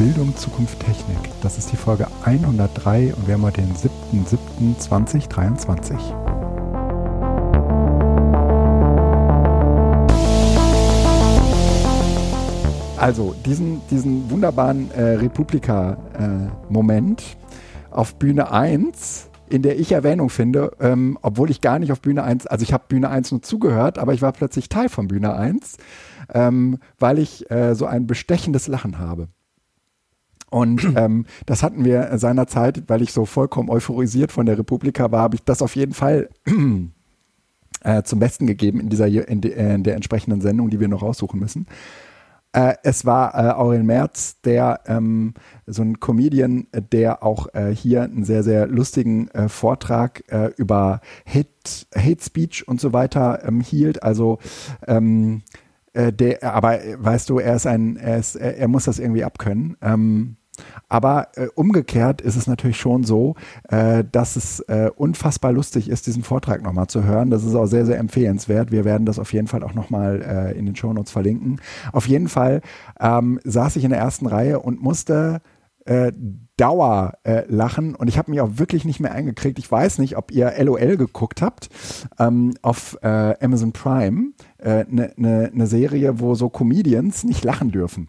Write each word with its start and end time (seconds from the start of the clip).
Bildung, 0.00 0.34
Zukunft, 0.34 0.80
Technik. 0.80 1.18
Das 1.42 1.58
ist 1.58 1.70
die 1.72 1.76
Folge 1.76 2.06
103 2.24 3.12
und 3.14 3.26
wir 3.26 3.34
haben 3.34 3.42
heute 3.42 3.60
den 3.60 3.74
7.7.2023. 3.74 5.94
Also, 12.96 13.34
diesen, 13.44 13.82
diesen 13.90 14.30
wunderbaren 14.30 14.90
äh, 14.92 15.16
Republika-Moment 15.16 17.20
äh, 17.20 17.24
auf 17.90 18.14
Bühne 18.14 18.50
1 18.50 19.26
in 19.50 19.60
der 19.62 19.78
ich 19.80 19.92
Erwähnung 19.92 20.30
finde, 20.30 20.70
ähm, 20.80 21.18
obwohl 21.22 21.50
ich 21.50 21.60
gar 21.60 21.80
nicht 21.80 21.90
auf 21.90 22.00
Bühne 22.00 22.22
1, 22.22 22.46
also 22.46 22.62
ich 22.62 22.72
habe 22.72 22.84
Bühne 22.86 23.10
1 23.10 23.32
nur 23.32 23.42
zugehört, 23.42 23.98
aber 23.98 24.14
ich 24.14 24.22
war 24.22 24.30
plötzlich 24.32 24.68
Teil 24.68 24.88
von 24.88 25.08
Bühne 25.08 25.34
1, 25.34 25.76
ähm, 26.32 26.78
weil 27.00 27.18
ich 27.18 27.50
äh, 27.50 27.74
so 27.74 27.84
ein 27.84 28.06
bestechendes 28.06 28.68
Lachen 28.68 29.00
habe. 29.00 29.26
Und 30.50 30.86
ähm, 30.96 31.26
das 31.46 31.62
hatten 31.62 31.84
wir 31.84 32.18
seinerzeit, 32.18 32.84
weil 32.88 33.02
ich 33.02 33.12
so 33.12 33.24
vollkommen 33.24 33.70
euphorisiert 33.70 34.32
von 34.32 34.46
der 34.46 34.58
Republika 34.58 35.10
war, 35.10 35.22
habe 35.22 35.36
ich 35.36 35.44
das 35.44 35.62
auf 35.62 35.76
jeden 35.76 35.94
Fall 35.94 36.28
äh, 37.84 38.02
zum 38.02 38.18
Besten 38.18 38.46
gegeben 38.46 38.80
in 38.80 38.88
dieser 38.88 39.06
in, 39.06 39.40
de, 39.40 39.74
in 39.74 39.84
der 39.84 39.94
entsprechenden 39.94 40.40
Sendung, 40.40 40.70
die 40.70 40.80
wir 40.80 40.88
noch 40.88 41.02
raussuchen 41.02 41.40
müssen. 41.40 41.66
Äh, 42.52 42.74
es 42.82 43.04
war 43.04 43.34
äh, 43.34 43.52
Aurel 43.52 43.84
Merz, 43.84 44.40
der 44.40 44.80
ähm, 44.86 45.34
so 45.66 45.82
ein 45.82 46.00
Comedian, 46.00 46.66
der 46.72 47.22
auch 47.22 47.46
äh, 47.54 47.72
hier 47.72 48.02
einen 48.02 48.24
sehr, 48.24 48.42
sehr 48.42 48.66
lustigen 48.66 49.28
äh, 49.28 49.48
Vortrag 49.48 50.24
äh, 50.32 50.50
über 50.56 51.00
Hate, 51.26 51.86
Hate 51.94 52.22
Speech 52.24 52.66
und 52.66 52.80
so 52.80 52.92
weiter 52.92 53.44
ähm, 53.46 53.60
hielt. 53.60 54.02
Also 54.02 54.38
ähm, 54.88 55.42
äh, 55.92 56.12
der, 56.12 56.42
aber 56.42 56.80
weißt 56.98 57.30
du, 57.30 57.38
er 57.38 57.54
ist 57.54 57.68
ein, 57.68 57.96
er 57.96 58.18
ist, 58.18 58.34
er, 58.34 58.56
er 58.56 58.68
muss 58.68 58.84
das 58.84 58.98
irgendwie 58.98 59.22
abkönnen. 59.22 59.76
Ähm, 59.80 60.36
aber 60.88 61.28
äh, 61.34 61.48
umgekehrt 61.54 62.20
ist 62.20 62.36
es 62.36 62.46
natürlich 62.46 62.78
schon 62.78 63.04
so, 63.04 63.34
äh, 63.68 64.04
dass 64.10 64.36
es 64.36 64.60
äh, 64.60 64.90
unfassbar 64.94 65.52
lustig 65.52 65.88
ist, 65.88 66.06
diesen 66.06 66.22
Vortrag 66.22 66.62
nochmal 66.62 66.88
zu 66.88 67.04
hören. 67.04 67.30
Das 67.30 67.44
ist 67.44 67.54
auch 67.54 67.66
sehr, 67.66 67.86
sehr 67.86 67.98
empfehlenswert. 67.98 68.70
Wir 68.70 68.84
werden 68.84 69.06
das 69.06 69.18
auf 69.18 69.32
jeden 69.32 69.46
Fall 69.46 69.62
auch 69.62 69.74
nochmal 69.74 70.22
äh, 70.22 70.58
in 70.58 70.66
den 70.66 70.76
Shownotes 70.76 71.12
verlinken. 71.12 71.60
Auf 71.92 72.08
jeden 72.08 72.28
Fall 72.28 72.60
ähm, 72.98 73.40
saß 73.44 73.76
ich 73.76 73.84
in 73.84 73.90
der 73.90 74.00
ersten 74.00 74.26
Reihe 74.26 74.60
und 74.60 74.82
musste 74.82 75.40
äh, 75.86 76.12
Dauer 76.60 77.14
äh, 77.24 77.44
lachen 77.48 77.94
und 77.94 78.08
ich 78.08 78.18
habe 78.18 78.30
mich 78.30 78.42
auch 78.42 78.58
wirklich 78.58 78.84
nicht 78.84 79.00
mehr 79.00 79.12
eingekriegt. 79.12 79.58
Ich 79.58 79.72
weiß 79.72 79.98
nicht, 79.98 80.18
ob 80.18 80.30
ihr 80.30 80.52
LOL 80.62 80.98
geguckt 80.98 81.40
habt 81.40 81.70
ähm, 82.18 82.52
auf 82.60 82.98
äh, 83.00 83.34
Amazon 83.40 83.72
Prime, 83.72 84.32
eine 84.58 84.80
äh, 84.80 84.84
ne, 84.90 85.12
ne, 85.16 85.50
ne 85.54 85.66
Serie, 85.66 86.20
wo 86.20 86.34
so 86.34 86.50
Comedians 86.50 87.24
nicht 87.24 87.44
lachen 87.44 87.70
dürfen. 87.70 88.08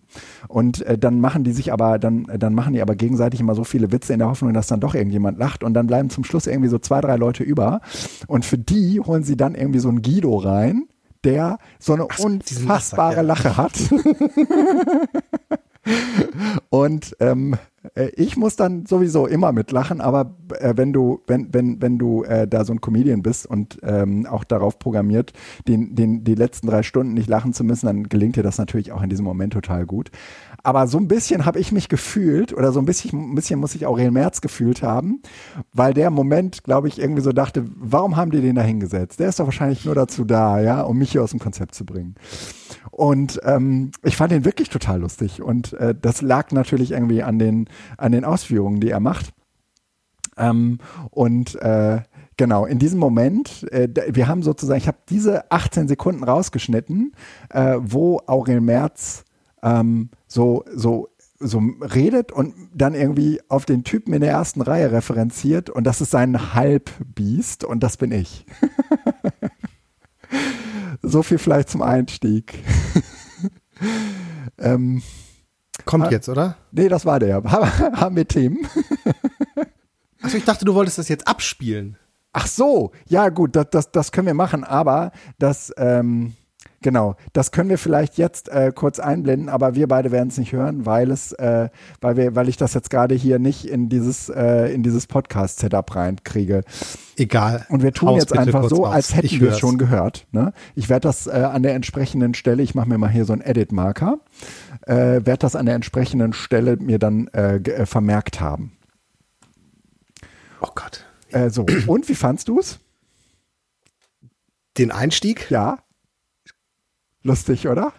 Und 0.49 0.81
äh, 0.81 0.97
dann 0.97 1.21
machen 1.21 1.45
die 1.45 1.53
sich 1.53 1.71
aber, 1.71 1.97
dann, 1.97 2.25
dann 2.37 2.53
machen 2.53 2.73
die 2.73 2.81
aber 2.81 2.95
gegenseitig 2.95 3.39
immer 3.39 3.55
so 3.55 3.63
viele 3.63 3.93
Witze 3.93 4.11
in 4.11 4.19
der 4.19 4.27
Hoffnung, 4.27 4.53
dass 4.53 4.67
dann 4.67 4.81
doch 4.81 4.95
irgendjemand 4.95 5.37
lacht 5.37 5.63
und 5.63 5.73
dann 5.73 5.87
bleiben 5.87 6.09
zum 6.09 6.25
Schluss 6.25 6.45
irgendwie 6.45 6.69
so 6.69 6.77
zwei, 6.77 6.99
drei 6.99 7.15
Leute 7.15 7.43
über. 7.43 7.79
Und 8.27 8.43
für 8.43 8.57
die 8.57 8.99
holen 8.99 9.23
sie 9.23 9.37
dann 9.37 9.55
irgendwie 9.55 9.79
so 9.79 9.87
einen 9.87 10.01
Guido 10.01 10.35
rein, 10.35 10.89
der 11.23 11.57
so 11.79 11.93
eine 11.93 12.07
Ach, 12.09 12.19
unfassbare 12.19 13.21
Lache 13.21 13.55
hat. 13.55 13.79
Und 16.69 17.15
ähm, 17.19 17.53
äh, 17.53 17.57
ich 18.15 18.37
muss 18.37 18.55
dann 18.55 18.85
sowieso 18.85 19.25
immer 19.25 19.51
mitlachen, 19.51 20.01
aber 20.01 20.35
äh, 20.59 20.73
wenn 20.77 20.93
du, 20.93 21.21
wenn, 21.25 21.51
wenn, 21.51 21.81
wenn 21.81 21.97
du 21.97 22.23
äh, 22.23 22.47
da 22.47 22.63
so 22.63 22.73
ein 22.73 22.79
Comedian 22.79 23.23
bist 23.23 23.47
und 23.47 23.79
ähm, 23.81 24.27
auch 24.27 24.43
darauf 24.43 24.77
programmiert, 24.77 25.33
den, 25.67 25.95
den, 25.95 26.23
die 26.23 26.35
letzten 26.35 26.67
drei 26.67 26.83
Stunden 26.83 27.13
nicht 27.13 27.27
lachen 27.27 27.53
zu 27.53 27.63
müssen, 27.63 27.87
dann 27.87 28.03
gelingt 28.03 28.35
dir 28.35 28.43
das 28.43 28.59
natürlich 28.59 28.91
auch 28.91 29.01
in 29.01 29.09
diesem 29.09 29.25
Moment 29.25 29.53
total 29.53 29.87
gut. 29.87 30.11
Aber 30.63 30.87
so 30.87 30.97
ein 30.97 31.07
bisschen 31.07 31.45
habe 31.45 31.59
ich 31.59 31.71
mich 31.71 31.89
gefühlt, 31.89 32.53
oder 32.53 32.71
so 32.71 32.79
ein 32.79 32.85
bisschen, 32.85 33.31
ein 33.31 33.35
bisschen 33.35 33.59
muss 33.59 33.75
ich 33.75 33.85
Aurel 33.85 34.11
Merz 34.11 34.41
gefühlt 34.41 34.83
haben, 34.83 35.21
weil 35.73 35.93
der 35.93 36.11
Moment, 36.11 36.63
glaube 36.63 36.87
ich, 36.87 36.99
irgendwie 36.99 37.21
so 37.21 37.31
dachte, 37.31 37.65
warum 37.75 38.15
haben 38.15 38.31
die 38.31 38.41
den 38.41 38.55
da 38.55 38.61
hingesetzt? 38.61 39.19
Der 39.19 39.29
ist 39.29 39.39
doch 39.39 39.45
wahrscheinlich 39.45 39.85
nur 39.85 39.95
dazu 39.95 40.25
da, 40.25 40.59
ja, 40.59 40.81
um 40.81 40.97
mich 40.97 41.11
hier 41.11 41.23
aus 41.23 41.31
dem 41.31 41.39
Konzept 41.39 41.75
zu 41.75 41.85
bringen. 41.85 42.15
Und 42.91 43.39
ähm, 43.43 43.91
ich 44.03 44.17
fand 44.17 44.33
ihn 44.33 44.45
wirklich 44.45 44.69
total 44.69 45.01
lustig. 45.01 45.41
Und 45.41 45.73
äh, 45.73 45.95
das 45.99 46.21
lag 46.21 46.51
natürlich 46.51 46.91
irgendwie 46.91 47.23
an 47.23 47.39
den, 47.39 47.69
an 47.97 48.11
den 48.11 48.25
Ausführungen, 48.25 48.79
die 48.79 48.89
er 48.89 48.99
macht. 48.99 49.31
Ähm, 50.37 50.79
und 51.09 51.55
äh, 51.61 52.01
genau, 52.37 52.65
in 52.65 52.79
diesem 52.79 52.99
Moment, 52.99 53.71
äh, 53.71 53.87
wir 54.13 54.27
haben 54.27 54.43
sozusagen, 54.43 54.79
ich 54.79 54.87
habe 54.87 54.97
diese 55.09 55.51
18 55.51 55.87
Sekunden 55.87 56.23
rausgeschnitten, 56.23 57.13
äh, 57.49 57.77
wo 57.79 58.21
Aurel 58.27 58.61
Merz 58.61 59.23
ähm, 59.61 60.09
so, 60.27 60.63
so, 60.73 61.09
so 61.39 61.61
redet 61.81 62.31
und 62.31 62.53
dann 62.73 62.93
irgendwie 62.93 63.41
auf 63.49 63.65
den 63.65 63.83
Typen 63.83 64.13
in 64.13 64.21
der 64.21 64.31
ersten 64.31 64.61
Reihe 64.61 64.91
referenziert 64.91 65.69
und 65.69 65.85
das 65.85 66.01
ist 66.01 66.11
sein 66.11 66.53
Halbbiest 66.53 67.63
und 67.63 67.81
das 67.81 67.97
bin 67.97 68.11
ich. 68.11 68.45
so 71.01 71.23
viel 71.23 71.37
vielleicht 71.37 71.69
zum 71.69 71.81
Einstieg. 71.81 72.63
ähm, 74.57 75.01
Kommt 75.85 76.11
jetzt, 76.11 76.29
oder? 76.29 76.57
Nee, 76.71 76.89
das 76.89 77.05
war 77.05 77.19
der. 77.19 77.43
Haben 77.43 78.15
wir 78.15 78.27
Themen? 78.27 78.67
Achso, 80.21 80.37
ich 80.37 80.45
dachte, 80.45 80.65
du 80.65 80.75
wolltest 80.75 80.99
das 80.99 81.09
jetzt 81.09 81.27
abspielen. 81.27 81.97
Ach 82.33 82.47
so, 82.47 82.91
ja 83.07 83.29
gut, 83.29 83.55
das, 83.55 83.69
das, 83.71 83.91
das 83.91 84.11
können 84.11 84.27
wir 84.27 84.33
machen, 84.33 84.63
aber 84.63 85.11
das, 85.37 85.73
ähm, 85.77 86.33
Genau, 86.83 87.15
das 87.33 87.51
können 87.51 87.69
wir 87.69 87.77
vielleicht 87.77 88.17
jetzt 88.17 88.49
äh, 88.49 88.71
kurz 88.73 88.99
einblenden, 88.99 89.49
aber 89.49 89.75
wir 89.75 89.87
beide 89.87 90.11
werden 90.11 90.29
es 90.29 90.37
nicht 90.39 90.51
hören, 90.51 90.87
weil 90.87 91.11
es, 91.11 91.31
äh, 91.33 91.69
weil 92.01 92.17
wir, 92.17 92.35
weil 92.35 92.49
ich 92.49 92.57
das 92.57 92.73
jetzt 92.73 92.89
gerade 92.89 93.13
hier 93.13 93.37
nicht 93.37 93.65
in 93.65 93.87
dieses, 93.87 94.29
äh, 94.29 94.73
in 94.73 94.81
dieses 94.81 95.05
Podcast-Setup 95.05 95.95
reinkriege. 95.95 96.63
Egal. 97.17 97.67
Und 97.69 97.83
wir 97.83 97.93
tun 97.93 98.09
Haus 98.09 98.21
jetzt 98.21 98.35
einfach 98.35 98.67
so, 98.67 98.87
aus. 98.87 98.95
als 98.95 99.15
hätten 99.15 99.39
wir 99.39 99.51
es 99.51 99.59
schon 99.59 99.77
gehört. 99.77 100.25
Ne? 100.31 100.53
Ich 100.73 100.89
werde 100.89 101.07
das 101.07 101.27
äh, 101.27 101.31
an 101.31 101.61
der 101.61 101.75
entsprechenden 101.75 102.33
Stelle, 102.33 102.63
ich 102.63 102.73
mache 102.73 102.89
mir 102.89 102.97
mal 102.97 103.11
hier 103.11 103.25
so 103.25 103.33
einen 103.33 103.43
Edit-Marker, 103.43 104.17
äh, 104.87 104.95
werde 104.95 105.37
das 105.37 105.55
an 105.55 105.67
der 105.67 105.75
entsprechenden 105.75 106.33
Stelle 106.33 106.77
mir 106.77 106.97
dann 106.97 107.27
äh, 107.27 107.85
vermerkt 107.85 108.41
haben. 108.41 108.71
Oh 110.61 110.69
Gott. 110.73 111.05
So, 111.47 111.65
und 111.87 112.09
wie 112.09 112.15
fandst 112.15 112.49
du 112.49 112.59
es? 112.59 112.79
Den 114.77 114.91
Einstieg? 114.91 115.49
Ja. 115.49 115.77
Lustig, 117.23 117.67
oder? 117.67 117.93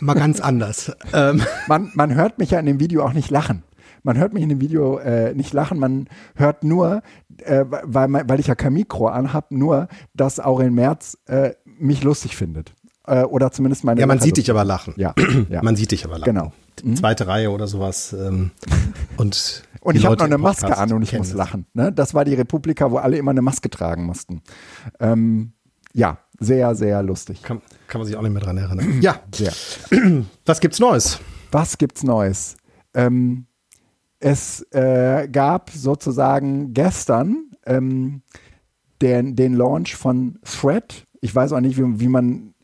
Mal 0.00 0.14
ganz 0.14 0.40
anders. 0.40 0.92
Ähm. 1.12 1.42
Man, 1.68 1.90
man 1.94 2.14
hört 2.14 2.38
mich 2.38 2.50
ja 2.50 2.60
in 2.60 2.66
dem 2.66 2.80
Video 2.80 3.04
auch 3.04 3.14
nicht 3.14 3.30
lachen. 3.30 3.62
Man 4.02 4.16
hört 4.18 4.32
mich 4.32 4.42
in 4.42 4.48
dem 4.48 4.60
Video 4.60 4.98
äh, 4.98 5.34
nicht 5.34 5.52
lachen, 5.52 5.78
man 5.78 6.08
hört 6.34 6.64
nur, 6.64 7.02
äh, 7.38 7.64
weil, 7.66 8.10
weil 8.12 8.40
ich 8.40 8.46
ja 8.46 8.54
kein 8.54 8.72
Mikro 8.72 9.08
anhab, 9.08 9.50
nur, 9.50 9.88
dass 10.14 10.38
Aurel 10.38 10.70
Merz 10.70 11.18
äh, 11.26 11.52
mich 11.64 12.02
lustig 12.02 12.36
findet. 12.36 12.74
Äh, 13.06 13.24
oder 13.24 13.50
zumindest 13.50 13.84
meine. 13.84 14.00
Ja, 14.00 14.06
man 14.06 14.18
Lache 14.18 14.26
sieht 14.26 14.36
dich 14.36 14.50
aber 14.50 14.64
lachen. 14.64 14.94
Ja, 14.96 15.14
ja. 15.48 15.62
Man 15.62 15.76
sieht 15.76 15.90
dich 15.90 16.04
aber 16.04 16.18
lachen. 16.18 16.32
Genau. 16.32 16.52
Mhm. 16.82 16.96
Zweite 16.96 17.26
Reihe 17.26 17.50
oder 17.50 17.66
sowas. 17.66 18.12
Ähm, 18.12 18.50
und 19.16 19.64
und 19.80 19.96
ich 19.96 20.04
habe 20.04 20.16
noch 20.16 20.24
eine 20.24 20.38
Maske 20.38 20.76
an 20.76 20.92
und 20.92 21.02
ich 21.02 21.16
muss 21.16 21.32
lachen. 21.32 21.66
Ne? 21.72 21.92
Das 21.92 22.12
war 22.12 22.24
die 22.24 22.34
Republika, 22.34 22.90
wo 22.90 22.98
alle 22.98 23.16
immer 23.16 23.30
eine 23.30 23.42
Maske 23.42 23.70
tragen 23.70 24.04
mussten. 24.04 24.42
Ähm, 25.00 25.52
ja, 25.94 26.18
sehr, 26.38 26.74
sehr 26.74 27.02
lustig. 27.02 27.42
Kann, 27.42 27.62
kann 27.86 28.00
man 28.00 28.06
sich 28.06 28.16
auch 28.16 28.22
nicht 28.22 28.32
mehr 28.32 28.42
dran 28.42 28.58
erinnern. 28.58 28.98
ja, 29.00 29.20
sehr. 29.34 29.52
Was 30.46 30.60
gibt's 30.60 30.78
Neues? 30.78 31.20
Was 31.50 31.78
gibt's 31.78 32.02
Neues? 32.02 32.56
Ähm, 32.94 33.46
es 34.20 34.62
äh, 34.72 35.28
gab 35.30 35.70
sozusagen 35.70 36.74
gestern 36.74 37.50
ähm, 37.66 38.22
den, 39.00 39.36
den 39.36 39.54
Launch 39.54 39.96
von 39.96 40.38
Thread. 40.44 41.04
Ich 41.20 41.34
weiß 41.34 41.52
auch 41.52 41.60
nicht, 41.60 41.78
wie, 41.78 42.00
wie 42.00 42.08
man 42.08 42.54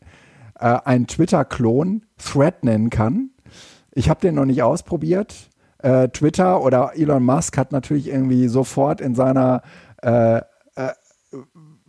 äh, 0.59 0.77
einen 0.83 1.07
Twitter-Klon 1.07 2.05
Thread 2.17 2.63
nennen 2.63 2.89
kann. 2.89 3.31
Ich 3.91 4.09
habe 4.09 4.19
den 4.21 4.35
noch 4.35 4.45
nicht 4.45 4.63
ausprobiert. 4.63 5.49
Äh, 5.79 6.09
Twitter 6.09 6.61
oder 6.61 6.93
Elon 6.95 7.23
Musk 7.23 7.57
hat 7.57 7.71
natürlich 7.71 8.07
irgendwie 8.07 8.47
sofort 8.47 9.01
in 9.01 9.15
seiner 9.15 9.61
äh, 10.01 10.41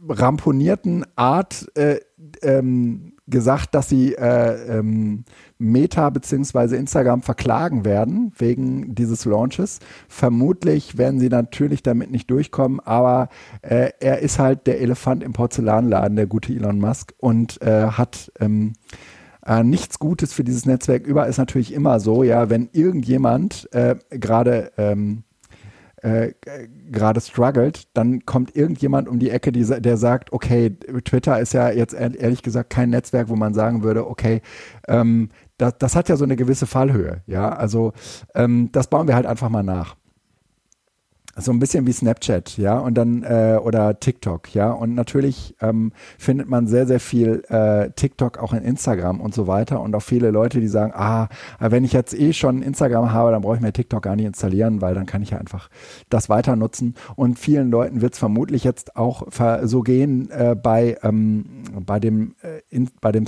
ramponierten 0.09 1.05
Art 1.17 1.67
äh, 1.77 2.01
ähm, 2.43 3.13
gesagt, 3.29 3.75
dass 3.75 3.89
sie 3.89 4.15
äh, 4.15 4.79
ähm, 4.79 5.25
Meta 5.59 6.11
bzw. 6.11 6.77
Instagram 6.77 7.23
verklagen 7.23 7.85
werden 7.85 8.33
wegen 8.39 8.95
dieses 8.95 9.25
Launches. 9.25 9.81
Vermutlich 10.09 10.97
werden 10.97 11.19
sie 11.19 11.29
natürlich 11.29 11.83
damit 11.83 12.11
nicht 12.11 12.31
durchkommen, 12.31 12.81
aber 12.81 13.29
äh, 13.63 13.91
er 14.01 14.21
ist 14.21 14.39
halt 14.39 14.67
der 14.67 14.81
Elefant 14.81 15.23
im 15.23 15.33
Porzellanladen, 15.33 16.17
der 16.17 16.27
gute 16.27 16.53
Elon 16.53 16.79
Musk, 16.79 17.15
und 17.19 17.61
äh, 17.63 17.89
hat 17.89 18.31
ähm, 18.39 18.75
äh, 19.45 19.63
nichts 19.63 19.99
Gutes 19.99 20.33
für 20.33 20.45
dieses 20.45 20.67
Netzwerk 20.67 21.07
über. 21.07 21.27
Ist 21.27 21.39
natürlich 21.39 21.73
immer 21.73 21.99
so, 21.99 22.23
ja, 22.23 22.49
wenn 22.49 22.69
irgendjemand 22.73 23.69
äh, 23.73 23.97
gerade 24.11 24.73
ähm, 24.77 25.25
äh, 26.07 26.35
gerade 26.91 27.21
struggelt, 27.21 27.89
dann 27.95 28.25
kommt 28.25 28.55
irgendjemand 28.55 29.09
um 29.09 29.19
die 29.19 29.31
Ecke, 29.31 29.51
die, 29.51 29.65
der 29.65 29.97
sagt, 29.97 30.33
okay, 30.33 30.71
Twitter 31.05 31.41
ist 31.41 31.53
ja 31.53 31.71
jetzt 31.71 31.95
ehrlich 31.95 32.43
gesagt 32.43 32.71
kein 32.71 32.91
Netzwerk, 32.91 33.29
wo 33.29 33.35
man 33.35 33.55
sagen 33.55 33.83
würde, 33.83 34.07
okay, 34.07 34.41
ähm, 34.87 35.31
das, 35.59 35.79
das 35.79 35.97
hat 35.97 36.09
ja 36.09 36.17
so 36.17 36.25
eine 36.25 36.37
gewisse 36.37 36.67
Fallhöhe, 36.67 37.23
ja. 37.27 37.49
Also 37.49 37.93
ähm, 38.37 38.71
das 38.71 38.89
bauen 38.89 39.09
wir 39.09 39.17
halt 39.17 39.27
einfach 39.27 39.49
mal 39.49 39.65
nach 39.65 39.97
so 41.37 41.53
ein 41.53 41.59
bisschen 41.59 41.87
wie 41.87 41.93
Snapchat, 41.93 42.57
ja, 42.57 42.79
und 42.79 42.95
dann 42.95 43.23
äh, 43.23 43.59
oder 43.63 44.01
TikTok, 44.01 44.55
ja, 44.55 44.71
und 44.71 44.95
natürlich 44.95 45.55
ähm, 45.61 45.93
findet 46.19 46.49
man 46.49 46.67
sehr, 46.67 46.87
sehr 46.87 47.01
viel 47.01 47.43
äh, 47.49 47.91
TikTok 47.91 48.39
auch 48.39 48.53
in 48.53 48.63
Instagram 48.63 49.21
und 49.21 49.35
so 49.35 49.47
weiter 49.47 49.81
und 49.81 49.95
auch 49.95 50.03
viele 50.03 50.31
Leute, 50.31 50.61
die 50.61 50.69
sagen, 50.69 50.93
ah, 50.95 51.29
wenn 51.59 51.85
ich 51.85 51.93
jetzt 51.93 52.19
eh 52.19 52.33
schon 52.33 52.63
Instagram 52.63 53.13
habe, 53.13 53.33
dann 53.33 53.43
brauche 53.43 53.57
ich 53.57 53.63
mir 53.63 53.73
TikTok 53.73 54.03
gar 54.03 54.17
nicht 54.17 54.27
installieren, 54.27 54.81
weil 54.81 54.95
dann 54.95 55.07
kann 55.07 55.23
ich 55.23 55.31
ja 55.31 55.39
einfach 55.39 55.69
das 56.09 56.29
weiter 56.29 56.57
nutzen. 56.57 56.95
Und 57.17 57.39
vielen 57.39 57.71
Leuten 57.71 58.01
wird 58.01 58.15
es 58.15 58.19
vermutlich 58.19 58.65
jetzt 58.65 58.97
auch 58.97 59.27
so 59.63 59.83
gehen 59.83 60.31
äh, 60.31 60.57
bei 60.61 60.97
ähm, 61.03 61.45
bei 61.85 62.01
dem 62.01 62.35
äh, 62.43 62.61
in, 62.71 62.91
bei 63.01 63.13
dem 63.13 63.27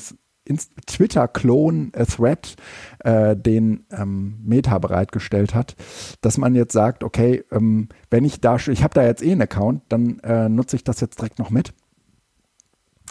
Twitter-Klon-Thread, 0.86 2.56
äh, 3.00 3.36
den 3.36 3.86
ähm, 3.90 4.38
Meta 4.44 4.78
bereitgestellt 4.78 5.54
hat, 5.54 5.76
dass 6.20 6.38
man 6.38 6.54
jetzt 6.54 6.72
sagt, 6.72 7.04
okay, 7.04 7.44
ähm, 7.52 7.88
wenn 8.10 8.24
ich 8.24 8.40
da, 8.40 8.56
ich 8.56 8.82
habe 8.82 8.94
da 8.94 9.04
jetzt 9.04 9.22
eh 9.22 9.32
einen 9.32 9.42
Account, 9.42 9.82
dann 9.88 10.18
äh, 10.20 10.48
nutze 10.48 10.76
ich 10.76 10.84
das 10.84 11.00
jetzt 11.00 11.18
direkt 11.18 11.38
noch 11.38 11.50
mit. 11.50 11.72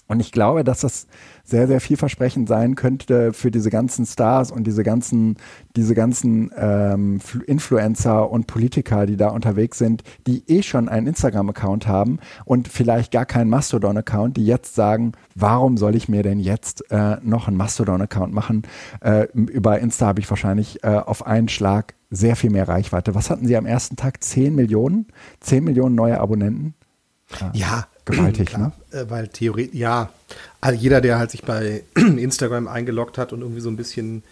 Und 0.07 0.19
ich 0.21 0.31
glaube, 0.31 0.63
dass 0.63 0.81
das 0.81 1.07
sehr, 1.43 1.67
sehr 1.67 1.81
vielversprechend 1.81 2.47
sein 2.47 2.75
könnte 2.75 3.33
für 3.33 3.51
diese 3.51 3.69
ganzen 3.69 4.05
Stars 4.05 4.51
und 4.51 4.65
diese 4.65 4.83
ganzen, 4.83 5.37
diese 5.75 5.95
ganzen 5.95 6.51
ähm, 6.57 7.19
Influencer 7.45 8.29
und 8.29 8.47
Politiker, 8.47 9.05
die 9.05 9.17
da 9.17 9.29
unterwegs 9.29 9.77
sind, 9.77 10.03
die 10.25 10.43
eh 10.47 10.63
schon 10.63 10.87
einen 10.89 11.07
Instagram-Account 11.07 11.87
haben 11.87 12.19
und 12.45 12.67
vielleicht 12.67 13.11
gar 13.11 13.25
keinen 13.25 13.49
Mastodon-Account, 13.49 14.37
die 14.37 14.45
jetzt 14.45 14.75
sagen, 14.75 15.11
warum 15.35 15.77
soll 15.77 15.95
ich 15.95 16.07
mir 16.07 16.23
denn 16.23 16.39
jetzt 16.39 16.89
äh, 16.91 17.17
noch 17.21 17.47
einen 17.47 17.57
Mastodon-Account 17.57 18.33
machen? 18.33 18.63
Äh, 19.01 19.27
über 19.33 19.79
Insta 19.79 20.07
habe 20.07 20.21
ich 20.21 20.29
wahrscheinlich 20.29 20.83
äh, 20.83 20.87
auf 20.87 21.25
einen 21.25 21.49
Schlag 21.49 21.95
sehr 22.09 22.35
viel 22.35 22.49
mehr 22.49 22.67
Reichweite. 22.67 23.15
Was 23.15 23.29
hatten 23.29 23.47
Sie 23.47 23.57
am 23.57 23.65
ersten 23.65 23.97
Tag? 23.97 24.23
10 24.23 24.55
Millionen? 24.55 25.07
10 25.41 25.63
Millionen 25.63 25.95
neue 25.95 26.19
Abonnenten? 26.19 26.73
Ja, 27.53 27.87
gewaltig, 28.07 28.47
Klar, 28.49 28.73
ne? 28.91 28.99
Äh, 28.99 29.09
weil 29.09 29.27
theoretisch, 29.27 29.75
ja, 29.75 30.09
also 30.61 30.79
jeder, 30.79 31.01
der 31.01 31.19
halt 31.19 31.31
sich 31.31 31.43
bei 31.43 31.83
Instagram 31.95 32.67
eingeloggt 32.67 33.17
hat 33.17 33.33
und 33.33 33.41
irgendwie 33.41 33.61
so 33.61 33.69
ein 33.69 33.77
bisschen 33.77 34.23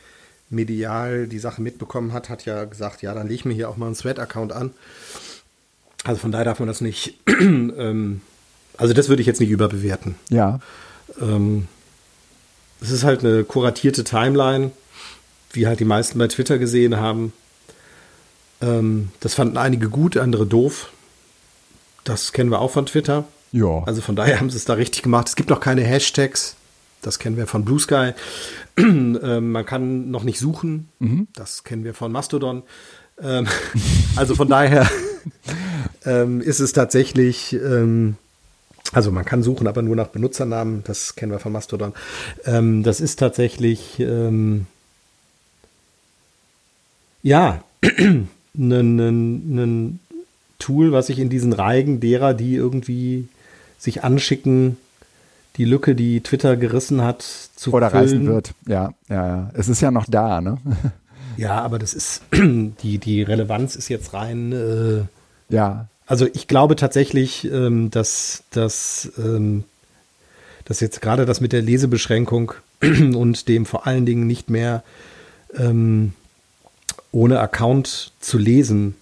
medial 0.49 1.27
die 1.27 1.39
Sache 1.39 1.61
mitbekommen 1.61 2.13
hat, 2.13 2.29
hat 2.29 2.45
ja 2.45 2.65
gesagt, 2.65 3.01
ja, 3.01 3.13
dann 3.13 3.27
lege 3.27 3.35
ich 3.35 3.45
mir 3.45 3.53
hier 3.53 3.69
auch 3.69 3.77
mal 3.77 3.87
einen 3.87 3.95
Thread-Account 3.95 4.51
an. 4.51 4.71
Also 6.03 6.21
von 6.21 6.31
daher 6.31 6.45
darf 6.45 6.59
man 6.59 6.67
das 6.67 6.81
nicht, 6.81 7.19
ähm, 7.27 8.21
also 8.77 8.93
das 8.93 9.09
würde 9.09 9.21
ich 9.21 9.27
jetzt 9.27 9.39
nicht 9.39 9.49
überbewerten. 9.49 10.15
Ja. 10.29 10.59
Ähm, 11.19 11.67
es 12.81 12.91
ist 12.91 13.03
halt 13.03 13.23
eine 13.23 13.43
kuratierte 13.43 14.03
Timeline, 14.03 14.71
wie 15.51 15.67
halt 15.67 15.79
die 15.79 15.85
meisten 15.85 16.19
bei 16.19 16.27
Twitter 16.27 16.57
gesehen 16.59 16.97
haben. 16.97 17.33
Ähm, 18.61 19.09
das 19.19 19.33
fanden 19.33 19.57
einige 19.57 19.89
gut, 19.89 20.17
andere 20.17 20.45
doof. 20.45 20.91
Das 22.03 22.33
kennen 22.33 22.51
wir 22.51 22.59
auch 22.59 22.71
von 22.71 22.85
Twitter. 22.85 23.25
Ja. 23.55 23.83
Also 23.85 24.01
von 24.01 24.17
daher 24.17 24.41
haben 24.41 24.49
sie 24.49 24.57
es 24.57 24.65
da 24.65 24.73
richtig 24.73 25.01
gemacht. 25.01 25.29
Es 25.29 25.37
gibt 25.37 25.49
noch 25.49 25.61
keine 25.61 25.81
Hashtags. 25.81 26.57
Das 27.01 27.19
kennen 27.19 27.37
wir 27.37 27.47
von 27.47 27.63
Blue 27.63 27.79
Sky. 27.79 28.11
ähm, 28.77 29.51
man 29.53 29.65
kann 29.65 30.11
noch 30.11 30.25
nicht 30.25 30.39
suchen. 30.39 30.89
Mhm. 30.99 31.29
Das 31.33 31.63
kennen 31.63 31.85
wir 31.85 31.93
von 31.93 32.11
Mastodon. 32.11 32.63
Ähm, 33.21 33.47
also 34.17 34.35
von 34.35 34.49
daher 34.49 34.89
ähm, 36.05 36.41
ist 36.41 36.59
es 36.59 36.73
tatsächlich, 36.73 37.53
ähm, 37.53 38.17
also 38.91 39.09
man 39.09 39.23
kann 39.23 39.41
suchen, 39.41 39.67
aber 39.67 39.81
nur 39.81 39.95
nach 39.95 40.07
Benutzernamen. 40.07 40.83
Das 40.83 41.15
kennen 41.15 41.31
wir 41.31 41.39
von 41.39 41.53
Mastodon. 41.53 41.93
Ähm, 42.43 42.83
das 42.83 42.99
ist 42.99 43.19
tatsächlich, 43.19 44.01
ähm, 44.01 44.67
ja, 47.23 47.63
ein, 47.83 48.27
ein, 48.99 49.99
Tool, 50.57 50.91
was 50.91 51.07
sich 51.07 51.19
in 51.19 51.29
diesen 51.29 51.53
Reigen 51.53 51.99
derer, 51.99 52.33
die 52.33 52.55
irgendwie 52.55 53.27
sich 53.85 54.03
anschicken, 54.03 54.77
die 55.55 55.65
Lücke, 55.65 55.95
die 55.95 56.21
Twitter 56.21 56.57
gerissen 56.57 57.01
hat, 57.01 57.21
zu 57.55 57.71
Oder 57.73 57.89
füllen. 57.89 58.03
reißen 58.03 58.27
wird. 58.27 58.53
Ja, 58.67 58.93
ja, 59.09 59.27
ja. 59.27 59.51
Es 59.53 59.69
ist 59.69 59.81
ja 59.81 59.91
noch 59.91 60.05
da, 60.07 60.41
ne? 60.41 60.57
Ja, 61.37 61.61
aber 61.61 61.79
das 61.79 61.93
ist, 61.93 62.21
die, 62.33 62.97
die 62.97 63.21
Relevanz 63.21 63.75
ist 63.75 63.89
jetzt 63.89 64.13
rein. 64.13 64.53
Äh, 64.53 65.53
ja. 65.53 65.87
Also 66.07 66.27
ich 66.33 66.47
glaube 66.47 66.77
tatsächlich, 66.77 67.43
ähm, 67.51 67.91
dass, 67.91 68.43
dass, 68.51 69.11
ähm, 69.17 69.65
dass 70.63 70.79
jetzt 70.79 71.01
gerade 71.01 71.25
das 71.25 71.41
mit 71.41 71.51
der 71.51 71.61
Lesebeschränkung 71.61 72.53
und 72.81 73.49
dem 73.49 73.65
vor 73.65 73.85
allen 73.85 74.05
Dingen 74.05 74.27
nicht 74.27 74.49
mehr 74.49 74.81
ähm, 75.57 76.13
ohne 77.11 77.41
Account 77.41 78.13
zu 78.21 78.37
lesen 78.37 78.95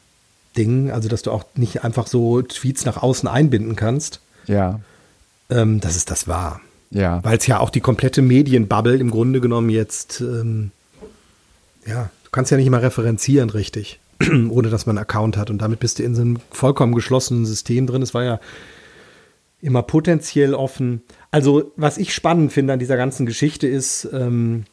Ding, 0.58 0.90
also 0.90 1.10
dass 1.10 1.22
du 1.22 1.32
auch 1.32 1.46
nicht 1.56 1.84
einfach 1.84 2.08
so 2.08 2.42
Tweets 2.42 2.86
nach 2.86 2.98
außen 2.98 3.30
einbinden 3.30 3.76
kannst. 3.76 4.22
Ja. 4.48 4.80
Ähm, 5.50 5.80
dass 5.80 5.96
es 5.96 6.06
das 6.06 6.28
war. 6.28 6.62
Ja. 6.92 7.24
Weil 7.24 7.38
es 7.38 7.48
ja 7.48 7.60
auch 7.60 7.70
die 7.70 7.82
komplette 7.82 8.22
Medienbubble 8.22 8.98
im 8.98 9.10
Grunde 9.10 9.42
genommen 9.42 9.70
jetzt, 9.70 10.22
ähm, 10.22 10.72
ja, 11.86 12.10
du 12.24 12.30
kannst 12.32 12.52
ja 12.52 12.58
nicht 12.58 12.70
mal 12.70 12.82
referenzieren 12.82 13.50
richtig, 13.50 14.00
ohne 14.50 14.70
dass 14.70 14.86
man 14.86 14.98
einen 14.98 15.04
Account 15.04 15.38
hat. 15.38 15.50
Und 15.50 15.62
damit 15.62 15.80
bist 15.80 16.00
du 16.00 16.04
in 16.04 16.16
so 16.16 16.22
einem 16.22 16.40
vollkommen 16.52 16.94
geschlossenen 16.94 17.46
System 17.46 17.88
drin. 17.88 18.02
Es 18.02 18.14
war 18.14 18.24
ja 18.24 18.40
immer 19.62 19.82
potenziell 19.82 20.54
offen. 20.54 21.02
Also, 21.32 21.72
was 21.78 21.98
ich 21.98 22.14
spannend 22.14 22.52
finde 22.54 22.74
an 22.74 22.80
dieser 22.80 22.98
ganzen 22.98 23.26
Geschichte 23.26 23.68
ist, 23.68 24.08
ähm, 24.14 24.66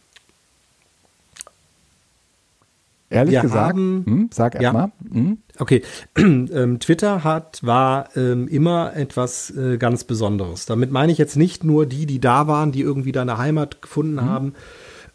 Ehrlich 3.11 3.35
wir 3.35 3.43
gesagt, 3.43 3.75
haben, 3.75 4.05
hm, 4.07 4.31
sag 4.33 4.55
erst 4.55 4.63
ja. 4.63 4.93
Hm. 5.13 5.39
Okay, 5.59 5.83
ähm, 6.17 6.79
Twitter 6.79 7.25
hat 7.25 7.59
war 7.63 8.17
ähm, 8.17 8.47
immer 8.47 8.95
etwas 8.95 9.51
äh, 9.51 9.79
ganz 9.79 10.05
Besonderes. 10.05 10.65
Damit 10.65 10.93
meine 10.93 11.11
ich 11.11 11.19
jetzt 11.19 11.37
nicht 11.37 11.65
nur 11.65 11.87
die, 11.87 12.07
die 12.07 12.21
da 12.21 12.47
waren, 12.47 12.71
die 12.71 12.83
irgendwie 12.83 13.11
da 13.11 13.23
eine 13.23 13.37
Heimat 13.37 13.83
gefunden 13.83 14.15
mhm. 14.15 14.21
haben. 14.23 14.55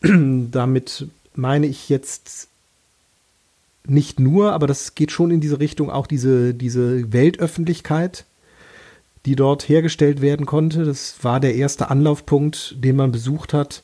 Damit 0.51 1.07
meine 1.36 1.68
ich 1.68 1.88
jetzt 1.88 2.50
nicht 3.88 4.19
nur, 4.19 4.51
aber 4.51 4.68
das 4.68 4.95
geht 4.95 5.12
schon 5.12 5.31
in 5.31 5.39
diese 5.39 5.59
Richtung, 5.62 5.89
auch 5.89 6.07
diese, 6.07 6.53
diese 6.53 7.13
Weltöffentlichkeit, 7.13 8.25
die 9.25 9.38
dort 9.38 9.70
hergestellt 9.70 10.22
werden 10.22 10.46
konnte. 10.46 10.84
Das 10.84 11.17
war 11.22 11.39
der 11.39 11.55
erste 11.55 11.89
Anlaufpunkt, 11.89 12.75
den 12.84 12.98
man 12.98 13.13
besucht 13.13 13.53
hat 13.53 13.84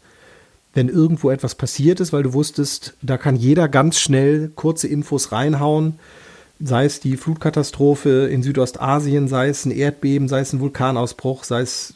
wenn 0.74 0.90
irgendwo 0.90 1.30
etwas 1.30 1.56
passiert 1.56 2.00
ist, 2.00 2.14
weil 2.14 2.24
du 2.24 2.34
wusstest, 2.34 2.94
da 3.02 3.18
kann 3.18 3.36
jeder 3.36 3.68
ganz 3.68 4.00
schnell 4.00 4.52
kurze 4.56 4.88
Infos 4.88 5.32
reinhauen, 5.32 6.00
sei 6.60 6.86
es 6.86 7.00
die 7.00 7.18
Flutkatastrophe 7.18 8.30
in 8.32 8.44
Südostasien, 8.44 9.28
sei 9.28 9.50
es 9.50 9.66
ein 9.66 9.72
Erdbeben, 9.72 10.28
sei 10.28 10.42
es 10.42 10.54
ein 10.54 10.60
Vulkanausbruch, 10.60 11.44
sei 11.44 11.62
es 11.62 11.96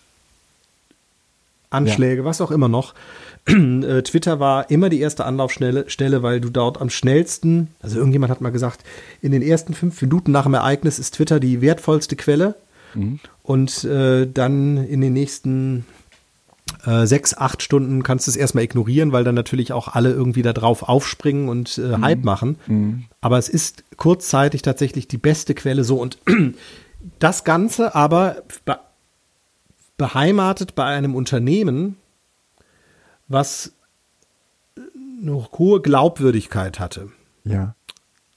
Anschläge, 1.69 2.21
ja. 2.21 2.25
was 2.25 2.41
auch 2.41 2.51
immer 2.51 2.69
noch. 2.69 2.93
Äh, 3.47 4.01
Twitter 4.01 4.39
war 4.39 4.71
immer 4.71 4.89
die 4.89 4.99
erste 4.99 5.23
Anlaufstelle, 5.23 6.23
weil 6.23 6.41
du 6.41 6.49
dort 6.49 6.81
am 6.81 6.89
schnellsten, 6.89 7.67
also 7.79 7.99
irgendjemand 7.99 8.31
hat 8.31 8.41
mal 8.41 8.49
gesagt, 8.49 8.83
in 9.21 9.31
den 9.31 9.43
ersten 9.43 9.75
fünf 9.75 10.01
Minuten 10.01 10.31
nach 10.31 10.45
dem 10.45 10.55
Ereignis 10.55 10.97
ist 10.97 11.13
Twitter 11.13 11.39
die 11.39 11.61
wertvollste 11.61 12.15
Quelle. 12.15 12.55
Mhm. 12.95 13.19
Und 13.43 13.83
äh, 13.83 14.25
dann 14.25 14.77
in 14.77 15.01
den 15.01 15.13
nächsten 15.13 15.85
äh, 16.85 17.05
sechs, 17.05 17.35
acht 17.35 17.61
Stunden 17.61 18.03
kannst 18.03 18.27
du 18.27 18.31
es 18.31 18.37
erstmal 18.37 18.63
ignorieren, 18.63 19.11
weil 19.11 19.23
dann 19.23 19.35
natürlich 19.35 19.71
auch 19.71 19.89
alle 19.89 20.11
irgendwie 20.11 20.41
da 20.41 20.53
drauf 20.53 20.83
aufspringen 20.83 21.47
und 21.47 21.77
äh, 21.77 21.97
mhm. 21.97 22.03
Hype 22.03 22.23
machen. 22.23 22.57
Mhm. 22.67 23.05
Aber 23.21 23.37
es 23.37 23.49
ist 23.49 23.83
kurzzeitig 23.97 24.61
tatsächlich 24.61 25.07
die 25.07 25.17
beste 25.17 25.53
Quelle 25.53 25.83
so 25.83 25.97
und 26.01 26.17
das 27.19 27.43
Ganze 27.43 27.95
aber 27.95 28.43
be 28.65 28.79
beheimatet 29.97 30.75
bei 30.75 30.83
einem 30.83 31.15
Unternehmen, 31.15 31.95
was 33.29 33.71
eine 35.21 35.47
hohe 35.57 35.81
Glaubwürdigkeit 35.81 36.81
hatte. 36.81 37.13
Ja. 37.45 37.75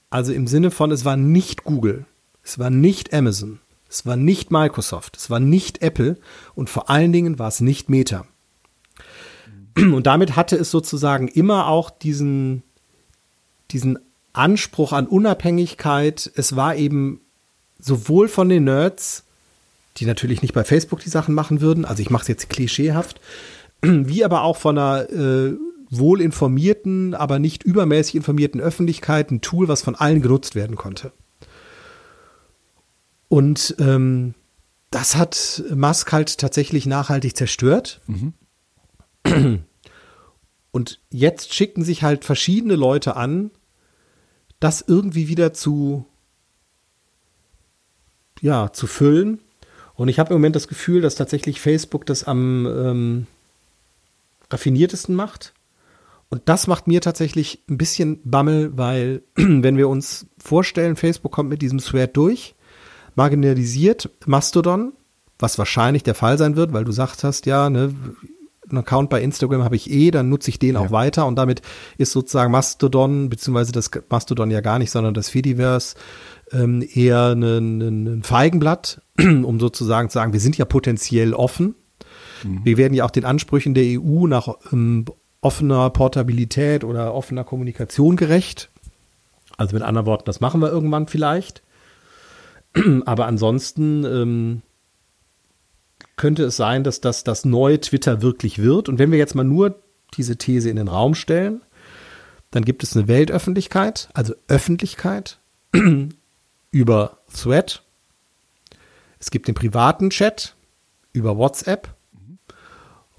Also 0.09 0.31
im 0.31 0.47
Sinne 0.47 0.71
von, 0.71 0.89
es 0.91 1.03
war 1.03 1.17
nicht 1.17 1.65
Google, 1.65 2.05
es 2.43 2.59
war 2.59 2.69
nicht 2.69 3.13
Amazon, 3.13 3.59
es 3.89 4.05
war 4.05 4.15
nicht 4.15 4.51
Microsoft, 4.51 5.17
es 5.17 5.29
war 5.29 5.39
nicht 5.39 5.81
Apple 5.81 6.17
und 6.55 6.69
vor 6.69 6.89
allen 6.89 7.11
Dingen 7.11 7.39
war 7.39 7.47
es 7.47 7.59
nicht 7.59 7.89
Meta. 7.89 8.25
Und 9.75 10.07
damit 10.07 10.35
hatte 10.35 10.55
es 10.55 10.71
sozusagen 10.71 11.27
immer 11.27 11.67
auch 11.67 11.89
diesen, 11.89 12.63
diesen 13.71 13.99
Anspruch 14.33 14.93
an 14.93 15.07
Unabhängigkeit. 15.07 16.31
Es 16.35 16.55
war 16.55 16.75
eben 16.75 17.21
sowohl 17.79 18.27
von 18.27 18.49
den 18.49 18.65
Nerds, 18.65 19.23
die 19.97 20.05
natürlich 20.05 20.41
nicht 20.41 20.53
bei 20.53 20.63
Facebook 20.63 20.99
die 20.99 21.09
Sachen 21.09 21.33
machen 21.33 21.61
würden, 21.61 21.85
also 21.85 22.01
ich 22.01 22.09
mache 22.09 22.23
es 22.23 22.27
jetzt 22.27 22.49
klischeehaft, 22.49 23.19
wie 23.81 24.23
aber 24.23 24.43
auch 24.43 24.57
von 24.57 24.77
einer 24.77 25.09
äh, 25.09 25.55
wohl 25.89 26.21
informierten, 26.21 27.15
aber 27.15 27.39
nicht 27.39 27.63
übermäßig 27.63 28.15
informierten 28.15 28.61
Öffentlichkeit 28.61 29.31
ein 29.31 29.41
Tool, 29.41 29.67
was 29.67 29.81
von 29.81 29.95
allen 29.95 30.21
genutzt 30.21 30.55
werden 30.55 30.75
konnte. 30.75 31.11
Und 33.29 33.75
ähm, 33.79 34.33
das 34.91 35.15
hat 35.15 35.63
Musk 35.73 36.11
halt 36.11 36.37
tatsächlich 36.37 36.85
nachhaltig 36.85 37.37
zerstört. 37.37 38.01
Mhm. 38.07 38.33
Und 40.71 40.99
jetzt 41.09 41.53
schicken 41.53 41.83
sich 41.83 42.03
halt 42.03 42.25
verschiedene 42.25 42.75
Leute 42.75 43.15
an, 43.15 43.51
das 44.59 44.83
irgendwie 44.85 45.27
wieder 45.27 45.53
zu, 45.53 46.05
ja, 48.41 48.71
zu 48.73 48.87
füllen. 48.87 49.39
Und 49.95 50.09
ich 50.09 50.19
habe 50.19 50.33
im 50.33 50.39
Moment 50.39 50.55
das 50.55 50.67
Gefühl, 50.67 51.01
dass 51.01 51.15
tatsächlich 51.15 51.59
Facebook 51.59 52.05
das 52.05 52.23
am 52.23 52.65
ähm, 52.65 53.27
raffiniertesten 54.49 55.15
macht. 55.15 55.53
Und 56.29 56.43
das 56.45 56.67
macht 56.67 56.87
mir 56.87 57.01
tatsächlich 57.01 57.63
ein 57.69 57.77
bisschen 57.77 58.19
Bammel, 58.23 58.77
weil 58.77 59.23
wenn 59.35 59.77
wir 59.77 59.89
uns 59.89 60.27
vorstellen, 60.37 60.95
Facebook 60.95 61.31
kommt 61.31 61.49
mit 61.49 61.61
diesem 61.61 61.79
Thread 61.79 62.15
durch, 62.15 62.55
marginalisiert 63.15 64.09
Mastodon, 64.25 64.93
was 65.37 65.57
wahrscheinlich 65.57 66.03
der 66.03 66.15
Fall 66.15 66.37
sein 66.37 66.55
wird, 66.55 66.73
weil 66.73 66.83
du 66.83 66.91
sagt 66.91 67.23
hast, 67.23 67.45
ja, 67.45 67.69
ne, 67.69 67.93
einen 68.69 68.79
Account 68.79 69.09
bei 69.09 69.21
Instagram 69.21 69.63
habe 69.63 69.75
ich 69.75 69.89
eh, 69.89 70.11
dann 70.11 70.29
nutze 70.29 70.49
ich 70.49 70.59
den 70.59 70.75
ja. 70.75 70.81
auch 70.81 70.91
weiter 70.91 71.25
und 71.25 71.35
damit 71.35 71.61
ist 71.97 72.11
sozusagen 72.11 72.51
Mastodon, 72.51 73.29
beziehungsweise 73.29 73.71
das 73.71 73.89
Mastodon 74.09 74.51
ja 74.51 74.61
gar 74.61 74.79
nicht, 74.79 74.91
sondern 74.91 75.13
das 75.13 75.29
Fediverse 75.29 75.95
ähm, 76.51 76.85
eher 76.93 77.33
ein, 77.33 78.21
Feigenblatt, 78.23 79.01
um 79.19 79.59
sozusagen 79.59 80.09
zu 80.09 80.13
sagen, 80.13 80.33
wir 80.33 80.39
sind 80.39 80.57
ja 80.57 80.65
potenziell 80.65 81.33
offen. 81.33 81.75
Mhm. 82.43 82.61
Wir 82.63 82.77
werden 82.77 82.93
ja 82.93 83.05
auch 83.05 83.11
den 83.11 83.25
Ansprüchen 83.25 83.73
der 83.73 83.99
EU 83.99 84.27
nach 84.27 84.49
ähm, 84.71 85.05
offener 85.41 85.89
Portabilität 85.89 86.83
oder 86.83 87.13
offener 87.13 87.43
Kommunikation 87.43 88.15
gerecht. 88.15 88.69
Also 89.57 89.75
mit 89.75 89.83
anderen 89.83 90.05
Worten, 90.05 90.25
das 90.25 90.39
machen 90.39 90.61
wir 90.61 90.69
irgendwann 90.69 91.07
vielleicht. 91.07 91.63
Aber 93.05 93.25
ansonsten 93.25 94.03
ähm, 94.05 94.61
könnte 96.15 96.43
es 96.43 96.57
sein, 96.57 96.83
dass 96.83 97.01
das 97.01 97.23
das 97.23 97.45
neue 97.45 97.79
Twitter 97.79 98.21
wirklich 98.21 98.59
wird. 98.59 98.89
Und 98.89 98.99
wenn 98.99 99.11
wir 99.11 99.17
jetzt 99.17 99.35
mal 99.35 99.43
nur 99.43 99.81
diese 100.15 100.37
These 100.37 100.69
in 100.69 100.75
den 100.75 100.87
Raum 100.87 101.15
stellen, 101.15 101.61
dann 102.51 102.65
gibt 102.65 102.83
es 102.83 102.95
eine 102.95 103.07
Weltöffentlichkeit, 103.07 104.09
also 104.13 104.33
Öffentlichkeit 104.47 105.39
über 106.71 107.19
Thread. 107.33 107.83
Es 109.19 109.31
gibt 109.31 109.47
den 109.47 109.55
privaten 109.55 110.09
Chat 110.09 110.55
über 111.13 111.37
WhatsApp. 111.37 111.95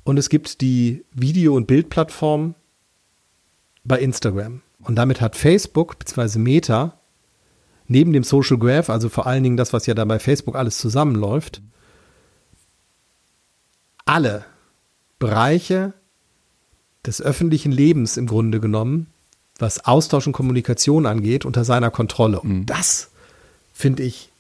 Und 0.02 0.18
es 0.18 0.28
gibt 0.28 0.60
die 0.60 1.04
Video- 1.12 1.54
und 1.54 1.66
Bildplattform 1.66 2.54
bei 3.84 3.98
Instagram. 3.98 4.62
Und 4.80 4.96
damit 4.96 5.20
hat 5.20 5.36
Facebook 5.36 5.98
bzw. 5.98 6.38
Meta 6.38 6.99
neben 7.90 8.12
dem 8.12 8.22
Social 8.22 8.56
Graph, 8.56 8.88
also 8.88 9.08
vor 9.08 9.26
allen 9.26 9.42
Dingen 9.42 9.56
das, 9.56 9.72
was 9.72 9.86
ja 9.86 9.94
da 9.94 10.04
bei 10.04 10.20
Facebook 10.20 10.54
alles 10.54 10.78
zusammenläuft, 10.78 11.60
alle 14.04 14.44
Bereiche 15.18 15.92
des 17.04 17.20
öffentlichen 17.20 17.72
Lebens 17.72 18.16
im 18.16 18.26
Grunde 18.26 18.60
genommen, 18.60 19.08
was 19.58 19.84
Austausch 19.84 20.28
und 20.28 20.32
Kommunikation 20.32 21.04
angeht, 21.04 21.44
unter 21.44 21.64
seiner 21.64 21.90
Kontrolle. 21.90 22.40
Und 22.40 22.50
mhm. 22.50 22.66
das 22.66 23.10
finde 23.72 24.04
ich 24.04 24.30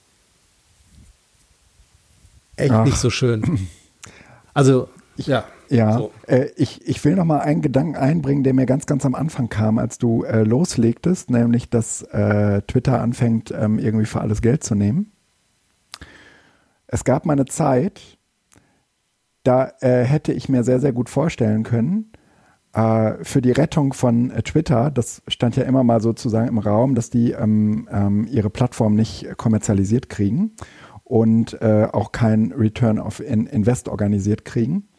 echt 2.54 2.70
Ach. 2.70 2.84
nicht 2.84 2.98
so 2.98 3.10
schön. 3.10 3.68
Also, 4.52 4.88
ja. 5.16 5.44
Ja, 5.70 5.98
so. 5.98 6.10
äh, 6.26 6.48
ich, 6.56 6.86
ich 6.86 7.04
will 7.04 7.14
noch 7.14 7.24
mal 7.24 7.38
einen 7.38 7.62
Gedanken 7.62 7.94
einbringen, 7.94 8.42
der 8.42 8.54
mir 8.54 8.66
ganz, 8.66 8.86
ganz 8.86 9.06
am 9.06 9.14
Anfang 9.14 9.48
kam, 9.48 9.78
als 9.78 9.98
du 9.98 10.24
äh, 10.24 10.42
loslegtest, 10.42 11.30
nämlich, 11.30 11.70
dass 11.70 12.02
äh, 12.02 12.62
Twitter 12.62 13.00
anfängt, 13.00 13.54
ähm, 13.56 13.78
irgendwie 13.78 14.06
für 14.06 14.20
alles 14.20 14.42
Geld 14.42 14.64
zu 14.64 14.74
nehmen. 14.74 15.12
Es 16.88 17.04
gab 17.04 17.24
mal 17.24 17.34
eine 17.34 17.44
Zeit, 17.44 18.18
da 19.44 19.72
äh, 19.80 20.02
hätte 20.02 20.32
ich 20.32 20.48
mir 20.48 20.64
sehr, 20.64 20.80
sehr 20.80 20.92
gut 20.92 21.08
vorstellen 21.08 21.62
können, 21.62 22.10
äh, 22.72 23.24
für 23.24 23.40
die 23.40 23.52
Rettung 23.52 23.92
von 23.92 24.30
äh, 24.30 24.42
Twitter, 24.42 24.90
das 24.90 25.22
stand 25.28 25.54
ja 25.56 25.62
immer 25.62 25.84
mal 25.84 26.00
sozusagen 26.00 26.48
im 26.48 26.58
Raum, 26.58 26.96
dass 26.96 27.10
die 27.10 27.30
ähm, 27.30 27.88
ähm, 27.92 28.26
ihre 28.28 28.50
Plattform 28.50 28.96
nicht 28.96 29.36
kommerzialisiert 29.36 30.08
kriegen 30.08 30.52
und 31.04 31.60
äh, 31.62 31.88
auch 31.90 32.12
kein 32.12 32.52
Return 32.52 32.98
of 32.98 33.20
Invest 33.20 33.88
organisiert 33.88 34.44
kriegen. 34.44 34.89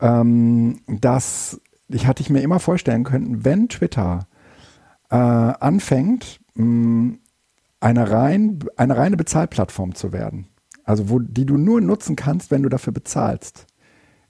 Ähm, 0.00 0.80
das 0.86 1.60
ich 1.92 2.06
hatte 2.06 2.22
ich 2.22 2.30
mir 2.30 2.40
immer 2.40 2.60
vorstellen 2.60 3.04
können, 3.04 3.44
wenn 3.44 3.68
Twitter 3.68 4.26
äh, 5.10 5.16
anfängt, 5.16 6.40
mh, 6.54 7.16
eine, 7.80 8.10
rein, 8.10 8.60
eine 8.76 8.96
reine 8.96 9.16
Bezahlplattform 9.16 9.94
zu 9.94 10.12
werden, 10.12 10.48
also 10.84 11.08
wo, 11.08 11.18
die 11.18 11.46
du 11.46 11.56
nur 11.56 11.80
nutzen 11.80 12.16
kannst, 12.16 12.50
wenn 12.50 12.62
du 12.62 12.68
dafür 12.68 12.92
bezahlst. 12.92 13.66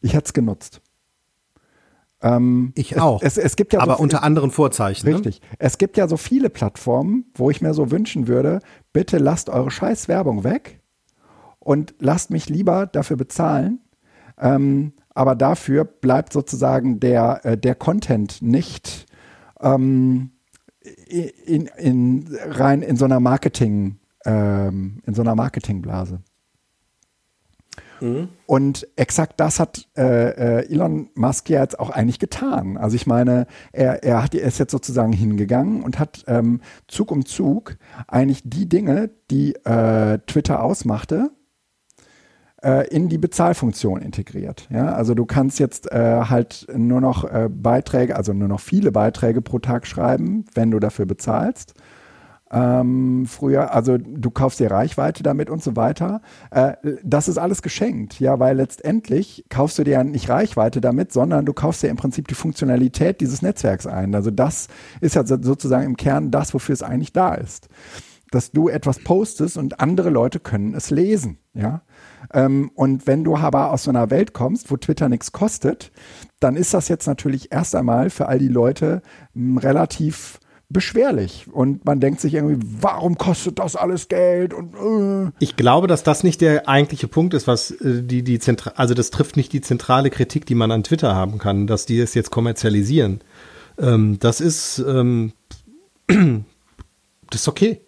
Ich 0.00 0.14
hätte 0.14 0.26
es 0.26 0.32
genutzt. 0.32 0.80
Ähm, 2.22 2.72
ich 2.76 2.98
auch. 3.00 3.22
Es, 3.22 3.36
es, 3.36 3.44
es, 3.44 3.56
gibt 3.56 3.72
ja 3.72 3.80
aber 3.80 3.96
so 3.96 4.02
unter 4.02 4.22
anderen 4.22 4.50
Vorzeichen. 4.50 5.08
Ne? 5.08 5.16
Richtig. 5.16 5.40
Ne? 5.40 5.46
Es 5.58 5.78
gibt 5.78 5.96
ja 5.96 6.06
so 6.06 6.16
viele 6.16 6.50
Plattformen, 6.50 7.26
wo 7.34 7.50
ich 7.50 7.60
mir 7.60 7.74
so 7.74 7.90
wünschen 7.90 8.28
würde, 8.28 8.60
bitte 8.92 9.18
lasst 9.18 9.48
eure 9.48 9.70
scheiß 9.70 10.08
Werbung 10.08 10.44
weg 10.44 10.80
und 11.58 11.94
lasst 11.98 12.30
mich 12.30 12.48
lieber 12.48 12.86
dafür 12.86 13.16
bezahlen. 13.16 13.80
Ähm, 14.38 14.92
aber 15.20 15.34
dafür 15.34 15.84
bleibt 15.84 16.32
sozusagen 16.32 16.98
der, 16.98 17.44
äh, 17.44 17.58
der 17.58 17.74
Content 17.74 18.40
nicht 18.40 19.04
ähm, 19.60 20.30
in, 21.44 21.66
in, 21.76 22.38
rein 22.48 22.80
in 22.80 22.96
so 22.96 23.04
einer 23.04 23.20
Marketing, 23.20 23.98
ähm, 24.24 25.02
in 25.04 25.12
so 25.12 25.20
einer 25.20 25.34
Marketingblase. 25.34 26.20
Mhm. 28.00 28.28
Und 28.46 28.88
exakt 28.96 29.38
das 29.40 29.60
hat 29.60 29.88
äh, 29.94 30.60
äh, 30.60 30.72
Elon 30.72 31.10
Musk 31.14 31.50
ja 31.50 31.60
jetzt 31.60 31.78
auch 31.78 31.90
eigentlich 31.90 32.18
getan. 32.18 32.78
Also 32.78 32.96
ich 32.96 33.06
meine, 33.06 33.46
er, 33.72 34.02
er, 34.02 34.22
hat, 34.22 34.34
er 34.34 34.48
ist 34.48 34.58
jetzt 34.58 34.72
sozusagen 34.72 35.12
hingegangen 35.12 35.82
und 35.82 35.98
hat 35.98 36.24
ähm, 36.28 36.62
Zug 36.88 37.10
um 37.10 37.26
Zug 37.26 37.76
eigentlich 38.08 38.40
die 38.42 38.70
Dinge, 38.70 39.10
die 39.30 39.54
äh, 39.66 40.18
Twitter 40.26 40.62
ausmachte, 40.62 41.30
in 42.90 43.08
die 43.08 43.18
Bezahlfunktion 43.18 44.02
integriert. 44.02 44.68
Ja, 44.70 44.92
also 44.92 45.14
du 45.14 45.24
kannst 45.24 45.58
jetzt 45.58 45.90
äh, 45.90 46.24
halt 46.24 46.66
nur 46.76 47.00
noch 47.00 47.24
äh, 47.24 47.48
Beiträge, 47.50 48.16
also 48.16 48.32
nur 48.32 48.48
noch 48.48 48.60
viele 48.60 48.92
Beiträge 48.92 49.40
pro 49.40 49.58
Tag 49.58 49.86
schreiben, 49.86 50.44
wenn 50.54 50.70
du 50.70 50.78
dafür 50.78 51.06
bezahlst 51.06 51.74
ähm, 52.52 53.26
früher, 53.26 53.72
also 53.74 53.96
du 53.96 54.30
kaufst 54.30 54.58
dir 54.58 54.70
Reichweite 54.70 55.22
damit 55.22 55.50
und 55.50 55.62
so 55.62 55.76
weiter. 55.76 56.20
Äh, 56.50 56.72
das 57.04 57.28
ist 57.28 57.38
alles 57.38 57.62
geschenkt, 57.62 58.18
ja, 58.18 58.40
weil 58.40 58.56
letztendlich 58.56 59.44
kaufst 59.48 59.78
du 59.78 59.84
dir 59.84 59.92
ja 59.92 60.04
nicht 60.04 60.28
Reichweite 60.28 60.80
damit, 60.80 61.12
sondern 61.12 61.46
du 61.46 61.52
kaufst 61.52 61.82
dir 61.82 61.88
im 61.88 61.96
Prinzip 61.96 62.26
die 62.28 62.34
Funktionalität 62.34 63.20
dieses 63.20 63.42
Netzwerks 63.42 63.86
ein. 63.86 64.14
Also 64.14 64.30
das 64.30 64.66
ist 65.00 65.14
ja 65.14 65.24
sozusagen 65.24 65.86
im 65.86 65.96
Kern 65.96 66.30
das, 66.30 66.52
wofür 66.52 66.72
es 66.72 66.82
eigentlich 66.82 67.12
da 67.12 67.34
ist. 67.34 67.68
Dass 68.32 68.50
du 68.52 68.68
etwas 68.68 68.98
postest 68.98 69.56
und 69.56 69.80
andere 69.80 70.10
Leute 70.10 70.40
können 70.40 70.74
es 70.74 70.90
lesen, 70.90 71.38
ja. 71.54 71.82
Ähm, 72.32 72.70
und 72.74 73.06
wenn 73.06 73.24
du 73.24 73.36
aber 73.36 73.72
aus 73.72 73.84
so 73.84 73.90
einer 73.90 74.10
Welt 74.10 74.32
kommst, 74.32 74.70
wo 74.70 74.76
Twitter 74.76 75.08
nichts 75.08 75.32
kostet, 75.32 75.90
dann 76.38 76.56
ist 76.56 76.74
das 76.74 76.88
jetzt 76.88 77.06
natürlich 77.06 77.52
erst 77.52 77.74
einmal 77.74 78.10
für 78.10 78.28
all 78.28 78.38
die 78.38 78.48
Leute 78.48 79.02
m, 79.34 79.56
hm, 79.56 79.58
relativ 79.58 80.40
beschwerlich. 80.70 81.46
Und 81.52 81.84
man 81.84 81.98
denkt 82.00 82.20
sich 82.20 82.34
irgendwie, 82.34 82.64
warum 82.80 83.18
kostet 83.18 83.58
das 83.58 83.74
alles 83.74 84.08
Geld? 84.08 84.54
Und, 84.54 84.74
äh. 84.74 85.32
Ich 85.40 85.56
glaube, 85.56 85.88
dass 85.88 86.04
das 86.04 86.22
nicht 86.22 86.40
der 86.40 86.68
eigentliche 86.68 87.08
Punkt 87.08 87.34
ist, 87.34 87.46
was 87.46 87.72
äh, 87.72 88.02
die, 88.02 88.22
die 88.22 88.38
Zentra 88.38 88.72
also 88.76 88.94
das 88.94 89.10
trifft 89.10 89.36
nicht 89.36 89.52
die 89.52 89.60
zentrale 89.60 90.10
Kritik, 90.10 90.46
die 90.46 90.54
man 90.54 90.70
an 90.70 90.84
Twitter 90.84 91.14
haben 91.14 91.38
kann, 91.38 91.66
dass 91.66 91.86
die 91.86 91.98
es 91.98 92.14
jetzt 92.14 92.30
kommerzialisieren. 92.30 93.20
Ähm, 93.78 94.18
das 94.20 94.40
ist, 94.40 94.78
ähm, 94.86 95.32
das 96.06 97.40
ist 97.40 97.48
okay. 97.48 97.80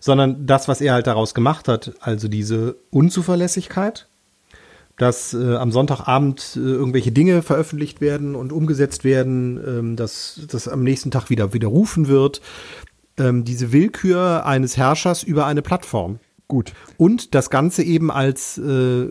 Sondern 0.00 0.46
das, 0.46 0.68
was 0.68 0.80
er 0.80 0.94
halt 0.94 1.06
daraus 1.06 1.34
gemacht 1.34 1.68
hat, 1.68 1.94
also 2.00 2.28
diese 2.28 2.76
Unzuverlässigkeit, 2.90 4.08
dass 4.96 5.34
äh, 5.34 5.56
am 5.56 5.72
Sonntagabend 5.72 6.52
äh, 6.56 6.60
irgendwelche 6.60 7.12
Dinge 7.12 7.42
veröffentlicht 7.42 8.00
werden 8.00 8.34
und 8.34 8.52
umgesetzt 8.52 9.04
werden, 9.04 9.60
ähm, 9.66 9.96
dass 9.96 10.40
das 10.50 10.68
am 10.68 10.82
nächsten 10.82 11.10
Tag 11.10 11.28
wieder 11.28 11.52
widerrufen 11.52 12.08
wird. 12.08 12.40
Ähm, 13.18 13.44
diese 13.44 13.72
Willkür 13.72 14.46
eines 14.46 14.76
Herrschers 14.76 15.22
über 15.22 15.46
eine 15.46 15.62
Plattform. 15.62 16.18
Gut. 16.48 16.72
Und 16.96 17.34
das 17.34 17.50
Ganze 17.50 17.82
eben 17.82 18.10
als 18.10 18.56
äh, 18.58 19.06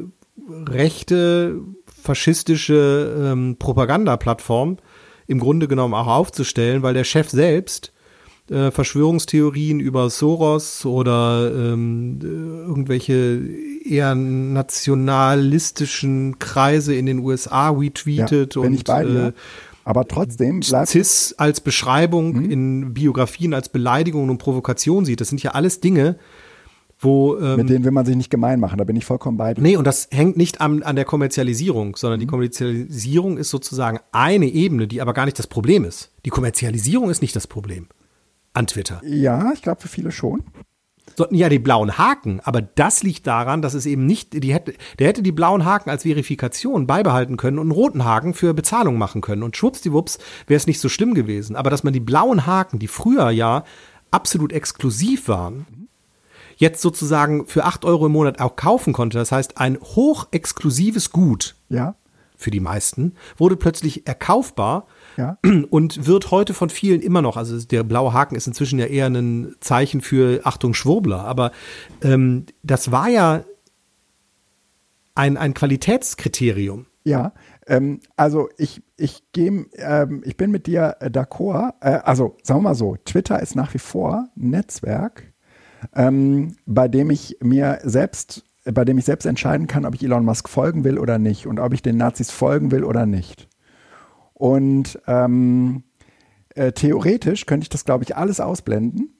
rechte, 0.67 1.61
faschistische 1.85 3.31
ähm, 3.31 3.57
Propagandaplattform 3.59 4.77
im 5.27 5.39
Grunde 5.39 5.67
genommen 5.67 5.93
auch 5.93 6.07
aufzustellen, 6.07 6.81
weil 6.81 6.93
der 6.93 7.03
Chef 7.03 7.29
selbst 7.29 7.91
äh, 8.49 8.71
Verschwörungstheorien 8.71 9.79
über 9.79 10.09
Soros 10.09 10.85
oder 10.85 11.51
ähm, 11.53 12.19
irgendwelche 12.21 13.41
eher 13.83 14.15
nationalistischen 14.15 16.39
Kreise 16.39 16.95
in 16.95 17.07
den 17.07 17.19
USA 17.19 17.69
retweetet 17.69 18.55
ja, 18.55 18.61
und 18.61 18.89
äh, 18.89 19.33
aber 19.83 20.07
trotzdem 20.07 20.61
bleibt 20.61 20.89
CIS 20.89 21.35
als 21.37 21.61
Beschreibung 21.61 22.33
mhm. 22.33 22.51
in 22.51 22.93
Biografien 22.93 23.53
als 23.53 23.69
Beleidigung 23.69 24.29
und 24.29 24.39
Provokation 24.39 25.05
sieht. 25.05 25.21
Das 25.21 25.29
sind 25.29 25.43
ja 25.43 25.51
alles 25.51 25.79
Dinge, 25.79 26.17
wo. 26.99 27.37
Ähm, 27.37 27.57
Mit 27.57 27.69
denen 27.69 27.83
will 27.83 27.91
man 27.91 28.03
sich 28.05 28.15
nicht 28.15 28.31
gemein 28.31 28.59
machen, 28.59 28.79
da 28.79 28.83
bin 28.83 28.95
ich 28.95 29.05
vollkommen 29.05 29.37
bei 29.37 29.53
dir. 29.53 29.61
Nee, 29.61 29.77
und 29.77 29.85
das 29.85 30.07
hängt 30.11 30.37
nicht 30.37 30.59
an, 30.59 30.81
an 30.81 30.95
der 30.95 31.05
Kommerzialisierung, 31.05 31.95
sondern 31.95 32.19
die 32.19 32.25
Kommerzialisierung 32.25 33.37
ist 33.37 33.51
sozusagen 33.51 33.99
eine 34.11 34.47
Ebene, 34.47 34.87
die 34.87 35.01
aber 35.01 35.13
gar 35.13 35.25
nicht 35.25 35.37
das 35.37 35.45
Problem 35.47 35.83
ist. 35.83 36.09
Die 36.25 36.31
Kommerzialisierung 36.31 37.11
ist 37.11 37.21
nicht 37.21 37.35
das 37.35 37.45
Problem 37.45 37.87
an 38.55 38.67
Twitter. 38.67 39.01
Ja, 39.03 39.51
ich 39.53 39.61
glaube 39.61 39.81
für 39.81 39.87
viele 39.87 40.11
schon. 40.11 40.43
Sollten 41.15 41.35
ja 41.35 41.49
die 41.49 41.59
blauen 41.59 41.97
Haken, 41.97 42.41
aber 42.43 42.61
das 42.61 43.03
liegt 43.03 43.27
daran, 43.27 43.61
dass 43.61 43.73
es 43.73 43.85
eben 43.85 44.05
nicht, 44.05 44.33
die 44.33 44.53
hätte, 44.53 44.73
der 44.99 45.07
hätte 45.07 45.21
die 45.21 45.31
blauen 45.31 45.63
Haken 45.63 45.89
als 45.89 46.03
Verifikation 46.03 46.87
beibehalten 46.87 47.37
können 47.37 47.59
und 47.59 47.67
einen 47.67 47.71
roten 47.71 48.03
Haken 48.03 48.33
für 48.33 48.53
Bezahlung 48.53 48.97
machen 48.97 49.21
können. 49.21 49.43
Und 49.43 49.55
schwuppsdiwupps 49.55 50.17
wäre 50.47 50.57
es 50.57 50.67
nicht 50.67 50.81
so 50.81 50.89
schlimm 50.89 51.13
gewesen. 51.13 51.55
Aber 51.55 51.69
dass 51.69 51.83
man 51.83 51.93
die 51.93 51.99
blauen 51.99 52.45
Haken, 52.45 52.79
die 52.79 52.87
früher 52.87 53.29
ja 53.29 53.63
absolut 54.11 54.51
exklusiv 54.51 55.27
waren, 55.29 55.87
jetzt 56.57 56.81
sozusagen 56.81 57.45
für 57.47 57.65
8 57.65 57.85
Euro 57.85 58.07
im 58.07 58.11
Monat 58.11 58.41
auch 58.41 58.55
kaufen 58.55 58.91
konnte, 58.91 59.17
das 59.17 59.31
heißt 59.31 59.57
ein 59.57 59.79
hochexklusives 59.79 61.11
Gut 61.11 61.55
Ja, 61.69 61.95
für 62.37 62.51
die 62.51 62.59
meisten, 62.59 63.13
wurde 63.37 63.55
plötzlich 63.55 64.07
erkaufbar 64.07 64.87
ja. 65.17 65.37
und 65.69 66.05
wird 66.05 66.31
heute 66.31 66.53
von 66.53 66.69
vielen 66.69 67.01
immer 67.01 67.21
noch, 67.21 67.37
also 67.37 67.59
der 67.65 67.83
blaue 67.83 68.13
Haken 68.13 68.35
ist 68.35 68.47
inzwischen 68.47 68.79
ja 68.79 68.85
eher 68.85 69.07
ein 69.07 69.55
Zeichen 69.59 70.01
für 70.01 70.41
Achtung 70.45 70.73
Schwurbler, 70.73 71.23
aber 71.23 71.51
ähm, 72.01 72.45
das 72.63 72.91
war 72.91 73.09
ja 73.09 73.43
ein, 75.15 75.37
ein 75.37 75.53
Qualitätskriterium. 75.53 76.87
Ja, 77.03 77.33
ähm, 77.67 77.99
also 78.15 78.49
ich, 78.57 78.81
ich, 78.97 79.23
geh, 79.31 79.65
ähm, 79.75 80.23
ich 80.25 80.37
bin 80.37 80.51
mit 80.51 80.67
dir 80.67 80.97
äh, 80.99 81.09
d'accord. 81.09 81.73
Äh, 81.79 81.99
also 82.03 82.35
sagen 82.43 82.59
wir 82.59 82.69
mal 82.69 82.75
so, 82.75 82.97
Twitter 83.05 83.39
ist 83.39 83.55
nach 83.55 83.73
wie 83.73 83.79
vor 83.79 84.27
ein 84.35 84.49
Netzwerk, 84.49 85.33
ähm, 85.93 86.55
bei 86.65 86.87
dem 86.87 87.11
ich 87.11 87.37
mir 87.41 87.79
selbst, 87.83 88.43
bei 88.63 88.85
dem 88.85 88.97
ich 88.97 89.05
selbst 89.05 89.25
entscheiden 89.25 89.67
kann, 89.67 89.85
ob 89.85 89.93
ich 89.93 90.03
Elon 90.03 90.25
Musk 90.25 90.49
folgen 90.49 90.83
will 90.83 90.97
oder 90.97 91.19
nicht 91.19 91.45
und 91.45 91.59
ob 91.59 91.73
ich 91.73 91.83
den 91.83 91.97
Nazis 91.97 92.31
folgen 92.31 92.71
will 92.71 92.83
oder 92.83 93.05
nicht. 93.05 93.47
Und 94.35 94.99
ähm, 95.07 95.83
äh, 96.55 96.73
theoretisch 96.73 97.45
könnte 97.45 97.63
ich 97.63 97.69
das, 97.69 97.85
glaube 97.85 98.03
ich, 98.03 98.15
alles 98.15 98.39
ausblenden, 98.39 99.13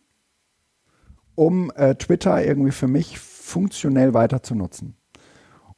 um 1.35 1.71
äh, 1.75 1.95
Twitter 1.95 2.45
irgendwie 2.45 2.71
für 2.71 2.87
mich 2.87 3.17
funktionell 3.17 4.13
weiter 4.13 4.43
zu 4.43 4.55
nutzen. 4.55 4.97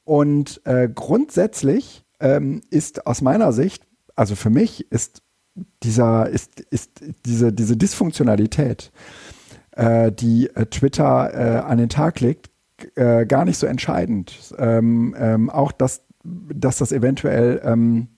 Und 0.03 0.61
äh, 0.65 0.89
grundsätzlich 0.93 2.03
ähm, 2.19 2.61
ist 2.71 3.05
aus 3.05 3.21
meiner 3.21 3.53
Sicht, 3.53 3.85
also 4.15 4.35
für 4.35 4.49
mich 4.49 4.91
ist 4.91 5.21
dieser, 5.83 6.29
ist, 6.29 6.59
ist 6.59 7.01
diese, 7.25 7.53
diese 7.53 7.77
Dysfunktionalität, 7.77 8.91
äh, 9.71 10.11
die 10.11 10.49
äh, 10.55 10.65
Twitter 10.65 11.33
äh, 11.33 11.59
an 11.59 11.77
den 11.77 11.89
Tag 11.89 12.19
legt, 12.19 12.49
gar 12.93 13.43
nicht 13.43 13.57
so 13.57 13.65
entscheidend. 13.65 14.53
Ähm, 14.59 15.15
ähm, 15.17 15.49
auch, 15.49 15.71
dass, 15.71 16.03
dass 16.23 16.77
das 16.77 16.91
eventuell 16.91 17.59
ähm, 17.63 18.09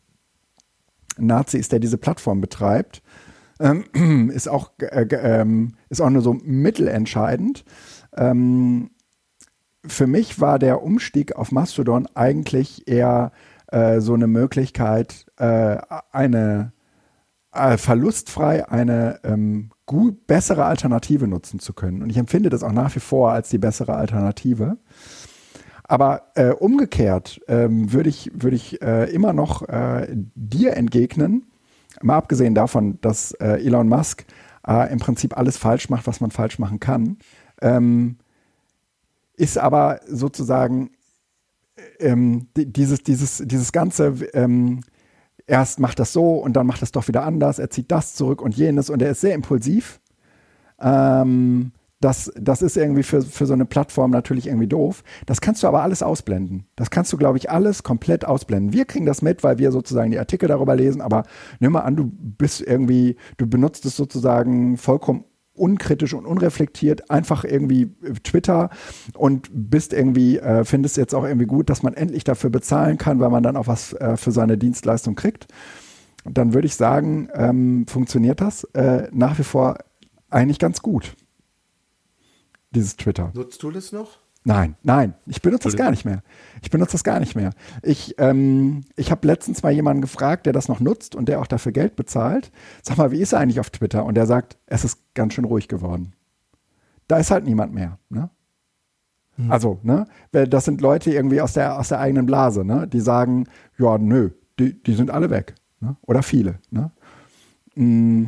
Nazi 1.20 1.58
ist, 1.58 1.72
der 1.72 1.80
diese 1.80 1.98
Plattform 1.98 2.42
betreibt, 2.42 3.02
ähm, 3.60 4.30
ist, 4.34 4.48
auch, 4.48 4.72
äh, 4.80 5.08
ähm, 5.12 5.74
ist 5.90 6.02
auch 6.02 6.10
nur 6.10 6.22
so 6.22 6.34
mittelentscheidend. 6.34 7.66
Ähm, 8.16 8.92
für 9.86 10.08
mich 10.08 10.42
war 10.42 10.60
der 10.60 10.84
Umstieg 10.84 11.36
auf 11.36 11.52
Mastodon 11.52 12.08
eigentlich 12.14 12.88
eher 12.88 13.32
äh, 13.72 14.00
so 14.02 14.14
eine 14.14 14.28
Möglichkeit, 14.28 15.26
äh, 15.38 15.78
eine 16.12 16.74
äh, 17.52 17.78
verlustfrei 17.78 18.70
eine 18.70 19.20
ähm, 19.24 19.72
gut, 19.86 20.28
bessere 20.28 20.66
Alternative 20.66 21.28
nutzen 21.28 21.60
zu 21.60 21.74
können. 21.74 22.04
Und 22.04 22.10
ich 22.10 22.18
empfinde 22.18 22.50
das 22.50 22.64
auch 22.64 22.72
nach 22.72 22.96
wie 22.96 23.00
vor 23.00 23.32
als 23.32 23.50
die 23.50 23.58
bessere 23.58 23.96
Alternative. 23.96 24.78
Aber 25.90 26.32
äh, 26.36 26.52
umgekehrt 26.52 27.42
ähm, 27.48 27.92
würde 27.92 28.10
ich, 28.10 28.30
würde 28.32 28.56
ich 28.56 28.80
äh, 28.84 29.12
immer 29.12 29.34
noch 29.34 29.68
äh, 29.68 30.08
dir 30.36 30.78
entgegnen, 30.78 31.48
mal 32.04 32.16
abgesehen 32.16 32.54
davon, 32.54 33.00
dass 33.02 33.32
äh, 33.32 33.66
Elon 33.66 33.90
Musk 33.90 34.24
äh, 34.68 34.94
im 34.94 35.00
Prinzip 35.00 35.36
alles 35.36 35.58
falsch 35.58 35.90
macht, 35.90 36.06
was 36.06 36.22
man 36.22 36.30
falsch 36.30 36.60
machen 36.60 36.80
kann, 36.80 37.18
ähm, 37.64 38.18
ist 39.36 39.58
aber 39.58 40.00
sozusagen 40.08 40.92
ähm, 42.00 42.50
di- 42.56 42.68
dieses, 42.72 43.02
dieses, 43.02 43.42
dieses 43.44 43.72
ganze, 43.72 44.14
ähm, 44.34 44.82
erst 45.48 45.80
macht 45.80 45.98
das 45.98 46.14
so 46.14 46.36
und 46.36 46.54
dann 46.54 46.68
macht 46.68 46.84
es 46.84 46.92
doch 46.92 47.08
wieder 47.08 47.24
anders, 47.24 47.58
er 47.58 47.72
zieht 47.72 47.92
das 47.92 48.14
zurück 48.14 48.44
und 48.44 48.56
jenes 48.56 48.92
und 48.92 49.02
er 49.02 49.10
ist 49.10 49.22
sehr 49.22 49.34
impulsiv. 49.34 50.00
Ähm, 50.80 51.72
das, 52.00 52.32
das 52.40 52.62
ist 52.62 52.78
irgendwie 52.78 53.04
für, 53.04 53.22
für 53.22 53.46
so 53.46 53.54
eine 53.54 53.66
Plattform 53.66 54.12
natürlich 54.12 54.48
irgendwie 54.48 54.68
doof. 54.68 55.04
Das 55.26 55.42
kannst 55.42 55.64
du 55.64 55.68
aber 55.68 55.84
alles 55.84 56.02
ausblenden. 56.02 56.66
Das 56.76 56.92
kannst 56.92 57.12
du, 57.12 57.18
glaube 57.18 57.38
ich, 57.38 57.50
alles 57.50 57.84
komplett 57.84 58.26
ausblenden. 58.26 58.72
Wir 58.72 58.86
kriegen 58.86 59.06
das 59.06 59.22
mit, 59.22 59.44
weil 59.44 59.58
wir 59.58 59.72
sozusagen 59.72 60.12
die 60.12 60.20
Artikel 60.20 60.48
darüber 60.48 60.76
lesen, 60.76 61.02
aber 61.02 61.24
nimm 61.60 61.74
mal 61.74 61.82
an, 61.82 61.98
du 61.98 62.10
bist 62.10 62.62
irgendwie, 62.62 63.18
du 63.38 63.48
benutzt 63.48 63.86
es 63.86 63.98
sozusagen 63.98 64.78
vollkommen 64.78 65.26
unkritisch 65.54 66.14
und 66.14 66.26
unreflektiert 66.26 67.12
einfach 67.12 67.44
irgendwie 67.44 67.94
Twitter 68.24 68.70
und 69.14 69.50
bist 69.52 69.92
irgendwie, 69.92 70.38
äh, 70.38 70.64
findest 70.64 70.96
jetzt 70.96 71.14
auch 71.14 71.26
irgendwie 71.26 71.48
gut, 71.48 71.70
dass 71.70 71.84
man 71.84 71.96
endlich 71.96 72.24
dafür 72.24 72.50
bezahlen 72.50 72.98
kann, 72.98 73.20
weil 73.20 73.30
man 73.30 73.44
dann 73.44 73.58
auch 73.58 73.68
was 73.68 73.92
äh, 73.94 74.16
für 74.16 74.32
seine 74.32 74.58
Dienstleistung 74.58 75.16
kriegt. 75.16 75.48
Dann 76.24 76.54
würde 76.54 76.68
ich 76.68 76.76
sagen, 76.76 77.28
ähm, 77.34 77.86
funktioniert 77.88 78.40
das 78.40 78.64
äh, 78.74 79.10
nach 79.12 79.38
wie 79.38 79.44
vor 79.44 79.78
eigentlich 80.30 80.60
ganz 80.60 80.82
gut. 80.82 81.16
Dieses 82.72 82.96
Twitter. 82.98 83.32
Nutzt 83.34 83.62
du 83.64 83.72
das 83.72 83.92
noch? 83.92 84.20
Nein, 84.46 84.76
nein, 84.84 85.16
ich 85.26 85.42
benutze 85.42 85.68
das 85.68 85.76
gar 85.76 85.92
nicht 85.92 86.06
mehr. 86.06 86.24
Ich 86.62 86.70
benutze 86.70 86.94
das 86.94 87.04
gar 87.04 87.20
nicht 87.20 87.36
mehr. 87.36 87.52
Ich, 87.84 88.16
ähm, 88.18 88.86
ich 88.96 89.12
habe 89.12 89.28
letztens 89.28 89.64
mal 89.64 89.72
jemanden 89.72 90.02
gefragt, 90.02 90.46
der 90.46 90.54
das 90.54 90.70
noch 90.70 90.80
nutzt 90.80 91.14
und 91.14 91.28
der 91.28 91.42
auch 91.42 91.48
dafür 91.48 91.74
Geld 91.74 91.98
bezahlt. 91.98 92.52
Sag 92.82 92.98
mal, 92.98 93.12
wie 93.12 93.20
ist 93.20 93.34
er 93.34 93.40
eigentlich 93.40 93.60
auf 93.60 93.70
Twitter? 93.70 94.06
Und 94.06 94.16
der 94.16 94.26
sagt, 94.26 94.58
es 94.66 94.86
ist 94.86 95.14
ganz 95.14 95.34
schön 95.34 95.44
ruhig 95.44 95.68
geworden. 95.68 96.14
Da 97.08 97.18
ist 97.18 97.32
halt 97.32 97.44
niemand 97.44 97.74
mehr. 97.74 98.00
Ne? 98.10 98.30
Also, 99.48 99.80
ne, 99.84 100.06
das 100.32 100.66
sind 100.66 100.82
Leute 100.82 101.12
irgendwie 101.12 101.40
aus 101.40 101.54
der, 101.54 101.80
aus 101.80 101.90
der 101.90 102.00
eigenen 102.00 102.26
Blase, 102.26 102.66
ne? 102.66 102.88
Die 102.88 103.00
sagen, 103.00 103.48
ja, 103.78 103.98
nö, 103.98 104.32
die, 104.60 104.82
die 104.84 104.94
sind 104.94 105.12
alle 105.12 105.30
weg. 105.30 105.56
Ne? 105.80 105.96
Oder 106.02 106.24
viele. 106.24 106.60
Ne? 106.72 106.92
Mm. 107.76 108.26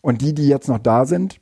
Und 0.00 0.20
die, 0.20 0.34
die 0.34 0.48
jetzt 0.48 0.68
noch 0.68 0.78
da 0.78 1.06
sind, 1.06 1.40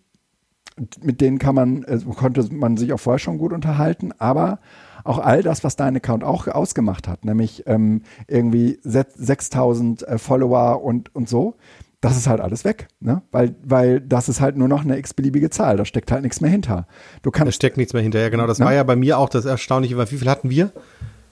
mit 1.02 1.20
denen 1.20 1.38
kann 1.38 1.54
man, 1.54 1.82
äh, 1.84 1.98
konnte 2.16 2.46
man 2.52 2.76
sich 2.76 2.92
auch 2.92 3.00
vorher 3.00 3.18
schon 3.18 3.38
gut 3.38 3.52
unterhalten, 3.52 4.12
aber 4.18 4.58
auch 5.04 5.18
all 5.18 5.42
das, 5.42 5.64
was 5.64 5.76
dein 5.76 5.96
Account 5.96 6.24
auch 6.24 6.46
ausgemacht 6.48 7.08
hat, 7.08 7.24
nämlich 7.24 7.64
ähm, 7.66 8.02
irgendwie 8.28 8.78
se- 8.82 9.06
6000 9.14 10.06
äh, 10.06 10.18
Follower 10.18 10.82
und, 10.82 11.14
und 11.14 11.28
so, 11.28 11.54
das 12.00 12.16
ist 12.16 12.26
halt 12.26 12.40
alles 12.40 12.64
weg, 12.64 12.88
ne? 13.00 13.22
Weil, 13.32 13.54
weil 13.64 14.00
das 14.00 14.28
ist 14.28 14.40
halt 14.40 14.56
nur 14.56 14.66
noch 14.68 14.84
eine 14.84 14.98
x-beliebige 14.98 15.50
Zahl, 15.50 15.76
da 15.76 15.84
steckt 15.84 16.10
halt 16.10 16.22
nichts 16.22 16.40
mehr 16.40 16.50
hinter. 16.50 16.86
Du 17.22 17.30
Da 17.30 17.38
kannst, 17.38 17.54
steckt 17.54 17.76
nichts 17.76 17.92
mehr 17.92 18.02
hinterher, 18.02 18.30
genau. 18.30 18.46
Das 18.46 18.58
Ja. 18.58 18.64
war 18.66 18.74
ja 18.74 18.82
bei 18.82 18.96
mir 18.96 19.18
auch 19.18 19.28
das 19.28 19.44
Erstaunliche, 19.44 19.96
weil 19.96 20.10
wie 20.10 20.16
viel 20.16 20.28
hatten 20.28 20.50
wir? 20.50 20.72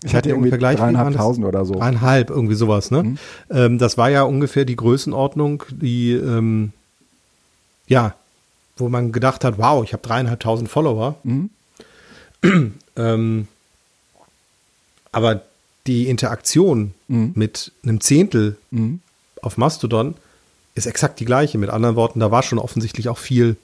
ich 0.03 0.14
hatte 0.14 0.31
ja 0.31 0.35
irgendwie 0.35 0.57
dreieinhalbtausend 0.57 1.44
oder 1.46 1.64
so. 1.66 1.74
Dreieinhalb, 1.74 2.31
irgendwie 2.31 2.55
sowas, 2.55 2.90
ne? 2.90 3.16
Ähm, 3.50 3.79
das 3.79 3.98
war 3.98 4.11
ja 4.11 4.22
ungefähr 4.22 4.64
die 4.64 4.76
Größenordnung, 4.76 5.62
die, 5.70 6.12
ähm, 6.12 6.72
ja, 7.87 8.14
wo 8.80 8.88
man 8.88 9.12
gedacht 9.12 9.44
hat, 9.44 9.58
wow, 9.58 9.84
ich 9.84 9.92
habe 9.92 10.02
dreieinhalbtausend 10.02 10.68
Follower. 10.68 11.16
ähm, 12.96 13.48
aber 15.12 15.42
die 15.86 16.08
Interaktion 16.08 16.94
mit 17.08 17.72
einem 17.82 18.00
Zehntel 18.00 18.56
auf 19.42 19.56
Mastodon 19.56 20.14
ist 20.74 20.86
exakt 20.86 21.20
die 21.20 21.24
gleiche. 21.24 21.58
Mit 21.58 21.70
anderen 21.70 21.96
Worten, 21.96 22.20
da 22.20 22.30
war 22.30 22.42
schon 22.42 22.58
offensichtlich 22.58 23.08
auch 23.08 23.18
viel 23.18 23.56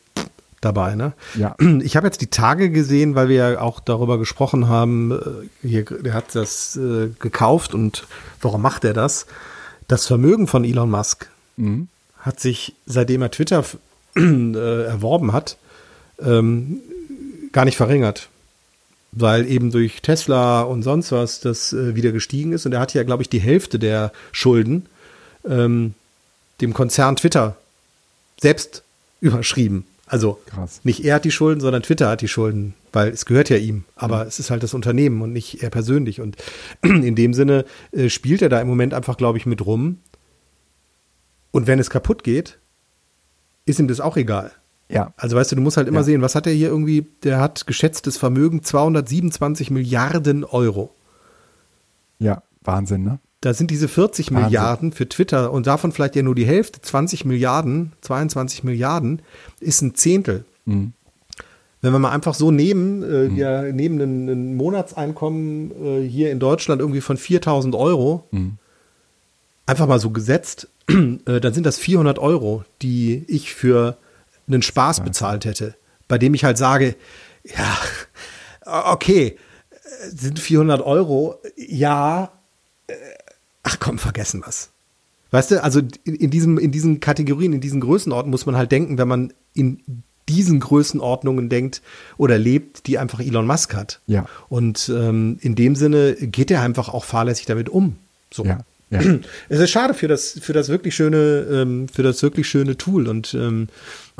dabei. 0.61 0.95
Ne? 0.95 1.13
Ja. 1.35 1.55
Ich 1.83 1.97
habe 1.97 2.07
jetzt 2.07 2.21
die 2.21 2.29
Tage 2.29 2.71
gesehen, 2.71 3.15
weil 3.15 3.29
wir 3.29 3.37
ja 3.37 3.61
auch 3.61 3.81
darüber 3.81 4.19
gesprochen 4.19 4.69
haben, 4.69 5.13
äh, 5.13 5.67
hier, 5.67 5.85
der 5.85 6.15
hat 6.15 6.35
das 6.35 6.77
äh, 6.77 7.09
gekauft 7.19 7.75
und 7.75 8.07
warum 8.41 8.63
macht 8.63 8.85
er 8.85 8.95
das? 8.95 9.27
Das 9.89 10.07
Vermögen 10.07 10.47
von 10.47 10.65
Elon 10.65 10.91
Musk 10.91 11.29
hat 12.19 12.41
sich, 12.41 12.75
seitdem 12.87 13.23
er 13.23 13.31
Twitter 13.31 13.65
äh, 14.17 14.85
erworben 14.85 15.33
hat, 15.33 15.57
ähm, 16.21 16.81
gar 17.53 17.65
nicht 17.65 17.77
verringert. 17.77 18.29
Weil 19.13 19.51
eben 19.51 19.71
durch 19.71 20.03
Tesla 20.03 20.63
und 20.63 20.83
sonst 20.83 21.13
was 21.13 21.41
das 21.41 21.73
äh, 21.73 21.95
wieder 21.95 22.13
gestiegen 22.13 22.53
ist. 22.53 22.67
Und 22.67 22.73
er 22.73 22.81
hat 22.81 22.93
ja, 22.95 23.03
glaube 23.03 23.23
ich, 23.23 23.29
die 23.29 23.39
Hälfte 23.41 23.79
der 23.79 24.13
Schulden 24.33 24.87
ähm, 25.49 25.95
dem 26.61 26.75
Konzern 26.75 27.17
Twitter 27.17 27.57
selbst 28.41 28.83
überschrieben. 29.21 29.85
Also 30.07 30.39
Krass. 30.47 30.81
nicht 30.85 31.05
er 31.05 31.17
hat 31.17 31.25
die 31.25 31.33
Schulden, 31.33 31.61
sondern 31.61 31.83
Twitter 31.83 32.09
hat 32.09 32.21
die 32.21 32.29
Schulden, 32.29 32.75
weil 32.93 33.09
es 33.09 33.27
gehört 33.27 33.51
ja 33.51 33.57
ihm. 33.57 33.85
Aber 33.97 34.27
es 34.27 34.39
ist 34.39 34.51
halt 34.51 34.63
das 34.63 34.73
Unternehmen 34.73 35.21
und 35.21 35.33
nicht 35.33 35.63
er 35.63 35.71
persönlich. 35.71 36.21
Und 36.21 36.37
in 36.83 37.17
dem 37.17 37.35
Sinne 37.35 37.65
äh, 37.93 38.09
spielt 38.09 38.43
er 38.43 38.49
da 38.49 38.61
im 38.61 38.69
Moment 38.69 38.95
einfach, 38.95 39.17
glaube 39.17 39.39
ich, 39.39 39.47
mit 39.47 39.67
rum. 39.67 39.99
Und 41.51 41.67
wenn 41.67 41.79
es 41.79 41.91
kaputt 41.91 42.23
geht, 42.23 42.59
ist 43.67 43.79
ihm 43.79 43.89
das 43.89 44.01
auch 44.01 44.17
egal. 44.17 44.51
Ja. 44.89 45.13
Also 45.17 45.37
weißt 45.37 45.53
du, 45.53 45.57
du 45.57 45.63
musst 45.63 45.77
halt 45.77 45.89
immer 45.89 45.99
Ja. 45.99 46.05
sehen, 46.05 46.23
was 46.23 46.35
hat 46.35 46.47
er 46.47 46.53
hier 46.53 46.69
irgendwie, 46.69 47.07
der 47.25 47.41
hat 47.41 47.67
geschätztes 47.67 48.17
Vermögen 48.17 48.63
227 48.63 49.71
Milliarden 49.71 50.45
Euro. 50.45 50.93
Ja, 52.19 52.43
Wahnsinn, 52.63 53.03
ne? 53.03 53.19
Da 53.41 53.53
sind 53.53 53.71
diese 53.71 53.89
40 53.89 54.31
Wahnsinn. 54.31 54.45
Milliarden 54.47 54.93
für 54.93 55.09
Twitter 55.09 55.53
und 55.53 55.67
davon 55.67 55.93
vielleicht 55.93 56.17
ja 56.17 56.23
nur 56.23 56.35
die 56.35 56.47
Hälfte, 56.47 56.81
20 56.81 57.25
Milliarden, 57.25 57.93
22 58.01 58.65
Milliarden, 58.65 59.23
ist 59.61 59.83
ein 59.83 59.95
Zehntel. 59.95 60.45
Mhm. 60.65 60.93
Wenn 61.83 61.93
wir 61.93 61.99
mal 61.99 62.11
einfach 62.11 62.35
so 62.35 62.51
nehmen, 62.51 63.03
äh, 63.03 63.35
wir 63.37 63.73
nehmen 63.73 64.01
ein, 64.01 64.29
ein 64.29 64.57
Monatseinkommen 64.57 65.71
äh, 66.05 66.09
hier 66.09 66.31
in 66.33 66.39
Deutschland 66.41 66.81
irgendwie 66.81 67.01
von 67.03 67.17
4000 67.17 67.75
Euro, 67.75 68.27
Mhm. 68.31 68.55
Einfach 69.67 69.87
mal 69.87 70.01
so 70.01 70.11
gesetzt, 70.11 70.69
äh, 70.89 71.41
dann 71.41 71.53
sind 71.53 71.67
das 71.67 71.79
400 71.79 72.19
Euro, 72.19 72.65
die 72.83 73.25
ich 73.29 73.53
für 73.55 73.99
einen 74.47 74.63
Spaß 74.63 75.05
bezahlt 75.05 75.45
hätte, 75.45 75.75
bei 76.09 76.19
dem 76.19 76.35
ich 76.35 76.45
halt 76.45 76.57
sage, 76.57 76.95
ja, 77.45 77.79
okay, 78.65 79.37
äh, 79.71 79.77
sind 80.17 80.39
400 80.39 80.81
Euro, 80.83 81.41
ja, 81.57 82.33
äh, 82.87 82.95
ach 83.63 83.79
komm, 83.81 83.99
vergessen 83.99 84.43
was. 84.47 84.71
Weißt 85.33 85.51
du, 85.51 85.63
also 85.63 85.81
in, 86.05 86.15
in, 86.15 86.31
diesem, 86.31 86.59
in 86.59 86.71
diesen 86.71 87.01
Kategorien, 87.01 87.53
in 87.53 87.61
diesen 87.61 87.81
Größenordnungen 87.81 88.31
muss 88.31 88.47
man 88.47 88.57
halt 88.57 88.71
denken, 88.71 88.97
wenn 88.97 89.09
man 89.09 89.33
in 89.55 89.83
diesen 90.29 90.61
Größenordnungen 90.61 91.49
denkt 91.49 91.83
oder 92.17 92.39
lebt, 92.39 92.87
die 92.87 92.99
einfach 92.99 93.21
Elon 93.21 93.47
Musk 93.47 93.75
hat. 93.75 94.01
Ja. 94.07 94.27
Und 94.49 94.89
ähm, 94.89 95.39
in 95.41 95.55
dem 95.55 95.77
Sinne 95.77 96.15
geht 96.15 96.51
er 96.51 96.63
einfach 96.63 96.89
auch 96.89 97.05
fahrlässig 97.05 97.47
damit 97.47 97.69
um. 97.69 97.97
So. 98.33 98.45
Ja. 98.45 98.61
Ja. 98.91 99.01
Es 99.49 99.61
ist 99.61 99.71
schade 99.71 99.95
für 99.95 100.09
das, 100.09 100.39
für 100.41 100.53
das 100.53 100.69
wirklich 100.69 100.95
schöne, 100.95 101.47
ähm, 101.51 101.89
für 101.89 102.03
das 102.03 102.23
wirklich 102.23 102.49
schöne 102.49 102.77
Tool 102.77 103.09
und 103.09 103.35
ähm, 103.35 103.69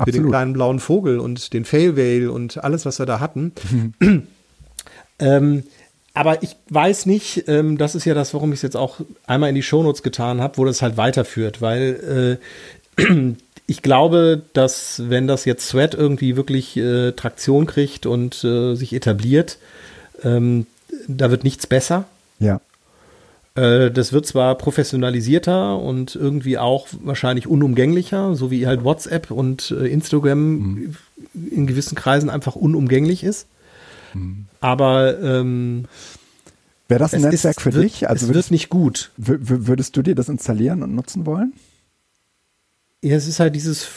für 0.03 0.11
den 0.11 0.27
kleinen 0.27 0.53
blauen 0.53 0.79
Vogel 0.79 1.19
und 1.19 1.53
den 1.53 1.65
Fail 1.65 1.95
Whale 1.95 2.31
und 2.31 2.63
alles, 2.63 2.85
was 2.85 2.99
wir 2.99 3.05
da 3.05 3.19
hatten. 3.19 3.53
ähm, 5.19 5.63
aber 6.13 6.41
ich 6.43 6.55
weiß 6.69 7.05
nicht, 7.05 7.47
ähm, 7.47 7.77
das 7.77 7.95
ist 7.95 8.05
ja 8.05 8.13
das, 8.13 8.33
warum 8.33 8.51
ich 8.51 8.57
es 8.57 8.63
jetzt 8.63 8.77
auch 8.77 8.99
einmal 9.25 9.49
in 9.49 9.55
die 9.55 9.63
Shownotes 9.63 10.03
getan 10.03 10.41
habe, 10.41 10.57
wo 10.57 10.65
das 10.65 10.81
halt 10.81 10.97
weiterführt, 10.97 11.61
weil 11.61 12.39
äh, 12.97 13.03
ich 13.67 13.81
glaube, 13.81 14.41
dass 14.53 15.03
wenn 15.09 15.27
das 15.27 15.45
jetzt 15.45 15.69
Thread 15.69 15.93
irgendwie 15.93 16.35
wirklich 16.35 16.75
äh, 16.75 17.11
Traktion 17.11 17.67
kriegt 17.67 18.05
und 18.05 18.43
äh, 18.43 18.75
sich 18.75 18.93
etabliert, 18.93 19.59
ähm, 20.23 20.65
da 21.07 21.31
wird 21.31 21.43
nichts 21.43 21.67
besser. 21.67 22.05
ja. 22.39 22.59
Äh, 23.57 23.91
Das 23.91 24.13
wird 24.13 24.25
zwar 24.25 24.55
professionalisierter 24.55 25.77
und 25.77 26.15
irgendwie 26.15 26.57
auch 26.57 26.87
wahrscheinlich 27.03 27.47
unumgänglicher, 27.47 28.35
so 28.35 28.51
wie 28.51 28.67
halt 28.67 28.83
WhatsApp 28.83 29.31
und 29.31 29.71
äh, 29.71 29.87
Instagram 29.87 30.95
in 31.51 31.67
gewissen 31.67 31.95
Kreisen 31.95 32.29
einfach 32.29 32.55
unumgänglich 32.55 33.23
ist. 33.23 33.47
Aber 34.61 35.19
ähm, 35.19 35.85
Wäre 36.87 36.99
das 36.99 37.13
ein 37.13 37.21
Netzwerk 37.21 37.57
ist, 37.57 37.61
für 37.63 37.73
wird, 37.73 37.83
dich? 37.83 38.09
Also 38.09 38.25
es 38.25 38.29
würdest, 38.29 38.49
wird 38.49 38.51
nicht 38.51 38.69
gut. 38.69 39.11
wür- 39.21 39.39
wür- 39.41 39.67
würdest 39.67 39.95
du 39.97 40.01
dir 40.01 40.15
das 40.15 40.29
installieren 40.29 40.81
und 40.83 40.95
nutzen 40.95 41.25
wollen? 41.25 41.53
Ja, 43.03 43.15
es 43.15 43.27
ist 43.27 43.39
halt 43.39 43.53
dieses, 43.55 43.87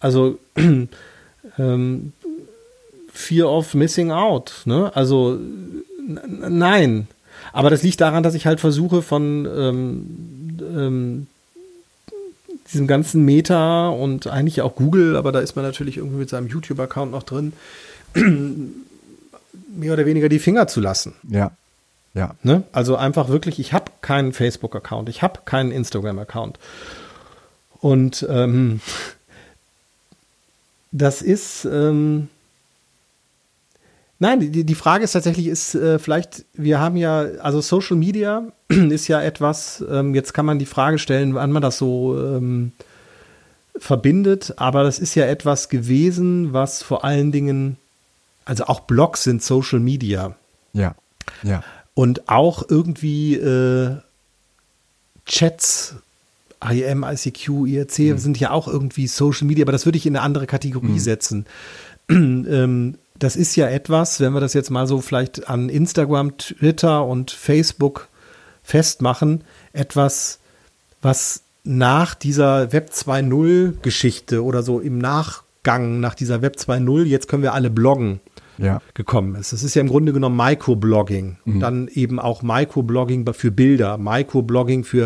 also 0.00 0.38
ähm, 1.58 2.12
Fear 3.12 3.48
of 3.50 3.74
Missing 3.74 4.10
Out. 4.10 4.62
Ne? 4.64 4.90
Also 4.96 5.38
nein. 6.48 7.08
Aber 7.52 7.70
das 7.70 7.82
liegt 7.82 8.00
daran, 8.00 8.22
dass 8.22 8.34
ich 8.34 8.46
halt 8.46 8.60
versuche 8.60 9.02
von 9.02 9.46
ähm, 9.46 10.58
ähm, 10.60 11.26
diesem 12.72 12.86
ganzen 12.86 13.24
Meta 13.24 13.88
und 13.88 14.26
eigentlich 14.26 14.62
auch 14.62 14.74
Google, 14.74 15.16
aber 15.16 15.32
da 15.32 15.40
ist 15.40 15.56
man 15.56 15.64
natürlich 15.64 15.96
irgendwie 15.96 16.18
mit 16.18 16.28
seinem 16.28 16.48
YouTube-Account 16.48 17.10
noch 17.10 17.22
drin, 17.22 17.52
mehr 18.14 19.92
oder 19.92 20.06
weniger 20.06 20.28
die 20.28 20.38
Finger 20.38 20.66
zu 20.66 20.80
lassen. 20.80 21.14
Ja. 21.28 21.52
Ja. 22.14 22.34
Ne? 22.42 22.64
Also 22.72 22.96
einfach 22.96 23.28
wirklich, 23.28 23.58
ich 23.58 23.72
habe 23.72 23.92
keinen 24.00 24.32
Facebook-Account, 24.32 25.08
ich 25.08 25.22
habe 25.22 25.40
keinen 25.44 25.70
Instagram-Account. 25.70 26.58
Und 27.80 28.26
ähm, 28.28 28.80
das 30.90 31.22
ist, 31.22 31.64
ähm, 31.64 32.28
nein, 34.18 34.52
die, 34.52 34.64
die 34.64 34.74
Frage 34.74 35.04
ist 35.04 35.12
tatsächlich, 35.12 35.46
ist 35.46 35.74
äh, 35.74 35.98
vielleicht, 35.98 36.44
wir 36.54 36.80
haben 36.80 36.96
ja, 36.96 37.20
also 37.40 37.60
Social 37.60 37.96
Media 37.96 38.44
ist 38.68 39.08
ja 39.08 39.20
etwas, 39.20 39.84
ähm, 39.90 40.14
jetzt 40.14 40.34
kann 40.34 40.46
man 40.46 40.58
die 40.58 40.66
Frage 40.66 40.98
stellen, 40.98 41.34
wann 41.34 41.52
man 41.52 41.62
das 41.62 41.78
so 41.78 42.18
ähm, 42.18 42.72
verbindet, 43.76 44.54
aber 44.56 44.82
das 44.82 44.98
ist 44.98 45.14
ja 45.14 45.26
etwas 45.26 45.68
gewesen, 45.68 46.52
was 46.52 46.82
vor 46.82 47.04
allen 47.04 47.32
Dingen, 47.32 47.76
also 48.44 48.64
auch 48.64 48.80
Blogs 48.80 49.22
sind 49.22 49.42
Social 49.42 49.80
Media. 49.80 50.34
Ja. 50.72 50.94
Ja. 51.42 51.62
Und 51.94 52.28
auch 52.28 52.64
irgendwie 52.68 53.34
äh, 53.34 53.96
Chats, 55.26 55.96
IM, 56.60 57.04
ICQ, 57.04 57.66
IRC 57.66 58.18
sind 58.18 58.40
ja 58.40 58.50
auch 58.50 58.66
irgendwie 58.66 59.06
Social 59.06 59.46
Media, 59.46 59.64
aber 59.64 59.72
das 59.72 59.84
würde 59.86 59.98
ich 59.98 60.06
in 60.06 60.16
eine 60.16 60.24
andere 60.24 60.46
Kategorie 60.46 60.98
setzen. 60.98 61.46
ähm, 62.08 62.96
das 63.18 63.36
ist 63.36 63.56
ja 63.56 63.68
etwas, 63.68 64.20
wenn 64.20 64.32
wir 64.32 64.40
das 64.40 64.54
jetzt 64.54 64.70
mal 64.70 64.86
so 64.86 65.00
vielleicht 65.00 65.48
an 65.48 65.68
Instagram, 65.68 66.36
Twitter 66.38 67.04
und 67.04 67.30
Facebook 67.30 68.08
festmachen, 68.62 69.42
etwas, 69.72 70.38
was 71.02 71.42
nach 71.64 72.14
dieser 72.14 72.72
Web 72.72 72.90
2.0 72.92 73.80
Geschichte 73.82 74.44
oder 74.44 74.62
so 74.62 74.80
im 74.80 74.98
Nachgang 74.98 76.00
nach 76.00 76.14
dieser 76.14 76.42
Web 76.42 76.56
2.0, 76.56 77.04
jetzt 77.04 77.28
können 77.28 77.42
wir 77.42 77.54
alle 77.54 77.70
bloggen 77.70 78.20
Ja. 78.58 78.80
gekommen 78.94 79.34
ist. 79.36 79.52
Das 79.52 79.62
ist 79.62 79.74
ja 79.74 79.80
im 79.80 79.88
Grunde 79.88 80.12
genommen 80.12 80.36
Microblogging. 80.36 81.36
Und 81.46 81.60
dann 81.60 81.88
eben 81.88 82.18
auch 82.18 82.42
Microblogging 82.42 83.26
für 83.34 83.50
Bilder, 83.50 83.98
Microblogging 83.98 84.84
für 84.84 85.04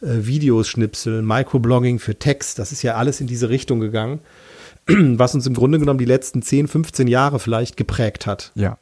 äh, 0.00 0.26
Videos 0.26 0.68
schnipseln, 0.68 1.26
Microblogging 1.26 1.98
für 1.98 2.18
Text. 2.18 2.58
Das 2.58 2.72
ist 2.72 2.82
ja 2.82 2.94
alles 2.94 3.20
in 3.20 3.26
diese 3.26 3.48
Richtung 3.48 3.80
gegangen, 3.80 4.20
was 4.86 5.34
uns 5.34 5.46
im 5.46 5.54
Grunde 5.54 5.78
genommen 5.78 5.98
die 5.98 6.04
letzten 6.04 6.42
10, 6.42 6.68
15 6.68 7.08
Jahre 7.08 7.38
vielleicht 7.38 7.76
geprägt 7.76 8.26
hat. 8.26 8.52
Ja. 8.54 8.78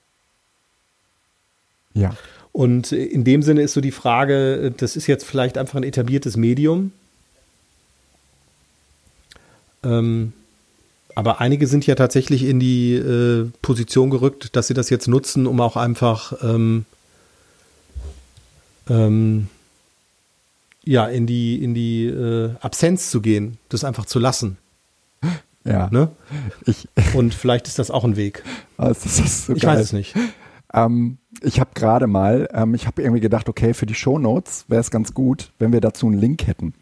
Ja. 1.95 2.15
Und 2.53 2.93
in 2.93 3.25
dem 3.25 3.43
Sinne 3.43 3.63
ist 3.63 3.75
so 3.75 3.81
die 3.81 3.91
Frage, 3.91 4.73
das 4.77 4.97
ist 4.97 5.07
jetzt 5.07 5.25
vielleicht 5.25 5.57
einfach 5.59 5.77
ein 5.77 5.85
etabliertes 5.85 6.37
Medium. 6.37 6.93
Ähm, 9.83 10.33
aber 11.15 11.41
einige 11.41 11.67
sind 11.67 11.87
ja 11.87 11.95
tatsächlich 11.95 12.45
in 12.45 12.61
die 12.61 12.95
äh, 12.95 13.51
Position 13.63 14.11
gerückt, 14.11 14.57
dass 14.57 14.69
sie 14.69 14.75
das 14.75 14.91
jetzt 14.91 15.09
nutzen, 15.09 15.47
um 15.47 15.61
auch 15.61 15.77
einfach 15.77 16.33
ähm, 16.43 16.85
ähm, 18.89 19.49
ja, 20.85 21.07
in 21.07 21.27
die, 21.27 21.63
in 21.63 21.75
die 21.75 22.07
äh, 22.07 22.51
Absenz 22.61 23.11
zu 23.11 23.21
gehen, 23.21 23.59
das 23.69 23.85
einfach 23.85 24.07
zu 24.07 24.19
lassen. 24.19 24.57
Ja. 25.65 25.89
Ne? 25.91 26.11
Ich, 26.67 26.89
Und 27.15 27.35
vielleicht 27.35 27.67
ist 27.69 27.79
das 27.79 27.91
auch 27.91 28.05
ein 28.05 28.17
Weg. 28.17 28.43
ist 29.17 29.47
so 29.47 29.55
Ich 29.55 29.63
geil. 29.63 29.77
weiß 29.77 29.87
es 29.87 29.93
nicht. 29.93 30.15
Ähm, 30.73 31.19
ich 31.43 31.59
habe 31.61 31.71
gerade 31.75 32.07
mal, 32.07 32.49
ähm, 32.53 32.75
ich 32.75 32.87
habe 32.87 33.03
irgendwie 33.03 33.21
gedacht, 33.21 33.49
okay, 33.49 33.75
für 33.75 33.87
die 33.87 33.95
Shownotes 33.95 34.67
wäre 34.69 34.81
es 34.81 34.91
ganz 34.91 35.15
gut, 35.15 35.53
wenn 35.59 35.73
wir 35.73 35.81
dazu 35.81 36.07
einen 36.07 36.19
Link 36.19 36.47
hätten. 36.47 36.75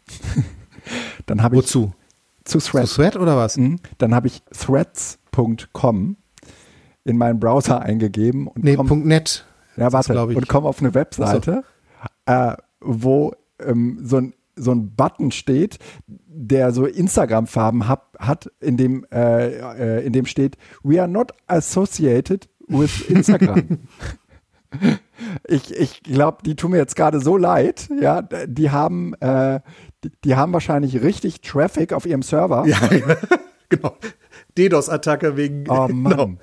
Dann 1.25 1.41
habe 1.43 1.55
ich 1.55 1.63
Wozu? 1.63 1.93
zu 2.45 2.59
Zu 2.59 2.71
Threads. 2.71 2.93
Thread 2.95 3.15
oder 3.15 3.35
was? 3.37 3.57
Mhm. 3.57 3.79
Dann 3.97 4.13
habe 4.15 4.27
ich 4.27 4.41
threads.com 4.51 6.15
in 7.05 7.17
meinen 7.17 7.39
Browser 7.39 7.81
eingegeben 7.81 8.47
und 8.47 8.63
Nee, 8.63 8.75
komm, 8.75 9.07
.net. 9.07 9.45
ja, 9.77 9.91
warte, 9.91 10.25
und 10.25 10.47
komme 10.47 10.67
auf 10.67 10.79
eine 10.79 10.93
Webseite, 10.93 11.63
äh, 12.25 12.55
wo 12.81 13.33
ähm, 13.59 13.99
so 14.03 14.17
ein 14.17 14.33
so 14.59 14.71
ein 14.71 14.95
Button 14.95 15.31
steht, 15.31 15.79
der 16.07 16.71
so 16.71 16.85
Instagram-Farben 16.85 17.87
hab, 17.87 18.17
hat, 18.19 18.51
in 18.59 18.77
dem, 18.77 19.05
äh, 19.11 19.99
äh, 19.99 20.05
in 20.05 20.13
dem 20.13 20.25
steht, 20.25 20.57
we 20.83 20.99
are 20.99 21.09
not 21.09 21.31
associated 21.47 22.49
with 22.67 23.09
Instagram. 23.09 23.79
ich 25.47 25.75
ich 25.75 26.03
glaube, 26.03 26.39
die 26.45 26.55
tun 26.55 26.71
mir 26.71 26.77
jetzt 26.77 26.95
gerade 26.95 27.19
so 27.19 27.37
leid. 27.37 27.89
Ja, 28.01 28.21
die 28.21 28.69
haben, 28.71 29.13
äh, 29.15 29.59
die, 30.03 30.11
die 30.23 30.35
haben 30.35 30.53
wahrscheinlich 30.53 31.01
richtig 31.01 31.41
Traffic 31.41 31.93
auf 31.93 32.05
ihrem 32.05 32.21
Server. 32.21 32.65
Ja, 32.67 32.77
genau. 33.69 33.95
DDoS-Attacke 34.57 35.37
wegen. 35.37 35.65
Oh 35.69 35.87
Genau. 35.87 35.95
Mann. 35.95 36.39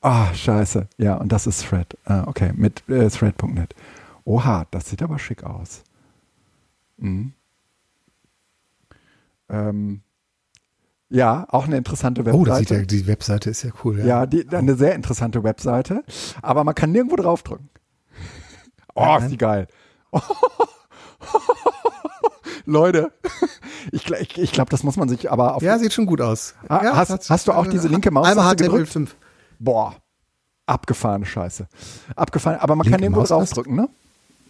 Ah, 0.00 0.32
scheiße. 0.32 0.88
Ja, 0.96 1.16
und 1.16 1.32
das 1.32 1.46
ist 1.46 1.66
Thread. 1.66 1.96
Ah, 2.04 2.24
okay, 2.26 2.52
mit 2.54 2.88
äh, 2.88 3.08
thread.net. 3.08 3.74
Oha, 4.24 4.66
das 4.70 4.88
sieht 4.88 5.02
aber 5.02 5.18
schick 5.18 5.42
aus. 5.42 5.82
Mhm. 6.98 7.32
Ähm, 9.48 10.02
ja, 11.08 11.46
auch 11.48 11.64
eine 11.64 11.78
interessante 11.78 12.26
Webseite. 12.26 12.38
Oh, 12.40 12.44
das 12.44 12.58
sieht 12.58 12.70
ja, 12.70 12.82
die 12.82 13.06
Webseite 13.06 13.50
ist 13.50 13.62
ja 13.62 13.70
cool. 13.82 13.98
Ja. 14.00 14.06
Ja, 14.06 14.26
die, 14.26 14.46
eine 14.48 14.74
sehr 14.74 14.94
interessante 14.94 15.42
Webseite, 15.42 16.04
aber 16.42 16.64
man 16.64 16.74
kann 16.74 16.92
nirgendwo 16.92 17.16
draufdrücken. 17.16 17.70
Oh, 19.00 19.16
ist 19.20 19.30
die 19.30 19.36
geil. 19.36 19.68
Leute, 22.64 23.12
Ich, 23.92 24.10
ich, 24.10 24.38
ich 24.38 24.52
glaube, 24.52 24.70
das 24.70 24.82
muss 24.82 24.96
man 24.96 25.08
sich 25.08 25.30
aber 25.30 25.54
auf. 25.54 25.62
Ja, 25.62 25.78
sieht 25.78 25.92
schon 25.92 26.06
gut 26.06 26.20
aus. 26.20 26.54
Ah, 26.68 26.80
ja, 26.84 26.96
hast, 26.96 27.30
hast, 27.30 27.48
du 27.48 27.52
auch 27.52 27.66
diese 27.66 27.88
linke 27.88 28.10
Maus? 28.10 28.26
Einmal 28.26 28.54
HTML5. 28.54 29.08
Boah, 29.58 29.96
abgefahrene 30.66 31.26
Scheiße. 31.26 31.66
Abgefahren, 32.14 32.58
aber 32.60 32.76
man 32.76 32.84
linke 32.84 32.96
kann 32.96 33.00
nirgendwo 33.00 33.26
draufdrücken, 33.26 33.74
ne? 33.74 33.88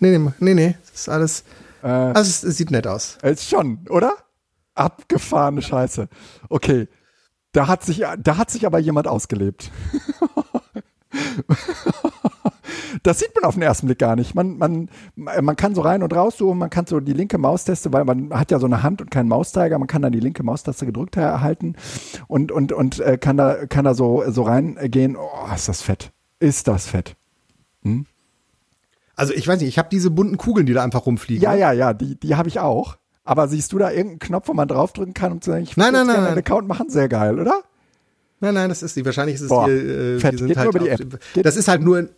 Nee, 0.01 0.19
nee, 0.19 0.31
nee, 0.39 0.55
nee. 0.55 0.77
Das 0.91 1.01
ist 1.01 1.09
alles. 1.09 1.45
Äh, 1.83 1.87
also 1.87 2.21
es, 2.21 2.45
es, 2.45 2.57
sieht 2.57 2.71
nett 2.71 2.87
aus. 2.87 3.19
Ist 3.23 3.49
schon, 3.49 3.87
oder? 3.89 4.15
Abgefahrene 4.75 5.63
Scheiße. 5.63 6.09
Okay. 6.49 6.89
Da 7.53 7.67
hat 7.67 7.83
sich, 7.83 8.05
da 8.19 8.37
hat 8.37 8.51
sich 8.51 8.67
aber 8.67 8.79
jemand 8.79 9.09
ausgelebt. 9.09 9.71
das 13.03 13.19
sieht 13.19 13.35
man 13.35 13.45
auf 13.45 13.55
den 13.55 13.63
ersten 13.63 13.87
Blick 13.87 13.99
gar 13.99 14.17
nicht. 14.17 14.35
Man, 14.35 14.59
man, 14.59 14.89
man 15.17 15.57
kann 15.57 15.75
so 15.75 15.81
rein 15.81 16.03
und 16.03 16.15
raus 16.15 16.37
so, 16.37 16.55
man 16.55 16.71
kann 16.71 16.87
so 16.87 17.01
die 17.01 17.13
linke 17.13 17.39
Maustaste, 17.39 17.93
weil 17.93 18.05
man 18.05 18.33
hat 18.33 18.51
ja 18.51 18.59
so 18.59 18.67
eine 18.67 18.83
Hand 18.83 19.01
und 19.01 19.11
keinen 19.11 19.29
Mauszeiger, 19.29 19.79
man 19.79 19.89
kann 19.89 20.03
dann 20.03 20.13
die 20.13 20.21
linke 20.21 20.43
Maustaste 20.43 20.87
gedrückt 20.87 21.17
erhalten 21.17 21.77
und, 22.27 22.53
und, 22.53 22.73
und 22.73 23.01
äh, 23.01 23.19
kann 23.19 23.37
da, 23.37 23.67
kann 23.67 23.85
da 23.85 23.95
so, 23.95 24.25
so 24.29 24.43
reingehen. 24.43 25.17
Oh, 25.17 25.55
ist 25.55 25.69
das 25.69 25.83
fett. 25.83 26.13
Ist 26.41 26.69
das 26.69 26.87
fett. 26.87 27.17
Hm? 27.83 28.07
Also 29.19 29.35
ich 29.35 29.49
weiß 29.49 29.61
nicht, 29.61 29.69
ich 29.69 29.79
habe 29.79 29.89
diese 29.91 30.11
bunten 30.11 30.37
Kugeln, 30.37 30.65
die 30.65 30.73
da 30.73 30.85
einfach 30.85 31.05
rumfliegen. 31.05 31.43
Ja, 31.43 31.53
ja, 31.53 31.73
ja, 31.73 31.93
die, 31.93 32.15
die 32.15 32.37
habe 32.37 32.49
ich 32.49 32.61
auch. 32.61 32.97
Aber 33.25 33.49
siehst 33.49 33.73
du 33.73 33.79
da 33.79 33.91
irgendeinen 33.91 34.21
Knopf, 34.21 34.47
wo 34.49 34.55
man 34.55 34.69
draufdrücken 34.69 35.13
kann 35.13 35.33
und 35.33 35.43
zu 35.43 35.51
sagen, 35.51 35.65
ich 35.65 35.77
will 35.77 35.83
nein, 35.83 35.93
nein, 35.93 36.07
nein, 36.07 36.25
einen 36.25 36.39
Account 36.39 36.69
machen? 36.69 36.89
Sehr 36.89 37.09
geil, 37.09 37.39
oder? 37.39 37.63
Nein, 38.39 38.55
nein, 38.55 38.69
das 38.69 38.85
ist 38.85 38.95
die. 38.95 39.05
Wahrscheinlich 39.05 39.35
ist 39.35 39.43
es 39.43 39.49
Boah, 39.49 39.67
hier, 39.67 39.75
äh, 39.75 40.21
fett. 40.21 40.37
Geht 40.37 40.57
halt 40.57 40.73
nur 40.73 40.83
über 40.83 40.85
die 40.85 40.89
App. 40.91 41.21
Geht 41.35 41.45
das 41.45 41.57
ist 41.57 41.67
halt 41.67 41.83
nur, 41.83 42.09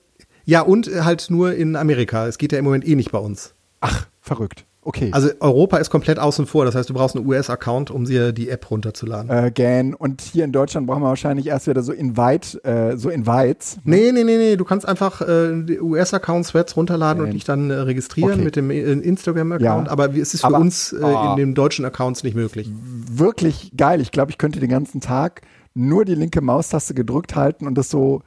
ja 0.44 0.60
und 0.60 0.88
halt 0.88 1.30
nur 1.30 1.54
in 1.54 1.74
Amerika. 1.74 2.26
Es 2.26 2.36
geht 2.36 2.52
ja 2.52 2.58
im 2.58 2.66
Moment 2.66 2.86
eh 2.86 2.94
nicht 2.96 3.10
bei 3.12 3.18
uns. 3.18 3.54
Ach, 3.80 4.06
verrückt. 4.20 4.66
Okay. 4.83 5.11
Also 5.12 5.29
Europa 5.40 5.77
ist 5.77 5.90
komplett 5.90 6.19
außen 6.19 6.47
vor. 6.47 6.64
Das 6.64 6.75
heißt, 6.75 6.88
du 6.88 6.95
brauchst 6.95 7.14
einen 7.14 7.27
US-Account, 7.27 7.90
um 7.90 8.07
dir 8.07 8.33
die 8.33 8.49
App 8.49 8.71
runterzuladen. 8.71 9.31
Äh, 9.31 9.51
GAN. 9.51 9.93
Und 9.93 10.23
hier 10.23 10.45
in 10.45 10.53
Deutschland 10.53 10.87
brauchen 10.87 11.03
wir 11.03 11.09
wahrscheinlich 11.09 11.49
erst 11.49 11.66
wieder 11.66 11.83
so 11.83 11.93
Invite, 11.93 12.64
äh, 12.64 12.97
so 12.97 13.11
Invites. 13.11 13.77
Ne? 13.85 13.97
Nee, 13.97 14.12
nee, 14.12 14.25
nee, 14.25 14.37
nee. 14.38 14.57
Du 14.57 14.64
kannst 14.64 14.88
einfach 14.88 15.21
äh, 15.21 15.79
US-Account-Threads 15.81 16.77
runterladen 16.77 17.19
GAN. 17.19 17.29
und 17.29 17.35
dich 17.35 17.45
dann 17.45 17.71
äh, 17.71 17.75
registrieren 17.75 18.35
okay. 18.35 18.45
mit 18.45 18.57
dem 18.57 18.71
äh, 18.71 18.81
Instagram-Account. 18.81 19.87
Ja. 19.87 19.93
Aber 19.93 20.14
es 20.14 20.33
ist 20.33 20.40
für 20.40 20.47
Aber, 20.47 20.59
uns 20.59 20.93
äh, 20.93 21.03
oh. 21.03 21.33
in 21.33 21.37
den 21.37 21.55
deutschen 21.55 21.85
Accounts 21.85 22.23
nicht 22.23 22.35
möglich. 22.35 22.71
Wirklich 22.73 23.73
geil. 23.77 24.01
Ich 24.01 24.12
glaube, 24.12 24.31
ich 24.31 24.38
könnte 24.38 24.61
den 24.61 24.71
ganzen 24.71 25.03
Tag 25.03 25.43
nur 25.75 26.07
die 26.07 26.14
linke 26.14 26.40
Maustaste 26.40 26.95
gedrückt 26.95 27.37
halten 27.37 27.66
und 27.66 27.77
das 27.77 27.90
so, 27.90 28.23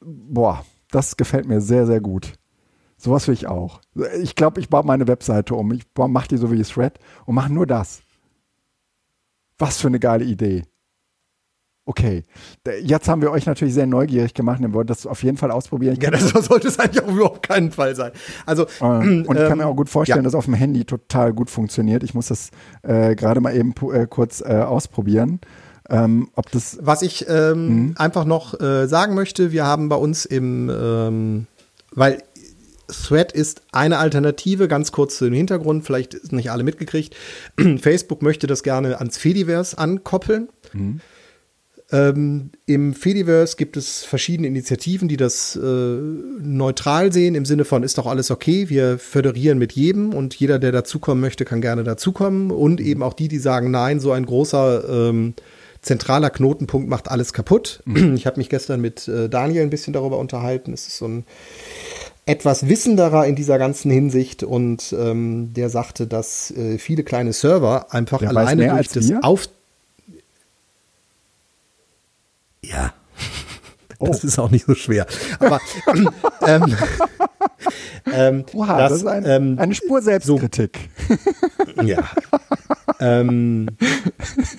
boah, 0.00 0.64
das 0.90 1.16
gefällt 1.16 1.46
mir 1.46 1.60
sehr, 1.60 1.86
sehr 1.86 2.00
gut. 2.00 2.34
Sowas 3.02 3.26
will 3.26 3.34
ich 3.34 3.48
auch. 3.48 3.80
Ich 4.22 4.36
glaube, 4.36 4.60
ich 4.60 4.68
baue 4.68 4.84
meine 4.84 5.08
Webseite 5.08 5.56
um. 5.56 5.72
Ich 5.72 5.82
mache 5.96 6.28
die 6.28 6.36
so 6.36 6.52
wie 6.52 6.62
Thread 6.62 7.00
und 7.26 7.34
mache 7.34 7.52
nur 7.52 7.66
das. 7.66 8.02
Was 9.58 9.78
für 9.78 9.88
eine 9.88 9.98
geile 9.98 10.24
Idee. 10.24 10.62
Okay, 11.84 12.22
jetzt 12.80 13.08
haben 13.08 13.22
wir 13.22 13.32
euch 13.32 13.44
natürlich 13.44 13.74
sehr 13.74 13.88
neugierig 13.88 14.34
gemacht 14.34 14.60
und 14.60 14.66
ihr 14.66 14.72
wollt 14.72 14.88
das 14.88 15.04
auf 15.04 15.24
jeden 15.24 15.36
Fall 15.36 15.50
ausprobieren. 15.50 15.98
Ja, 16.00 16.12
das 16.12 16.28
sollte 16.46 16.68
es 16.68 16.78
eigentlich 16.78 17.02
auch 17.02 17.08
überhaupt 17.08 17.42
keinen 17.42 17.72
Fall 17.72 17.96
sein. 17.96 18.12
Also 18.46 18.66
äh, 18.80 18.84
und 18.84 19.30
ich 19.36 19.48
kann 19.48 19.58
mir 19.58 19.66
auch 19.66 19.74
gut 19.74 19.88
vorstellen, 19.88 20.20
ja. 20.20 20.22
dass 20.22 20.36
auf 20.36 20.44
dem 20.44 20.54
Handy 20.54 20.84
total 20.84 21.32
gut 21.32 21.50
funktioniert. 21.50 22.04
Ich 22.04 22.14
muss 22.14 22.28
das 22.28 22.50
äh, 22.82 23.16
gerade 23.16 23.40
mal 23.40 23.56
eben 23.56 23.74
äh, 23.92 24.06
kurz 24.06 24.42
äh, 24.42 24.60
ausprobieren. 24.60 25.40
Ähm, 25.90 26.30
ob 26.36 26.52
das 26.52 26.78
Was 26.80 27.02
ich 27.02 27.26
ähm, 27.28 27.66
mhm. 27.66 27.94
einfach 27.98 28.26
noch 28.26 28.60
äh, 28.60 28.86
sagen 28.86 29.16
möchte, 29.16 29.50
wir 29.50 29.66
haben 29.66 29.88
bei 29.88 29.96
uns 29.96 30.24
im, 30.24 30.70
ähm, 30.70 31.46
weil 31.90 32.22
Thread 32.88 33.32
ist 33.32 33.62
eine 33.72 33.98
Alternative, 33.98 34.68
ganz 34.68 34.92
kurz 34.92 35.18
zu 35.18 35.24
dem 35.24 35.34
Hintergrund, 35.34 35.84
vielleicht 35.84 36.14
ist 36.14 36.32
nicht 36.32 36.50
alle 36.50 36.64
mitgekriegt. 36.64 37.16
Facebook 37.80 38.22
möchte 38.22 38.46
das 38.46 38.62
gerne 38.62 38.98
ans 38.98 39.16
Fediverse 39.16 39.78
ankoppeln. 39.78 40.48
Mhm. 40.72 41.00
Ähm, 41.92 42.50
Im 42.64 42.94
Fediverse 42.94 43.56
gibt 43.56 43.76
es 43.76 44.02
verschiedene 44.02 44.48
Initiativen, 44.48 45.08
die 45.08 45.18
das 45.18 45.56
äh, 45.56 45.60
neutral 45.60 47.12
sehen, 47.12 47.34
im 47.34 47.44
Sinne 47.44 47.66
von 47.66 47.82
ist 47.82 47.98
doch 47.98 48.06
alles 48.06 48.30
okay, 48.30 48.70
wir 48.70 48.98
föderieren 48.98 49.58
mit 49.58 49.72
jedem 49.72 50.14
und 50.14 50.34
jeder, 50.34 50.58
der 50.58 50.72
dazukommen 50.72 51.20
möchte, 51.20 51.44
kann 51.44 51.60
gerne 51.60 51.84
dazukommen. 51.84 52.50
Und 52.50 52.80
mhm. 52.80 52.86
eben 52.86 53.02
auch 53.02 53.12
die, 53.12 53.28
die 53.28 53.38
sagen, 53.38 53.70
nein, 53.70 54.00
so 54.00 54.12
ein 54.12 54.24
großer 54.24 55.08
ähm, 55.10 55.34
zentraler 55.82 56.30
Knotenpunkt 56.30 56.88
macht 56.88 57.10
alles 57.10 57.34
kaputt. 57.34 57.82
Mhm. 57.84 58.14
Ich 58.14 58.26
habe 58.26 58.38
mich 58.38 58.48
gestern 58.48 58.80
mit 58.80 59.06
äh, 59.08 59.28
Daniel 59.28 59.62
ein 59.62 59.70
bisschen 59.70 59.92
darüber 59.92 60.18
unterhalten. 60.18 60.72
Es 60.72 60.86
ist 60.86 60.96
so 60.96 61.06
ein 61.06 61.24
etwas 62.24 62.68
wissenderer 62.68 63.26
in 63.26 63.34
dieser 63.34 63.58
ganzen 63.58 63.90
Hinsicht 63.90 64.42
und 64.44 64.94
ähm, 64.96 65.52
der 65.54 65.70
sagte, 65.70 66.06
dass 66.06 66.50
äh, 66.52 66.78
viele 66.78 67.02
kleine 67.02 67.32
Server 67.32 67.92
einfach 67.92 68.20
der 68.20 68.28
alleine 68.30 68.68
durch 68.68 68.88
das 68.88 69.08
wir? 69.08 69.24
Auf 69.24 69.48
ja, 72.64 72.94
oh. 73.98 74.06
das 74.06 74.22
ist 74.22 74.38
auch 74.38 74.50
nicht 74.50 74.66
so 74.66 74.74
schwer. 74.74 75.06
Aber 75.40 75.60
ähm, 76.46 76.76
ähm, 78.12 78.44
Oha, 78.52 78.78
das, 78.78 78.90
das, 78.90 78.98
ist 79.00 79.06
ein, 79.06 79.24
ähm, 79.26 79.58
eine 79.58 79.74
Spur 79.74 80.00
Selbstkritik. 80.00 80.78
So, 81.76 81.82
ja. 81.82 81.98
ähm, 83.00 83.68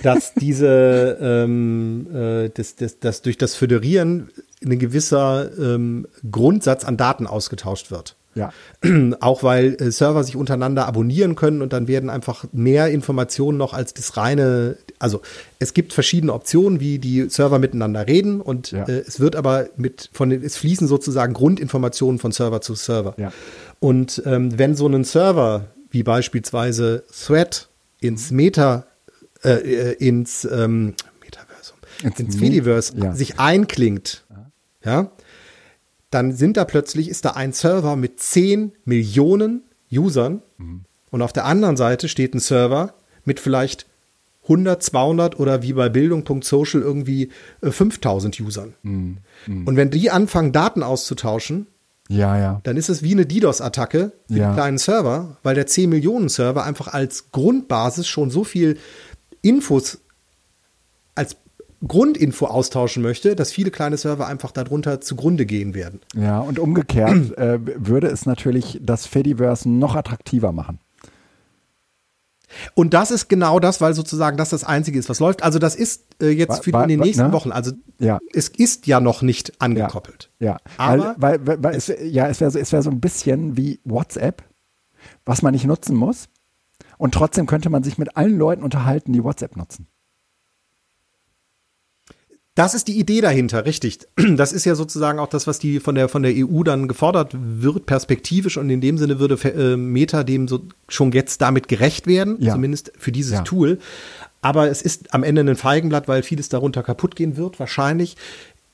dass 0.01 0.33
diese, 0.33 1.17
ähm, 1.21 2.07
äh, 2.13 2.49
das, 2.49 2.75
das, 2.75 2.99
das 2.99 3.21
durch 3.21 3.37
das 3.37 3.55
Föderieren 3.55 4.29
ein 4.63 4.79
gewisser 4.79 5.49
ähm, 5.57 6.07
Grundsatz 6.29 6.85
an 6.85 6.97
Daten 6.97 7.27
ausgetauscht 7.27 7.91
wird. 7.91 8.15
Ja. 8.35 8.51
Auch 9.19 9.43
weil 9.43 9.75
äh, 9.79 9.91
Server 9.91 10.23
sich 10.23 10.35
untereinander 10.35 10.87
abonnieren 10.87 11.35
können 11.35 11.61
und 11.61 11.73
dann 11.73 11.87
werden 11.87 12.09
einfach 12.09 12.45
mehr 12.51 12.87
Informationen 12.89 13.57
noch 13.57 13.73
als 13.73 13.93
das 13.93 14.17
reine, 14.17 14.77
also 14.99 15.21
es 15.59 15.73
gibt 15.73 15.93
verschiedene 15.93 16.33
Optionen, 16.33 16.79
wie 16.79 16.99
die 16.99 17.29
Server 17.29 17.59
miteinander 17.59 18.07
reden 18.07 18.41
und 18.41 18.71
ja. 18.71 18.85
äh, 18.85 19.03
es 19.07 19.19
wird 19.19 19.35
aber 19.35 19.67
mit 19.77 20.09
von 20.13 20.29
den, 20.29 20.43
es 20.43 20.57
fließen 20.57 20.87
sozusagen 20.87 21.33
Grundinformationen 21.33 22.19
von 22.19 22.31
Server 22.31 22.61
zu 22.61 22.75
Server. 22.75 23.13
Ja. 23.17 23.31
Und 23.79 24.21
ähm, 24.25 24.57
wenn 24.57 24.75
so 24.75 24.87
ein 24.87 25.03
Server 25.03 25.65
wie 25.91 26.03
beispielsweise 26.03 27.03
Thread 27.11 27.67
ins 27.99 28.31
Meta, 28.31 28.85
äh, 29.43 29.49
äh 29.49 29.93
ins 29.93 30.45
ähm, 30.45 30.95
Metaversum, 31.23 31.77
ins, 32.01 32.19
ins 32.19 32.35
Fediverse 32.37 32.93
ja. 32.97 33.13
sich 33.13 33.39
einklingt, 33.39 34.22
ja, 34.83 35.11
dann 36.09 36.33
sind 36.33 36.57
da 36.57 36.65
plötzlich, 36.65 37.09
ist 37.09 37.25
da 37.25 37.31
ein 37.31 37.53
Server 37.53 37.95
mit 37.95 38.19
10 38.19 38.73
Millionen 38.85 39.63
Usern 39.91 40.41
mhm. 40.57 40.81
und 41.11 41.21
auf 41.21 41.33
der 41.33 41.45
anderen 41.45 41.77
Seite 41.77 42.07
steht 42.07 42.33
ein 42.33 42.39
Server 42.39 42.93
mit 43.25 43.39
vielleicht 43.39 43.87
100, 44.43 44.83
200 44.83 45.39
oder 45.39 45.61
wie 45.61 45.73
bei 45.73 45.89
Bildung.social 45.89 46.81
irgendwie 46.81 47.31
äh, 47.61 47.71
5000 47.71 48.39
Usern. 48.41 48.73
Mhm. 48.83 49.17
Mhm. 49.47 49.67
Und 49.67 49.75
wenn 49.77 49.89
die 49.89 50.11
anfangen, 50.11 50.51
Daten 50.51 50.83
auszutauschen, 50.83 51.67
ja, 52.09 52.37
ja. 52.37 52.59
dann 52.63 52.75
ist 52.75 52.89
es 52.89 53.01
wie 53.01 53.13
eine 53.13 53.25
DDoS-Attacke 53.25 54.11
für 54.27 54.37
ja. 54.37 54.49
den 54.49 54.53
kleinen 54.55 54.77
Server, 54.77 55.37
weil 55.41 55.55
der 55.55 55.67
10 55.67 55.89
Millionen 55.89 56.29
Server 56.29 56.63
einfach 56.63 56.93
als 56.93 57.31
Grundbasis 57.31 58.07
schon 58.07 58.29
so 58.29 58.43
viel 58.43 58.77
Infos 59.41 59.99
als 61.15 61.37
Grundinfo 61.87 62.45
austauschen 62.45 63.03
möchte, 63.03 63.35
dass 63.35 63.51
viele 63.51 63.71
kleine 63.71 63.97
Server 63.97 64.27
einfach 64.27 64.51
darunter 64.51 65.01
zugrunde 65.01 65.45
gehen 65.45 65.73
werden. 65.73 65.99
Ja, 66.15 66.39
und 66.39 66.59
umgekehrt 66.59 67.31
äh, 67.37 67.59
würde 67.61 68.07
es 68.07 68.25
natürlich 68.25 68.79
das 68.81 69.05
Fediverse 69.05 69.69
noch 69.69 69.95
attraktiver 69.95 70.51
machen. 70.51 70.79
Und 72.75 72.93
das 72.93 73.11
ist 73.11 73.29
genau 73.29 73.59
das, 73.59 73.81
weil 73.81 73.93
sozusagen 73.93 74.37
das 74.37 74.49
das 74.49 74.63
Einzige 74.63 74.99
ist, 74.99 75.09
was 75.09 75.19
läuft. 75.19 75.43
Also 75.43 75.59
das 75.59 75.75
ist 75.75 76.05
äh, 76.21 76.29
jetzt 76.29 76.63
für 76.63 76.71
in 76.83 76.87
den 76.87 76.99
nächsten 76.99 77.27
ne? 77.27 77.33
Wochen, 77.33 77.51
also 77.51 77.71
ja. 77.99 78.19
es 78.31 78.47
ist 78.47 78.87
ja 78.87 78.99
noch 78.99 79.21
nicht 79.21 79.61
angekoppelt. 79.61 80.29
Ja, 80.39 80.51
ja. 80.51 80.57
Aber 80.77 81.15
weil, 81.17 81.47
weil, 81.47 81.63
weil 81.63 81.75
es, 81.75 81.91
ja, 82.01 82.27
es 82.27 82.41
wäre 82.41 82.51
so, 82.51 82.59
wär 82.59 82.81
so 82.83 82.89
ein 82.91 82.99
bisschen 82.99 83.57
wie 83.57 83.79
WhatsApp, 83.83 84.43
was 85.25 85.41
man 85.41 85.53
nicht 85.53 85.65
nutzen 85.65 85.95
muss. 85.95 86.29
Und 86.97 87.13
trotzdem 87.13 87.47
könnte 87.47 87.69
man 87.69 87.83
sich 87.83 87.97
mit 87.97 88.15
allen 88.15 88.37
Leuten 88.37 88.63
unterhalten, 88.63 89.13
die 89.13 89.23
WhatsApp 89.23 89.57
nutzen. 89.57 89.87
Das 92.55 92.75
ist 92.75 92.87
die 92.87 92.99
Idee 92.99 93.21
dahinter, 93.21 93.65
richtig. 93.65 93.99
Das 94.35 94.53
ist 94.53 94.65
ja 94.65 94.75
sozusagen 94.75 95.19
auch 95.19 95.27
das, 95.27 95.47
was 95.47 95.59
die 95.59 95.79
von 95.79 95.95
der 95.95 96.09
von 96.09 96.23
der 96.23 96.33
EU 96.35 96.63
dann 96.63 96.87
gefordert 96.87 97.35
wird, 97.35 97.85
perspektivisch 97.85 98.57
und 98.57 98.69
in 98.69 98.81
dem 98.81 98.97
Sinne 98.97 99.19
würde 99.19 99.35
äh, 99.49 99.75
Meta 99.75 100.23
dem 100.23 100.47
so 100.47 100.61
schon 100.87 101.11
jetzt 101.11 101.41
damit 101.41 101.67
gerecht 101.67 102.07
werden, 102.07 102.37
ja. 102.39 102.53
zumindest 102.53 102.91
für 102.97 103.11
dieses 103.11 103.33
ja. 103.33 103.41
Tool. 103.41 103.79
Aber 104.41 104.69
es 104.69 104.81
ist 104.81 105.13
am 105.13 105.23
Ende 105.23 105.41
ein 105.41 105.55
Feigenblatt, 105.55 106.07
weil 106.07 106.21
vieles 106.21 106.49
darunter 106.49 106.83
kaputt 106.83 107.15
gehen 107.15 107.37
wird, 107.37 107.59
wahrscheinlich. 107.59 108.17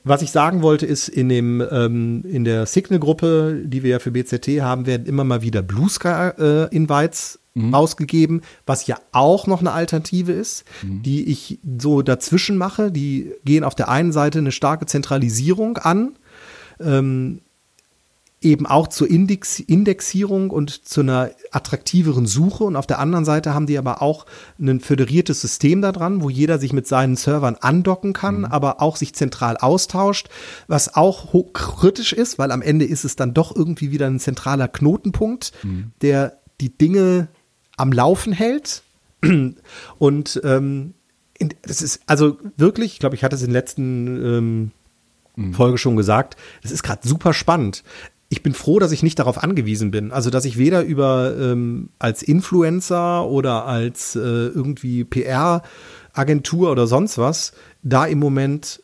Was 0.04 0.22
ich 0.22 0.32
sagen 0.32 0.62
wollte, 0.62 0.86
ist, 0.86 1.10
in, 1.10 1.30
dem, 1.30 1.62
ähm, 1.72 2.24
in 2.24 2.46
der 2.46 2.66
Signal-Gruppe, 2.66 3.62
die 3.66 3.84
wir 3.84 3.92
ja 3.92 4.00
für 4.00 4.12
BZT 4.12 4.62
haben, 4.62 4.86
werden 4.86 5.06
immer 5.06 5.26
mal 5.26 5.42
wieder 5.42 5.62
Blue 5.62 5.90
Sky-Invites 5.90 7.36
äh, 7.36 7.39
mhm. 7.54 7.74
ausgegeben, 7.74 8.42
was 8.66 8.88
ja 8.88 8.98
auch 9.12 9.48
noch 9.48 9.60
eine 9.60 9.72
Alternative 9.72 10.32
ist, 10.32 10.66
mhm. 10.82 11.04
die 11.04 11.30
ich 11.30 11.60
so 11.80 12.02
dazwischen 12.02 12.58
mache. 12.58 12.92
Die 12.92 13.32
gehen 13.46 13.64
auf 13.64 13.76
der 13.76 13.90
einen 13.90 14.12
Seite 14.12 14.40
eine 14.40 14.52
starke 14.52 14.86
Zentralisierung 14.86 15.78
an. 15.78 16.18
Ähm, 16.80 17.42
eben 18.42 18.66
auch 18.66 18.88
zur 18.88 19.10
Index 19.10 19.60
Indexierung 19.60 20.50
und 20.50 20.88
zu 20.88 21.02
einer 21.02 21.32
attraktiveren 21.52 22.26
Suche. 22.26 22.64
Und 22.64 22.76
auf 22.76 22.88
der 22.88 23.00
anderen 23.00 23.26
Seite 23.26 23.54
haben 23.54 23.66
die 23.66 23.78
aber 23.78 24.02
auch 24.02 24.26
ein 24.60 24.80
föderiertes 24.80 25.42
System 25.42 25.82
da 25.82 25.92
dran, 25.92 26.22
wo 26.22 26.30
jeder 26.30 26.58
sich 26.58 26.72
mit 26.72 26.88
seinen 26.88 27.16
Servern 27.16 27.58
andocken 27.60 28.14
kann, 28.14 28.40
mhm. 28.40 28.46
aber 28.46 28.82
auch 28.82 28.96
sich 28.96 29.14
zentral 29.14 29.58
austauscht, 29.58 30.30
was 30.68 30.96
auch 30.96 31.34
kritisch 31.54 32.14
ist, 32.14 32.40
weil 32.40 32.52
am 32.52 32.62
Ende 32.62 32.86
ist 32.86 33.04
es 33.04 33.16
dann 33.16 33.34
doch 33.34 33.56
irgendwie 33.56 33.92
wieder 33.92 34.08
ein 34.08 34.20
zentraler 34.20 34.68
Knotenpunkt, 34.68 35.52
mhm. 35.64 35.92
der 36.02 36.38
die 36.62 36.78
Dinge 36.78 37.28
am 37.80 37.92
Laufen 37.92 38.34
hält. 38.34 38.84
Und 40.00 40.42
ähm, 40.44 40.94
das 41.62 41.82
ist 41.82 42.02
also 42.06 42.38
wirklich, 42.58 42.94
ich 42.94 43.00
glaube, 43.00 43.16
ich 43.16 43.24
hatte 43.24 43.36
es 43.36 43.42
in 43.42 43.52
der 43.52 43.62
letzten 43.62 44.26
ähm, 44.26 44.72
mhm. 45.36 45.54
Folge 45.54 45.78
schon 45.78 45.96
gesagt, 45.96 46.38
das 46.62 46.72
ist 46.72 46.84
gerade 46.84 47.08
super 47.08 47.34
spannend 47.34 47.84
ich 48.30 48.44
bin 48.44 48.54
froh, 48.54 48.80
dass 48.80 48.92
ich 48.92 49.02
nicht 49.04 49.18
darauf 49.18 49.44
angewiesen 49.44 49.90
bin. 49.90 50.12
Also, 50.12 50.30
dass 50.30 50.46
ich 50.46 50.58
weder 50.58 50.84
über 50.84 51.36
ähm, 51.38 51.90
als 51.98 52.22
Influencer 52.22 53.26
oder 53.26 53.66
als 53.66 54.16
äh, 54.16 54.20
irgendwie 54.20 55.04
PR-Agentur 55.04 56.72
oder 56.72 56.86
sonst 56.86 57.18
was 57.18 57.54
da 57.82 58.06
im 58.06 58.20
Moment 58.20 58.84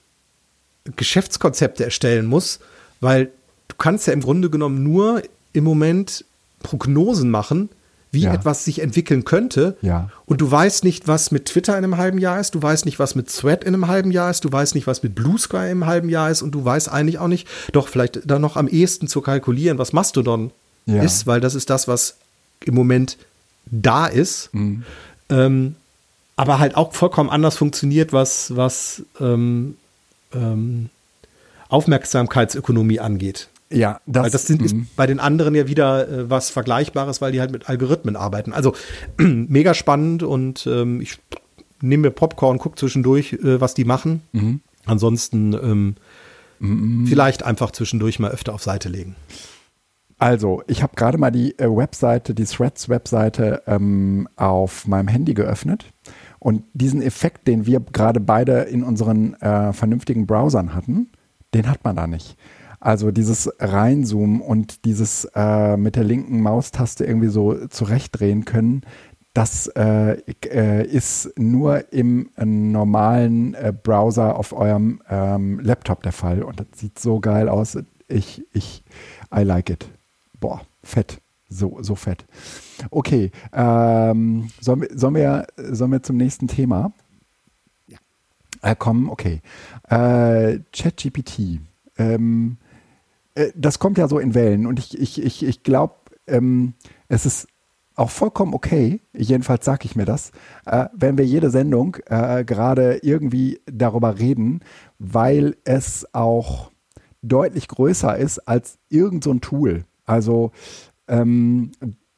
Geschäftskonzepte 0.96 1.86
erstellen 1.86 2.26
muss, 2.26 2.60
weil 3.02 3.32
du 3.68 3.76
kannst 3.78 4.08
ja 4.08 4.14
im 4.14 4.22
Grunde 4.22 4.50
genommen 4.50 4.84
nur 4.84 5.22
im 5.54 5.64
Moment 5.64 6.26
Prognosen 6.64 7.30
machen, 7.30 7.70
wie 8.16 8.24
ja. 8.24 8.34
etwas 8.34 8.66
sich 8.66 8.80
entwickeln 8.80 9.26
könnte. 9.26 9.78
Ja. 9.84 10.10
Und 10.26 10.42
du 10.42 10.50
weißt 10.50 10.84
nicht, 10.84 11.08
was 11.08 11.30
mit 11.30 11.46
Twitter 11.46 11.78
in 11.78 11.84
einem 11.84 11.98
halben 11.98 12.18
Jahr 12.18 12.40
ist, 12.40 12.56
du 12.56 12.62
weißt 12.62 12.86
nicht, 12.86 12.98
was 12.98 13.14
mit 13.14 13.28
Thread 13.28 13.64
in 13.64 13.76
einem 13.76 13.88
halben 13.88 14.10
Jahr 14.10 14.32
ist, 14.32 14.44
du 14.44 14.52
weißt 14.52 14.74
nicht, 14.74 14.88
was 14.88 15.04
mit 15.04 15.14
Blue 15.14 15.38
Sky 15.38 15.70
im 15.70 15.86
halben 15.86 16.10
Jahr 16.10 16.32
ist 16.32 16.42
und 16.42 16.52
du 16.52 16.66
weißt 16.66 16.90
eigentlich 16.90 17.20
auch 17.20 17.28
nicht, 17.28 17.48
doch 17.74 17.88
vielleicht 17.88 18.22
da 18.26 18.40
noch 18.40 18.56
am 18.56 18.68
ehesten 18.68 19.08
zu 19.08 19.22
kalkulieren, 19.22 19.78
was 19.78 19.94
Mastodon 19.94 20.52
ja. 20.88 21.04
ist, 21.04 21.28
weil 21.28 21.40
das 21.40 21.54
ist 21.54 21.70
das, 21.70 21.88
was 21.88 22.16
im 22.64 22.74
Moment 22.74 23.18
da 23.68 24.08
ist. 24.08 24.50
Mhm. 24.54 24.84
Ähm, 25.30 25.76
aber 26.36 26.60
halt 26.60 26.76
auch 26.76 26.94
vollkommen 26.94 27.30
anders 27.30 27.58
funktioniert, 27.58 28.12
was, 28.12 28.56
was 28.56 29.04
ähm, 29.20 29.78
ähm, 30.34 30.90
Aufmerksamkeitsökonomie 31.70 33.00
angeht. 33.00 33.50
Ja, 33.72 34.00
das, 34.06 34.24
weil 34.24 34.32
das 34.32 34.48
sind, 34.48 34.62
ist 34.62 34.76
mhm. 34.76 34.88
bei 34.96 35.08
den 35.08 35.20
anderen 35.20 35.56
ja 35.56 35.68
wieder 35.68 36.08
äh, 36.08 36.30
was 36.30 36.50
Vergleichbares, 36.50 37.22
weil 37.22 37.32
die 37.32 37.40
halt 37.40 37.52
mit 37.52 37.68
Algorithmen 37.68 38.16
arbeiten. 38.16 38.54
Also 38.54 38.74
mega 39.18 39.74
spannend 39.74 40.24
und 40.24 40.68
ähm, 40.68 41.02
ich 41.02 41.20
nehme 41.82 42.04
mir 42.08 42.12
Popcorn, 42.12 42.60
gucke 42.60 42.76
zwischendurch, 42.78 43.34
äh, 43.34 43.60
was 43.60 43.74
die 43.74 43.86
machen. 43.86 44.22
Mhm. 44.34 44.62
Ansonsten 44.86 45.54
ähm, 45.54 45.96
mhm. 46.60 47.08
vielleicht 47.08 47.44
einfach 47.44 47.72
zwischendurch 47.72 48.20
mal 48.20 48.32
öfter 48.32 48.54
auf 48.54 48.64
Seite 48.64 48.90
legen. 48.90 49.16
Also, 50.18 50.64
ich 50.68 50.82
habe 50.82 50.96
gerade 50.96 51.18
mal 51.18 51.32
die 51.32 51.58
äh, 51.60 51.68
Webseite, 51.68 52.34
die 52.34 52.46
Threads-Webseite 52.46 53.64
ähm, 53.68 54.30
auf 54.38 54.88
meinem 54.88 55.10
Handy 55.10 55.34
geöffnet. 55.34 55.86
Und 56.40 56.64
diesen 56.74 57.02
Effekt, 57.02 57.48
den 57.48 57.66
wir 57.66 57.80
gerade 57.80 58.20
beide 58.20 58.62
in 58.62 58.84
unseren 58.84 59.34
äh, 59.42 59.74
vernünftigen 59.74 60.26
Browsern 60.26 60.74
hatten, 60.74 61.10
den 61.54 61.70
hat 61.70 61.84
man 61.84 61.96
da 61.96 62.08
nicht. 62.08 62.38
Also 62.86 63.10
dieses 63.10 63.52
Reinzoomen 63.58 64.42
und 64.42 64.86
dieses 64.86 65.26
äh, 65.34 65.76
mit 65.76 65.96
der 65.96 66.04
linken 66.04 66.40
Maustaste 66.44 67.04
irgendwie 67.04 67.30
so 67.30 67.66
zurechtdrehen 67.66 68.46
können, 68.46 68.84
das 69.34 69.66
äh, 69.70 70.22
äh, 70.46 70.86
ist 70.86 71.34
nur 71.36 71.92
im 71.92 72.30
normalen 72.38 73.56
äh, 73.56 73.74
Browser 73.74 74.38
auf 74.38 74.54
eurem 74.54 75.02
ähm, 75.10 75.60
Laptop 75.62 76.04
der 76.04 76.12
Fall. 76.12 76.44
Und 76.44 76.60
das 76.60 76.68
sieht 76.76 77.00
so 77.00 77.20
geil 77.20 77.50
aus. 77.50 77.76
Ich, 78.08 78.46
ich, 78.54 78.84
I 79.36 79.42
like 79.42 79.72
it. 79.72 79.90
Boah, 80.40 80.62
fett. 80.84 81.20
So, 81.50 81.82
so 81.82 81.96
fett. 81.96 82.24
Okay, 82.92 83.32
ähm, 83.52 84.50
sollen, 84.62 84.86
sollen, 84.94 85.16
wir, 85.16 85.48
sollen 85.58 85.92
wir 85.92 86.04
zum 86.04 86.18
nächsten 86.18 86.48
Thema? 86.48 86.94
Ja. 87.88 87.98
Äh, 88.62 88.76
kommen? 88.76 89.10
Okay. 89.10 89.42
Äh, 89.90 90.60
ChatGPT. 90.72 91.62
Ähm, 91.98 92.58
äh, 93.36 93.52
das 93.56 93.80
kommt 93.80 93.98
ja 93.98 94.08
so 94.08 94.20
in 94.20 94.34
Wellen 94.34 94.66
und 94.66 94.80
ich, 94.80 95.00
ich, 95.00 95.24
ich, 95.24 95.46
ich 95.46 95.64
glaube, 95.64 95.96
ähm, 96.28 96.74
es 97.08 97.26
ist 97.26 97.48
auch 97.96 98.10
vollkommen 98.10 98.54
okay, 98.54 99.02
jedenfalls 99.14 99.64
sage 99.64 99.86
ich 99.86 99.96
mir 99.96 100.06
das, 100.06 100.32
äh, 100.66 100.88
wenn 100.94 101.18
wir 101.18 101.26
jede 101.26 101.50
Sendung 101.50 101.98
äh, 102.08 102.44
gerade 102.44 103.00
irgendwie 103.04 103.62
darüber 103.66 104.20
reden, 104.20 104.62
weil 105.00 105.56
es 105.64 106.06
auch 106.14 106.72
deutlich 107.22 107.68
größer 107.68 108.18
ist 108.18 108.40
als 108.40 108.78
irgend 108.90 109.24
so 109.24 109.32
ein 109.32 109.42
Tool. 109.42 109.86
Also 110.06 110.52
ähm, 111.08 111.72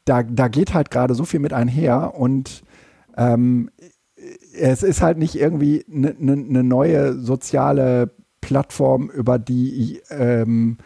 da, 0.05 0.23
da 0.23 0.47
geht 0.47 0.73
halt 0.73 0.89
gerade 0.89 1.13
so 1.13 1.25
viel 1.25 1.39
mit 1.39 1.53
einher 1.53 2.15
und 2.15 2.63
ähm, 3.15 3.69
es 4.59 4.83
ist 4.83 5.01
halt 5.01 5.17
nicht 5.17 5.35
irgendwie 5.35 5.85
eine 5.91 6.15
ne, 6.17 6.37
ne 6.37 6.63
neue 6.63 7.13
soziale 7.19 8.11
Plattform, 8.41 9.09
über 9.09 9.37
die 9.37 10.01
ähm, 10.09 10.77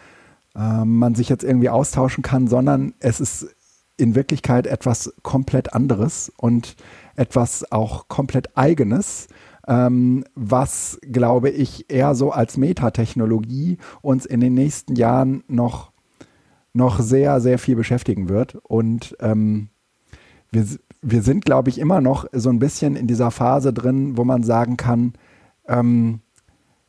äh, 0.56 0.86
man 0.86 1.16
sich 1.16 1.30
jetzt 1.30 1.44
irgendwie 1.44 1.70
austauschen 1.70 2.24
kann, 2.24 2.48
sondern 2.48 2.94
es 3.00 3.20
ist 3.20 3.56
in 3.98 4.16
Wirklichkeit 4.16 4.68
etwas 4.68 5.14
komplett 5.22 5.74
anderes 5.74 6.32
und 6.38 6.76
etwas 7.16 7.72
auch 7.72 8.08
komplett 8.08 8.58
eigenes, 8.58 9.28
ähm, 9.68 10.26
was, 10.34 11.00
glaube 11.04 11.50
ich, 11.50 11.90
eher 11.90 12.16
so 12.16 12.32
als 12.32 12.58
Metatechnologie 12.58 13.78
uns 14.02 14.26
in 14.26 14.40
den 14.40 14.56
nächsten 14.56 14.96
Jahren 14.96 15.44
noch, 15.48 15.92
noch 16.74 17.00
sehr, 17.00 17.40
sehr 17.42 17.60
viel 17.60 17.76
beschäftigen 17.76 18.28
wird. 18.28 18.56
Und 18.56 19.16
ähm, 19.20 19.70
wir, 20.52 20.66
wir 21.02 21.22
sind, 21.22 21.46
glaube 21.46 21.70
ich, 21.70 21.78
immer 21.78 22.02
noch 22.02 22.26
so 22.32 22.50
ein 22.50 22.60
bisschen 22.60 22.96
in 22.96 23.08
dieser 23.08 23.30
Phase 23.30 23.72
drin, 23.72 24.18
wo 24.18 24.24
man 24.24 24.44
sagen 24.44 24.78
kann, 24.78 25.14
ähm, 25.68 26.22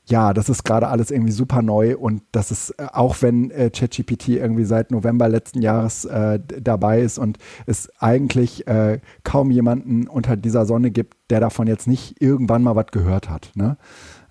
ja, 0.06 0.32
das 0.32 0.48
ist 0.48 0.64
gerade 0.64 0.88
alles 0.88 1.10
irgendwie 1.10 1.32
super 1.32 1.62
neu 1.62 1.96
und 1.96 2.22
das 2.32 2.50
ist, 2.50 2.70
äh, 2.70 2.86
auch 2.92 3.16
wenn 3.20 3.50
äh, 3.50 3.70
ChatGPT 3.70 4.30
irgendwie 4.30 4.64
seit 4.64 4.90
November 4.90 5.28
letzten 5.28 5.62
Jahres 5.62 6.04
äh, 6.04 6.40
dabei 6.60 7.00
ist 7.00 7.18
und 7.18 7.38
es 7.66 7.88
eigentlich 8.00 8.66
äh, 8.66 9.00
kaum 9.22 9.50
jemanden 9.50 10.08
unter 10.08 10.36
dieser 10.36 10.66
Sonne 10.66 10.90
gibt, 10.90 11.16
der 11.30 11.40
davon 11.40 11.66
jetzt 11.68 11.86
nicht 11.86 12.20
irgendwann 12.20 12.62
mal 12.62 12.74
was 12.74 12.86
gehört 12.86 13.30
hat. 13.30 13.52
Ne? 13.54 13.76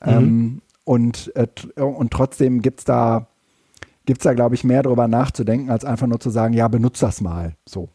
Mhm. 0.05 0.11
Ähm, 0.11 0.61
und, 0.83 1.31
äh, 1.35 1.47
und 1.81 2.11
trotzdem 2.11 2.61
gibt 2.61 2.79
es 2.79 2.85
da, 2.85 3.27
gibt's 4.05 4.23
da 4.23 4.33
glaube 4.33 4.55
ich, 4.55 4.63
mehr 4.65 4.83
darüber 4.83 5.07
nachzudenken, 5.07 5.69
als 5.69 5.85
einfach 5.85 6.07
nur 6.07 6.19
zu 6.19 6.29
sagen, 6.29 6.53
ja, 6.53 6.67
benutz 6.67 6.99
das 6.99 7.21
mal. 7.21 7.55
So. 7.65 7.87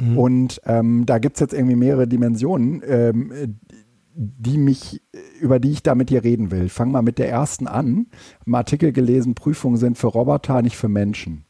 Mhm. 0.00 0.18
Und 0.18 0.60
ähm, 0.64 1.06
da 1.06 1.18
gibt 1.18 1.36
es 1.36 1.40
jetzt 1.40 1.54
irgendwie 1.54 1.76
mehrere 1.76 2.08
Dimensionen, 2.08 2.82
ähm, 2.86 3.58
die 4.22 4.58
mich, 4.58 5.02
über 5.40 5.58
die 5.58 5.70
ich 5.70 5.82
da 5.82 5.94
mit 5.94 6.10
dir 6.10 6.22
reden 6.22 6.50
will. 6.50 6.68
Fang 6.68 6.92
mal 6.92 7.00
mit 7.00 7.18
der 7.18 7.30
ersten 7.30 7.66
an. 7.66 8.08
Im 8.44 8.54
Artikel 8.54 8.92
gelesen, 8.92 9.34
Prüfungen 9.34 9.78
sind 9.78 9.96
für 9.96 10.08
Roboter, 10.08 10.60
nicht 10.60 10.76
für 10.76 10.88
Menschen. 10.88 11.46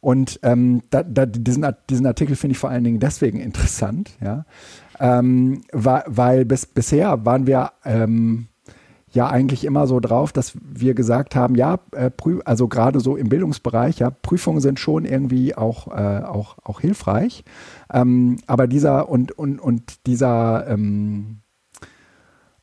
Und 0.00 0.40
ähm, 0.42 0.82
da, 0.88 1.02
da, 1.02 1.26
diesen, 1.26 1.66
diesen 1.90 2.06
Artikel 2.06 2.34
finde 2.36 2.52
ich 2.52 2.58
vor 2.58 2.70
allen 2.70 2.84
Dingen 2.84 3.00
deswegen 3.00 3.40
interessant, 3.40 4.16
ja, 4.22 4.46
ähm, 5.00 5.62
weil, 5.72 6.44
bis, 6.46 6.66
bisher 6.66 7.26
waren 7.26 7.46
wir 7.46 7.72
ähm, 7.84 8.48
ja 9.10 9.28
eigentlich 9.28 9.64
immer 9.64 9.86
so 9.86 10.00
drauf, 10.00 10.32
dass 10.32 10.52
wir 10.62 10.94
gesagt 10.94 11.34
haben, 11.34 11.56
ja, 11.56 11.80
äh, 11.92 12.10
also 12.44 12.68
gerade 12.68 13.00
so 13.00 13.16
im 13.16 13.28
Bildungsbereich, 13.28 13.98
ja, 13.98 14.10
Prüfungen 14.10 14.60
sind 14.60 14.80
schon 14.80 15.04
irgendwie 15.04 15.54
auch, 15.54 15.88
äh, 15.88 16.22
auch, 16.24 16.56
auch 16.62 16.80
hilfreich. 16.80 17.44
Ähm, 17.92 18.36
aber 18.46 18.66
dieser 18.66 19.08
und, 19.08 19.32
und, 19.32 19.60
und 19.60 20.06
dieser 20.06 20.66
ähm, 20.68 21.40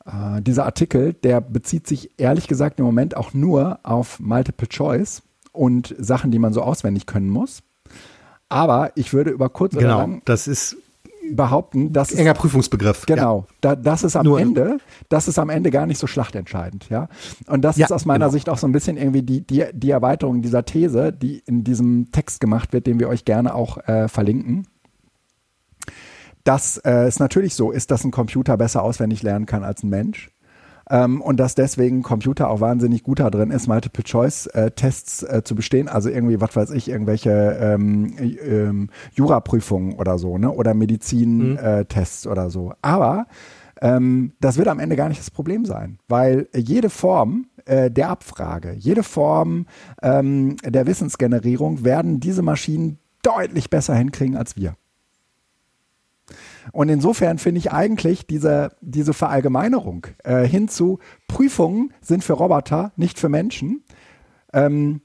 äh, 0.06 0.42
dieser 0.42 0.64
Artikel, 0.64 1.14
der 1.14 1.40
bezieht 1.40 1.86
sich 1.86 2.10
ehrlich 2.18 2.48
gesagt 2.48 2.78
im 2.78 2.84
Moment 2.84 3.16
auch 3.16 3.32
nur 3.32 3.78
auf 3.82 4.20
Multiple 4.20 4.68
Choice 4.68 5.22
und 5.52 5.94
Sachen, 5.98 6.30
die 6.30 6.38
man 6.38 6.52
so 6.52 6.62
auswendig 6.62 7.06
können 7.06 7.28
muss. 7.28 7.62
Aber 8.48 8.92
ich 8.94 9.12
würde 9.12 9.30
über 9.30 9.48
kurz 9.48 9.74
genau, 9.74 9.84
oder 9.86 9.98
lang 9.98 10.22
das 10.24 10.46
ist 10.46 10.76
behaupten, 11.30 11.92
dass 11.92 12.12
enger 12.12 12.34
Prüfungsbegriff. 12.34 13.06
Genau, 13.06 13.46
ja. 13.48 13.54
da, 13.62 13.76
das 13.76 14.04
ist 14.04 14.14
am 14.14 14.26
Nur 14.26 14.38
Ende, 14.38 14.78
das 15.08 15.26
ist 15.26 15.38
am 15.38 15.48
Ende 15.48 15.70
gar 15.70 15.86
nicht 15.86 15.98
so 15.98 16.06
schlachtentscheidend, 16.06 16.90
ja. 16.90 17.08
Und 17.46 17.62
das 17.62 17.78
ja, 17.78 17.86
ist 17.86 17.92
aus 17.92 18.04
meiner 18.04 18.26
genau. 18.26 18.32
Sicht 18.32 18.50
auch 18.50 18.58
so 18.58 18.66
ein 18.66 18.72
bisschen 18.72 18.98
irgendwie 18.98 19.22
die, 19.22 19.40
die, 19.40 19.64
die 19.72 19.90
Erweiterung 19.90 20.42
dieser 20.42 20.66
These, 20.66 21.12
die 21.12 21.42
in 21.46 21.64
diesem 21.64 22.12
Text 22.12 22.40
gemacht 22.40 22.74
wird, 22.74 22.86
den 22.86 23.00
wir 23.00 23.08
euch 23.08 23.24
gerne 23.24 23.54
auch 23.54 23.78
äh, 23.88 24.08
verlinken 24.08 24.66
dass 26.44 26.78
äh, 26.78 27.04
es 27.06 27.18
natürlich 27.18 27.54
so 27.54 27.70
ist, 27.70 27.90
dass 27.90 28.04
ein 28.04 28.10
Computer 28.10 28.56
besser 28.56 28.82
auswendig 28.82 29.22
lernen 29.22 29.46
kann 29.46 29.64
als 29.64 29.82
ein 29.82 29.90
Mensch. 29.90 30.30
Ähm, 30.90 31.22
und 31.22 31.40
dass 31.40 31.54
deswegen 31.54 32.00
ein 32.00 32.02
Computer 32.02 32.50
auch 32.50 32.60
wahnsinnig 32.60 33.02
gut 33.02 33.20
da 33.20 33.30
drin 33.30 33.50
ist, 33.50 33.66
Multiple-Choice-Tests 33.68 35.22
äh, 35.22 35.42
zu 35.42 35.54
bestehen. 35.54 35.88
Also 35.88 36.10
irgendwie, 36.10 36.40
was 36.40 36.54
weiß 36.54 36.70
ich, 36.72 36.88
irgendwelche 36.88 37.30
ähm, 37.58 38.14
ähm, 38.18 38.90
Juraprüfungen 39.14 39.94
oder 39.94 40.18
so, 40.18 40.36
ne? 40.36 40.50
Oder 40.50 40.74
Medizin-Tests 40.74 42.26
mhm. 42.26 42.28
äh, 42.28 42.32
oder 42.32 42.50
so. 42.50 42.74
Aber 42.82 43.26
ähm, 43.80 44.32
das 44.40 44.58
wird 44.58 44.68
am 44.68 44.78
Ende 44.78 44.96
gar 44.96 45.08
nicht 45.08 45.20
das 45.20 45.30
Problem 45.30 45.64
sein, 45.64 45.98
weil 46.06 46.48
jede 46.54 46.90
Form 46.90 47.46
äh, 47.64 47.90
der 47.90 48.10
Abfrage, 48.10 48.72
jede 48.72 49.02
Form 49.02 49.66
ähm, 50.02 50.56
der 50.64 50.86
Wissensgenerierung 50.86 51.82
werden 51.84 52.20
diese 52.20 52.42
Maschinen 52.42 52.98
deutlich 53.22 53.70
besser 53.70 53.94
hinkriegen 53.94 54.36
als 54.36 54.56
wir. 54.56 54.74
Und 56.72 56.88
insofern 56.88 57.38
finde 57.38 57.58
ich 57.58 57.72
eigentlich 57.72 58.26
diese, 58.26 58.70
diese 58.80 59.14
Verallgemeinerung 59.14 60.06
äh, 60.24 60.44
hin 60.44 60.68
zu 60.68 60.98
Prüfungen 61.28 61.92
sind 62.00 62.24
für 62.24 62.34
Roboter, 62.34 62.92
nicht 62.96 63.18
für 63.18 63.28
Menschen, 63.28 63.84
ähm, 64.52 65.02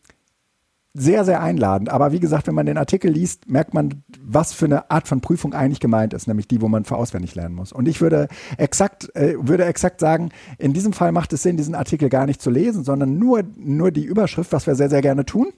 sehr, 0.93 1.23
sehr 1.23 1.41
einladend. 1.41 1.89
Aber 1.89 2.11
wie 2.11 2.19
gesagt, 2.19 2.47
wenn 2.47 2.55
man 2.55 2.65
den 2.65 2.77
Artikel 2.77 3.11
liest, 3.11 3.47
merkt 3.49 3.73
man, 3.73 4.03
was 4.21 4.53
für 4.53 4.65
eine 4.65 4.89
Art 4.89 5.07
von 5.07 5.21
Prüfung 5.21 5.53
eigentlich 5.53 5.79
gemeint 5.79 6.13
ist, 6.13 6.27
nämlich 6.27 6.47
die, 6.47 6.61
wo 6.61 6.67
man 6.67 6.83
für 6.83 6.97
auswendig 6.97 7.35
lernen 7.35 7.55
muss. 7.55 7.71
Und 7.71 7.87
ich 7.87 8.01
würde 8.01 8.27
exakt, 8.57 9.15
äh, 9.15 9.35
würde 9.39 9.65
exakt 9.65 9.99
sagen, 9.99 10.29
in 10.57 10.73
diesem 10.73 10.93
Fall 10.93 11.11
macht 11.11 11.31
es 11.31 11.43
Sinn, 11.43 11.57
diesen 11.57 11.75
Artikel 11.75 12.09
gar 12.09 12.25
nicht 12.25 12.41
zu 12.41 12.49
lesen, 12.49 12.83
sondern 12.83 13.19
nur, 13.19 13.43
nur 13.55 13.91
die 13.91 14.03
Überschrift, 14.03 14.51
was 14.51 14.65
wir 14.65 14.75
sehr, 14.75 14.89
sehr 14.89 15.01
gerne 15.01 15.25
tun 15.25 15.53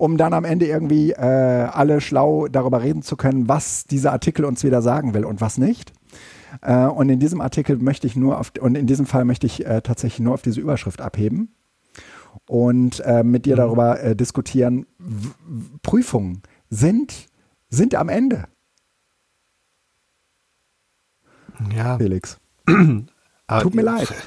um 0.00 0.16
dann 0.16 0.32
am 0.32 0.46
Ende 0.46 0.66
irgendwie 0.66 1.10
äh, 1.10 1.14
alle 1.20 2.00
schlau 2.00 2.48
darüber 2.48 2.82
reden 2.82 3.02
zu 3.02 3.16
können, 3.16 3.48
was 3.48 3.84
dieser 3.84 4.12
Artikel 4.12 4.46
uns 4.46 4.64
wieder 4.64 4.80
sagen 4.80 5.12
will 5.12 5.26
und 5.26 5.42
was 5.42 5.58
nicht. 5.58 5.92
Äh, 6.62 6.86
und 6.86 7.10
in 7.10 7.20
diesem 7.20 7.42
Artikel 7.42 7.76
möchte 7.76 8.06
ich 8.06 8.16
nur 8.16 8.40
auf, 8.40 8.50
und 8.58 8.76
in 8.76 8.86
diesem 8.86 9.04
Fall 9.04 9.26
möchte 9.26 9.46
ich 9.46 9.66
äh, 9.66 9.82
tatsächlich 9.82 10.20
nur 10.20 10.32
auf 10.32 10.40
diese 10.40 10.58
Überschrift 10.58 11.02
abheben 11.02 11.54
und 12.48 13.00
äh, 13.00 13.22
mit 13.22 13.44
dir 13.44 13.56
mhm. 13.56 13.58
darüber 13.58 14.02
äh, 14.02 14.16
diskutieren. 14.16 14.86
Prüfungen 15.82 16.42
sind, 16.70 17.26
sind 17.68 17.94
am 17.94 18.08
Ende. 18.08 18.44
Ja. 21.76 21.98
Felix. 21.98 22.40
Tut 22.66 23.74
mir 23.74 23.82
leid. 23.82 24.08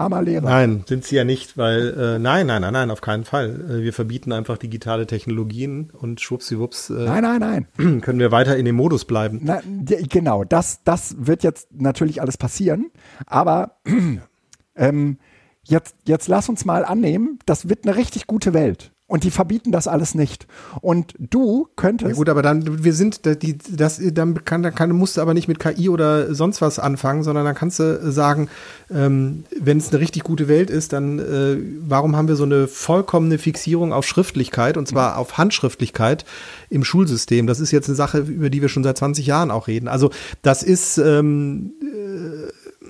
Armer 0.00 0.22
Lehrer. 0.22 0.48
Nein, 0.48 0.84
sind 0.86 1.04
sie 1.04 1.16
ja 1.16 1.24
nicht, 1.24 1.56
weil 1.56 1.94
äh, 1.96 2.18
nein, 2.18 2.46
nein, 2.46 2.62
nein, 2.62 2.72
nein, 2.72 2.90
auf 2.90 3.00
keinen 3.00 3.24
Fall. 3.24 3.60
Äh, 3.70 3.82
wir 3.82 3.92
verbieten 3.92 4.32
einfach 4.32 4.58
digitale 4.58 5.06
Technologien 5.06 5.90
und 5.90 6.20
schwuppsiwupps. 6.20 6.90
Äh, 6.90 7.04
nein, 7.04 7.22
nein, 7.22 7.66
nein. 7.76 8.00
Können 8.00 8.18
wir 8.18 8.32
weiter 8.32 8.56
in 8.56 8.64
dem 8.64 8.76
Modus 8.76 9.04
bleiben. 9.04 9.40
Na, 9.42 9.60
genau, 9.64 10.44
das, 10.44 10.82
das 10.84 11.14
wird 11.18 11.42
jetzt 11.42 11.68
natürlich 11.72 12.20
alles 12.20 12.36
passieren, 12.36 12.90
aber 13.26 13.76
ähm, 14.74 15.18
jetzt, 15.64 15.96
jetzt 16.06 16.28
lass 16.28 16.48
uns 16.48 16.64
mal 16.64 16.84
annehmen, 16.84 17.38
das 17.46 17.68
wird 17.68 17.86
eine 17.86 17.96
richtig 17.96 18.26
gute 18.26 18.54
Welt. 18.54 18.92
Und 19.10 19.24
die 19.24 19.32
verbieten 19.32 19.72
das 19.72 19.88
alles 19.88 20.14
nicht. 20.14 20.46
Und 20.82 21.14
du 21.18 21.66
könntest. 21.74 22.10
Ja 22.10 22.14
gut, 22.14 22.28
aber 22.28 22.42
dann, 22.42 22.84
wir 22.84 22.94
sind, 22.94 23.22
die, 23.42 23.58
das, 23.58 24.00
dann 24.00 24.44
kann, 24.44 24.62
dann 24.62 24.72
kann, 24.72 24.92
musst 24.92 25.16
du 25.16 25.20
aber 25.20 25.34
nicht 25.34 25.48
mit 25.48 25.58
KI 25.58 25.88
oder 25.88 26.32
sonst 26.32 26.60
was 26.60 26.78
anfangen, 26.78 27.24
sondern 27.24 27.44
dann 27.44 27.56
kannst 27.56 27.80
du 27.80 28.12
sagen, 28.12 28.48
ähm, 28.88 29.42
wenn 29.60 29.78
es 29.78 29.88
eine 29.88 29.98
richtig 29.98 30.22
gute 30.22 30.46
Welt 30.46 30.70
ist, 30.70 30.92
dann 30.92 31.18
äh, 31.18 31.56
warum 31.88 32.14
haben 32.14 32.28
wir 32.28 32.36
so 32.36 32.44
eine 32.44 32.68
vollkommene 32.68 33.38
Fixierung 33.38 33.92
auf 33.92 34.06
Schriftlichkeit 34.06 34.76
und 34.76 34.86
zwar 34.86 35.18
auf 35.18 35.38
Handschriftlichkeit 35.38 36.24
im 36.68 36.84
Schulsystem? 36.84 37.48
Das 37.48 37.58
ist 37.58 37.72
jetzt 37.72 37.88
eine 37.88 37.96
Sache, 37.96 38.18
über 38.18 38.48
die 38.48 38.62
wir 38.62 38.68
schon 38.68 38.84
seit 38.84 38.98
20 38.98 39.26
Jahren 39.26 39.50
auch 39.50 39.66
reden. 39.66 39.88
Also 39.88 40.12
das 40.42 40.62
ist 40.62 40.98
ähm, 40.98 41.72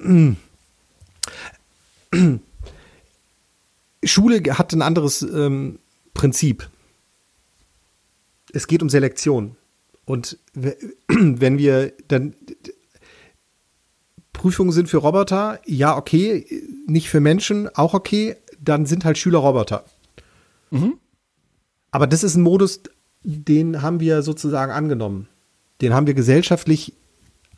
äh, 0.04 0.36
Schule 4.04 4.42
hat 4.58 4.74
ein 4.74 4.82
anderes 4.82 5.22
ähm, 5.22 5.78
Prinzip. 6.14 6.68
Es 8.52 8.66
geht 8.66 8.82
um 8.82 8.88
Selektion. 8.88 9.56
Und 10.04 10.38
wenn 10.54 11.58
wir 11.58 11.92
dann 12.08 12.34
Prüfungen 14.32 14.72
sind 14.72 14.88
für 14.88 14.98
Roboter, 14.98 15.60
ja, 15.66 15.96
okay, 15.96 16.46
nicht 16.86 17.10
für 17.10 17.20
Menschen, 17.20 17.68
auch 17.74 17.94
okay, 17.94 18.36
dann 18.58 18.86
sind 18.86 19.04
halt 19.04 19.18
Schüler 19.18 19.38
Roboter. 19.38 19.84
Mhm. 20.70 20.94
Aber 21.90 22.06
das 22.06 22.22
ist 22.24 22.36
ein 22.36 22.42
Modus, 22.42 22.80
den 23.22 23.82
haben 23.82 24.00
wir 24.00 24.22
sozusagen 24.22 24.72
angenommen. 24.72 25.28
Den 25.80 25.94
haben 25.94 26.06
wir 26.06 26.14
gesellschaftlich 26.14 26.94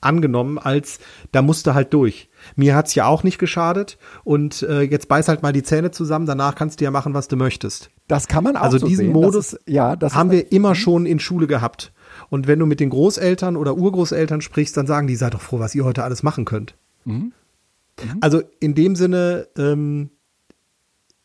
angenommen, 0.01 0.59
als 0.59 0.99
da 1.31 1.43
musste 1.43 1.75
halt 1.75 1.93
durch. 1.93 2.29
Mir 2.57 2.74
hat's 2.74 2.95
ja 2.95 3.07
auch 3.07 3.22
nicht 3.22 3.38
geschadet 3.38 3.99
und 4.24 4.62
äh, 4.62 4.82
jetzt 4.82 5.09
beiß 5.09 5.28
halt 5.28 5.43
mal 5.43 5.53
die 5.53 5.62
Zähne 5.62 5.90
zusammen, 5.90 6.26
danach 6.26 6.55
kannst 6.55 6.80
du 6.80 6.84
ja 6.84 6.90
machen, 6.90 7.14
was 7.14 7.28
du 7.28 7.36
möchtest. 7.36 7.90
Das 8.09 8.28
kann 8.28 8.45
man 8.45 8.57
auch 8.57 8.62
Also 8.62 8.78
so 8.78 8.86
diesen 8.86 9.07
sehen. 9.07 9.12
Modus 9.12 9.55
ist, 9.55 9.61
ja, 9.66 9.97
haben 10.01 10.30
wir 10.30 10.53
immer 10.53 10.74
schon 10.74 11.07
in 11.07 11.18
Schule 11.18 11.47
gehabt. 11.47 11.93
Und 12.28 12.47
wenn 12.47 12.59
du 12.59 12.66
mit 12.66 12.80
den 12.80 12.90
Großeltern 12.90 13.57
oder 13.57 13.76
Urgroßeltern 13.76 14.40
sprichst, 14.40 14.76
dann 14.76 14.86
sagen 14.86 15.07
die, 15.07 15.16
seid 15.16 15.34
doch 15.34 15.40
froh, 15.40 15.59
was 15.59 15.74
ihr 15.74 15.84
heute 15.84 16.05
alles 16.05 16.22
machen 16.22 16.45
könnt. 16.45 16.74
Mhm. 17.05 17.14
Mhm. 17.14 17.32
Also 18.20 18.43
in 18.61 18.74
dem 18.74 18.97
Sinne 18.97 19.49
ähm, 19.57 20.11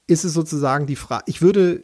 ist 0.07 0.23
es 0.23 0.33
sozusagen 0.33 0.85
die 0.85 0.95
Frage, 0.95 1.23
ich 1.27 1.41
würde 1.41 1.83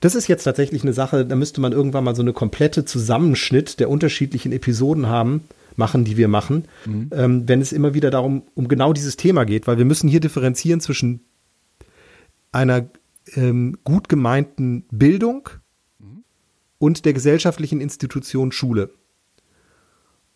das 0.00 0.14
ist 0.14 0.28
jetzt 0.28 0.44
tatsächlich 0.44 0.82
eine 0.82 0.92
Sache, 0.92 1.24
da 1.24 1.36
müsste 1.36 1.60
man 1.60 1.72
irgendwann 1.72 2.04
mal 2.04 2.14
so 2.14 2.22
eine 2.22 2.32
komplette 2.32 2.84
Zusammenschnitt 2.84 3.80
der 3.80 3.88
unterschiedlichen 3.88 4.52
Episoden 4.52 5.06
haben, 5.06 5.44
machen, 5.80 6.04
die 6.04 6.16
wir 6.16 6.28
machen, 6.28 6.68
mhm. 6.86 7.10
ähm, 7.12 7.48
wenn 7.48 7.60
es 7.60 7.72
immer 7.72 7.94
wieder 7.94 8.10
darum, 8.12 8.44
um 8.54 8.68
genau 8.68 8.92
dieses 8.92 9.16
Thema 9.16 9.44
geht, 9.44 9.66
weil 9.66 9.78
wir 9.78 9.84
müssen 9.84 10.08
hier 10.08 10.20
differenzieren 10.20 10.80
zwischen 10.80 11.24
einer 12.52 12.88
ähm, 13.34 13.78
gut 13.82 14.08
gemeinten 14.08 14.84
Bildung 14.92 15.48
mhm. 15.98 16.22
und 16.78 17.04
der 17.04 17.14
gesellschaftlichen 17.14 17.80
Institution 17.80 18.52
Schule. 18.52 18.90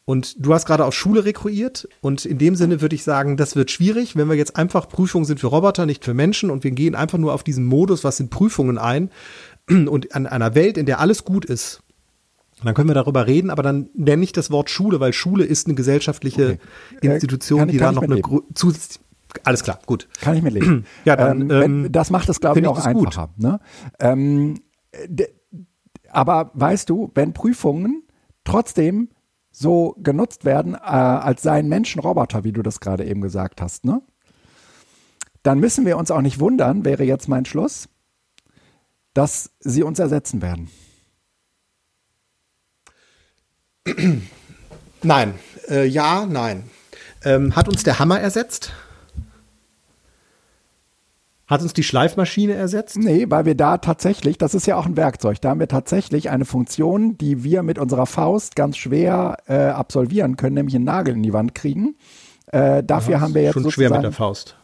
Und 0.07 0.45
du 0.45 0.53
hast 0.53 0.67
gerade 0.67 0.85
auf 0.85 0.95
Schule 0.95 1.25
rekrutiert 1.25 1.89
und 2.03 2.27
in 2.27 2.37
dem 2.37 2.57
Sinne 2.57 2.83
würde 2.83 2.95
ich 2.95 3.05
sagen, 3.05 3.39
das 3.39 3.57
wird 3.57 3.71
schwierig, 3.71 4.17
wenn 4.17 4.29
wir 4.29 4.35
jetzt 4.35 4.57
einfach 4.57 4.89
Prüfungen 4.89 5.25
sind 5.25 5.41
für 5.41 5.47
Roboter, 5.47 5.87
nicht 5.87 6.05
für 6.05 6.13
Menschen 6.13 6.51
und 6.51 6.63
wir 6.63 6.73
gehen 6.73 6.95
einfach 6.95 7.17
nur 7.19 7.33
auf 7.33 7.43
diesen 7.43 7.65
Modus, 7.65 8.05
was 8.05 8.19
sind 8.19 8.31
Prüfungen 8.31 8.77
ein 8.77 9.11
und 9.69 10.15
an 10.15 10.27
einer 10.27 10.55
Welt, 10.55 10.77
in 10.77 10.87
der 10.87 11.01
alles 11.01 11.25
gut 11.25 11.45
ist. 11.47 11.84
Dann 12.63 12.75
können 12.75 12.89
wir 12.89 12.95
darüber 12.95 13.27
reden, 13.27 13.51
aber 13.51 13.63
dann 13.63 13.91
nenne 13.95 14.23
ich 14.23 14.33
das 14.33 14.51
Wort 14.51 14.71
Schule, 14.71 15.01
weil 15.01 15.13
Schule 15.13 15.45
ist 15.45 15.67
eine 15.67 15.75
gesellschaftliche 15.75 16.59
okay. 16.97 17.15
Institution, 17.15 17.69
ich, 17.69 17.73
die 17.73 17.79
da 17.79 17.93
noch 17.93 18.03
eine 18.03 18.21
zusätzliche 18.55 19.05
alles 19.43 19.65
klar, 19.65 19.81
gut. 19.87 20.09
Kann 20.21 20.37
ich 20.37 20.43
mir 20.43 20.51
lesen. 20.51 20.87
ja, 21.05 21.17
dann, 21.17 21.51
ähm, 21.51 21.89
das 21.91 22.11
macht 22.11 22.29
es, 22.29 22.39
glaube 22.39 22.61
ich, 22.61 22.67
auch 22.69 22.85
einfacher. 22.85 23.31
Ne? 23.37 23.59
Ähm, 23.99 24.61
aber 26.11 26.53
weißt 26.55 26.89
du, 26.89 27.11
wenn 27.15 27.33
Prüfungen 27.33 28.05
trotzdem 28.45 29.09
so 29.51 29.97
genutzt 29.99 30.45
werden, 30.45 30.75
äh, 30.75 30.79
als 30.79 31.43
seien 31.43 31.69
Menschen 31.69 32.01
Roboter, 32.01 32.45
wie 32.45 32.53
du 32.53 32.63
das 32.63 32.81
gerade 32.81 33.05
eben 33.05 33.21
gesagt 33.21 33.61
hast, 33.61 33.85
ne? 33.85 34.03
Dann 35.43 35.61
müssen 35.61 35.85
wir 35.85 35.99
uns 35.99 36.11
auch 36.11 36.23
nicht 36.23 36.41
wundern, 36.41 36.87
wäre 36.87 37.05
jetzt 37.05 37.29
mein 37.29 37.45
Schluss, 37.45 37.89
dass 39.13 39.51
sie 39.61 39.83
uns 39.83 39.99
ersetzen 39.99 40.41
werden. 40.41 40.71
Nein, 45.03 45.35
äh, 45.69 45.87
ja, 45.87 46.27
nein. 46.27 46.65
Ähm, 47.25 47.55
hat 47.55 47.69
uns 47.69 47.83
der 47.83 47.99
Hammer 47.99 48.21
ersetzt? 48.21 48.73
Hat 51.47 51.61
uns 51.61 51.75
die 51.75 51.83
Schleifmaschine 51.83 52.55
ersetzt? 52.55 52.97
Nee, 52.97 53.27
weil 53.29 53.45
wir 53.45 53.55
da 53.55 53.77
tatsächlich, 53.77 54.39
das 54.39 54.55
ist 54.55 54.67
ja 54.67 54.77
auch 54.77 54.87
ein 54.87 54.97
Werkzeug, 54.97 55.43
da 55.43 55.51
haben 55.51 55.61
wir 55.61 55.69
tatsächlich 55.69 56.31
eine 56.31 56.47
Funktion, 56.47 57.19
die 57.19 57.45
wir 57.45 57.63
mit 57.63 57.79
unserer 57.79 58.07
Faust 58.07 58.57
ganz 58.57 58.79
schwer 58.79 59.37
äh, 59.47 59.55
absolvieren 59.55 60.37
können, 60.37 60.55
nämlich 60.55 60.75
einen 60.75 60.87
Nagel 60.87 61.15
in 61.15 61.23
die 61.23 61.35
Wand 61.35 61.55
kriegen. 61.55 61.97
Äh, 62.47 62.83
dafür 62.83 63.17
Aha, 63.17 63.23
haben 63.23 63.35
wir 63.35 63.43
jetzt 63.43 63.55
schon 63.55 63.71
schwer 63.71 63.91
mit 63.91 64.03
der 64.03 64.13
Faust. 64.13 64.57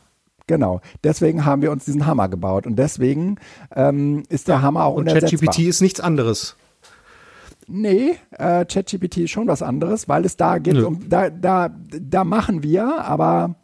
Genau. 0.46 0.80
Deswegen 1.04 1.44
haben 1.44 1.60
wir 1.60 1.70
uns 1.70 1.84
diesen 1.84 2.06
Hammer 2.06 2.28
gebaut 2.28 2.66
und 2.66 2.76
deswegen 2.76 3.36
ähm, 3.76 4.22
ist 4.30 4.48
der 4.48 4.62
Hammer 4.62 4.84
auch 4.84 4.94
und 4.94 5.06
ChatGPT 5.06 5.60
ist 5.60 5.82
nichts 5.82 6.00
anderes. 6.00 6.56
Nee, 7.70 8.16
äh, 8.32 8.64
ChatGPT 8.64 9.18
ist 9.18 9.30
schon 9.30 9.46
was 9.46 9.62
anderes, 9.62 10.08
weil 10.08 10.24
es 10.24 10.36
da 10.36 10.58
geht 10.58 10.74
Nö. 10.74 10.86
um, 10.86 11.08
da, 11.08 11.30
da, 11.30 11.70
da 12.00 12.24
machen 12.24 12.62
wir, 12.62 13.04
aber 13.04 13.54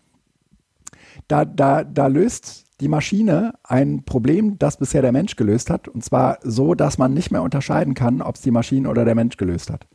da, 1.28 1.44
da, 1.44 1.82
da 1.82 2.06
löst 2.06 2.66
die 2.80 2.88
Maschine 2.88 3.54
ein 3.64 4.04
Problem, 4.04 4.58
das 4.58 4.76
bisher 4.76 5.02
der 5.02 5.12
Mensch 5.12 5.36
gelöst 5.36 5.70
hat. 5.70 5.88
Und 5.88 6.04
zwar 6.04 6.38
so, 6.42 6.74
dass 6.74 6.98
man 6.98 7.14
nicht 7.14 7.30
mehr 7.30 7.42
unterscheiden 7.42 7.94
kann, 7.94 8.22
ob 8.22 8.36
es 8.36 8.42
die 8.42 8.50
Maschine 8.50 8.88
oder 8.88 9.04
der 9.04 9.14
Mensch 9.14 9.36
gelöst 9.36 9.70
hat. 9.70 9.86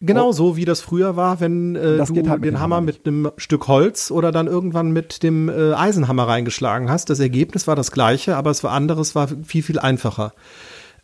Genau 0.00 0.28
oh. 0.28 0.32
so, 0.32 0.56
wie 0.56 0.64
das 0.64 0.80
früher 0.80 1.16
war, 1.16 1.40
wenn 1.40 1.76
äh, 1.76 1.96
du 1.96 2.28
halt 2.28 2.44
den 2.44 2.60
Hammer 2.60 2.80
mit 2.80 3.06
einem 3.06 3.30
Stück 3.36 3.68
Holz 3.68 4.10
oder 4.10 4.32
dann 4.32 4.46
irgendwann 4.46 4.92
mit 4.92 5.22
dem 5.22 5.48
äh, 5.48 5.72
Eisenhammer 5.72 6.28
reingeschlagen 6.28 6.90
hast. 6.90 7.10
Das 7.10 7.20
Ergebnis 7.20 7.66
war 7.66 7.76
das 7.76 7.90
gleiche, 7.90 8.36
aber 8.36 8.50
es 8.50 8.62
war 8.62 8.72
anderes, 8.72 9.14
war 9.14 9.28
viel, 9.44 9.62
viel 9.62 9.78
einfacher. 9.78 10.32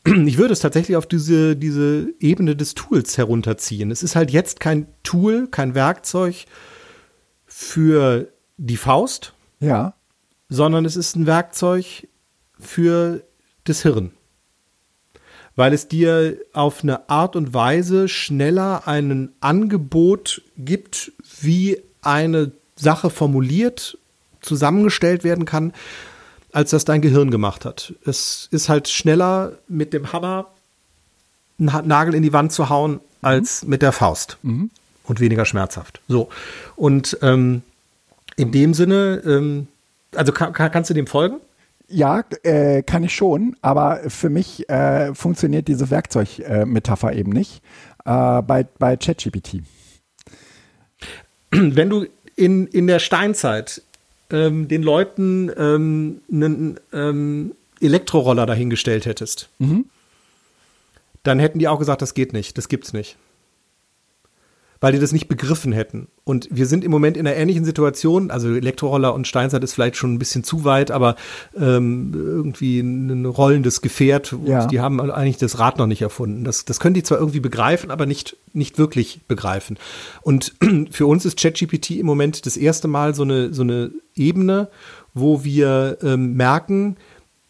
Ich 0.27 0.39
würde 0.39 0.53
es 0.53 0.61
tatsächlich 0.61 0.97
auf 0.97 1.07
diese, 1.07 1.57
diese 1.57 2.13
Ebene 2.21 2.57
des 2.57 2.75
Tools 2.75 3.19
herunterziehen. 3.19 3.91
Es 3.91 4.03
ist 4.03 4.17
halt 4.17 4.31
jetzt 4.31 4.61
kein 4.61 4.87
Tool, 5.03 5.47
kein 5.49 5.75
Werkzeug 5.75 6.47
für 7.47 8.33
die 8.57 8.77
Faust. 8.77 9.35
Ja 9.61 9.95
sondern 10.51 10.85
es 10.85 10.97
ist 10.97 11.17
ein 11.17 11.27
Werkzeug 11.27 12.09
für 12.59 13.23
das 13.65 13.83
Hirn. 13.83 14.11
weil 15.57 15.75
es 15.75 15.89
dir 15.89 16.39
auf 16.55 16.83
eine 16.83 17.11
Art 17.11 17.37
und 17.37 17.53
Weise 17.53 18.09
schneller 18.09 18.87
ein 18.87 19.33
Angebot 19.41 20.43
gibt, 20.57 21.13
wie 21.41 21.83
eine 22.01 22.53
Sache 22.77 23.11
formuliert, 23.11 23.99
zusammengestellt 24.41 25.23
werden 25.23 25.45
kann, 25.45 25.73
als 26.53 26.71
das 26.71 26.85
dein 26.85 27.01
Gehirn 27.01 27.31
gemacht 27.31 27.65
hat. 27.65 27.95
Es 28.05 28.49
ist 28.51 28.69
halt 28.69 28.89
schneller 28.89 29.53
mit 29.69 29.93
dem 29.93 30.13
Hammer 30.13 30.47
einen 31.59 31.87
Nagel 31.87 32.15
in 32.15 32.23
die 32.23 32.33
Wand 32.33 32.53
zu 32.53 32.69
hauen, 32.69 33.01
als 33.23 33.63
mhm. 33.63 33.71
mit 33.71 33.83
der 33.83 33.93
Faust. 33.93 34.39
Mhm. 34.43 34.71
Und 35.05 35.21
weniger 35.21 35.45
schmerzhaft. 35.45 36.01
So. 36.09 36.29
Und 36.77 37.19
ähm, 37.23 37.63
in 38.37 38.53
dem 38.53 38.75
Sinne, 38.75 39.23
ähm, 39.25 39.67
also 40.15 40.33
kann, 40.33 40.53
kannst 40.53 40.91
du 40.91 40.95
dem 40.95 41.07
folgen? 41.07 41.41
Ja, 41.89 42.23
äh, 42.45 42.83
kann 42.83 43.03
ich 43.03 43.15
schon, 43.15 43.57
aber 43.63 44.01
für 44.09 44.31
mich 44.31 44.69
äh, 44.69 45.13
funktioniert 45.13 45.67
diese 45.67 45.91
Werkzeugmetapher 45.91 47.13
äh, 47.13 47.19
eben 47.19 47.33
nicht 47.33 47.63
äh, 48.05 48.43
bei, 48.43 48.65
bei 48.79 48.97
ChatGPT. 48.97 49.63
Wenn 51.51 51.91
du 51.91 52.07
in, 52.37 52.69
in 52.69 52.87
der 52.87 53.01
Steinzeit 53.01 53.83
ähm, 54.31 54.69
den 54.69 54.83
Leuten 54.83 55.51
ähm, 55.57 56.21
einen 56.31 56.81
ähm, 56.93 57.53
Elektroroller 57.81 58.47
dahingestellt 58.47 59.07
hättest, 59.07 59.49
mhm. 59.59 59.87
dann 61.23 61.39
hätten 61.39 61.59
die 61.59 61.69
auch 61.69 61.79
gesagt, 61.79 62.03
das 62.03 62.15
geht 62.15 62.33
nicht, 62.33 62.59
das 62.59 62.69
gibt's 62.69 62.93
nicht 62.93 63.17
weil 64.81 64.93
die 64.93 64.99
das 64.99 65.13
nicht 65.13 65.29
begriffen 65.29 65.73
hätten. 65.73 66.09
Und 66.25 66.49
wir 66.51 66.67
sind 66.67 66.85
im 66.85 66.91
Moment 66.91 67.17
in 67.17 67.27
einer 67.27 67.37
ähnlichen 67.37 67.65
Situation. 67.65 68.31
Also 68.31 68.55
Elektroroller 68.55 69.13
und 69.13 69.27
Steinzeit 69.27 69.63
ist 69.63 69.75
vielleicht 69.75 69.97
schon 69.97 70.15
ein 70.15 70.19
bisschen 70.19 70.43
zu 70.43 70.65
weit, 70.65 70.91
aber 70.91 71.17
ähm, 71.55 72.13
irgendwie 72.15 72.81
ein 72.81 73.27
rollendes 73.27 73.83
Gefährt. 73.83 74.35
Ja. 74.47 74.67
Die 74.67 74.81
haben 74.81 74.99
eigentlich 75.01 75.37
das 75.37 75.59
Rad 75.59 75.77
noch 75.79 75.87
nicht 75.87 76.01
erfunden. 76.01 76.45
Das, 76.45 76.65
das 76.65 76.81
können 76.81 76.95
die 76.95 77.03
zwar 77.03 77.19
irgendwie 77.19 77.41
begreifen, 77.41 77.91
aber 77.91 78.07
nicht, 78.07 78.37
nicht 78.55 78.79
wirklich 78.79 79.21
begreifen. 79.29 79.79
Und 80.23 80.55
für 80.91 81.07
uns 81.07 81.27
ist 81.27 81.39
ChatGPT 81.39 81.91
im 81.93 82.07
Moment 82.07 82.47
das 82.47 82.57
erste 82.57 82.89
Mal 82.89 83.15
so 83.15 83.23
eine, 83.23 83.53
so 83.53 83.63
eine 83.63 83.91
Ebene, 84.15 84.69
wo 85.13 85.45
wir 85.45 85.99
ähm, 86.03 86.35
merken, 86.35 86.97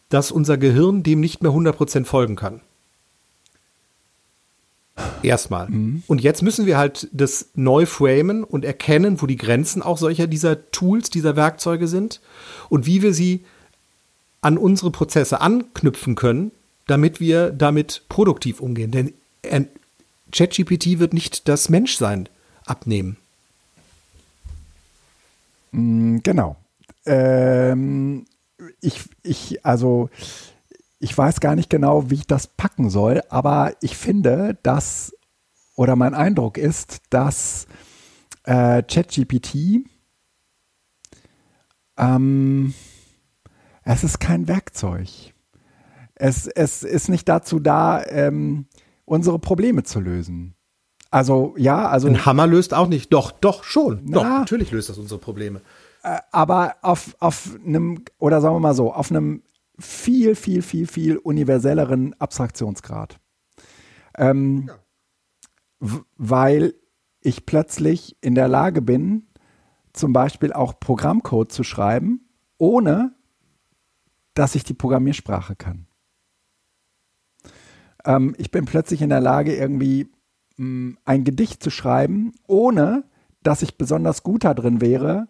dass 0.09 0.31
unser 0.31 0.57
Gehirn 0.57 1.03
dem 1.03 1.21
nicht 1.21 1.41
mehr 1.41 1.51
100% 1.51 2.05
folgen 2.05 2.35
kann. 2.35 2.61
Erstmal. 5.23 5.69
Mhm. 5.69 6.03
Und 6.07 6.21
jetzt 6.21 6.41
müssen 6.41 6.65
wir 6.65 6.77
halt 6.77 7.07
das 7.11 7.49
neu 7.53 7.85
framen 7.85 8.43
und 8.43 8.65
erkennen, 8.65 9.21
wo 9.21 9.25
die 9.25 9.37
Grenzen 9.37 9.81
auch 9.81 9.97
solcher 9.97 10.27
dieser 10.27 10.71
Tools, 10.71 11.09
dieser 11.09 11.35
Werkzeuge 11.35 11.87
sind 11.87 12.21
und 12.69 12.85
wie 12.85 13.01
wir 13.01 13.13
sie 13.13 13.45
an 14.41 14.57
unsere 14.57 14.91
Prozesse 14.91 15.39
anknüpfen 15.41 16.15
können, 16.15 16.51
damit 16.87 17.19
wir 17.19 17.51
damit 17.51 18.03
produktiv 18.09 18.59
umgehen. 18.59 18.91
Denn 18.91 19.13
ChatGPT 20.31 20.99
wird 20.99 21.13
nicht 21.13 21.47
das 21.47 21.69
Menschsein 21.69 22.27
abnehmen. 22.65 23.17
Mm, 25.71 26.17
genau. 26.23 26.55
Ähm, 27.05 28.25
ich, 28.81 29.01
ich, 29.23 29.65
also 29.65 30.09
ich 31.01 31.17
weiß 31.17 31.39
gar 31.39 31.55
nicht 31.55 31.69
genau, 31.69 32.09
wie 32.09 32.15
ich 32.15 32.27
das 32.27 32.47
packen 32.47 32.89
soll, 32.89 33.21
aber 33.29 33.73
ich 33.81 33.97
finde, 33.97 34.57
dass, 34.61 35.13
oder 35.75 35.95
mein 35.95 36.13
Eindruck 36.13 36.59
ist, 36.59 37.01
dass 37.09 37.65
äh, 38.43 38.83
ChatGPT, 38.83 39.83
ähm, 41.97 42.73
es 43.83 44.03
ist 44.03 44.19
kein 44.19 44.47
Werkzeug. 44.47 45.09
Es, 46.13 46.45
es 46.45 46.83
ist 46.83 47.09
nicht 47.09 47.27
dazu 47.27 47.59
da, 47.59 48.03
ähm, 48.05 48.67
unsere 49.05 49.39
Probleme 49.39 49.81
zu 49.81 49.99
lösen. 49.99 50.53
Also 51.09 51.55
ja, 51.57 51.89
also. 51.89 52.07
Ein 52.07 52.25
Hammer 52.25 52.45
löst 52.45 52.75
auch 52.75 52.87
nicht. 52.87 53.11
Doch, 53.11 53.31
doch, 53.31 53.63
schon. 53.63 54.01
Na, 54.05 54.19
doch, 54.19 54.23
natürlich 54.23 54.71
löst 54.71 54.89
das 54.89 54.99
unsere 54.99 55.19
Probleme. 55.19 55.61
Äh, 56.03 56.19
aber 56.31 56.75
auf, 56.83 57.15
auf 57.19 57.49
einem, 57.65 58.05
oder 58.19 58.39
sagen 58.39 58.55
wir 58.55 58.59
mal 58.59 58.75
so, 58.75 58.93
auf 58.93 59.09
einem 59.09 59.41
viel, 59.81 60.35
viel, 60.35 60.61
viel, 60.61 60.87
viel 60.87 61.17
universelleren 61.17 62.13
Abstraktionsgrad. 62.19 63.19
Ähm, 64.17 64.69
ja. 65.79 65.99
Weil 66.17 66.75
ich 67.21 67.45
plötzlich 67.45 68.17
in 68.21 68.35
der 68.35 68.47
Lage 68.47 68.81
bin, 68.81 69.27
zum 69.93 70.13
Beispiel 70.13 70.53
auch 70.53 70.79
Programmcode 70.79 71.51
zu 71.51 71.63
schreiben, 71.63 72.29
ohne 72.57 73.13
dass 74.33 74.55
ich 74.55 74.63
die 74.63 74.73
Programmiersprache 74.73 75.55
kann. 75.55 75.87
Ähm, 78.05 78.35
ich 78.37 78.51
bin 78.51 78.65
plötzlich 78.65 79.01
in 79.01 79.09
der 79.09 79.19
Lage, 79.19 79.55
irgendwie 79.55 80.09
mh, 80.57 80.65
mm, 80.65 80.97
ein 81.05 81.23
Gedicht 81.23 81.61
zu 81.61 81.69
schreiben, 81.69 82.33
ohne 82.47 83.03
dass 83.43 83.61
ich 83.61 83.77
besonders 83.77 84.23
gut 84.23 84.43
da 84.43 84.53
drin 84.53 84.81
wäre, 84.81 85.27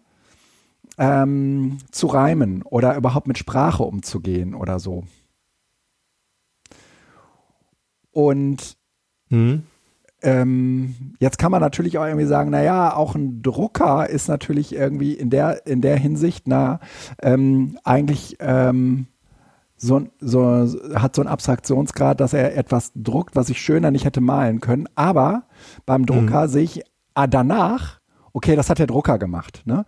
ähm, 1.02 1.78
zu 1.90 2.06
reimen 2.06 2.62
oder 2.62 2.94
überhaupt 2.96 3.26
mit 3.26 3.36
Sprache 3.36 3.82
umzugehen 3.82 4.54
oder 4.54 4.78
so. 4.78 5.02
Und 8.12 8.76
mhm. 9.28 9.64
ähm, 10.22 10.94
jetzt 11.18 11.38
kann 11.38 11.50
man 11.50 11.60
natürlich 11.60 11.98
auch 11.98 12.04
irgendwie 12.04 12.26
sagen, 12.26 12.50
naja, 12.50 12.94
auch 12.94 13.16
ein 13.16 13.42
Drucker 13.42 14.08
ist 14.08 14.28
natürlich 14.28 14.76
irgendwie 14.76 15.14
in 15.14 15.28
der, 15.28 15.66
in 15.66 15.80
der 15.80 15.96
Hinsicht, 15.96 16.46
na, 16.46 16.78
ähm, 17.20 17.78
eigentlich 17.82 18.36
ähm, 18.38 19.08
so, 19.76 20.06
so, 20.20 20.68
hat 20.94 21.16
so 21.16 21.22
einen 21.22 21.30
Abstraktionsgrad, 21.30 22.20
dass 22.20 22.32
er 22.32 22.56
etwas 22.56 22.92
druckt, 22.94 23.34
was 23.34 23.48
ich 23.48 23.60
schöner 23.60 23.90
nicht 23.90 24.04
hätte 24.04 24.20
malen 24.20 24.60
können. 24.60 24.88
Aber 24.94 25.48
beim 25.84 26.06
Drucker 26.06 26.46
mhm. 26.46 26.48
sehe 26.48 26.62
ich 26.62 26.84
ah, 27.14 27.26
danach 27.26 28.01
okay, 28.32 28.56
das 28.56 28.70
hat 28.70 28.78
der 28.78 28.86
Drucker 28.86 29.18
gemacht. 29.18 29.62
Ne? 29.64 29.84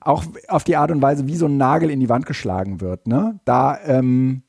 Auch 0.00 0.24
auf 0.48 0.64
die 0.64 0.76
Art 0.76 0.90
und 0.90 1.02
Weise, 1.02 1.26
wie 1.26 1.36
so 1.36 1.46
ein 1.46 1.56
Nagel 1.56 1.90
in 1.90 2.00
die 2.00 2.08
Wand 2.08 2.26
geschlagen 2.26 2.80
wird. 2.80 3.06
Ne? 3.06 3.40
Da, 3.44 3.78
ähm, 3.84 4.42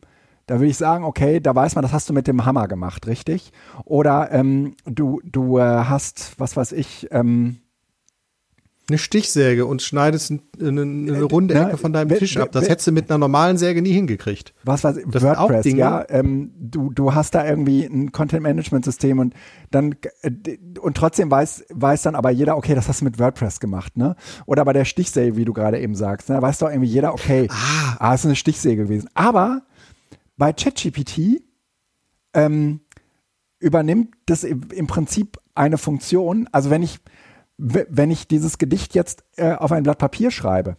da 0.46 0.56
würde 0.56 0.68
ich 0.68 0.78
sagen, 0.78 1.04
okay, 1.04 1.40
da 1.40 1.54
weiß 1.54 1.76
man, 1.76 1.82
das 1.82 1.94
hast 1.94 2.10
du 2.10 2.14
mit 2.14 2.28
dem 2.28 2.46
Hammer 2.46 2.68
gemacht, 2.68 3.08
richtig? 3.08 3.52
Oder 3.86 4.32
ähm, 4.32 4.76
du, 4.86 5.22
du 5.24 5.58
äh, 5.58 5.62
hast, 5.62 6.40
was 6.40 6.56
weiß 6.56 6.72
ich, 6.72 7.08
ähm, 7.12 7.60
eine 8.90 8.98
Stichsäge 8.98 9.66
und 9.66 9.82
schneidest 9.82 10.32
eine, 10.32 10.82
eine 10.82 11.18
äh, 11.18 11.20
runde 11.20 11.56
Ecke 11.56 11.78
von 11.78 11.92
deinem 11.92 12.18
Tisch 12.18 12.38
ab. 12.38 12.52
Das 12.54 12.70
hättest 12.70 12.88
du 12.88 12.92
mit 12.94 13.10
einer 13.10 13.18
normalen 13.18 13.58
Säge 13.58 13.82
nie 13.82 13.92
hingekriegt. 13.92 14.54
Was 14.64 14.84
weiß 14.84 14.98
ich, 14.98 15.06
WordPress, 15.06 15.66
ja. 15.74 16.06
Ähm, 16.10 16.52
du, 16.58 16.92
du 16.92 17.14
hast 17.14 17.36
da 17.36 17.46
irgendwie 17.46 17.84
ein 17.84 18.14
Content-Management-System 18.14 19.20
und 19.20 19.34
dann 19.72 19.96
äh, 20.22 20.32
und 20.80 20.96
trotzdem 20.96 21.30
weiß, 21.30 21.66
weiß 21.70 22.04
dann 22.04 22.16
aber 22.16 22.30
jeder, 22.30 22.56
okay, 22.56 22.76
das 22.76 22.88
hast 22.88 23.02
du 23.02 23.06
mit 23.06 23.20
WordPress 23.20 23.60
gemacht, 23.60 23.98
ne? 23.98 24.16
Oder 24.46 24.64
bei 24.64 24.74
der 24.74 24.86
Stichsäge, 24.86 25.36
wie 25.36 25.44
du 25.44 25.52
gerade 25.52 25.80
eben 25.80 25.96
sagst, 25.96 26.30
ne? 26.30 26.42
weiß 26.42 26.60
doch 26.60 26.70
irgendwie 26.70 26.90
jeder, 26.90 27.14
okay, 27.14 27.48
ah, 27.52 27.98
ah 28.00 28.14
ist 28.14 28.26
eine 28.26 28.36
Stichsäge 28.36 28.84
gewesen. 28.84 29.10
Aber 29.16 29.64
bei 30.38 30.54
ChatGPT 30.54 31.42
ähm, 32.34 32.80
übernimmt 33.60 34.16
das 34.28 34.46
im 34.46 34.88
Prinzip 34.88 35.40
eine 35.56 35.78
Funktion. 35.78 36.48
Also 36.52 36.70
wenn 36.70 36.84
ich 36.84 37.00
wenn 37.58 38.12
ich 38.12 38.28
dieses 38.28 38.58
Gedicht 38.58 38.94
jetzt 38.96 39.24
äh, 39.36 39.54
auf 39.54 39.72
ein 39.72 39.84
Blatt 39.84 39.98
Papier 39.98 40.32
schreibe, 40.32 40.78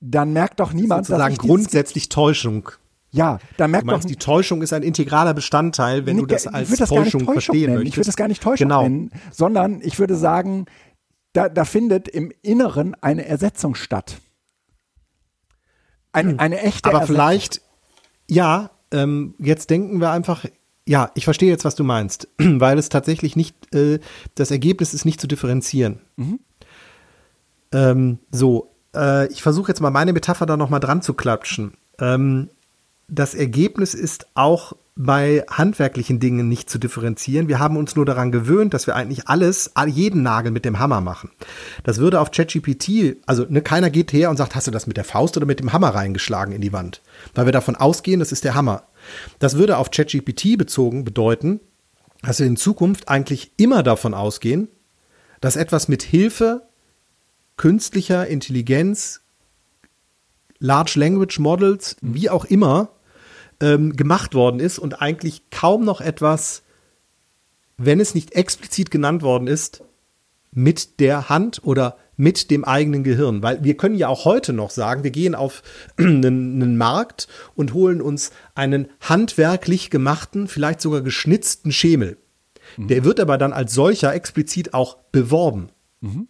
dann 0.00 0.32
merkt 0.32 0.60
doch 0.60 0.72
niemand, 0.72 1.06
Sozusagen 1.06 1.34
dass 1.34 1.44
ich 1.44 1.48
grundsätzlich 1.48 2.08
Täuschung. 2.08 2.70
Ja, 3.10 3.38
dann 3.56 3.70
merkt 3.70 3.86
meinst, 3.86 4.04
doch 4.04 4.08
die 4.08 4.16
Täuschung 4.16 4.60
ist 4.60 4.72
ein 4.72 4.82
integraler 4.82 5.32
Bestandteil, 5.32 6.04
wenn 6.04 6.16
nee, 6.16 6.22
du 6.22 6.26
das 6.26 6.46
als 6.46 6.68
das 6.68 6.90
Täuschung, 6.90 7.24
Täuschung 7.24 7.32
verstehen 7.32 7.60
nennen. 7.60 7.74
möchtest. 7.76 7.88
Ich 7.88 7.96
würde 7.96 8.06
das 8.06 8.16
gar 8.16 8.28
nicht 8.28 8.42
Täuschung 8.42 8.68
genau. 8.68 8.82
nennen, 8.82 9.10
sondern 9.30 9.80
ich 9.80 9.98
würde 9.98 10.14
sagen, 10.14 10.66
da, 11.32 11.48
da 11.48 11.64
findet 11.64 12.08
im 12.08 12.32
Inneren 12.42 12.94
eine 13.00 13.24
Ersetzung 13.24 13.74
statt. 13.74 14.18
Ein, 16.12 16.32
hm. 16.32 16.38
eine 16.38 16.60
echte 16.60 16.90
Aber 16.90 17.00
Ersetzung. 17.00 17.16
vielleicht, 17.16 17.62
ja, 18.28 18.70
ähm, 18.92 19.34
jetzt 19.38 19.70
denken 19.70 20.00
wir 20.00 20.10
einfach 20.10 20.44
ja, 20.88 21.10
ich 21.14 21.24
verstehe 21.24 21.50
jetzt, 21.50 21.66
was 21.66 21.74
du 21.74 21.84
meinst, 21.84 22.28
weil 22.38 22.78
es 22.78 22.88
tatsächlich 22.88 23.36
nicht, 23.36 23.74
äh, 23.74 24.00
das 24.34 24.50
Ergebnis 24.50 24.94
ist 24.94 25.04
nicht 25.04 25.20
zu 25.20 25.26
differenzieren. 25.26 26.00
Mhm. 26.16 26.40
Ähm, 27.72 28.18
so, 28.32 28.70
äh, 28.94 29.30
ich 29.30 29.42
versuche 29.42 29.70
jetzt 29.70 29.80
mal 29.80 29.90
meine 29.90 30.14
Metapher 30.14 30.46
da 30.46 30.56
nochmal 30.56 30.80
dran 30.80 31.02
zu 31.02 31.12
klatschen. 31.12 31.74
Ähm, 32.00 32.48
das 33.06 33.34
Ergebnis 33.34 33.92
ist 33.94 34.26
auch 34.34 34.74
bei 34.96 35.44
handwerklichen 35.48 36.18
Dingen 36.18 36.48
nicht 36.48 36.68
zu 36.68 36.78
differenzieren. 36.78 37.48
Wir 37.48 37.60
haben 37.60 37.76
uns 37.76 37.94
nur 37.94 38.04
daran 38.04 38.32
gewöhnt, 38.32 38.74
dass 38.74 38.88
wir 38.88 38.96
eigentlich 38.96 39.28
alles, 39.28 39.72
jeden 39.86 40.22
Nagel 40.22 40.50
mit 40.50 40.64
dem 40.64 40.80
Hammer 40.80 41.00
machen. 41.00 41.30
Das 41.84 41.98
würde 41.98 42.20
auf 42.20 42.32
ChatGPT, 42.32 43.18
also 43.24 43.46
ne, 43.48 43.62
keiner 43.62 43.90
geht 43.90 44.12
her 44.12 44.28
und 44.28 44.38
sagt, 44.38 44.56
hast 44.56 44.66
du 44.66 44.72
das 44.72 44.88
mit 44.88 44.96
der 44.96 45.04
Faust 45.04 45.36
oder 45.36 45.46
mit 45.46 45.60
dem 45.60 45.72
Hammer 45.72 45.90
reingeschlagen 45.90 46.52
in 46.52 46.60
die 46.60 46.72
Wand? 46.72 47.00
Weil 47.34 47.44
wir 47.44 47.52
davon 47.52 47.76
ausgehen, 47.76 48.18
das 48.18 48.32
ist 48.32 48.42
der 48.42 48.56
Hammer. 48.56 48.82
Das 49.38 49.56
würde 49.56 49.78
auf 49.78 49.90
ChatGPT 49.90 50.56
bezogen 50.58 51.04
bedeuten, 51.04 51.60
dass 52.22 52.40
wir 52.40 52.46
in 52.46 52.56
Zukunft 52.56 53.08
eigentlich 53.08 53.52
immer 53.56 53.82
davon 53.82 54.14
ausgehen, 54.14 54.68
dass 55.40 55.56
etwas 55.56 55.88
mit 55.88 56.02
Hilfe 56.02 56.62
künstlicher 57.56 58.26
Intelligenz, 58.26 59.20
Large 60.58 60.98
Language 60.98 61.38
Models, 61.38 61.96
wie 62.00 62.30
auch 62.30 62.44
immer, 62.44 62.90
ähm, 63.60 63.96
gemacht 63.96 64.34
worden 64.34 64.60
ist 64.60 64.78
und 64.78 65.00
eigentlich 65.00 65.50
kaum 65.50 65.84
noch 65.84 66.00
etwas, 66.00 66.62
wenn 67.76 68.00
es 68.00 68.14
nicht 68.14 68.32
explizit 68.32 68.90
genannt 68.90 69.22
worden 69.22 69.46
ist, 69.46 69.82
mit 70.52 71.00
der 71.00 71.28
Hand 71.28 71.60
oder 71.64 71.96
mit 72.18 72.50
dem 72.50 72.64
eigenen 72.64 73.04
Gehirn. 73.04 73.42
Weil 73.42 73.64
wir 73.64 73.78
können 73.78 73.94
ja 73.94 74.08
auch 74.08 74.26
heute 74.26 74.52
noch 74.52 74.68
sagen, 74.68 75.04
wir 75.04 75.10
gehen 75.10 75.34
auf 75.34 75.62
einen, 75.96 76.60
einen, 76.60 76.76
Markt 76.76 77.28
und 77.54 77.72
holen 77.72 78.02
uns 78.02 78.32
einen 78.54 78.88
handwerklich 79.00 79.88
gemachten, 79.88 80.48
vielleicht 80.48 80.82
sogar 80.82 81.00
geschnitzten 81.00 81.72
Schemel. 81.72 82.18
Mhm. 82.76 82.88
Der 82.88 83.04
wird 83.04 83.20
aber 83.20 83.38
dann 83.38 83.54
als 83.54 83.72
solcher 83.72 84.12
explizit 84.12 84.74
auch 84.74 84.98
beworben. 85.12 85.70
Mhm. 86.00 86.28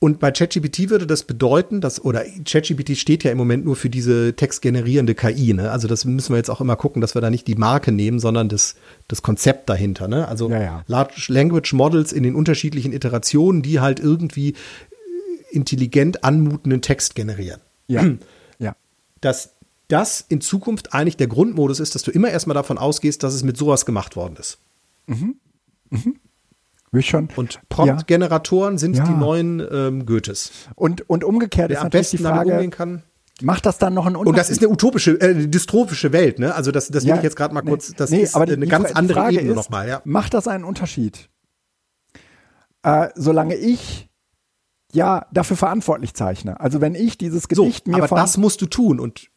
Und 0.00 0.20
bei 0.20 0.30
ChatGPT 0.30 0.90
würde 0.90 1.08
das 1.08 1.24
bedeuten, 1.24 1.80
dass, 1.80 2.04
oder 2.04 2.24
ChatGPT 2.44 2.96
steht 2.96 3.24
ja 3.24 3.32
im 3.32 3.38
Moment 3.38 3.64
nur 3.64 3.74
für 3.74 3.90
diese 3.90 4.34
textgenerierende 4.34 5.16
KI, 5.16 5.54
ne? 5.54 5.72
Also 5.72 5.88
das 5.88 6.04
müssen 6.04 6.32
wir 6.32 6.36
jetzt 6.36 6.50
auch 6.50 6.60
immer 6.60 6.76
gucken, 6.76 7.00
dass 7.00 7.16
wir 7.16 7.20
da 7.20 7.30
nicht 7.30 7.48
die 7.48 7.56
Marke 7.56 7.90
nehmen, 7.90 8.20
sondern 8.20 8.48
das, 8.48 8.76
das 9.08 9.22
Konzept 9.22 9.68
dahinter, 9.68 10.06
ne? 10.06 10.28
Also 10.28 10.48
ja, 10.50 10.62
ja. 10.62 10.84
Large 10.86 11.26
Language 11.28 11.72
Models 11.72 12.12
in 12.12 12.22
den 12.22 12.36
unterschiedlichen 12.36 12.92
Iterationen, 12.92 13.62
die 13.62 13.80
halt 13.80 13.98
irgendwie 13.98 14.54
intelligent 15.50 16.22
anmutenden 16.22 16.80
Text 16.80 17.16
generieren. 17.16 17.60
Ja. 17.88 18.04
ja. 18.60 18.76
Dass 19.20 19.54
das 19.88 20.24
in 20.28 20.40
Zukunft 20.40 20.94
eigentlich 20.94 21.16
der 21.16 21.26
Grundmodus 21.26 21.80
ist, 21.80 21.96
dass 21.96 22.02
du 22.02 22.12
immer 22.12 22.30
erstmal 22.30 22.54
davon 22.54 22.78
ausgehst, 22.78 23.24
dass 23.24 23.34
es 23.34 23.42
mit 23.42 23.56
sowas 23.56 23.84
gemacht 23.84 24.14
worden 24.14 24.36
ist. 24.36 24.58
Mhm. 25.06 25.36
Mhm. 25.90 26.16
Schon. 27.00 27.28
Und 27.36 27.60
Prompt-Generatoren 27.68 28.74
ja. 28.74 28.78
sind 28.78 28.96
ja. 28.96 29.04
die 29.04 29.12
neuen 29.12 29.62
ähm, 29.70 30.06
Goethes. 30.06 30.50
Und, 30.74 31.08
und 31.08 31.24
umgekehrt 31.24 31.70
Wer 31.70 31.78
ist 31.78 31.84
am 31.84 31.90
besten 31.90 32.16
die 32.18 32.22
Frage, 32.22 32.52
umgehen 32.52 32.70
kann. 32.70 33.02
Macht 33.42 33.66
das 33.66 33.78
dann 33.78 33.94
noch 33.94 34.06
einen 34.06 34.16
Unterschied? 34.16 34.28
Und 34.28 34.38
das 34.38 34.50
ist 34.50 34.62
eine 34.62 34.70
utopische, 34.70 35.20
äh, 35.20 35.46
dystrophische 35.46 36.12
Welt, 36.12 36.38
ne? 36.38 36.54
Also 36.54 36.72
das, 36.72 36.88
das 36.88 37.04
will 37.04 37.10
ja, 37.10 37.16
ich 37.16 37.22
jetzt 37.22 37.36
gerade 37.36 37.54
mal 37.54 37.62
kurz, 37.62 37.92
das 37.94 38.10
nee, 38.10 38.22
ist 38.22 38.34
aber 38.34 38.46
die, 38.46 38.54
eine 38.54 38.66
ganz 38.66 38.92
andere 38.92 39.20
Frage 39.20 39.36
Ebene 39.36 39.54
nochmal, 39.54 39.88
ja. 39.88 40.00
Macht 40.04 40.34
das 40.34 40.48
einen 40.48 40.64
Unterschied? 40.64 41.28
Äh, 42.82 43.08
solange 43.14 43.54
ich 43.54 44.08
ja 44.92 45.26
dafür 45.32 45.56
verantwortlich 45.56 46.14
zeichne. 46.14 46.58
Also 46.60 46.80
wenn 46.80 46.94
ich 46.94 47.18
dieses 47.18 47.48
Gedicht 47.48 47.84
so, 47.86 47.92
mir 47.92 48.02
aber 48.02 48.16
das 48.16 48.38
musst 48.38 48.62
du 48.62 48.66
tun 48.66 48.98
und 48.98 49.28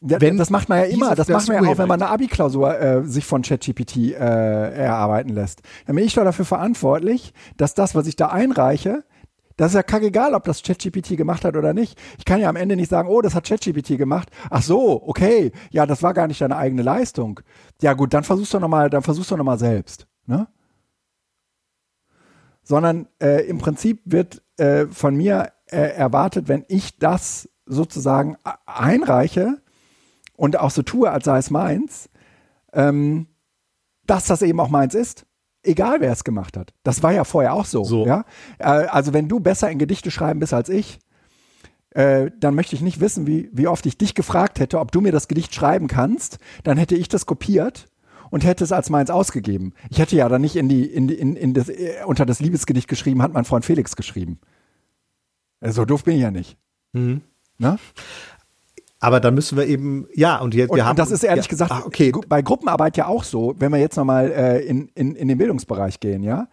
wenn 0.00 0.38
das 0.38 0.50
macht 0.50 0.68
man 0.68 0.78
ja 0.78 0.84
immer, 0.84 1.14
das 1.14 1.28
macht 1.28 1.48
man 1.48 1.62
ja 1.62 1.70
auch, 1.70 1.78
wenn 1.78 1.88
man 1.88 2.00
eine 2.00 2.10
Abi-Klausur 2.10 2.78
äh, 2.78 3.04
sich 3.04 3.26
von 3.26 3.42
ChatGPT 3.42 3.96
äh, 3.96 4.14
erarbeiten 4.14 5.34
lässt. 5.34 5.60
Dann 5.86 5.96
bin 5.96 6.04
ich 6.04 6.14
doch 6.14 6.24
dafür 6.24 6.44
verantwortlich, 6.44 7.34
dass 7.56 7.74
das, 7.74 7.94
was 7.94 8.06
ich 8.06 8.16
da 8.16 8.28
einreiche, 8.28 9.04
das 9.60 9.72
ist 9.72 9.76
ja 9.76 9.82
kackegal, 9.82 10.32
ob 10.32 10.44
das 10.44 10.62
ChatGPT 10.62 11.18
gemacht 11.18 11.44
hat 11.44 11.54
oder 11.54 11.74
nicht. 11.74 12.00
Ich 12.16 12.24
kann 12.24 12.40
ja 12.40 12.48
am 12.48 12.56
Ende 12.56 12.76
nicht 12.76 12.88
sagen, 12.88 13.10
oh, 13.10 13.20
das 13.20 13.34
hat 13.34 13.46
ChatGPT 13.46 13.98
gemacht. 13.98 14.30
Ach 14.48 14.62
so, 14.62 15.06
okay, 15.06 15.52
ja, 15.68 15.84
das 15.84 16.02
war 16.02 16.14
gar 16.14 16.26
nicht 16.28 16.40
deine 16.40 16.56
eigene 16.56 16.80
Leistung. 16.80 17.40
Ja 17.82 17.92
gut, 17.92 18.14
dann 18.14 18.24
versuchst 18.24 18.54
du 18.54 18.58
noch 18.58 18.68
mal, 18.68 18.88
dann 18.88 19.02
versuchst 19.02 19.30
du 19.30 19.36
noch 19.36 19.44
mal 19.44 19.58
selbst, 19.58 20.06
ne? 20.24 20.48
Sondern 22.62 23.06
äh, 23.20 23.46
im 23.46 23.58
Prinzip 23.58 24.00
wird 24.06 24.42
äh, 24.56 24.86
von 24.86 25.14
mir 25.14 25.52
äh, 25.66 25.94
erwartet, 25.94 26.48
wenn 26.48 26.64
ich 26.68 26.98
das 26.98 27.49
sozusagen 27.70 28.36
einreiche 28.66 29.62
und 30.36 30.58
auch 30.58 30.70
so 30.70 30.82
tue, 30.82 31.10
als 31.10 31.24
sei 31.24 31.38
es 31.38 31.50
meins, 31.50 32.10
ähm, 32.72 33.26
dass 34.06 34.26
das 34.26 34.42
eben 34.42 34.60
auch 34.60 34.68
meins 34.68 34.94
ist. 34.94 35.26
Egal, 35.62 36.00
wer 36.00 36.12
es 36.12 36.24
gemacht 36.24 36.56
hat. 36.56 36.72
Das 36.82 37.02
war 37.02 37.12
ja 37.12 37.24
vorher 37.24 37.52
auch 37.52 37.66
so. 37.66 37.84
so. 37.84 38.06
Ja? 38.06 38.24
Äh, 38.58 38.64
also, 38.64 39.12
wenn 39.12 39.28
du 39.28 39.40
besser 39.40 39.70
in 39.70 39.78
Gedichte 39.78 40.10
schreiben 40.10 40.40
bist 40.40 40.54
als 40.54 40.70
ich, 40.70 40.98
äh, 41.90 42.30
dann 42.38 42.54
möchte 42.54 42.74
ich 42.74 42.80
nicht 42.80 43.00
wissen, 43.00 43.26
wie, 43.26 43.50
wie 43.52 43.66
oft 43.66 43.84
ich 43.84 43.98
dich 43.98 44.14
gefragt 44.14 44.58
hätte, 44.60 44.80
ob 44.80 44.92
du 44.92 45.00
mir 45.00 45.12
das 45.12 45.28
Gedicht 45.28 45.54
schreiben 45.54 45.86
kannst. 45.86 46.38
Dann 46.64 46.78
hätte 46.78 46.94
ich 46.94 47.08
das 47.08 47.26
kopiert 47.26 47.86
und 48.30 48.44
hätte 48.44 48.64
es 48.64 48.72
als 48.72 48.88
meins 48.88 49.10
ausgegeben. 49.10 49.74
Ich 49.90 49.98
hätte 49.98 50.16
ja 50.16 50.28
dann 50.28 50.40
nicht 50.40 50.56
in 50.56 50.68
die, 50.68 50.86
in, 50.86 51.08
in, 51.08 51.36
in 51.36 51.52
das, 51.52 51.68
äh, 51.68 51.96
unter 52.06 52.24
das 52.24 52.40
Liebesgedicht 52.40 52.88
geschrieben, 52.88 53.22
hat 53.22 53.32
mein 53.32 53.44
Freund 53.44 53.64
Felix 53.64 53.96
geschrieben. 53.96 54.40
So 55.60 55.84
doof 55.84 56.04
bin 56.04 56.14
ich 56.14 56.22
ja 56.22 56.30
nicht. 56.30 56.56
Mhm. 56.92 57.20
Ne? 57.60 57.78
Aber 59.02 59.18
dann 59.18 59.34
müssen 59.34 59.56
wir 59.56 59.66
eben, 59.66 60.06
ja, 60.14 60.38
und 60.38 60.54
jetzt, 60.54 60.68
wir 60.70 60.82
und, 60.82 60.84
haben. 60.84 60.96
Das 60.96 61.10
ist 61.10 61.22
ehrlich 61.22 61.46
ja, 61.46 61.50
gesagt 61.50 61.72
ach, 61.72 61.86
okay. 61.86 62.12
bei 62.28 62.42
Gruppenarbeit 62.42 62.98
ja 62.98 63.06
auch 63.06 63.24
so, 63.24 63.54
wenn 63.58 63.72
wir 63.72 63.78
jetzt 63.78 63.96
nochmal 63.96 64.30
äh, 64.30 64.60
in, 64.60 64.88
in, 64.94 65.14
in 65.14 65.28
den 65.28 65.38
Bildungsbereich 65.38 66.00
gehen, 66.00 66.22
ja. 66.22 66.48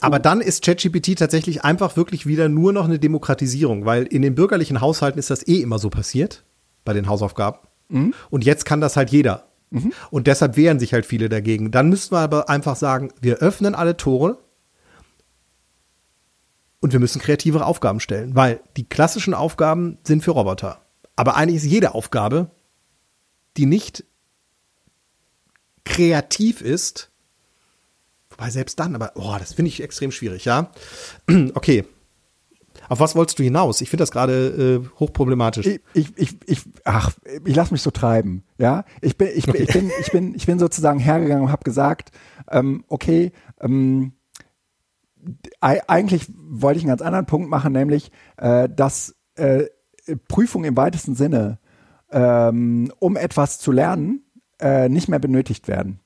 Aber 0.00 0.18
dann 0.18 0.40
ist 0.40 0.64
ChatGPT 0.64 1.16
tatsächlich 1.18 1.64
einfach 1.64 1.96
wirklich 1.96 2.26
wieder 2.26 2.48
nur 2.48 2.72
noch 2.72 2.86
eine 2.86 2.98
Demokratisierung, 2.98 3.84
weil 3.84 4.04
in 4.04 4.22
den 4.22 4.34
bürgerlichen 4.34 4.80
Haushalten 4.80 5.18
ist 5.18 5.30
das 5.30 5.46
eh 5.46 5.60
immer 5.60 5.78
so 5.78 5.88
passiert, 5.88 6.44
bei 6.84 6.94
den 6.94 7.08
Hausaufgaben. 7.08 7.58
Mhm. 7.88 8.14
Und 8.28 8.44
jetzt 8.44 8.64
kann 8.64 8.80
das 8.80 8.96
halt 8.96 9.10
jeder. 9.10 9.44
Mhm. 9.70 9.92
Und 10.10 10.26
deshalb 10.26 10.56
wehren 10.56 10.80
sich 10.80 10.94
halt 10.94 11.06
viele 11.06 11.28
dagegen. 11.28 11.70
Dann 11.70 11.88
müssten 11.90 12.14
wir 12.14 12.20
aber 12.20 12.48
einfach 12.48 12.74
sagen, 12.74 13.10
wir 13.20 13.36
öffnen 13.36 13.74
alle 13.76 13.96
Tore 13.96 14.38
und 16.84 16.92
wir 16.92 17.00
müssen 17.00 17.22
kreativere 17.22 17.64
Aufgaben 17.64 17.98
stellen, 17.98 18.36
weil 18.36 18.60
die 18.76 18.86
klassischen 18.86 19.32
Aufgaben 19.32 19.96
sind 20.04 20.22
für 20.22 20.32
Roboter. 20.32 20.82
Aber 21.16 21.34
eigentlich 21.34 21.64
ist 21.64 21.64
jede 21.64 21.94
Aufgabe, 21.94 22.50
die 23.56 23.64
nicht 23.64 24.04
kreativ 25.86 26.60
ist, 26.60 27.10
wobei 28.28 28.50
selbst 28.50 28.78
dann, 28.78 28.94
aber 28.94 29.12
oh, 29.14 29.34
das 29.38 29.54
finde 29.54 29.70
ich 29.70 29.82
extrem 29.82 30.12
schwierig, 30.12 30.44
ja. 30.44 30.72
Okay. 31.54 31.86
Auf 32.90 33.00
was 33.00 33.16
wolltest 33.16 33.38
du 33.38 33.42
hinaus? 33.42 33.80
Ich 33.80 33.88
finde 33.88 34.02
das 34.02 34.10
gerade 34.10 34.82
äh, 34.84 34.98
hochproblematisch. 35.00 35.64
Ich, 35.64 35.80
ich, 35.94 36.18
ich, 36.18 36.36
ich 36.44 36.60
ach, 36.84 37.12
ich 37.46 37.56
lasse 37.56 37.72
mich 37.72 37.80
so 37.80 37.92
treiben, 37.92 38.44
ja. 38.58 38.84
Ich 39.00 39.16
bin, 39.16 39.28
ich, 39.34 39.48
okay. 39.48 39.62
ich, 39.62 39.72
bin, 39.72 39.90
ich 40.02 40.12
bin, 40.12 40.34
ich 40.34 40.44
bin 40.44 40.58
sozusagen 40.58 40.98
hergegangen 40.98 41.44
und 41.44 41.50
habe 41.50 41.64
gesagt, 41.64 42.10
ähm, 42.50 42.84
okay, 42.88 43.32
ähm, 43.62 44.12
eigentlich 45.60 46.30
wollte 46.36 46.78
ich 46.78 46.84
einen 46.84 46.90
ganz 46.90 47.02
anderen 47.02 47.26
Punkt 47.26 47.48
machen, 47.48 47.72
nämlich, 47.72 48.10
äh, 48.36 48.68
dass 48.68 49.14
äh, 49.36 49.64
Prüfung 50.28 50.64
im 50.64 50.76
weitesten 50.76 51.14
Sinne, 51.14 51.58
ähm, 52.10 52.92
um 52.98 53.16
etwas 53.16 53.58
zu 53.58 53.72
lernen, 53.72 54.24
äh, 54.60 54.88
nicht 54.88 55.08
mehr 55.08 55.18
benötigt 55.18 55.68
werden. 55.68 56.00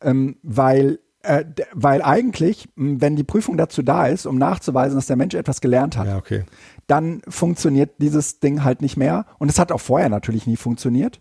Ähm, 0.00 0.36
weil, 0.42 1.00
äh, 1.22 1.44
weil 1.72 2.02
eigentlich, 2.02 2.68
wenn 2.76 3.16
die 3.16 3.24
Prüfung 3.24 3.56
dazu 3.56 3.82
da 3.82 4.06
ist, 4.06 4.26
um 4.26 4.36
nachzuweisen, 4.36 4.96
dass 4.96 5.06
der 5.06 5.16
Mensch 5.16 5.34
etwas 5.34 5.60
gelernt 5.60 5.96
hat, 5.96 6.06
ja, 6.06 6.16
okay. 6.18 6.44
dann 6.86 7.22
funktioniert 7.28 8.00
dieses 8.00 8.40
Ding 8.40 8.62
halt 8.64 8.82
nicht 8.82 8.96
mehr. 8.96 9.26
Und 9.38 9.50
es 9.50 9.58
hat 9.58 9.72
auch 9.72 9.80
vorher 9.80 10.08
natürlich 10.08 10.46
nie 10.46 10.56
funktioniert 10.56 11.20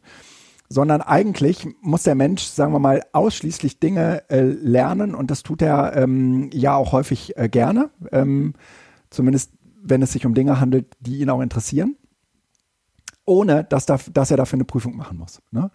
sondern 0.74 1.02
eigentlich 1.02 1.68
muss 1.82 2.02
der 2.02 2.16
Mensch, 2.16 2.44
sagen 2.44 2.74
wir 2.74 2.80
mal, 2.80 3.04
ausschließlich 3.14 3.80
Dinge 3.80 4.28
äh, 4.30 4.42
lernen 4.42 5.14
und 5.14 5.30
das 5.30 5.44
tut 5.44 5.62
er 5.62 5.96
ähm, 5.96 6.50
ja 6.52 6.76
auch 6.76 6.94
häufig 6.94 7.38
äh, 7.38 7.48
gerne, 7.48 7.92
ähm, 8.12 8.54
zumindest 9.12 9.52
wenn 9.84 10.02
es 10.02 10.14
sich 10.14 10.26
um 10.26 10.34
Dinge 10.34 10.60
handelt, 10.60 10.96
die 11.00 11.20
ihn 11.20 11.30
auch 11.30 11.42
interessieren, 11.42 11.96
ohne 13.26 13.64
dass, 13.66 13.86
da, 13.86 14.00
dass 14.12 14.32
er 14.32 14.38
dafür 14.38 14.58
eine 14.58 14.66
Prüfung 14.66 14.96
machen 14.96 15.18
muss. 15.20 15.44
Ne? 15.52 15.70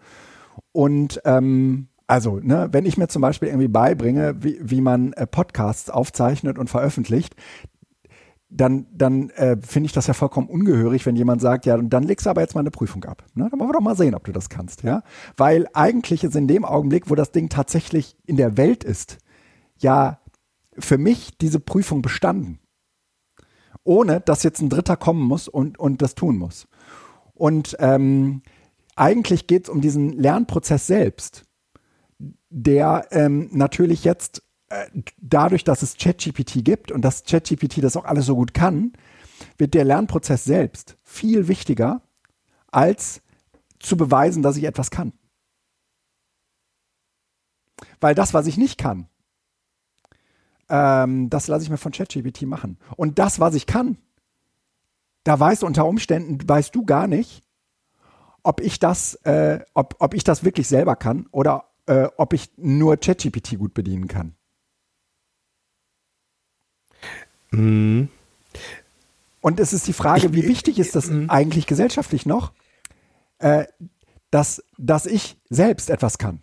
Und 0.72 1.20
ähm, 1.24 1.86
also, 2.08 2.40
ne, 2.42 2.68
wenn 2.72 2.84
ich 2.86 2.96
mir 2.96 3.06
zum 3.06 3.22
Beispiel 3.22 3.48
irgendwie 3.48 3.68
beibringe, 3.68 4.42
wie, 4.42 4.58
wie 4.60 4.80
man 4.80 5.12
äh, 5.12 5.28
Podcasts 5.28 5.90
aufzeichnet 5.90 6.58
und 6.58 6.70
veröffentlicht, 6.70 7.36
dann, 8.50 8.86
dann 8.92 9.30
äh, 9.30 9.56
finde 9.60 9.86
ich 9.86 9.92
das 9.92 10.06
ja 10.06 10.14
vollkommen 10.14 10.48
ungehörig, 10.48 11.04
wenn 11.04 11.16
jemand 11.16 11.42
sagt, 11.42 11.66
ja, 11.66 11.76
dann 11.76 12.02
legst 12.04 12.26
du 12.26 12.30
aber 12.30 12.40
jetzt 12.40 12.54
mal 12.54 12.60
eine 12.60 12.70
Prüfung 12.70 13.04
ab. 13.04 13.24
Ne? 13.34 13.48
Dann 13.50 13.60
wollen 13.60 13.68
wir 13.68 13.74
doch 13.74 13.80
mal 13.80 13.96
sehen, 13.96 14.14
ob 14.14 14.24
du 14.24 14.32
das 14.32 14.48
kannst, 14.48 14.82
ja. 14.82 15.02
Weil 15.36 15.68
eigentlich 15.74 16.24
ist 16.24 16.34
in 16.34 16.48
dem 16.48 16.64
Augenblick, 16.64 17.10
wo 17.10 17.14
das 17.14 17.30
Ding 17.30 17.50
tatsächlich 17.50 18.16
in 18.24 18.36
der 18.36 18.56
Welt 18.56 18.84
ist, 18.84 19.18
ja 19.78 20.20
für 20.78 20.98
mich 20.98 21.36
diese 21.38 21.60
Prüfung 21.60 22.02
bestanden. 22.02 22.60
Ohne 23.84 24.20
dass 24.20 24.42
jetzt 24.42 24.60
ein 24.60 24.70
Dritter 24.70 24.96
kommen 24.96 25.22
muss 25.22 25.48
und, 25.48 25.78
und 25.78 26.02
das 26.02 26.14
tun 26.14 26.36
muss. 26.36 26.68
Und 27.34 27.76
ähm, 27.80 28.42
eigentlich 28.96 29.46
geht 29.46 29.64
es 29.64 29.68
um 29.68 29.80
diesen 29.80 30.12
Lernprozess 30.12 30.86
selbst, 30.86 31.44
der 32.50 33.06
ähm, 33.10 33.48
natürlich 33.52 34.04
jetzt 34.04 34.42
dadurch, 35.20 35.64
dass 35.64 35.82
es 35.82 35.96
ChatGPT 35.96 36.64
gibt 36.64 36.92
und 36.92 37.02
dass 37.02 37.24
ChatGPT 37.24 37.82
das 37.82 37.96
auch 37.96 38.04
alles 38.04 38.26
so 38.26 38.36
gut 38.36 38.54
kann, 38.54 38.92
wird 39.56 39.74
der 39.74 39.84
Lernprozess 39.84 40.44
selbst 40.44 40.96
viel 41.02 41.48
wichtiger, 41.48 42.02
als 42.70 43.22
zu 43.78 43.96
beweisen, 43.96 44.42
dass 44.42 44.56
ich 44.56 44.64
etwas 44.64 44.90
kann. 44.90 45.12
Weil 48.00 48.14
das, 48.14 48.34
was 48.34 48.46
ich 48.46 48.56
nicht 48.56 48.78
kann, 48.78 49.08
ähm, 50.68 51.30
das 51.30 51.48
lasse 51.48 51.64
ich 51.64 51.70
mir 51.70 51.78
von 51.78 51.92
ChatGPT 51.92 52.42
machen. 52.42 52.78
Und 52.96 53.18
das, 53.18 53.40
was 53.40 53.54
ich 53.54 53.66
kann, 53.66 53.96
da 55.24 55.38
weißt 55.38 55.62
du 55.62 55.66
unter 55.66 55.86
Umständen, 55.86 56.38
weißt 56.46 56.74
du 56.74 56.84
gar 56.84 57.06
nicht, 57.06 57.42
ob 58.42 58.60
ich 58.60 58.78
das, 58.78 59.14
äh, 59.24 59.60
ob, 59.74 59.96
ob 59.98 60.14
ich 60.14 60.24
das 60.24 60.44
wirklich 60.44 60.68
selber 60.68 60.96
kann 60.96 61.26
oder 61.30 61.70
äh, 61.86 62.08
ob 62.16 62.32
ich 62.32 62.50
nur 62.56 62.96
ChatGPT 62.96 63.58
gut 63.58 63.74
bedienen 63.74 64.08
kann. 64.08 64.37
Mhm. 67.50 68.08
Und 69.40 69.60
es 69.60 69.72
ist 69.72 69.86
die 69.86 69.92
Frage, 69.92 70.26
ich, 70.26 70.32
wie 70.32 70.48
wichtig 70.48 70.78
ist 70.78 70.94
das 70.94 71.08
mhm. 71.08 71.30
eigentlich 71.30 71.66
gesellschaftlich 71.66 72.26
noch, 72.26 72.52
äh, 73.38 73.64
dass, 74.30 74.62
dass 74.76 75.06
ich 75.06 75.36
selbst 75.48 75.90
etwas 75.90 76.18
kann. 76.18 76.42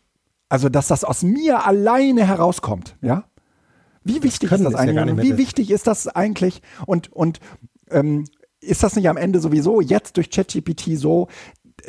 Also, 0.50 0.70
dass 0.70 0.88
das 0.88 1.04
aus 1.04 1.24
mir 1.24 1.66
alleine 1.66 2.26
herauskommt, 2.26 2.96
ja? 3.02 3.26
Wie 4.04 4.22
wichtig 4.22 4.52
ist 4.52 4.64
das 4.64 4.74
ist 4.74 4.74
ja 4.74 4.80
eigentlich? 4.80 5.16
mehr 5.16 5.24
wie 5.24 5.30
das. 5.30 5.38
wichtig 5.40 5.72
ist 5.72 5.88
das 5.88 6.08
eigentlich? 6.08 6.62
Und, 6.86 7.12
und 7.12 7.40
ähm, 7.90 8.26
ist 8.62 8.84
das 8.84 8.96
nicht 8.96 9.10
am 9.10 9.18
Ende 9.18 9.40
sowieso 9.40 9.82
jetzt 9.82 10.18
durch 10.18 10.30
ChatGPT 10.30 10.98
so, 10.98 11.28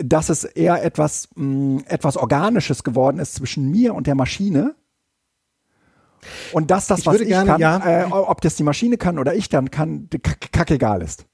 dass 0.02 0.30
es 0.30 0.44
eher 0.44 0.82
etwas, 0.82 1.28
mh, 1.34 1.82
etwas 1.86 2.16
Organisches 2.16 2.84
geworden 2.84 3.18
ist 3.18 3.34
zwischen 3.34 3.70
mir 3.70 3.94
und 3.94 4.06
der 4.06 4.14
Maschine? 4.14 4.74
Und 6.52 6.70
dass 6.70 6.86
das, 6.86 7.00
Ich 7.00 7.06
was 7.06 7.14
würde 7.14 7.24
ich 7.24 7.30
gerne- 7.30 7.50
kann, 7.52 7.60
ja. 7.60 8.02
äh, 8.02 8.04
ob 8.10 8.40
das 8.40 8.56
die 8.56 8.62
Maschine 8.62 8.96
kann 8.96 9.18
oder 9.18 9.34
ich 9.34 9.48
dann 9.48 9.70
kann, 9.70 10.08
kack- 10.22 10.52
kackegal 10.52 11.02
ist. 11.02 11.24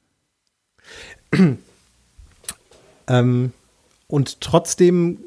Ähm, 3.09 3.53
und 4.07 4.41
trotzdem 4.41 5.19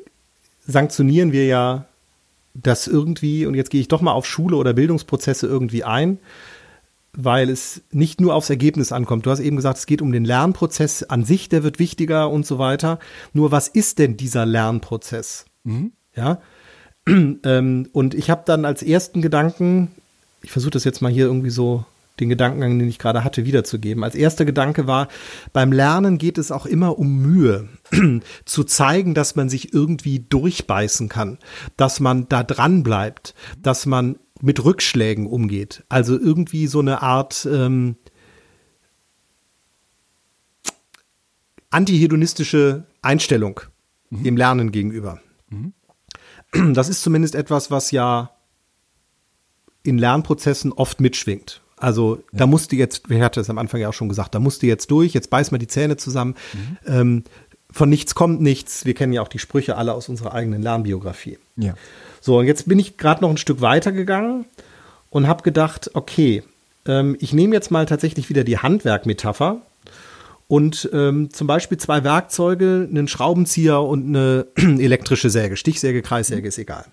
sanktionieren 0.66 1.32
wir 1.32 1.46
ja 1.46 1.86
das 2.54 2.88
irgendwie, 2.88 3.46
und 3.46 3.54
jetzt 3.56 3.70
gehe 3.70 3.82
ich 3.82 3.90
doch 3.90 4.02
mal 4.02 4.14
auf 4.14 4.26
Schule 4.26 4.56
oder 4.56 4.74
Bildungsprozesse 4.74 5.46
irgendwie 5.46 5.84
ein, 5.84 6.20
weil 7.12 7.50
es 7.50 7.82
nicht 7.92 8.22
nur 8.22 8.34
aufs 8.34 8.50
Ergebnis 8.50 8.92
ankommt. 8.92 9.26
Du 9.26 9.32
hast 9.32 9.40
eben 9.40 9.56
gesagt, 9.58 9.78
es 9.78 9.86
geht 9.86 10.02
um 10.02 10.12
den 10.12 10.26
Lernprozess 10.26 11.04
an 11.04 11.26
sich, 11.26 11.50
der 11.50 11.64
wird 11.64 11.80
wichtiger 11.80 12.30
und 12.30 12.46
so 12.46 12.58
weiter. 12.60 13.00
Nur 13.34 13.52
was 13.52 13.68
ist 13.68 14.00
denn 14.00 14.18
dieser 14.18 14.46
Lernprozess? 14.46 15.46
Ja. 16.16 16.40
ähm, 17.08 17.90
und 17.92 18.14
ich 18.14 18.30
habe 18.30 18.44
dann 18.46 18.66
als 18.66 18.84
ersten 18.84 19.22
Gedanken, 19.22 19.92
ich 20.42 20.52
versuche 20.52 20.72
das 20.72 20.84
jetzt 20.84 21.02
mal 21.02 21.12
hier 21.12 21.26
irgendwie 21.26 21.50
so 21.50 21.86
den 22.20 22.30
Gedankengang, 22.30 22.80
den 22.80 22.88
ich 22.88 23.00
gerade 23.00 23.24
hatte, 23.24 23.46
wiederzugeben. 23.46 24.04
Als 24.04 24.16
erster 24.16 24.46
Gedanke 24.46 24.88
war, 24.88 25.10
beim 25.52 25.72
Lernen 25.72 26.18
geht 26.18 26.38
es 26.38 26.52
auch 26.52 26.66
immer 26.66 26.98
um 26.98 27.22
Mühe, 27.22 27.68
zu 28.46 28.64
zeigen, 28.64 29.14
dass 29.14 29.36
man 29.36 29.50
sich 29.50 29.74
irgendwie 29.74 30.20
durchbeißen 30.20 31.10
kann, 31.10 31.40
dass 31.78 32.00
man 32.00 32.30
da 32.30 32.44
dran 32.44 32.84
bleibt, 32.84 33.36
dass 33.62 33.86
man 33.86 34.18
mit 34.42 34.64
Rückschlägen 34.64 35.28
umgeht. 35.28 35.84
Also 35.90 36.18
irgendwie 36.18 36.68
so 36.68 36.80
eine 36.80 37.02
Art 37.02 37.48
ähm, 37.52 37.98
antihedonistische 41.70 42.86
Einstellung 43.02 43.62
dem 44.10 44.38
Lernen 44.38 44.72
gegenüber. 44.72 45.20
Das 46.74 46.90
ist 46.90 47.02
zumindest 47.02 47.36
etwas, 47.36 47.72
was 47.72 47.92
ja 47.92 48.32
in 49.84 49.98
Lernprozessen 49.98 50.72
oft 50.72 51.00
mitschwingt. 51.00 51.62
Also 51.78 52.24
da 52.32 52.48
musste 52.48 52.76
jetzt, 52.76 53.10
wer 53.10 53.24
hatte 53.24 53.42
es 53.42 53.50
am 53.50 53.58
Anfang 53.58 53.82
ja 53.82 53.90
auch 53.90 53.94
schon 53.94 54.10
gesagt, 54.10 54.34
da 54.34 54.40
musste 54.40 54.66
jetzt 54.66 54.90
durch, 54.92 55.14
jetzt 55.14 55.30
beiß 55.30 55.52
mal 55.52 55.58
die 55.58 55.68
Zähne 55.68 55.98
zusammen. 55.98 56.36
Ähm, 56.88 57.24
von 57.70 57.90
nichts 57.90 58.16
kommt 58.16 58.42
nichts. 58.42 58.86
Wir 58.86 58.94
kennen 58.94 59.12
ja 59.12 59.22
auch 59.22 59.28
die 59.28 59.40
Sprüche 59.40 59.76
alle 59.76 59.94
aus 59.94 60.08
unserer 60.08 60.34
eigenen 60.34 60.62
Lernbiografie. 60.62 61.38
Ja. 61.58 61.74
So, 62.22 62.40
und 62.40 62.46
jetzt 62.46 62.68
bin 62.68 62.80
ich 62.80 62.98
gerade 62.98 63.22
noch 63.22 63.30
ein 63.30 63.38
Stück 63.38 63.62
weiter 63.62 63.92
gegangen 63.92 64.46
und 65.10 65.28
habe 65.28 65.44
gedacht, 65.44 65.92
okay, 65.94 66.44
ähm, 66.88 67.18
ich 67.20 67.34
nehme 67.34 67.54
jetzt 67.54 67.72
mal 67.72 67.86
tatsächlich 67.86 68.30
wieder 68.30 68.46
die 68.46 68.58
Handwerkmetapher 68.58 69.62
und 70.48 70.90
ähm, 70.94 71.32
zum 71.32 71.48
Beispiel 71.48 71.78
zwei 71.78 72.04
Werkzeuge, 72.04 72.88
einen 72.90 73.08
Schraubenzieher 73.08 73.82
und 73.82 74.08
eine 74.08 74.48
elektrische 74.56 75.30
Säge, 75.30 75.58
Stichsäge, 75.58 76.02
Kreissäge, 76.02 76.48
ist 76.48 76.58
egal. 76.58 76.86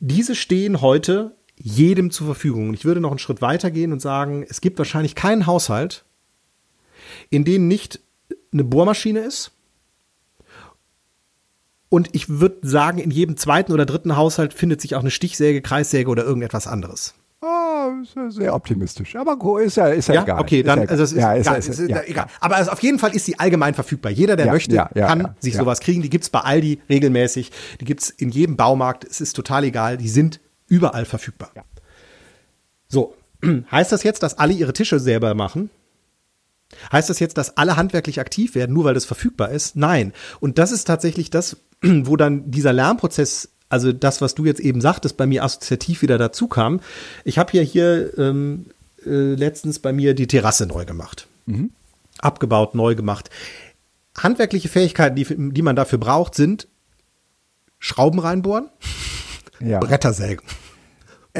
Diese 0.00 0.34
stehen 0.34 0.80
heute 0.80 1.36
jedem 1.56 2.10
zur 2.10 2.26
Verfügung. 2.26 2.70
Und 2.70 2.74
ich 2.74 2.84
würde 2.84 3.00
noch 3.00 3.10
einen 3.10 3.20
Schritt 3.20 3.40
weiter 3.40 3.70
gehen 3.70 3.92
und 3.92 4.00
sagen, 4.00 4.44
es 4.48 4.60
gibt 4.60 4.78
wahrscheinlich 4.78 5.14
keinen 5.14 5.46
Haushalt, 5.46 6.04
in 7.30 7.44
dem 7.44 7.68
nicht 7.68 8.00
eine 8.52 8.64
Bohrmaschine 8.64 9.20
ist, 9.20 9.52
und 11.92 12.08
ich 12.12 12.30
würde 12.30 12.66
sagen, 12.66 12.96
in 12.96 13.10
jedem 13.10 13.36
zweiten 13.36 13.70
oder 13.70 13.84
dritten 13.84 14.16
Haushalt 14.16 14.54
findet 14.54 14.80
sich 14.80 14.94
auch 14.94 15.00
eine 15.00 15.10
Stichsäge, 15.10 15.60
Kreissäge 15.60 16.08
oder 16.08 16.24
irgendetwas 16.24 16.66
anderes. 16.66 17.12
Ah, 17.44 17.90
ja 18.14 18.30
sehr 18.30 18.54
optimistisch. 18.54 19.16
Aber 19.16 19.36
ist 19.60 19.76
ja, 19.76 19.88
ist 19.88 20.06
ja, 20.06 20.14
Ja, 20.14 20.22
egal. 20.22 20.40
okay, 20.40 20.60
ist 20.60 20.68
dann, 20.68 20.82
ja 20.82 20.88
also 20.88 21.02
es 21.02 21.12
ist, 21.12 21.18
ja, 21.18 21.32
ist, 21.32 21.50
es 21.50 21.68
ist, 21.68 21.78
ist 21.80 21.90
ja. 21.90 22.00
egal. 22.04 22.26
Aber 22.38 22.54
also 22.54 22.70
auf 22.70 22.80
jeden 22.80 23.00
Fall 23.00 23.16
ist 23.16 23.26
sie 23.26 23.36
allgemein 23.36 23.74
verfügbar. 23.74 24.12
Jeder, 24.12 24.36
der 24.36 24.46
möchte, 24.46 24.76
kann 24.94 25.34
sich 25.40 25.56
sowas 25.56 25.80
kriegen. 25.80 26.02
Die 26.02 26.10
gibt's 26.10 26.30
bei 26.30 26.38
Aldi 26.40 26.80
regelmäßig. 26.88 27.50
Die 27.80 27.84
gibt's 27.84 28.10
in 28.10 28.30
jedem 28.30 28.56
Baumarkt. 28.56 29.04
Es 29.04 29.20
ist 29.20 29.34
total 29.34 29.64
egal. 29.64 29.96
Die 29.96 30.08
sind 30.08 30.38
überall 30.68 31.04
verfügbar. 31.04 31.50
So, 32.86 33.16
heißt 33.72 33.90
das 33.90 34.04
jetzt, 34.04 34.22
dass 34.22 34.38
alle 34.38 34.52
ihre 34.52 34.72
Tische 34.72 35.00
selber 35.00 35.34
machen? 35.34 35.70
Heißt 36.92 37.10
das 37.10 37.18
jetzt, 37.18 37.36
dass 37.38 37.56
alle 37.56 37.76
handwerklich 37.76 38.20
aktiv 38.20 38.54
werden, 38.54 38.72
nur 38.72 38.84
weil 38.84 38.94
das 38.94 39.04
verfügbar 39.04 39.50
ist? 39.50 39.74
Nein. 39.76 40.12
Und 40.40 40.58
das 40.58 40.70
ist 40.72 40.84
tatsächlich 40.84 41.30
das, 41.30 41.56
wo 41.82 42.16
dann 42.16 42.50
dieser 42.52 42.72
Lernprozess, 42.72 43.48
also 43.72 43.90
das, 43.90 44.20
was 44.20 44.34
du 44.34 44.44
jetzt 44.44 44.60
eben 44.60 44.82
sagtest, 44.82 45.16
bei 45.16 45.26
mir 45.26 45.42
assoziativ 45.42 46.02
wieder 46.02 46.18
dazu 46.18 46.46
kam. 46.46 46.80
Ich 47.24 47.38
habe 47.38 47.56
ja 47.56 47.62
hier 47.62 48.16
ähm, 48.18 48.66
äh, 49.06 49.34
letztens 49.34 49.78
bei 49.78 49.94
mir 49.94 50.12
die 50.14 50.26
Terrasse 50.26 50.66
neu 50.66 50.84
gemacht. 50.84 51.26
Abgebaut, 52.18 52.74
neu 52.74 52.94
gemacht. 52.94 53.30
Handwerkliche 54.16 54.68
Fähigkeiten, 54.68 55.16
die, 55.16 55.24
die 55.24 55.62
man 55.62 55.74
dafür 55.74 55.98
braucht, 55.98 56.34
sind 56.34 56.68
Schrauben 57.78 58.20
reinbohren, 58.20 58.68
Ja. 59.58 59.78
Brettersägen. 59.78 60.44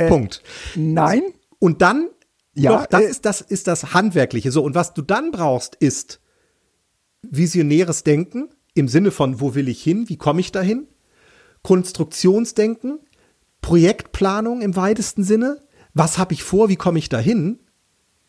Punkt. 0.09 0.43
Nein, 0.75 1.23
Und 1.59 1.83
dann, 1.83 2.09
Ja, 2.55 2.79
doch, 2.79 2.87
das 2.87 3.03
äh, 3.03 3.11
ist 3.11 3.27
das, 3.27 3.43
ist 3.43 3.67
das 3.67 3.93
Handwerkliche. 3.93 4.51
So, 4.53 4.65
und 4.65 4.75
was 4.75 4.95
du 4.95 5.03
dann 5.03 5.33
brauchst, 5.33 5.75
ist 5.75 6.21
visionäres 7.21 8.05
Denken 8.05 8.49
im 8.73 8.89
Sinne 8.89 9.11
von, 9.11 9.39
wo 9.41 9.55
will 9.55 9.69
ich 9.69 9.83
hin, 9.83 10.09
wie 10.09 10.17
komme 10.17 10.41
ich 10.41 10.51
dahin? 10.51 10.87
Konstruktionsdenken, 11.63 12.99
Projektplanung 13.61 14.61
im 14.61 14.77
weitesten 14.77 15.25
Sinne. 15.25 15.61
Was 15.95 16.19
habe 16.19 16.35
ich 16.35 16.43
vor, 16.43 16.69
wie 16.69 16.77
komme 16.77 16.99
ich 16.99 17.09
dahin? 17.09 17.61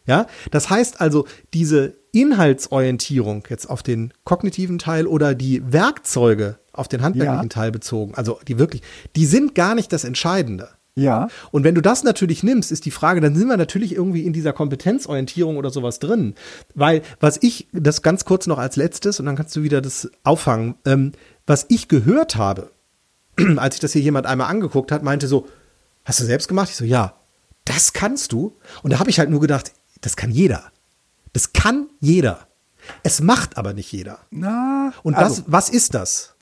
Ja, 0.06 0.28
das 0.52 0.70
heißt 0.70 1.00
also, 1.02 1.26
diese 1.54 1.96
Inhaltsorientierung 2.12 3.46
jetzt 3.50 3.70
auf 3.70 3.82
den 3.84 4.14
kognitiven 4.26 4.78
Teil 4.78 5.08
oder 5.08 5.34
die 5.34 5.64
Werkzeuge 5.72 6.60
auf 6.74 6.88
den 6.88 7.02
handwerklichen 7.02 7.44
Ja. 7.44 7.50
Teil 7.50 7.72
bezogen, 7.72 8.14
also 8.16 8.40
die 8.48 8.60
wirklich, 8.60 8.82
die 9.16 9.26
sind 9.26 9.56
gar 9.56 9.76
nicht 9.76 9.94
das 9.94 10.04
Entscheidende. 10.04 10.70
ja. 10.96 11.28
Und 11.52 11.64
wenn 11.64 11.74
du 11.74 11.82
das 11.82 12.04
natürlich 12.04 12.44
nimmst, 12.44 12.72
ist 12.72 12.86
die 12.86 12.92
Frage, 12.92 13.22
dann 13.22 13.34
sind 13.36 13.48
wir 13.48 13.58
natürlich 13.58 13.96
irgendwie 13.96 14.26
in 14.26 14.34
dieser 14.34 14.54
Kompetenzorientierung 14.54 15.58
oder 15.58 15.70
sowas 15.72 16.00
drin. 16.00 16.36
Weil, 16.76 17.02
was 17.20 17.40
ich, 17.42 17.68
das 17.72 18.02
ganz 18.02 18.26
kurz 18.26 18.46
noch 18.46 18.60
als 18.60 18.76
letztes, 18.76 19.20
und 19.20 19.26
dann 19.26 19.36
kannst 19.36 19.56
du 19.56 19.64
wieder 19.64 19.82
das 19.82 20.12
auffangen, 20.24 20.76
ähm, 20.86 21.14
was 21.48 21.66
ich 21.70 21.88
gehört 21.88 22.36
habe, 22.36 22.72
als 23.58 23.76
ich 23.76 23.82
das 23.82 23.94
hier 23.94 24.02
jemand 24.02 24.26
einmal 24.26 24.50
angeguckt 24.50 24.92
hat, 24.92 25.04
meinte 25.04 25.28
so, 25.28 25.48
hast 26.06 26.20
du 26.20 26.26
selbst 26.26 26.48
gemacht? 26.48 26.70
Ich 26.70 26.76
so, 26.76 26.86
ja, 26.86 27.16
das 27.66 27.94
kannst 27.94 28.32
du. 28.32 28.56
Und 28.84 28.92
da 28.94 29.00
habe 29.00 29.10
ich 29.10 29.20
halt 29.20 29.30
nur 29.30 29.40
gedacht, 29.40 29.72
das 30.02 30.16
kann 30.16 30.32
jeder. 30.32 30.72
Das 31.34 31.54
kann 31.54 31.88
jeder. 32.00 32.48
Es 33.02 33.22
macht 33.22 33.58
aber 33.58 33.74
nicht 33.74 33.92
jeder. 33.92 34.20
Na, 34.30 34.94
Und 35.04 35.16
also, 35.16 35.42
das, 35.42 35.52
was 35.52 35.70
ist 35.70 35.94
das? 35.94 36.36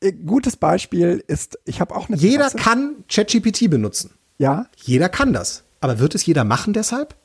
äh, 0.00 0.12
gutes 0.12 0.56
Beispiel 0.56 1.22
ist, 1.26 1.58
ich 1.64 1.80
habe 1.80 1.94
auch 1.96 2.08
eine 2.08 2.16
Jeder 2.16 2.48
Terrasse. 2.48 2.56
kann 2.58 2.94
ChatGPT 3.08 3.68
benutzen. 3.68 4.10
Ja, 4.38 4.66
Jeder 4.76 5.08
kann 5.08 5.32
das. 5.32 5.64
Aber 5.80 5.98
wird 5.98 6.14
es 6.14 6.24
jeder 6.24 6.44
machen 6.44 6.72
deshalb? 6.72 7.16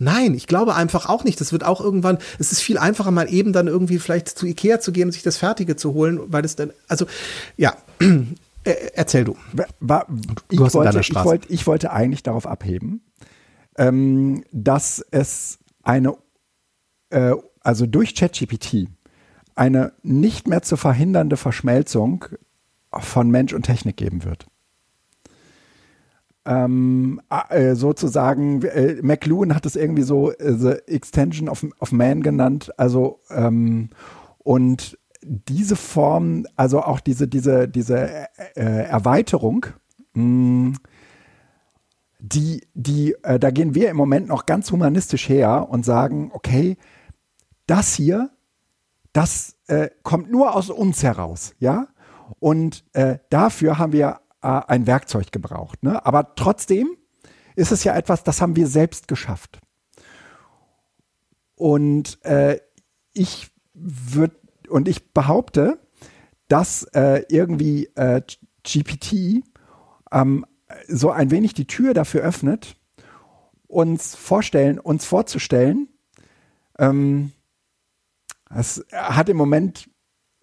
Nein, 0.00 0.32
ich 0.32 0.46
glaube 0.46 0.74
einfach 0.74 1.10
auch 1.10 1.24
nicht. 1.24 1.40
Das 1.42 1.52
wird 1.52 1.62
auch 1.62 1.80
irgendwann, 1.80 2.16
es 2.38 2.52
ist 2.52 2.60
viel 2.60 2.78
einfacher, 2.78 3.10
mal 3.10 3.30
eben 3.30 3.52
dann 3.52 3.66
irgendwie 3.66 3.98
vielleicht 3.98 4.28
zu 4.28 4.46
Ikea 4.46 4.80
zu 4.80 4.92
gehen 4.92 5.08
und 5.08 5.12
sich 5.12 5.22
das 5.22 5.36
Fertige 5.36 5.76
zu 5.76 5.92
holen, 5.92 6.20
weil 6.28 6.42
es 6.42 6.56
dann, 6.56 6.72
also, 6.88 7.04
ja, 7.58 7.76
äh, 8.64 8.74
erzähl 8.94 9.24
du. 9.24 9.36
war, 9.78 10.06
ich, 10.48 10.58
hast 10.58 10.72
in 10.72 10.78
wollte, 10.78 10.90
deiner 10.90 11.00
ich, 11.00 11.06
Straße. 11.06 11.26
wollte, 11.26 11.52
ich 11.52 11.66
wollte 11.66 11.92
eigentlich 11.92 12.22
darauf 12.22 12.46
abheben, 12.46 13.02
ähm, 13.76 14.42
dass 14.52 15.04
es 15.10 15.58
eine, 15.82 16.16
äh, 17.10 17.34
also 17.60 17.84
durch 17.84 18.14
ChatGPT, 18.14 18.88
eine 19.54 19.92
nicht 20.02 20.48
mehr 20.48 20.62
zu 20.62 20.78
verhindernde 20.78 21.36
Verschmelzung 21.36 22.24
von 22.90 23.30
Mensch 23.30 23.52
und 23.52 23.66
Technik 23.66 23.98
geben 23.98 24.24
wird. 24.24 24.46
Ähm, 26.46 27.20
äh, 27.50 27.74
sozusagen, 27.74 28.62
äh, 28.62 28.96
McLuhan 29.02 29.54
hat 29.54 29.66
es 29.66 29.76
irgendwie 29.76 30.02
so 30.02 30.32
äh, 30.32 30.54
The 30.54 30.70
Extension 30.86 31.50
of, 31.50 31.66
of 31.80 31.92
Man 31.92 32.22
genannt, 32.22 32.72
also 32.78 33.20
ähm, 33.28 33.90
und 34.38 34.98
diese 35.22 35.76
Form, 35.76 36.46
also 36.56 36.82
auch 36.82 37.00
diese, 37.00 37.28
diese, 37.28 37.68
diese 37.68 37.98
äh, 37.98 38.26
äh, 38.56 38.84
Erweiterung, 38.84 39.66
mh, 40.14 40.78
die, 42.18 42.66
die, 42.74 43.14
äh, 43.22 43.38
da 43.38 43.50
gehen 43.50 43.74
wir 43.74 43.90
im 43.90 43.96
Moment 43.96 44.28
noch 44.28 44.46
ganz 44.46 44.70
humanistisch 44.70 45.28
her 45.28 45.68
und 45.68 45.84
sagen, 45.84 46.30
okay, 46.32 46.76
das 47.66 47.94
hier, 47.94 48.30
das 49.12 49.56
kommt 50.02 50.32
nur 50.32 50.56
aus 50.56 50.68
uns 50.68 51.04
heraus, 51.04 51.54
ja. 51.60 51.86
Und 52.40 52.84
dafür 53.30 53.78
haben 53.78 53.92
wir 53.92 54.18
äh, 54.42 54.60
ein 54.66 54.86
Werkzeug 54.86 55.32
gebraucht. 55.32 55.82
Ne? 55.82 56.04
Aber 56.04 56.34
trotzdem 56.34 56.96
ist 57.56 57.72
es 57.72 57.84
ja 57.84 57.96
etwas, 57.96 58.24
das 58.24 58.40
haben 58.40 58.56
wir 58.56 58.66
selbst 58.66 59.08
geschafft. 59.08 59.60
Und 61.54 62.24
äh, 62.24 62.58
ich 63.12 63.50
würde, 63.74 64.36
und 64.68 64.88
ich 64.88 65.12
behaupte, 65.12 65.78
dass 66.48 66.84
äh, 66.94 67.24
irgendwie 67.28 67.86
äh, 67.96 68.22
GPT 68.64 69.44
ähm, 70.10 70.46
so 70.88 71.10
ein 71.10 71.30
wenig 71.30 71.54
die 71.54 71.66
Tür 71.66 71.94
dafür 71.94 72.22
öffnet, 72.22 72.76
uns 73.66 74.14
vorstellen, 74.14 74.78
uns 74.78 75.04
vorzustellen. 75.04 75.88
Ähm, 76.78 77.32
es 78.54 78.84
hat 78.92 79.28
im 79.28 79.36
Moment 79.36 79.88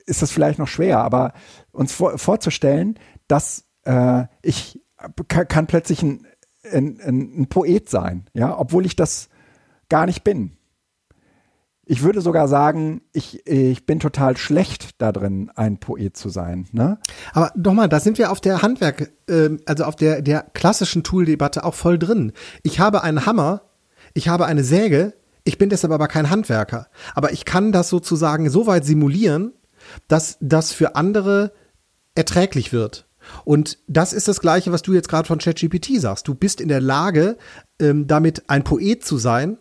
ist 0.05 0.21
das 0.21 0.31
vielleicht 0.31 0.59
noch 0.59 0.67
schwer, 0.67 0.99
aber 0.99 1.33
uns 1.71 1.91
vor, 1.91 2.17
vorzustellen, 2.17 2.97
dass 3.27 3.66
äh, 3.87 4.27
ich 4.41 4.81
kann, 5.27 5.47
kann 5.47 5.67
plötzlich 5.67 6.03
ein, 6.03 6.27
ein, 6.71 6.99
ein, 7.01 7.47
Poet 7.47 7.89
sein, 7.89 8.29
ja, 8.33 8.57
obwohl 8.57 8.85
ich 8.85 8.95
das 8.95 9.29
gar 9.89 10.05
nicht 10.05 10.23
bin. 10.23 10.57
Ich 11.89 12.03
würde 12.03 12.19
sogar 12.19 12.49
sagen, 12.49 13.01
ich, 13.13 13.47
ich 13.47 13.85
bin 13.85 14.01
total 14.01 14.35
schlecht 14.35 15.01
da 15.01 15.13
drin, 15.13 15.49
ein 15.55 15.77
Poet 15.77 16.17
zu 16.17 16.27
sein. 16.27 16.67
Ne? 16.73 16.99
Aber 17.31 17.53
nochmal, 17.55 17.87
da 17.87 18.01
sind 18.01 18.17
wir 18.17 18.29
auf 18.29 18.41
der 18.41 18.61
Handwerk, 18.61 19.13
äh, 19.29 19.57
also 19.65 19.85
auf 19.85 19.95
der, 19.95 20.21
der 20.21 20.41
klassischen 20.53 21.03
Tool-Debatte 21.03 21.63
auch 21.63 21.75
voll 21.75 21.97
drin. 21.97 22.33
Ich 22.63 22.81
habe 22.81 23.03
einen 23.03 23.25
Hammer, 23.25 23.61
ich 24.13 24.27
habe 24.27 24.45
eine 24.47 24.65
Säge, 24.65 25.13
ich 25.45 25.57
bin 25.57 25.69
deshalb 25.69 25.93
aber 25.93 26.09
kein 26.09 26.29
Handwerker. 26.29 26.87
Aber 27.15 27.31
ich 27.31 27.45
kann 27.45 27.71
das 27.71 27.87
sozusagen 27.87 28.49
so 28.49 28.67
weit 28.67 28.83
simulieren, 28.83 29.53
dass 30.09 30.37
das 30.41 30.73
für 30.73 30.97
andere 30.97 31.53
erträglich 32.15 32.73
wird. 32.73 33.06
Und 33.45 33.79
das 33.87 34.13
ist 34.13 34.27
das 34.27 34.41
Gleiche, 34.41 34.71
was 34.71 34.81
du 34.81 34.93
jetzt 34.93 35.09
gerade 35.09 35.27
von 35.27 35.39
ChatGPT 35.39 35.99
sagst. 35.99 36.27
Du 36.27 36.35
bist 36.35 36.61
in 36.61 36.67
der 36.67 36.81
Lage, 36.81 37.37
ähm, 37.79 38.07
damit 38.07 38.49
ein 38.49 38.63
Poet 38.63 39.05
zu 39.05 39.17
sein, 39.17 39.57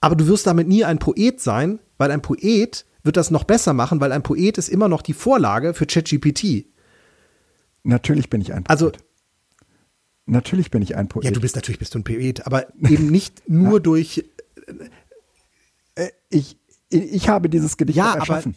aber 0.00 0.16
du 0.16 0.26
wirst 0.26 0.46
damit 0.46 0.68
nie 0.68 0.84
ein 0.84 0.98
Poet 0.98 1.40
sein, 1.40 1.78
weil 1.98 2.10
ein 2.10 2.22
Poet 2.22 2.84
wird 3.02 3.16
das 3.16 3.30
noch 3.30 3.44
besser 3.44 3.72
machen, 3.72 4.00
weil 4.00 4.12
ein 4.12 4.22
Poet 4.22 4.58
ist 4.58 4.68
immer 4.68 4.88
noch 4.88 5.02
die 5.02 5.12
Vorlage 5.12 5.74
für 5.74 5.86
ChatGPT. 5.86 6.66
Natürlich 7.82 8.30
bin 8.30 8.40
ich 8.40 8.52
ein 8.52 8.64
Poet. 8.64 8.70
Also 8.70 8.92
natürlich 10.26 10.70
bin 10.70 10.82
ich 10.82 10.96
ein 10.96 11.08
Poet. 11.08 11.24
Ja, 11.24 11.30
du 11.30 11.40
bist 11.40 11.54
natürlich 11.54 11.78
bist 11.78 11.94
du 11.94 11.98
ein 11.98 12.04
Poet, 12.04 12.46
aber 12.46 12.66
eben 12.88 13.08
nicht 13.10 13.42
nur 13.48 13.80
durch. 13.80 14.24
Äh, 15.94 16.08
ich, 16.30 16.58
ich 16.88 17.28
habe 17.28 17.48
dieses 17.48 17.76
Gedicht 17.76 17.98
ja, 17.98 18.14
erschaffen. 18.14 18.56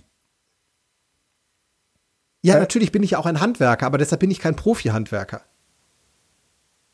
Ja, 2.41 2.55
äh, 2.55 2.59
natürlich 2.59 2.91
bin 2.91 3.03
ich 3.03 3.15
auch 3.15 3.25
ein 3.25 3.39
Handwerker, 3.39 3.85
aber 3.85 3.97
deshalb 3.97 4.19
bin 4.19 4.31
ich 4.31 4.39
kein 4.39 4.55
Profi-Handwerker. 4.55 5.41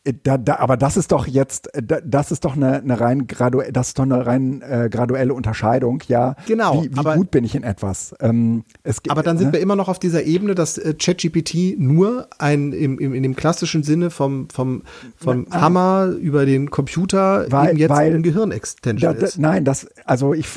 Äh, 0.05 0.13
da, 0.21 0.37
da, 0.37 0.57
aber 0.57 0.77
das 0.77 0.97
ist 0.97 1.11
doch 1.11 1.27
jetzt, 1.27 1.73
äh, 1.75 2.01
das 2.03 2.31
ist 2.31 2.45
doch 2.45 2.55
eine, 2.55 2.77
eine 2.77 2.99
rein 2.99 3.27
graduelle, 3.27 3.71
das 3.71 3.89
ist 3.89 3.99
doch 3.99 4.03
eine 4.03 4.25
rein 4.25 4.61
äh, 4.61 4.89
graduelle 4.91 5.33
Unterscheidung, 5.33 6.01
ja. 6.07 6.35
Genau. 6.45 6.83
Wie, 6.83 6.93
wie 6.93 6.99
aber, 6.99 7.15
gut 7.15 7.31
bin 7.31 7.43
ich 7.43 7.55
in 7.55 7.63
etwas? 7.63 8.13
Ähm, 8.19 8.63
es, 8.83 9.01
aber 9.07 9.23
dann 9.23 9.37
sind 9.37 9.47
ne? 9.47 9.53
wir 9.53 9.59
immer 9.61 9.75
noch 9.75 9.87
auf 9.87 9.99
dieser 9.99 10.23
Ebene, 10.23 10.55
dass 10.55 10.77
äh, 10.77 10.93
ChatGPT 10.93 11.79
nur 11.79 12.27
ein 12.37 12.73
im, 12.73 12.99
im, 12.99 13.13
in 13.13 13.23
dem 13.23 13.35
klassischen 13.35 13.83
Sinne 13.83 14.09
vom 14.09 14.49
vom 14.49 14.83
vom 15.15 15.47
Na, 15.49 15.61
Hammer 15.61 16.07
über 16.19 16.45
den 16.45 16.69
Computer 16.69 17.45
weil, 17.49 17.69
eben 17.69 17.79
jetzt 17.79 17.89
weil, 17.89 18.13
ein 18.13 18.23
Gehirnextension 18.23 19.17
da, 19.17 19.25
ist. 19.25 19.37
Nein, 19.37 19.63
das 19.63 19.87
also 20.05 20.33
ich 20.33 20.47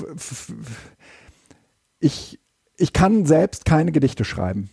ich 2.01 2.41
ich 2.77 2.93
kann 2.93 3.27
selbst 3.27 3.65
keine 3.65 3.93
Gedichte 3.93 4.25
schreiben. 4.25 4.71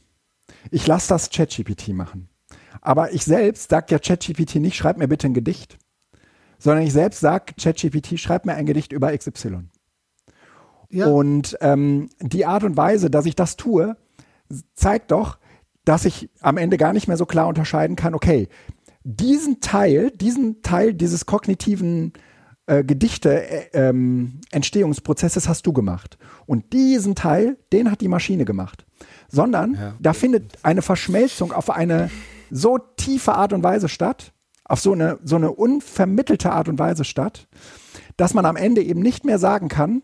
Ich 0.72 0.88
lasse 0.88 1.10
das 1.10 1.30
ChatGPT 1.30 1.90
machen. 1.90 2.30
Aber 2.82 3.14
ich 3.14 3.24
selbst 3.24 3.70
sage 3.70 3.88
ja 3.90 4.00
ChatGPT 4.00 4.56
nicht, 4.56 4.76
schreib 4.76 4.98
mir 4.98 5.08
bitte 5.08 5.28
ein 5.28 5.34
Gedicht, 5.34 5.78
sondern 6.58 6.84
ich 6.86 6.94
selbst 6.94 7.20
sage 7.20 7.54
ChatGPT, 7.62 8.20
schreib 8.20 8.46
mir 8.46 8.56
ein 8.56 8.66
Gedicht 8.66 8.92
über 8.92 9.16
XY. 9.16 9.70
Ja. 10.90 11.08
Und 11.08 11.58
ähm, 11.62 12.10
die 12.20 12.46
Art 12.46 12.64
und 12.64 12.78
Weise, 12.78 13.10
dass 13.10 13.26
ich 13.26 13.36
das 13.36 13.56
tue, 13.56 13.98
zeigt 14.76 15.12
doch, 15.12 15.40
dass 15.86 16.06
ich 16.06 16.30
am 16.40 16.58
Ende 16.58 16.78
gar 16.78 16.94
nicht 16.94 17.08
mehr 17.08 17.18
so 17.18 17.26
klar 17.26 17.48
unterscheiden 17.48 17.96
kann, 17.96 18.14
okay, 18.14 18.48
diesen 19.04 19.60
Teil, 19.60 20.12
diesen 20.12 20.62
Teil 20.62 20.94
dieses 20.94 21.26
kognitiven 21.26 22.14
äh, 22.66 22.84
Gedichte 22.84 23.74
äh, 23.74 23.90
ähm, 23.90 24.40
Entstehungsprozesses 24.52 25.50
hast 25.50 25.66
du 25.68 25.74
gemacht. 25.74 26.18
Und 26.46 26.74
diesen 26.74 27.16
Teil, 27.16 27.58
den 27.72 27.92
hat 27.92 28.02
die 28.02 28.08
Maschine 28.08 28.46
gemacht. 28.46 28.86
Sondern 29.28 29.74
ja. 29.74 29.94
da 30.00 30.14
findet 30.14 30.60
eine 30.64 30.82
Verschmelzung 30.82 31.52
auf 31.52 31.70
eine 31.70 32.10
so 32.50 32.78
tiefe 32.78 33.34
Art 33.34 33.52
und 33.52 33.64
Weise 33.64 33.90
statt, 33.90 34.32
auf 34.64 34.80
so 34.80 34.94
eine, 34.94 35.20
so 35.24 35.36
eine 35.36 35.52
unvermittelte 35.52 36.52
Art 36.52 36.70
und 36.70 36.80
Weise 36.80 37.04
statt, 37.04 37.48
dass 38.16 38.34
man 38.34 38.46
am 38.46 38.56
Ende 38.56 38.82
eben 38.82 39.02
nicht 39.02 39.26
mehr 39.26 39.40
sagen 39.40 39.68
kann, 39.68 40.02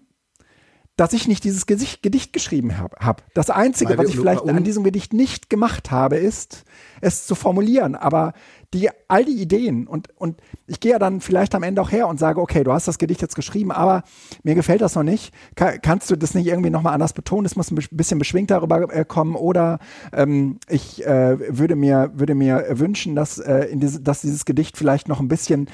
dass 0.99 1.14
ich 1.14 1.30
nicht 1.30 1.45
dieses 1.45 1.66
Gesicht, 1.66 2.03
Gedicht 2.03 2.34
geschrieben 2.34 2.78
habe. 2.78 2.97
Hab. 2.99 3.24
Das 3.34 3.49
Einzige, 3.49 3.97
was 3.97 4.10
ich 4.10 4.18
vielleicht 4.18 4.45
an 4.45 4.66
diesem 4.66 4.84
Gedicht 4.84 5.14
nicht 5.14 5.49
gemacht 5.49 5.91
habe, 5.91 6.18
ist, 6.18 6.66
es 6.99 7.26
zu 7.26 7.36
formulieren. 7.36 7.95
Aber 7.95 8.34
die, 8.74 8.90
all 9.08 9.26
die 9.26 9.42
Ideen 9.42 9.88
und, 9.88 10.10
und 10.18 10.42
ich 10.68 10.80
gehe 10.80 10.92
ja 10.92 11.00
dann 11.00 11.22
vielleicht 11.22 11.56
am 11.56 11.64
Ende 11.64 11.82
auch 11.82 11.92
her 11.92 12.08
und 12.08 12.20
sage, 12.20 12.40
okay, 12.40 12.64
du 12.64 12.72
hast 12.72 12.88
das 12.88 12.98
Gedicht 12.98 13.22
jetzt 13.22 13.36
geschrieben, 13.36 13.72
aber 13.72 14.04
mir 14.44 14.56
gefällt 14.56 14.82
das 14.82 14.96
noch 14.96 15.04
nicht. 15.04 15.34
Kann, 15.56 15.82
kannst 15.82 16.10
du 16.12 16.16
das 16.16 16.36
nicht 16.36 16.48
irgendwie 16.48 16.70
nochmal 16.70 16.94
anders 16.94 17.14
betonen? 17.14 17.46
Es 17.46 17.56
muss 17.56 17.72
ein 17.72 17.80
bisschen 17.92 18.20
beschwingt 18.20 18.52
darüber 18.52 18.94
äh, 18.94 19.06
kommen 19.06 19.36
oder 19.36 19.80
ähm, 20.14 20.60
ich 20.70 21.06
äh, 21.06 21.58
würde 21.58 21.76
mir, 21.76 22.12
würde 22.14 22.36
mir 22.36 22.66
wünschen, 22.72 23.16
dass, 23.16 23.40
äh, 23.40 23.66
in 23.66 23.80
diese, 23.80 24.02
dass 24.02 24.22
dieses 24.22 24.46
Gedicht 24.46 24.78
vielleicht 24.78 25.08
noch 25.08 25.20
ein 25.20 25.28
bisschen 25.28 25.70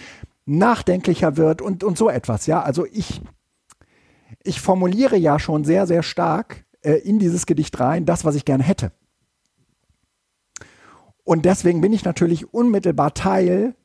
nachdenklicher 0.46 1.38
wird 1.38 1.62
und, 1.62 1.84
und 1.84 1.98
so 1.98 2.10
etwas. 2.10 2.46
Ja, 2.46 2.62
also 2.62 2.86
ich 2.86 3.22
ich 4.46 4.62
formuliere 4.62 5.18
ja 5.18 5.39
schon 5.39 5.64
sehr, 5.66 5.88
sehr 5.88 6.04
stark 6.04 6.66
äh, 6.82 6.93
in 6.93 7.20
dieses 7.20 7.46
Gedicht 7.46 7.80
rein, 7.80 8.06
das, 8.06 8.24
was 8.26 8.36
ich 8.36 8.46
gerne 8.46 8.64
hätte. 8.64 8.91
Und 11.26 11.43
deswegen 11.43 11.82
bin 11.82 11.91
ich 11.91 12.05
natürlich 12.05 12.53
unmittelbar 12.53 13.13
Teil 13.13 13.76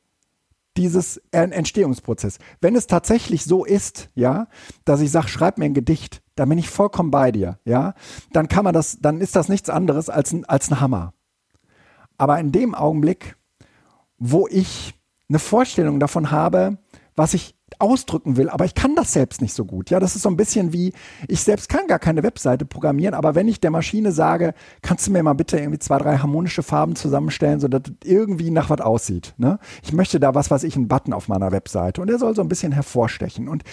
dieses 0.77 1.17
Entstehungsprozess. 1.31 2.37
Wenn 2.61 2.75
es 2.77 2.87
tatsächlich 2.87 3.43
so 3.43 3.65
ist, 3.65 4.09
ja, 4.15 4.47
dass 4.85 5.01
ich 5.01 5.11
sage, 5.11 5.27
schreib 5.27 5.57
mir 5.57 5.65
ein 5.65 5.73
Gedicht, 5.73 6.21
dann 6.35 6.47
bin 6.47 6.57
ich 6.57 6.69
vollkommen 6.69 7.11
bei 7.11 7.31
dir, 7.31 7.59
ja, 7.65 7.93
dann 8.31 8.47
kann 8.47 8.63
man 8.63 8.73
das, 8.73 8.99
dann 9.01 9.19
ist 9.19 9.35
das 9.35 9.49
nichts 9.49 9.69
anderes 9.69 10.09
als 10.09 10.31
ein, 10.31 10.45
als 10.45 10.71
ein 10.71 10.79
Hammer. 10.79 11.13
Aber 12.17 12.39
in 12.39 12.53
dem 12.53 12.73
Augenblick, 12.73 13.35
wo 14.17 14.47
ich 14.47 14.93
eine 15.27 15.39
Vorstellung 15.39 15.99
davon 15.99 16.31
habe, 16.31 16.77
was 17.15 17.33
ich 17.33 17.55
ausdrücken 17.81 18.37
will, 18.37 18.49
aber 18.49 18.65
ich 18.65 18.75
kann 18.75 18.95
das 18.95 19.13
selbst 19.13 19.41
nicht 19.41 19.53
so 19.53 19.65
gut. 19.65 19.89
Ja, 19.89 19.99
das 19.99 20.15
ist 20.15 20.21
so 20.21 20.29
ein 20.29 20.37
bisschen 20.37 20.73
wie, 20.73 20.93
ich 21.27 21.41
selbst 21.41 21.69
kann 21.69 21.87
gar 21.87 21.99
keine 21.99 22.23
Webseite 22.23 22.65
programmieren, 22.65 23.13
aber 23.13 23.35
wenn 23.35 23.47
ich 23.47 23.59
der 23.59 23.71
Maschine 23.71 24.11
sage, 24.11 24.53
kannst 24.81 25.07
du 25.07 25.11
mir 25.11 25.23
mal 25.23 25.33
bitte 25.33 25.57
irgendwie 25.57 25.79
zwei, 25.79 25.97
drei 25.97 26.17
harmonische 26.17 26.63
Farben 26.63 26.95
zusammenstellen, 26.95 27.59
sodass 27.59 27.81
es 27.87 28.07
irgendwie 28.07 28.51
nach 28.51 28.69
was 28.69 28.81
aussieht. 28.81 29.33
Ne? 29.37 29.59
Ich 29.83 29.93
möchte 29.93 30.19
da 30.19 30.35
was, 30.35 30.51
was 30.51 30.63
ich, 30.63 30.75
einen 30.75 30.87
Button 30.87 31.13
auf 31.13 31.27
meiner 31.27 31.51
Webseite 31.51 32.01
und 32.01 32.07
der 32.07 32.19
soll 32.19 32.35
so 32.35 32.41
ein 32.41 32.49
bisschen 32.49 32.71
hervorstechen. 32.71 33.47
Und 33.47 33.63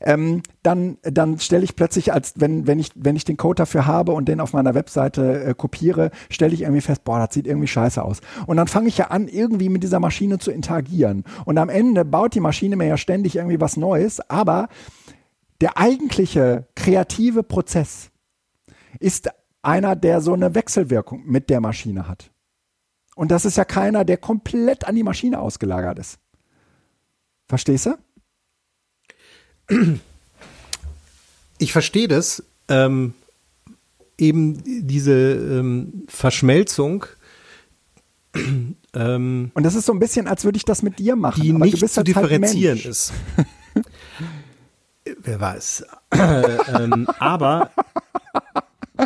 ähm, 0.00 0.42
dann, 0.62 0.98
dann 1.02 1.38
stelle 1.38 1.64
ich 1.64 1.76
plötzlich, 1.76 2.12
als 2.12 2.34
wenn, 2.36 2.66
wenn 2.66 2.78
ich, 2.78 2.90
wenn 2.94 3.16
ich 3.16 3.24
den 3.24 3.36
Code 3.36 3.56
dafür 3.56 3.86
habe 3.86 4.12
und 4.12 4.28
den 4.28 4.40
auf 4.40 4.52
meiner 4.52 4.74
Webseite 4.74 5.44
äh, 5.44 5.54
kopiere, 5.54 6.10
stelle 6.30 6.54
ich 6.54 6.62
irgendwie 6.62 6.80
fest, 6.80 7.04
boah, 7.04 7.18
das 7.18 7.34
sieht 7.34 7.46
irgendwie 7.46 7.68
scheiße 7.68 8.02
aus. 8.02 8.20
Und 8.46 8.56
dann 8.56 8.68
fange 8.68 8.88
ich 8.88 8.98
ja 8.98 9.08
an, 9.08 9.28
irgendwie 9.28 9.68
mit 9.68 9.82
dieser 9.82 10.00
Maschine 10.00 10.38
zu 10.38 10.50
interagieren. 10.50 11.24
Und 11.44 11.58
am 11.58 11.68
Ende 11.68 12.04
baut 12.04 12.34
die 12.34 12.40
Maschine 12.40 12.76
mir 12.76 12.86
ja 12.86 12.96
ständig 12.96 13.36
irgendwie 13.42 13.60
was 13.60 13.76
Neues, 13.76 14.20
aber 14.30 14.68
der 15.60 15.78
eigentliche 15.78 16.66
kreative 16.74 17.42
Prozess 17.42 18.10
ist 18.98 19.30
einer, 19.62 19.94
der 19.94 20.20
so 20.20 20.32
eine 20.32 20.54
Wechselwirkung 20.54 21.24
mit 21.24 21.50
der 21.50 21.60
Maschine 21.60 22.08
hat. 22.08 22.30
Und 23.14 23.30
das 23.30 23.44
ist 23.44 23.56
ja 23.56 23.64
keiner, 23.64 24.04
der 24.04 24.16
komplett 24.16 24.86
an 24.86 24.96
die 24.96 25.02
Maschine 25.02 25.38
ausgelagert 25.38 25.98
ist. 25.98 26.18
Verstehst 27.46 27.86
du? 27.86 27.98
Ich 31.58 31.72
verstehe 31.72 32.08
das. 32.08 32.42
Ähm, 32.68 33.14
eben 34.18 34.62
diese 34.86 35.12
ähm, 35.12 36.04
Verschmelzung 36.08 37.06
ähm, 38.94 39.50
und 39.54 39.62
das 39.62 39.74
ist 39.74 39.86
so 39.86 39.92
ein 39.92 39.98
bisschen, 39.98 40.26
als 40.26 40.44
würde 40.44 40.56
ich 40.56 40.64
das 40.64 40.82
mit 40.82 40.98
dir 40.98 41.16
machen. 41.16 41.42
Die 41.42 41.52
nicht 41.52 41.88
zu 41.88 42.02
differenzieren 42.02 42.78
halt 42.78 42.86
ist. 42.86 43.12
Wer 45.22 45.40
weiß. 45.40 45.84
Äh, 46.10 46.82
ähm, 46.82 47.06
aber 47.18 47.70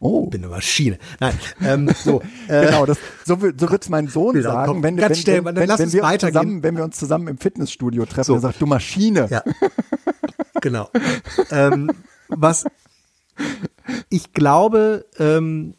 Oh. 0.00 0.26
Bin 0.26 0.42
eine 0.42 0.50
Maschine. 0.50 0.98
Nein, 1.20 1.38
ähm, 1.62 1.90
so. 1.94 2.20
Äh, 2.48 2.66
genau, 2.66 2.84
das, 2.84 2.98
so, 3.24 3.36
so 3.36 3.70
wird 3.70 3.82
es 3.82 3.88
mein 3.88 4.08
Sohn 4.08 4.42
sagen, 4.42 4.66
komm, 4.66 4.82
wenn, 4.82 4.96
wenn, 4.96 5.14
schnell, 5.14 5.44
wenn, 5.44 5.54
wenn, 5.54 5.68
wenn 5.68 5.92
wir 5.92 6.18
zusammen, 6.18 6.62
wenn 6.64 6.76
wir 6.76 6.82
uns 6.82 6.98
zusammen 6.98 7.28
im 7.28 7.38
Fitnessstudio 7.38 8.04
treffen, 8.06 8.24
so. 8.24 8.34
er 8.34 8.40
sagt, 8.40 8.60
du 8.60 8.66
Maschine. 8.66 9.28
Ja. 9.30 9.44
genau. 10.60 10.90
ähm, 11.50 11.92
was 12.28 12.64
ich 14.08 14.32
glaube, 14.32 15.06
ähm, 15.18 15.74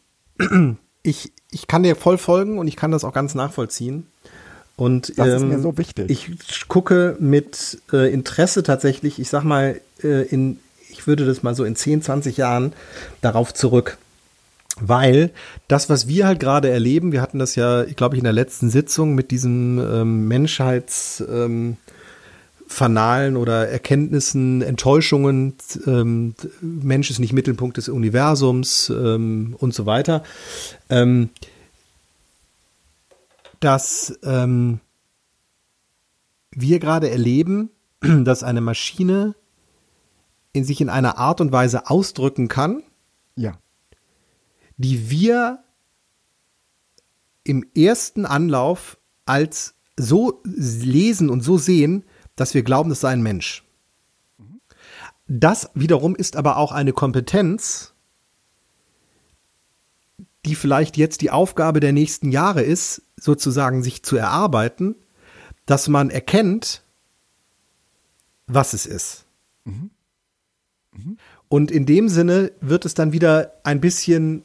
ich, 1.02 1.32
ich 1.50 1.66
kann 1.66 1.82
dir 1.82 1.96
voll 1.96 2.18
folgen 2.18 2.58
und 2.58 2.68
ich 2.68 2.76
kann 2.76 2.90
das 2.90 3.04
auch 3.04 3.12
ganz 3.12 3.34
nachvollziehen. 3.34 4.06
Und 4.76 5.18
Das 5.18 5.28
ist 5.28 5.42
ähm, 5.42 5.48
mir 5.48 5.60
so 5.60 5.76
wichtig. 5.76 6.10
Ich 6.10 6.68
gucke 6.68 7.16
mit 7.20 7.80
äh, 7.92 8.12
Interesse 8.12 8.62
tatsächlich, 8.62 9.18
ich 9.18 9.28
sag 9.28 9.44
mal, 9.44 9.80
äh, 10.02 10.22
in, 10.26 10.58
ich 10.90 11.06
würde 11.06 11.26
das 11.26 11.42
mal 11.42 11.54
so 11.54 11.64
in 11.64 11.76
10, 11.76 12.02
20 12.02 12.36
Jahren 12.36 12.72
darauf 13.20 13.52
zurück. 13.52 13.98
Weil 14.80 15.30
das, 15.68 15.90
was 15.90 16.08
wir 16.08 16.26
halt 16.26 16.40
gerade 16.40 16.70
erleben, 16.70 17.12
wir 17.12 17.20
hatten 17.20 17.38
das 17.38 17.54
ja, 17.56 17.84
ich 17.84 17.94
glaube 17.94 18.16
ich, 18.16 18.20
in 18.20 18.24
der 18.24 18.32
letzten 18.32 18.70
Sitzung 18.70 19.14
mit 19.14 19.30
diesem 19.30 19.78
ähm, 19.78 20.28
Menschheits, 20.28 21.22
ähm, 21.30 21.76
Fanalen 22.72 23.36
oder 23.36 23.68
Erkenntnissen, 23.68 24.62
Enttäuschungen, 24.62 25.54
ähm, 25.86 26.34
Mensch 26.60 27.10
ist 27.10 27.18
nicht 27.18 27.32
Mittelpunkt 27.32 27.76
des 27.76 27.88
Universums 27.88 28.90
ähm, 28.90 29.54
und 29.58 29.74
so 29.74 29.86
weiter, 29.86 30.22
ähm, 30.88 31.30
dass 33.60 34.18
ähm, 34.24 34.80
wir 36.50 36.80
gerade 36.80 37.10
erleben, 37.10 37.70
dass 38.00 38.42
eine 38.42 38.60
Maschine 38.60 39.34
in 40.52 40.64
sich 40.64 40.80
in 40.80 40.88
einer 40.88 41.18
Art 41.18 41.40
und 41.40 41.52
Weise 41.52 41.88
ausdrücken 41.88 42.48
kann, 42.48 42.82
ja. 43.36 43.58
die 44.76 45.10
wir 45.10 45.62
im 47.44 47.64
ersten 47.74 48.26
Anlauf 48.26 48.98
als 49.24 49.74
so 49.96 50.42
lesen 50.44 51.30
und 51.30 51.42
so 51.42 51.58
sehen, 51.58 52.04
dass 52.42 52.54
wir 52.54 52.64
glauben, 52.64 52.90
das 52.90 53.00
sei 53.00 53.10
ein 53.10 53.22
Mensch. 53.22 53.62
Das 55.28 55.70
wiederum 55.74 56.16
ist 56.16 56.34
aber 56.34 56.56
auch 56.56 56.72
eine 56.72 56.92
Kompetenz, 56.92 57.92
die 60.44 60.56
vielleicht 60.56 60.96
jetzt 60.96 61.20
die 61.20 61.30
Aufgabe 61.30 61.78
der 61.78 61.92
nächsten 61.92 62.32
Jahre 62.32 62.62
ist, 62.62 63.02
sozusagen 63.16 63.84
sich 63.84 64.02
zu 64.02 64.16
erarbeiten, 64.16 64.96
dass 65.66 65.86
man 65.86 66.10
erkennt, 66.10 66.82
was 68.48 68.72
es 68.72 68.86
ist. 68.86 69.24
Und 71.48 71.70
in 71.70 71.86
dem 71.86 72.08
Sinne 72.08 72.50
wird 72.60 72.84
es 72.84 72.94
dann 72.94 73.12
wieder 73.12 73.52
ein 73.62 73.80
bisschen 73.80 74.42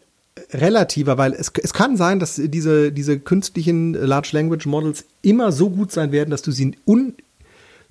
relativer, 0.51 1.17
weil 1.17 1.33
es, 1.33 1.51
es 1.63 1.73
kann 1.73 1.97
sein, 1.97 2.19
dass 2.19 2.35
diese, 2.35 2.91
diese 2.91 3.19
künstlichen 3.19 3.95
Large 3.95 4.29
Language 4.33 4.67
Models 4.67 5.03
immer 5.23 5.51
so 5.51 5.71
gut 5.71 5.91
sein 5.91 6.11
werden, 6.11 6.29
dass 6.29 6.43
du 6.43 6.51
sie 6.51 6.77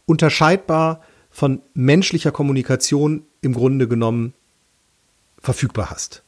ununterscheidbar 0.07 1.03
von 1.31 1.61
menschlicher 1.75 2.33
Kommunikation 2.33 3.25
im 3.43 3.53
Grunde 3.53 3.87
genommen 3.89 4.33
verfügbar 5.39 5.91
hast. 5.91 6.23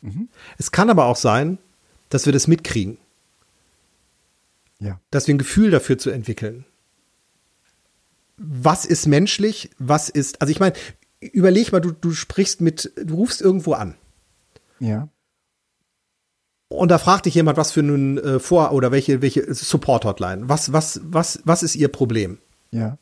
Es 0.59 0.71
kann 0.71 0.91
aber 0.91 1.07
auch 1.07 1.17
sein, 1.17 1.59
dass 2.11 2.27
wir 2.27 2.33
das 2.33 2.47
mitkriegen, 2.47 2.99
Ja. 4.81 5.01
dass 5.11 5.27
wir 5.27 5.35
ein 5.35 5.39
Gefühl 5.39 5.71
dafür 5.71 5.99
zu 5.99 6.11
entwickeln. 6.11 6.65
Was 8.37 8.85
ist 8.85 9.07
menschlich? 9.07 9.71
Was 9.79 10.09
ist, 10.09 10.41
also 10.41 10.51
ich 10.51 10.61
meine, 10.61 10.75
überleg 11.21 11.73
mal, 11.73 11.81
du, 11.81 11.91
du 11.93 12.13
sprichst 12.13 12.61
mit, 12.61 12.93
du 12.97 13.15
rufst 13.17 13.41
irgendwo 13.41 13.73
an. 13.73 13.95
Ja. 14.79 15.09
Und 16.69 16.91
da 16.91 16.99
fragt 16.99 17.27
dich 17.27 17.35
jemand, 17.35 17.57
was 17.57 17.73
für 17.73 17.81
ein 17.81 18.19
äh, 18.19 18.39
Vor- 18.39 18.73
oder 18.73 18.93
welche, 18.93 19.23
welche 19.23 19.53
Support-Hotline. 19.53 20.49
Was, 20.49 20.73
was, 20.73 21.01
was, 21.03 21.41
was 21.45 21.63
ist 21.63 21.75
ihr 21.77 21.89
Problem? 21.89 22.39
Ja. 22.71 22.99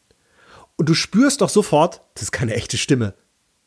Und 0.77 0.89
du 0.89 0.95
spürst 0.95 1.41
doch 1.41 1.49
sofort, 1.49 2.03
das 2.15 2.25
ist 2.25 2.33
keine 2.33 2.55
echte 2.55 2.77
Stimme. 2.77 3.15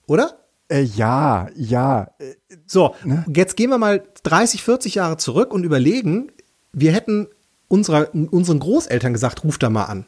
Oder? 0.08 0.38
Äh, 0.70 0.82
ja, 0.82 1.48
ja. 1.56 2.12
Äh, 2.20 2.36
So, 2.68 2.96
jetzt 3.34 3.58
gehen 3.58 3.70
wir 3.72 3.78
mal 3.80 4.04
30, 4.24 4.64
40 4.64 4.96
Jahre 4.96 5.18
zurück 5.18 5.52
und 5.54 5.64
überlegen, 5.64 6.32
wir 6.72 6.92
hätten 6.94 7.28
unserer, 7.68 8.14
unseren 8.14 8.60
Großeltern 8.60 9.14
gesagt, 9.14 9.44
ruf 9.44 9.58
da 9.58 9.70
mal 9.70 9.86
an. 9.86 10.06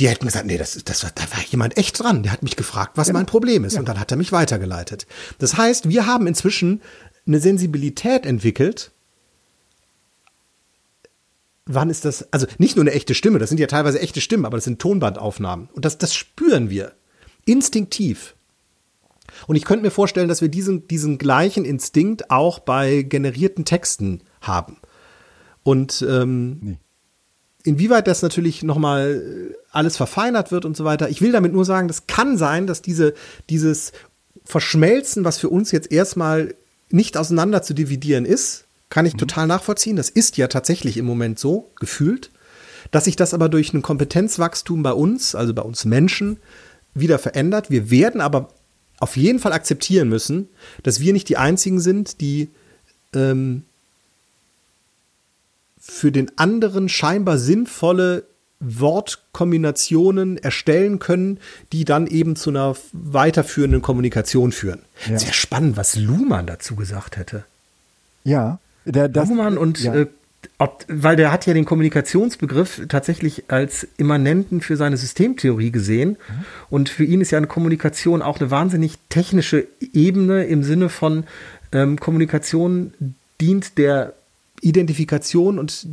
Die 0.00 0.08
hätten 0.08 0.26
gesagt, 0.26 0.46
nee, 0.46 0.58
das, 0.58 0.78
das, 0.84 1.02
war- 1.02 1.10
da 1.14 1.22
war 1.32 1.42
jemand 1.50 1.76
echt 1.76 1.98
dran. 1.98 2.22
Der 2.22 2.30
hat 2.30 2.44
mich 2.44 2.54
gefragt, 2.54 2.92
was 2.94 3.12
mein 3.12 3.26
Problem 3.26 3.64
ist. 3.64 3.76
Und 3.76 3.88
dann 3.88 3.98
hat 3.98 4.12
er 4.12 4.16
mich 4.16 4.30
weitergeleitet. 4.30 5.06
Das 5.38 5.56
heißt, 5.56 5.88
wir 5.88 6.06
haben 6.06 6.28
inzwischen 6.28 6.80
eine 7.26 7.40
Sensibilität 7.40 8.24
entwickelt. 8.24 8.92
Wann 11.68 11.90
ist 11.90 12.04
das? 12.04 12.32
Also 12.32 12.46
nicht 12.56 12.76
nur 12.76 12.82
eine 12.82 12.92
echte 12.92 13.14
Stimme, 13.14 13.38
das 13.38 13.50
sind 13.50 13.60
ja 13.60 13.66
teilweise 13.66 14.00
echte 14.00 14.20
Stimmen, 14.20 14.46
aber 14.46 14.56
das 14.56 14.64
sind 14.64 14.80
Tonbandaufnahmen. 14.80 15.68
Und 15.72 15.84
das, 15.84 15.98
das 15.98 16.14
spüren 16.14 16.70
wir. 16.70 16.92
Instinktiv. 17.44 18.34
Und 19.46 19.56
ich 19.56 19.64
könnte 19.64 19.84
mir 19.84 19.90
vorstellen, 19.90 20.28
dass 20.28 20.40
wir 20.40 20.48
diesen, 20.48 20.88
diesen 20.88 21.18
gleichen 21.18 21.64
Instinkt 21.64 22.30
auch 22.30 22.58
bei 22.58 23.02
generierten 23.02 23.64
Texten 23.66 24.22
haben. 24.40 24.78
Und 25.62 26.04
ähm, 26.08 26.58
Nee. 26.62 26.78
inwieweit 27.64 28.06
das 28.06 28.22
natürlich 28.22 28.62
nochmal 28.62 29.50
äh, 29.52 29.54
alles 29.70 29.98
verfeinert 29.98 30.50
wird 30.50 30.64
und 30.64 30.76
so 30.76 30.84
weiter. 30.84 31.10
Ich 31.10 31.20
will 31.20 31.32
damit 31.32 31.52
nur 31.52 31.66
sagen, 31.66 31.88
das 31.88 32.06
kann 32.06 32.38
sein, 32.38 32.66
dass 32.66 32.80
diese, 32.80 33.12
dieses 33.50 33.92
Verschmelzen, 34.44 35.24
was 35.24 35.38
für 35.38 35.50
uns 35.50 35.70
jetzt 35.72 35.92
erstmal 35.92 36.54
nicht 36.88 37.18
auseinander 37.18 37.62
zu 37.62 37.74
dividieren 37.74 38.24
ist, 38.24 38.64
kann 38.90 39.06
ich 39.06 39.14
total 39.14 39.46
nachvollziehen. 39.46 39.96
Das 39.96 40.08
ist 40.08 40.36
ja 40.36 40.48
tatsächlich 40.48 40.96
im 40.96 41.04
Moment 41.04 41.38
so, 41.38 41.70
gefühlt. 41.78 42.30
Dass 42.90 43.04
sich 43.04 43.16
das 43.16 43.34
aber 43.34 43.48
durch 43.48 43.74
ein 43.74 43.82
Kompetenzwachstum 43.82 44.82
bei 44.82 44.92
uns, 44.92 45.34
also 45.34 45.52
bei 45.52 45.62
uns 45.62 45.84
Menschen, 45.84 46.38
wieder 46.94 47.18
verändert. 47.18 47.70
Wir 47.70 47.90
werden 47.90 48.20
aber 48.20 48.48
auf 48.98 49.16
jeden 49.16 49.38
Fall 49.38 49.52
akzeptieren 49.52 50.08
müssen, 50.08 50.48
dass 50.82 51.00
wir 51.00 51.12
nicht 51.12 51.28
die 51.28 51.36
Einzigen 51.36 51.80
sind, 51.80 52.20
die 52.20 52.48
ähm, 53.14 53.64
für 55.78 56.10
den 56.12 56.36
anderen 56.36 56.88
scheinbar 56.88 57.38
sinnvolle 57.38 58.24
Wortkombinationen 58.60 60.36
erstellen 60.36 60.98
können, 60.98 61.38
die 61.72 61.84
dann 61.84 62.06
eben 62.06 62.34
zu 62.34 62.50
einer 62.50 62.76
weiterführenden 62.92 63.82
Kommunikation 63.82 64.50
führen. 64.50 64.82
Ja. 65.08 65.18
Sehr 65.18 65.32
spannend, 65.32 65.76
was 65.76 65.96
Luhmann 65.96 66.46
dazu 66.46 66.74
gesagt 66.74 67.16
hätte. 67.16 67.44
Ja. 68.24 68.58
Der, 68.92 69.08
das, 69.08 69.28
Luhmann 69.28 69.58
und 69.58 69.82
ja. 69.82 69.94
äh, 69.94 70.06
ob, 70.58 70.84
weil 70.88 71.16
der 71.16 71.30
hat 71.30 71.46
ja 71.46 71.54
den 71.54 71.64
Kommunikationsbegriff 71.64 72.82
tatsächlich 72.88 73.44
als 73.48 73.86
immanenten 73.96 74.60
für 74.60 74.76
seine 74.76 74.96
Systemtheorie 74.96 75.70
gesehen. 75.70 76.16
Und 76.70 76.88
für 76.88 77.04
ihn 77.04 77.20
ist 77.20 77.30
ja 77.30 77.38
eine 77.38 77.46
Kommunikation 77.46 78.22
auch 78.22 78.40
eine 78.40 78.50
wahnsinnig 78.50 78.98
technische 79.08 79.66
Ebene 79.92 80.44
im 80.44 80.62
Sinne 80.62 80.88
von 80.88 81.24
ähm, 81.72 81.98
Kommunikation 81.98 82.92
dient 83.40 83.78
der 83.78 84.14
Identifikation 84.60 85.58
und 85.58 85.86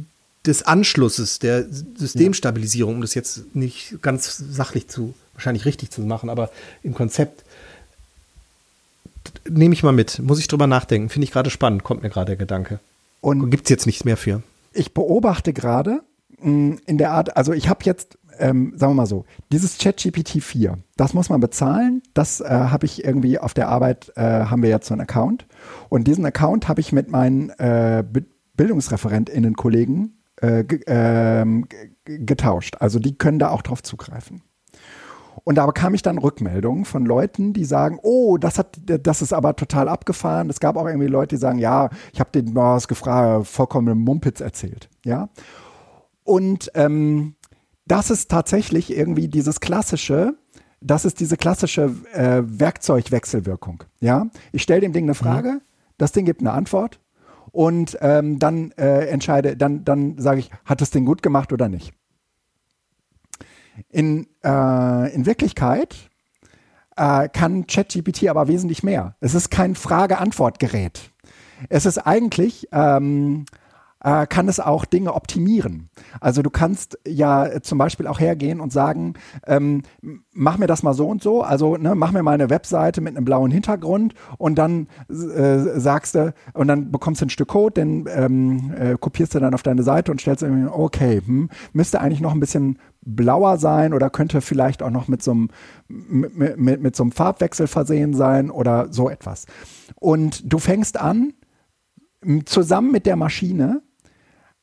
des 0.45 0.63
Anschlusses, 0.63 1.39
der 1.39 1.65
Systemstabilisierung, 1.95 2.95
um 2.95 3.01
das 3.01 3.13
jetzt 3.13 3.55
nicht 3.55 4.01
ganz 4.01 4.37
sachlich 4.37 4.87
zu, 4.87 5.13
wahrscheinlich 5.33 5.65
richtig 5.65 5.89
zu 5.91 6.01
machen, 6.01 6.29
aber 6.29 6.51
im 6.83 6.93
Konzept 6.93 7.43
nehme 9.49 9.73
ich 9.73 9.83
mal 9.83 9.91
mit. 9.91 10.19
Muss 10.19 10.39
ich 10.39 10.47
drüber 10.47 10.67
nachdenken. 10.67 11.09
Finde 11.09 11.25
ich 11.25 11.31
gerade 11.31 11.49
spannend, 11.49 11.83
kommt 11.83 12.03
mir 12.03 12.09
gerade 12.09 12.27
der 12.27 12.35
Gedanke. 12.37 12.79
Und 13.21 13.49
Gibt 13.49 13.65
es 13.65 13.69
jetzt 13.69 13.85
nichts 13.85 14.05
mehr 14.05 14.17
für. 14.17 14.43
ich 14.73 14.93
beobachte 14.93 15.53
gerade 15.53 16.01
mh, 16.39 16.77
in 16.85 16.97
der 16.97 17.11
Art, 17.11 17.35
also 17.37 17.53
ich 17.53 17.69
habe 17.69 17.79
jetzt, 17.85 18.17
ähm, 18.37 18.73
sagen 18.75 18.91
wir 18.91 18.95
mal 18.97 19.05
so, 19.05 19.25
dieses 19.51 19.77
ChatGPT 19.77 20.43
4, 20.43 20.77
das 20.97 21.13
muss 21.13 21.29
man 21.29 21.39
bezahlen. 21.39 22.01
Das 22.13 22.41
äh, 22.41 22.45
habe 22.45 22.85
ich 22.85 23.03
irgendwie 23.03 23.39
auf 23.39 23.53
der 23.53 23.69
Arbeit, 23.69 24.11
äh, 24.15 24.21
haben 24.21 24.61
wir 24.61 24.69
jetzt 24.69 24.87
so 24.87 24.93
einen 24.93 25.01
Account. 25.01 25.45
Und 25.89 26.07
diesen 26.07 26.25
Account 26.25 26.67
habe 26.67 26.81
ich 26.81 26.91
mit 26.91 27.09
meinen 27.09 27.49
äh, 27.51 28.03
BildungsreferentInnen-Kollegen 28.57 30.17
äh, 30.41 30.63
ähm, 30.87 31.67
getauscht. 32.05 32.75
Also 32.79 32.99
die 32.99 33.17
können 33.17 33.39
da 33.39 33.49
auch 33.49 33.61
drauf 33.61 33.81
zugreifen. 33.83 34.41
Und 35.43 35.55
da 35.55 35.65
bekam 35.65 35.93
ich 35.93 36.01
dann 36.01 36.17
Rückmeldungen 36.17 36.85
von 36.85 37.05
Leuten, 37.05 37.53
die 37.53 37.65
sagen, 37.65 37.99
oh, 38.01 38.37
das 38.37 38.57
hat, 38.57 38.79
das 38.85 39.21
ist 39.21 39.33
aber 39.33 39.55
total 39.55 39.89
abgefahren. 39.89 40.49
Es 40.49 40.59
gab 40.59 40.77
auch 40.77 40.87
irgendwie 40.87 41.07
Leute, 41.07 41.35
die 41.35 41.39
sagen, 41.39 41.59
ja, 41.59 41.89
ich 42.13 42.19
habe 42.19 42.31
den 42.31 42.55
was 42.55 42.87
gefragt, 42.87 43.47
vollkommen 43.47 43.99
Mumpitz 43.99 44.39
erzählt, 44.39 44.89
ja. 45.03 45.29
Und 46.23 46.71
ähm, 46.73 47.35
das 47.85 48.09
ist 48.09 48.31
tatsächlich 48.31 48.95
irgendwie 48.95 49.27
dieses 49.27 49.59
klassische, 49.59 50.35
das 50.81 51.05
ist 51.05 51.19
diese 51.19 51.37
klassische 51.37 51.95
äh, 52.13 52.41
Werkzeugwechselwirkung, 52.43 53.83
ja. 53.99 54.27
Ich 54.51 54.63
stelle 54.63 54.81
dem 54.81 54.93
Ding 54.93 55.05
eine 55.05 55.15
Frage, 55.15 55.61
das 55.97 56.11
Ding 56.11 56.25
gibt 56.25 56.41
eine 56.41 56.51
Antwort 56.51 56.99
und 57.51 57.97
ähm, 58.01 58.39
dann 58.39 58.71
äh, 58.71 59.07
entscheide, 59.07 59.55
dann, 59.55 59.85
dann 59.85 60.17
sage 60.17 60.39
ich, 60.39 60.51
hat 60.65 60.81
das 60.81 60.91
Ding 60.91 61.05
gut 61.05 61.21
gemacht 61.21 61.53
oder 61.53 61.69
nicht. 61.69 61.93
In, 63.89 64.27
äh, 64.43 65.13
in 65.13 65.25
Wirklichkeit 65.25 65.95
äh, 66.95 67.29
kann 67.29 67.67
ChatGPT 67.67 68.29
aber 68.29 68.47
wesentlich 68.47 68.83
mehr. 68.83 69.15
Es 69.19 69.33
ist 69.33 69.49
kein 69.51 69.75
Frage-Antwort-Gerät. 69.75 71.11
Es 71.69 71.85
ist 71.85 71.97
eigentlich 71.99 72.67
ähm, 72.71 73.45
äh, 74.05 74.27
kann 74.27 74.47
es 74.47 74.59
auch 74.59 74.85
Dinge 74.85 75.15
optimieren. 75.15 75.89
Also 76.21 76.43
du 76.43 76.51
kannst 76.51 76.99
ja 77.07 77.61
zum 77.61 77.79
Beispiel 77.79 78.05
auch 78.05 78.19
hergehen 78.19 78.61
und 78.61 78.71
sagen, 78.71 79.15
ähm, 79.47 79.81
mach 80.31 80.59
mir 80.59 80.67
das 80.67 80.83
mal 80.83 80.93
so 80.93 81.07
und 81.07 81.23
so, 81.23 81.41
also 81.41 81.75
ne, 81.75 81.95
mach 81.95 82.11
mir 82.11 82.21
mal 82.21 82.33
eine 82.33 82.51
Webseite 82.51 83.01
mit 83.01 83.17
einem 83.17 83.25
blauen 83.25 83.49
Hintergrund 83.49 84.13
und 84.37 84.55
dann 84.55 84.87
äh, 85.09 85.79
sagst 85.79 86.13
du, 86.13 86.33
und 86.53 86.67
dann 86.67 86.91
bekommst 86.91 87.21
du 87.21 87.25
ein 87.25 87.31
Stück 87.31 87.47
Code, 87.47 87.73
den 87.73 88.07
ähm, 88.13 88.73
äh, 88.77 88.95
kopierst 88.99 89.33
du 89.33 89.39
dann 89.39 89.55
auf 89.55 89.63
deine 89.63 89.81
Seite 89.81 90.11
und 90.11 90.21
stellst 90.21 90.43
irgendwie, 90.43 90.69
okay, 90.71 91.21
hm, 91.25 91.49
müsste 91.73 91.99
eigentlich 91.99 92.21
noch 92.21 92.33
ein 92.33 92.39
bisschen 92.39 92.77
blauer 93.05 93.57
sein 93.57 93.93
oder 93.93 94.09
könnte 94.09 94.41
vielleicht 94.41 94.83
auch 94.83 94.89
noch 94.89 95.07
mit 95.07 95.23
so 95.23 95.31
einem, 95.31 95.49
mit, 95.87 96.57
mit, 96.57 96.81
mit 96.81 96.95
so 96.95 97.03
einem 97.03 97.11
Farbwechsel 97.11 97.67
versehen 97.67 98.13
sein 98.13 98.49
oder 98.49 98.91
so 98.91 99.09
etwas. 99.09 99.45
Und 99.95 100.51
du 100.51 100.57
fängst 100.57 100.99
an, 100.99 101.33
zusammen 102.45 102.91
mit 102.91 103.05
der 103.05 103.15
Maschine 103.15 103.81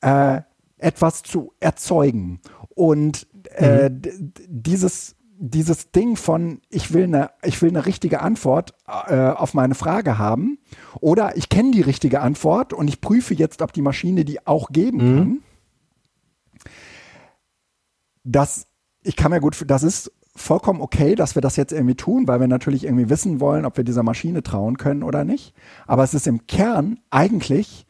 äh, 0.01 0.40
etwas 0.78 1.22
zu 1.22 1.53
erzeugen. 1.61 2.40
Und 2.74 3.26
äh, 3.55 3.88
mhm. 3.88 4.32
dieses 4.49 5.16
dieses 5.45 5.90
Ding 5.90 6.14
von 6.14 6.61
ich 6.70 6.95
will 6.95 7.05
eine 7.05 7.30
ich 7.43 7.61
will 7.62 7.70
eine 7.70 7.84
richtige 7.84 8.20
Antwort 8.20 8.74
äh, 9.09 9.16
auf 9.16 9.55
meine 9.55 9.74
Frage 9.74 10.16
haben 10.16 10.59
oder 11.01 11.36
ich 11.36 11.49
kenne 11.49 11.72
die 11.72 11.80
richtige 11.80 12.20
Antwort 12.20 12.72
und 12.72 12.86
ich 12.86 13.01
prüfe 13.01 13.34
jetzt, 13.34 13.61
ob 13.61 13.72
die 13.72 13.82
Maschine 13.82 14.24
die 14.24 14.47
auch 14.47 14.68
geben 14.70 14.99
mhm. 14.99 15.16
kann. 15.16 15.43
Das 18.24 18.66
ich 19.02 19.16
kann 19.16 19.30
mir 19.30 19.40
gut 19.40 19.62
das 19.66 19.82
ist 19.82 20.12
vollkommen 20.34 20.80
okay, 20.80 21.14
dass 21.14 21.34
wir 21.34 21.42
das 21.42 21.56
jetzt 21.56 21.72
irgendwie 21.72 21.94
tun, 21.94 22.26
weil 22.26 22.40
wir 22.40 22.48
natürlich 22.48 22.84
irgendwie 22.84 23.10
wissen 23.10 23.40
wollen, 23.40 23.66
ob 23.66 23.76
wir 23.76 23.84
dieser 23.84 24.02
Maschine 24.02 24.42
trauen 24.42 24.78
können 24.78 25.02
oder 25.02 25.24
nicht. 25.24 25.54
Aber 25.86 26.04
es 26.04 26.14
ist 26.14 26.26
im 26.26 26.46
Kern 26.46 27.00
eigentlich 27.10 27.86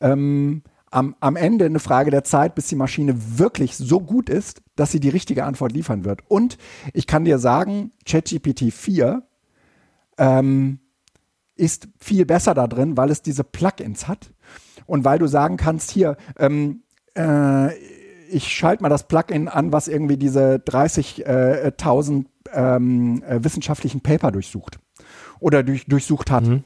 ähm, 0.00 0.62
am, 0.90 1.16
am 1.20 1.36
Ende 1.36 1.64
eine 1.64 1.80
Frage 1.80 2.10
der 2.10 2.24
Zeit, 2.24 2.54
bis 2.54 2.68
die 2.68 2.76
Maschine 2.76 3.38
wirklich 3.38 3.76
so 3.76 4.00
gut 4.00 4.28
ist, 4.28 4.62
dass 4.76 4.92
sie 4.92 5.00
die 5.00 5.08
richtige 5.08 5.44
Antwort 5.44 5.72
liefern 5.72 6.04
wird. 6.04 6.20
Und 6.28 6.58
ich 6.94 7.06
kann 7.06 7.24
dir 7.24 7.38
sagen, 7.38 7.92
ChatGPT 8.06 8.72
4 8.72 9.22
ähm, 10.18 10.78
ist 11.56 11.88
viel 11.98 12.24
besser 12.24 12.54
da 12.54 12.66
drin, 12.66 12.96
weil 12.96 13.10
es 13.10 13.22
diese 13.22 13.44
Plugins 13.44 14.06
hat 14.06 14.32
und 14.86 15.04
weil 15.04 15.18
du 15.18 15.26
sagen 15.26 15.56
kannst, 15.56 15.90
hier, 15.90 16.16
ähm, 16.38 16.82
äh, 17.14 17.70
ich 18.30 18.48
schalte 18.48 18.82
mal 18.82 18.88
das 18.88 19.08
Plugin 19.08 19.48
an, 19.48 19.72
was 19.72 19.88
irgendwie 19.88 20.16
diese 20.16 20.56
30.000 20.56 22.24
äh, 22.24 22.24
ähm, 22.52 23.22
äh, 23.22 23.42
wissenschaftlichen 23.42 24.00
Paper 24.00 24.30
durchsucht 24.30 24.78
oder 25.40 25.62
durch, 25.62 25.86
durchsucht 25.86 26.30
hat. 26.30 26.44
Mhm. 26.44 26.64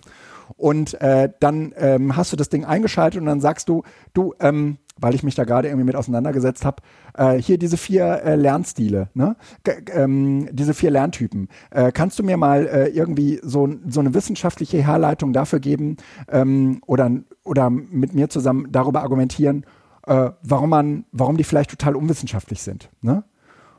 Und 0.56 1.00
äh, 1.00 1.30
dann 1.40 1.72
ähm, 1.76 2.16
hast 2.16 2.32
du 2.32 2.36
das 2.36 2.50
Ding 2.50 2.64
eingeschaltet 2.64 3.20
und 3.20 3.26
dann 3.26 3.40
sagst 3.40 3.68
du, 3.68 3.82
du, 4.12 4.34
ähm, 4.40 4.76
weil 5.00 5.14
ich 5.14 5.22
mich 5.22 5.34
da 5.34 5.44
gerade 5.44 5.68
irgendwie 5.68 5.86
mit 5.86 5.96
auseinandergesetzt 5.96 6.64
habe, 6.64 6.82
äh, 7.14 7.34
hier 7.40 7.58
diese 7.58 7.76
vier 7.76 8.22
äh, 8.22 8.36
Lernstile, 8.36 9.08
ne? 9.14 9.36
G 9.64 9.72
ähm, 9.92 10.48
diese 10.52 10.74
vier 10.74 10.90
Lerntypen. 10.90 11.48
Äh, 11.70 11.92
kannst 11.92 12.18
du 12.18 12.22
mir 12.22 12.36
mal 12.36 12.66
äh, 12.66 12.88
irgendwie 12.88 13.40
so, 13.42 13.68
so 13.88 14.00
eine 14.00 14.14
wissenschaftliche 14.14 14.78
Herleitung 14.78 15.32
dafür 15.32 15.60
geben 15.60 15.96
ähm, 16.28 16.80
oder, 16.86 17.10
oder 17.42 17.70
mit 17.70 18.14
mir 18.14 18.28
zusammen 18.28 18.68
darüber 18.70 19.02
argumentieren, 19.02 19.64
äh, 20.06 20.30
warum 20.42 20.70
man, 20.70 21.04
warum 21.12 21.36
die 21.36 21.44
vielleicht 21.44 21.70
total 21.70 21.96
unwissenschaftlich 21.96 22.62
sind, 22.62 22.90
ne? 23.00 23.24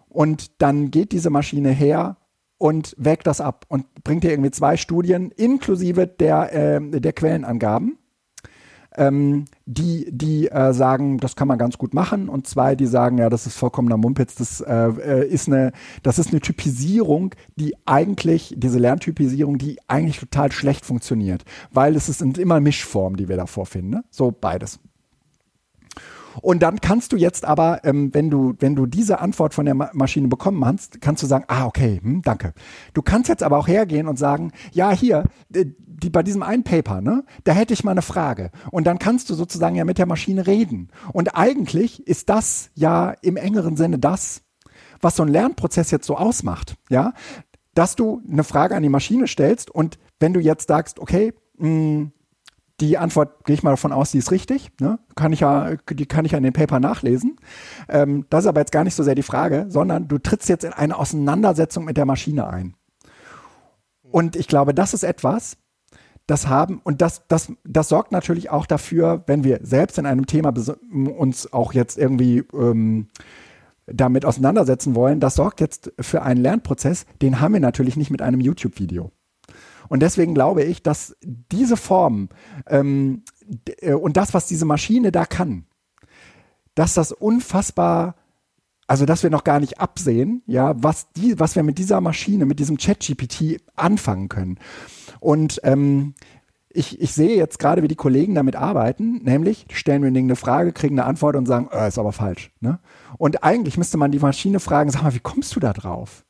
Und 0.09 0.61
dann 0.61 0.91
geht 0.91 1.11
diese 1.11 1.30
Maschine 1.30 1.71
her 1.71 2.15
und 2.57 2.95
wägt 2.97 3.28
das 3.28 3.41
ab 3.41 3.65
und 3.67 3.86
bringt 4.03 4.23
dir 4.23 4.32
irgendwie 4.32 4.51
zwei 4.51 4.78
Studien 4.78 5.32
inklusive 5.32 6.07
der, 6.07 6.53
äh, 6.53 7.01
der 7.01 7.11
Quellenangaben, 7.11 7.97
ähm, 8.97 9.45
die, 9.65 10.07
die 10.09 10.47
äh, 10.47 10.73
sagen, 10.73 11.17
das 11.17 11.36
kann 11.36 11.47
man 11.47 11.57
ganz 11.57 11.78
gut 11.78 11.93
machen 11.93 12.30
und 12.30 12.47
zwei, 12.47 12.76
die 12.76 12.86
sagen, 12.86 13.17
ja, 13.17 13.30
das 13.30 13.45
ist 13.45 13.57
vollkommener 13.57 13.97
Mumpitz, 13.97 14.36
das 14.36 14.61
äh, 14.61 14.73
äh, 14.73 15.28
ist 15.28 15.47
eine, 15.47 15.73
das 16.01 16.17
ist 16.17 16.32
eine 16.32 16.39
Typisierung, 16.39 17.36
die 17.57 17.76
eigentlich, 17.86 18.55
diese 18.57 18.80
Lerntypisierung, 18.80 19.57
die 19.57 19.80
eigentlich 19.88 20.19
total 20.19 20.51
schlecht 20.51 20.86
funktioniert, 20.86 21.43
weil 21.71 21.95
es 21.95 22.05
sind 22.05 22.38
immer 22.38 22.59
Mischformen, 22.59 23.17
die 23.17 23.28
wir 23.28 23.36
da 23.36 23.47
vorfinden, 23.47 23.89
ne? 23.89 24.03
so 24.09 24.32
beides. 24.32 24.80
Und 26.41 26.61
dann 26.61 26.81
kannst 26.81 27.11
du 27.11 27.17
jetzt 27.17 27.45
aber, 27.45 27.83
ähm, 27.83 28.13
wenn 28.13 28.29
du, 28.29 28.55
wenn 28.59 28.75
du 28.75 28.86
diese 28.86 29.19
Antwort 29.19 29.53
von 29.53 29.65
der 29.65 29.75
Ma 29.75 29.89
Maschine 29.93 30.27
bekommen 30.27 30.65
hast, 30.65 31.01
kannst 31.01 31.23
du 31.23 31.27
sagen, 31.27 31.45
ah, 31.47 31.65
okay, 31.65 31.99
hm, 32.01 32.21
danke. 32.21 32.53
Du 32.93 33.01
kannst 33.01 33.29
jetzt 33.29 33.43
aber 33.43 33.57
auch 33.57 33.67
hergehen 33.67 34.07
und 34.07 34.17
sagen, 34.17 34.51
ja, 34.71 34.91
hier, 34.91 35.23
die, 35.49 36.09
bei 36.09 36.23
diesem 36.23 36.43
einen 36.43 36.63
Paper, 36.63 37.01
ne, 37.01 37.23
da 37.43 37.53
hätte 37.53 37.73
ich 37.73 37.83
mal 37.83 37.91
eine 37.91 38.01
Frage. 38.01 38.51
Und 38.71 38.86
dann 38.86 38.99
kannst 38.99 39.29
du 39.29 39.33
sozusagen 39.33 39.75
ja 39.75 39.86
mit 39.86 39.97
der 39.97 40.05
Maschine 40.05 40.47
reden. 40.47 40.89
Und 41.13 41.36
eigentlich 41.36 42.05
ist 42.07 42.29
das 42.29 42.69
ja 42.75 43.13
im 43.21 43.38
engeren 43.38 43.77
Sinne 43.77 43.99
das, 43.99 44.41
was 45.01 45.15
so 45.15 45.23
ein 45.23 45.29
Lernprozess 45.29 45.91
jetzt 45.91 46.07
so 46.07 46.17
ausmacht, 46.17 46.75
ja, 46.89 47.13
dass 47.73 47.95
du 47.95 48.21
eine 48.29 48.43
Frage 48.43 48.75
an 48.75 48.83
die 48.83 48.89
Maschine 48.89 49.27
stellst 49.27 49.69
und 49.69 49.99
wenn 50.19 50.33
du 50.33 50.39
jetzt 50.39 50.67
sagst, 50.67 50.99
okay, 50.99 51.33
mh, 51.57 51.67
hm, 51.67 52.11
die 52.82 52.97
Antwort 52.97 53.45
gehe 53.45 53.53
ich 53.53 53.63
mal 53.63 53.71
davon 53.71 53.91
aus, 53.91 54.11
die 54.11 54.17
ist 54.17 54.32
richtig. 54.32 54.71
Ne? 54.80 54.99
Kann 55.15 55.32
ich 55.32 55.39
ja, 55.39 55.76
die 55.89 56.05
kann 56.05 56.26
ich 56.26 56.34
ja 56.34 56.38
in 56.38 56.43
den 56.43 56.53
Paper 56.53 56.80
nachlesen. 56.80 57.38
Ähm, 57.88 58.26
das 58.30 58.43
ist 58.43 58.47
aber 58.47 58.61
jetzt 58.61 58.71
gar 58.71 58.84
nicht 58.84 58.95
so 58.95 59.03
sehr 59.03 59.15
die 59.15 59.23
Frage, 59.23 59.65
sondern 59.69 60.07
du 60.07 60.17
trittst 60.17 60.49
jetzt 60.49 60.65
in 60.65 60.73
eine 60.73 60.97
Auseinandersetzung 60.97 61.86
mit 61.86 61.97
der 61.97 62.05
Maschine 62.05 62.47
ein. 62.47 62.76
Und 64.01 64.36
ich 64.36 64.47
glaube, 64.47 64.73
das 64.73 64.93
ist 64.93 65.03
etwas, 65.03 65.57
das 66.28 66.47
haben, 66.47 66.82
und 66.84 67.01
das, 67.01 67.28
das, 67.28 67.51
das 67.63 67.89
sorgt 67.89 68.11
natürlich 68.11 68.49
auch 68.49 68.65
dafür, 68.65 69.23
wenn 69.28 69.43
wir 69.43 69.59
selbst 69.61 69.97
in 69.97 70.05
einem 70.05 70.26
Thema 70.26 70.53
uns 70.91 71.53
auch 71.53 71.73
jetzt 71.73 71.97
irgendwie 71.97 72.43
ähm, 72.53 73.07
damit 73.86 74.26
auseinandersetzen 74.26 74.95
wollen, 74.95 75.19
das 75.19 75.36
sorgt 75.36 75.61
jetzt 75.61 75.93
für 75.99 76.23
einen 76.23 76.41
Lernprozess, 76.41 77.05
den 77.21 77.39
haben 77.39 77.53
wir 77.53 77.59
natürlich 77.59 77.95
nicht 77.95 78.09
mit 78.09 78.21
einem 78.21 78.41
YouTube-Video. 78.41 79.11
Und 79.89 80.01
deswegen 80.01 80.33
glaube 80.33 80.63
ich, 80.63 80.83
dass 80.83 81.15
diese 81.23 81.77
Form 81.77 82.29
ähm, 82.67 83.23
äh, 83.81 83.93
und 83.93 84.17
das, 84.17 84.33
was 84.33 84.47
diese 84.47 84.65
Maschine 84.65 85.11
da 85.11 85.25
kann, 85.25 85.65
dass 86.75 86.93
das 86.93 87.11
unfassbar, 87.11 88.15
also 88.88 89.05
dass 89.05 89.23
wir 89.23 89.29
noch 89.29 89.43
gar 89.43 89.59
nicht 89.59 89.79
absehen, 89.79 90.43
ja, 90.45 90.75
was 90.81 91.11
die, 91.13 91.39
was 91.39 91.55
wir 91.55 91.63
mit 91.63 91.77
dieser 91.77 92.01
Maschine, 92.01 92.45
mit 92.45 92.59
diesem 92.59 92.77
Chat-GPT 92.77 93.61
anfangen 93.75 94.29
können. 94.29 94.59
Und 95.19 95.59
ähm, 95.63 96.13
ich, 96.75 97.01
ich 97.01 97.13
sehe 97.13 97.38
jetzt 97.38 97.57
gerade, 97.57 97.81
wie 97.81 97.88
die 97.88 97.95
Kollegen 97.95 98.36
damit 98.36 98.55
arbeiten, 98.55 99.23
nämlich 99.23 99.65
stellen 99.71 100.03
wir 100.03 100.09
eine 100.09 100.36
Frage, 100.36 100.73
kriegen 100.73 100.99
eine 100.99 101.07
Antwort 101.07 101.36
und 101.36 101.45
sagen, 101.45 101.69
äh, 101.71 101.88
ist 101.88 101.97
aber 101.97 102.11
falsch. 102.11 102.51
Ne? 102.59 102.79
Und 103.17 103.43
eigentlich 103.43 103.77
müsste 103.77 103.97
man 103.97 104.11
die 104.11 104.19
Maschine 104.19 104.59
fragen, 104.59 104.91
sag 104.91 105.03
mal, 105.03 105.15
wie 105.15 105.19
kommst 105.19 105.55
du 105.55 105.59
da 105.59 105.71
drauf? 105.71 106.25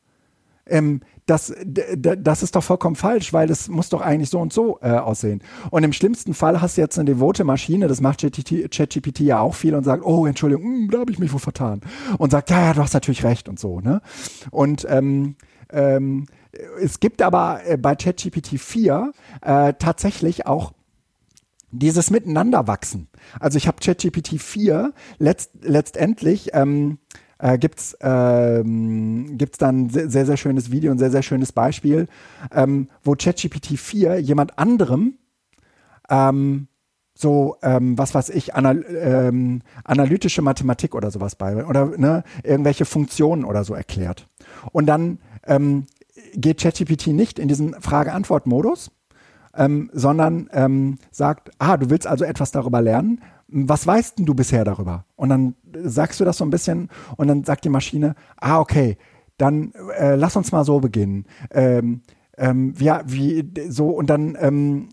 Ähm, 0.68 1.01
das, 1.26 1.54
das 1.66 2.44
ist 2.44 2.56
doch 2.56 2.64
vollkommen 2.64 2.96
falsch, 2.96 3.34
weil 3.34 3.48
das 3.48 3.68
muss 3.68 3.90
doch 3.90 4.02
eigentlich 4.02 4.30
so 4.30 4.40
und 4.40 4.54
so 4.54 4.78
äh, 4.82 4.92
aussehen. 4.92 5.42
Und 5.72 5.84
im 5.84 5.92
schlimmsten 5.92 6.36
Fall 6.36 6.62
hast 6.62 6.78
du 6.78 6.82
jetzt 6.82 7.00
eine 7.00 7.06
devote 7.06 7.44
Maschine, 7.44 7.88
das 7.88 8.00
macht 8.00 8.22
ChatGPT 8.22 9.22
ja 9.22 9.40
auch 9.40 9.56
viel 9.56 9.74
und 9.74 9.84
sagt, 9.84 10.04
oh, 10.06 10.28
Entschuldigung, 10.28 10.64
mh, 10.64 10.78
hm, 10.78 10.90
da 10.92 11.00
habe 11.00 11.12
ich 11.12 11.20
mich 11.20 11.34
wohl 11.34 11.40
vertan. 11.40 11.82
Und 12.20 12.32
sagt, 12.32 12.52
ja, 12.52 12.62
ja, 12.62 12.74
du 12.74 12.82
hast 12.82 12.94
natürlich 12.94 13.24
recht 13.24 13.50
und 13.50 13.60
so. 13.60 13.80
Ne? 13.80 14.02
Und 14.52 14.86
ähm, 14.88 15.36
ähm, 15.72 16.28
es 16.80 17.00
gibt 17.00 17.22
aber 17.24 17.62
äh, 17.66 17.78
bei 17.78 17.96
ChatGPT 17.96 18.60
4 18.60 19.12
äh, 19.42 19.74
tatsächlich 19.80 20.46
auch 20.46 20.74
dieses 21.72 22.12
Miteinanderwachsen. 22.12 23.08
Also 23.40 23.58
ich 23.58 23.68
habe 23.68 23.78
ChatGPT 23.84 24.40
4 24.40 24.94
letzt, 25.18 25.52
letztendlich 25.62 26.52
ähm, 26.54 27.00
äh, 27.40 27.58
gibt's 27.58 27.98
ähm, 28.02 29.38
gibt's 29.38 29.58
dann 29.58 29.90
sehr, 29.90 30.26
sehr 30.26 30.38
schönes 30.38 30.72
Video, 30.72 30.92
ein 30.92 30.97
sehr, 30.97 31.12
sehr 31.12 31.24
schönes 31.24 31.51
Beispiel, 31.51 32.08
ähm, 32.51 32.89
wo 33.04 33.16
ChatGPT 33.16 33.78
4 33.78 34.20
jemand 34.20 34.58
anderem 34.58 35.16
ähm, 36.09 36.68
so, 37.18 37.55
ähm, 37.64 37.97
was 37.97 38.14
weiß 38.14 38.30
ich, 38.30 38.55
anal 38.55 38.86
ähm, 38.89 39.62
analytische 39.86 40.42
Mathematik 40.42 40.93
oder 40.93 41.12
sowas 41.12 41.36
bei, 41.36 41.66
oder 41.66 41.97
ne, 41.97 42.24
irgendwelche 42.43 42.86
Funktionen 42.86 43.46
oder 43.46 43.64
so 43.64 43.74
erklärt. 43.74 44.28
Und 44.74 44.86
dann 44.86 45.20
ähm, 45.46 45.86
geht 46.36 46.59
ChatGPT 46.59 47.08
nicht 47.08 47.39
in 47.39 47.47
diesen 47.47 47.74
Frage-Antwort-Modus, 47.82 48.92
ähm, 49.56 49.90
sondern 49.94 50.50
ähm, 50.54 50.98
sagt, 51.12 51.52
ah, 51.60 51.78
du 51.78 51.90
willst 51.90 52.08
also 52.08 52.26
etwas 52.26 52.52
darüber 52.52 52.82
lernen, 52.82 53.22
was 53.48 53.86
weißt 53.86 54.18
denn 54.18 54.26
du 54.26 54.34
bisher 54.34 54.66
darüber? 54.66 55.06
Und 55.16 55.30
dann 55.30 55.56
sagst 55.84 56.20
du 56.20 56.26
das 56.26 56.38
so 56.38 56.46
ein 56.46 56.50
bisschen 56.50 56.90
und 57.16 57.28
dann 57.28 57.44
sagt 57.44 57.64
die 57.66 57.70
Maschine, 57.70 58.16
ah, 58.38 58.60
okay, 58.60 58.98
dann 59.38 59.74
äh, 59.98 60.16
lass 60.16 60.36
uns 60.36 60.52
mal 60.52 60.66
so 60.66 60.80
beginnen. 60.80 61.26
Ähm, 61.52 62.02
ähm, 62.38 62.74
ja, 62.80 63.04
wie 63.06 63.52
so 63.70 63.90
und 63.90 64.10
dann 64.10 64.38
ähm, 64.40 64.90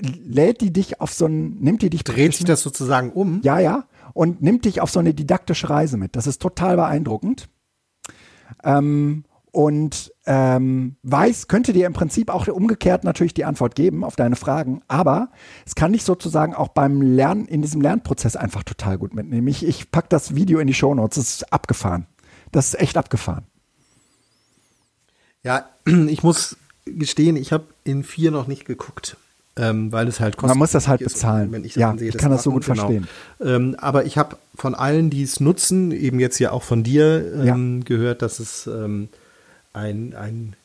lädt 0.00 0.60
die 0.60 0.72
dich 0.72 1.00
auf 1.00 1.12
so 1.12 1.26
ein, 1.26 1.58
nimmt 1.60 1.82
die 1.82 1.90
dich 1.90 2.04
dreht 2.04 2.34
sich 2.34 2.44
das 2.44 2.62
sozusagen 2.62 3.10
um? 3.10 3.40
Ja, 3.42 3.58
ja, 3.58 3.84
und 4.14 4.42
nimmt 4.42 4.64
dich 4.64 4.80
auf 4.80 4.90
so 4.90 5.00
eine 5.00 5.14
didaktische 5.14 5.68
Reise 5.68 5.96
mit. 5.96 6.16
Das 6.16 6.26
ist 6.26 6.40
total 6.40 6.76
beeindruckend. 6.76 7.48
Ähm, 8.64 9.24
und 9.52 10.12
ähm, 10.24 10.96
weiß, 11.02 11.46
könnte 11.46 11.74
dir 11.74 11.86
im 11.86 11.92
Prinzip 11.92 12.30
auch 12.30 12.48
umgekehrt 12.48 13.04
natürlich 13.04 13.34
die 13.34 13.44
Antwort 13.44 13.74
geben 13.74 14.02
auf 14.02 14.16
deine 14.16 14.34
Fragen, 14.34 14.80
aber 14.88 15.30
es 15.66 15.74
kann 15.74 15.92
dich 15.92 16.04
sozusagen 16.04 16.54
auch 16.54 16.68
beim 16.68 17.02
Lernen, 17.02 17.46
in 17.46 17.60
diesem 17.60 17.82
Lernprozess 17.82 18.34
einfach 18.34 18.62
total 18.62 18.98
gut 18.98 19.14
mitnehmen. 19.14 19.46
Ich, 19.48 19.64
ich 19.64 19.90
pack 19.90 20.08
das 20.08 20.34
Video 20.34 20.58
in 20.58 20.66
die 20.66 20.74
Shownotes, 20.74 21.16
das 21.16 21.34
ist 21.34 21.52
abgefahren. 21.52 22.06
Das 22.50 22.68
ist 22.68 22.80
echt 22.80 22.96
abgefahren. 22.96 23.44
Ja, 25.42 25.68
ich 25.86 26.22
muss 26.22 26.56
gestehen, 26.86 27.36
ich 27.36 27.52
habe 27.52 27.64
in 27.84 28.04
vier 28.04 28.30
noch 28.30 28.46
nicht 28.46 28.64
geguckt. 28.64 29.16
Ähm, 29.54 29.92
weil 29.92 30.08
es 30.08 30.18
halt 30.18 30.38
kostet. 30.38 30.48
Man 30.48 30.58
muss 30.58 30.70
das 30.70 30.88
halt 30.88 31.04
bezahlen. 31.04 31.62
Ich 31.64 31.76
ja, 31.76 31.94
sehe, 31.98 32.08
ich 32.08 32.16
kann 32.16 32.30
das 32.30 32.42
so 32.42 32.52
gut 32.52 32.64
genau. 32.64 32.86
verstehen. 32.86 33.06
Ähm, 33.38 33.76
aber 33.78 34.06
ich 34.06 34.16
habe 34.16 34.38
von 34.54 34.74
allen, 34.74 35.10
die 35.10 35.22
es 35.22 35.40
nutzen, 35.40 35.92
eben 35.92 36.20
jetzt 36.20 36.38
ja 36.38 36.52
auch 36.52 36.62
von 36.62 36.82
dir 36.82 37.34
ähm, 37.34 37.80
ja. 37.80 37.84
gehört, 37.84 38.22
dass 38.22 38.40
es 38.40 38.66
ähm, 38.66 39.10
ein, 39.72 40.14
ein, 40.14 40.56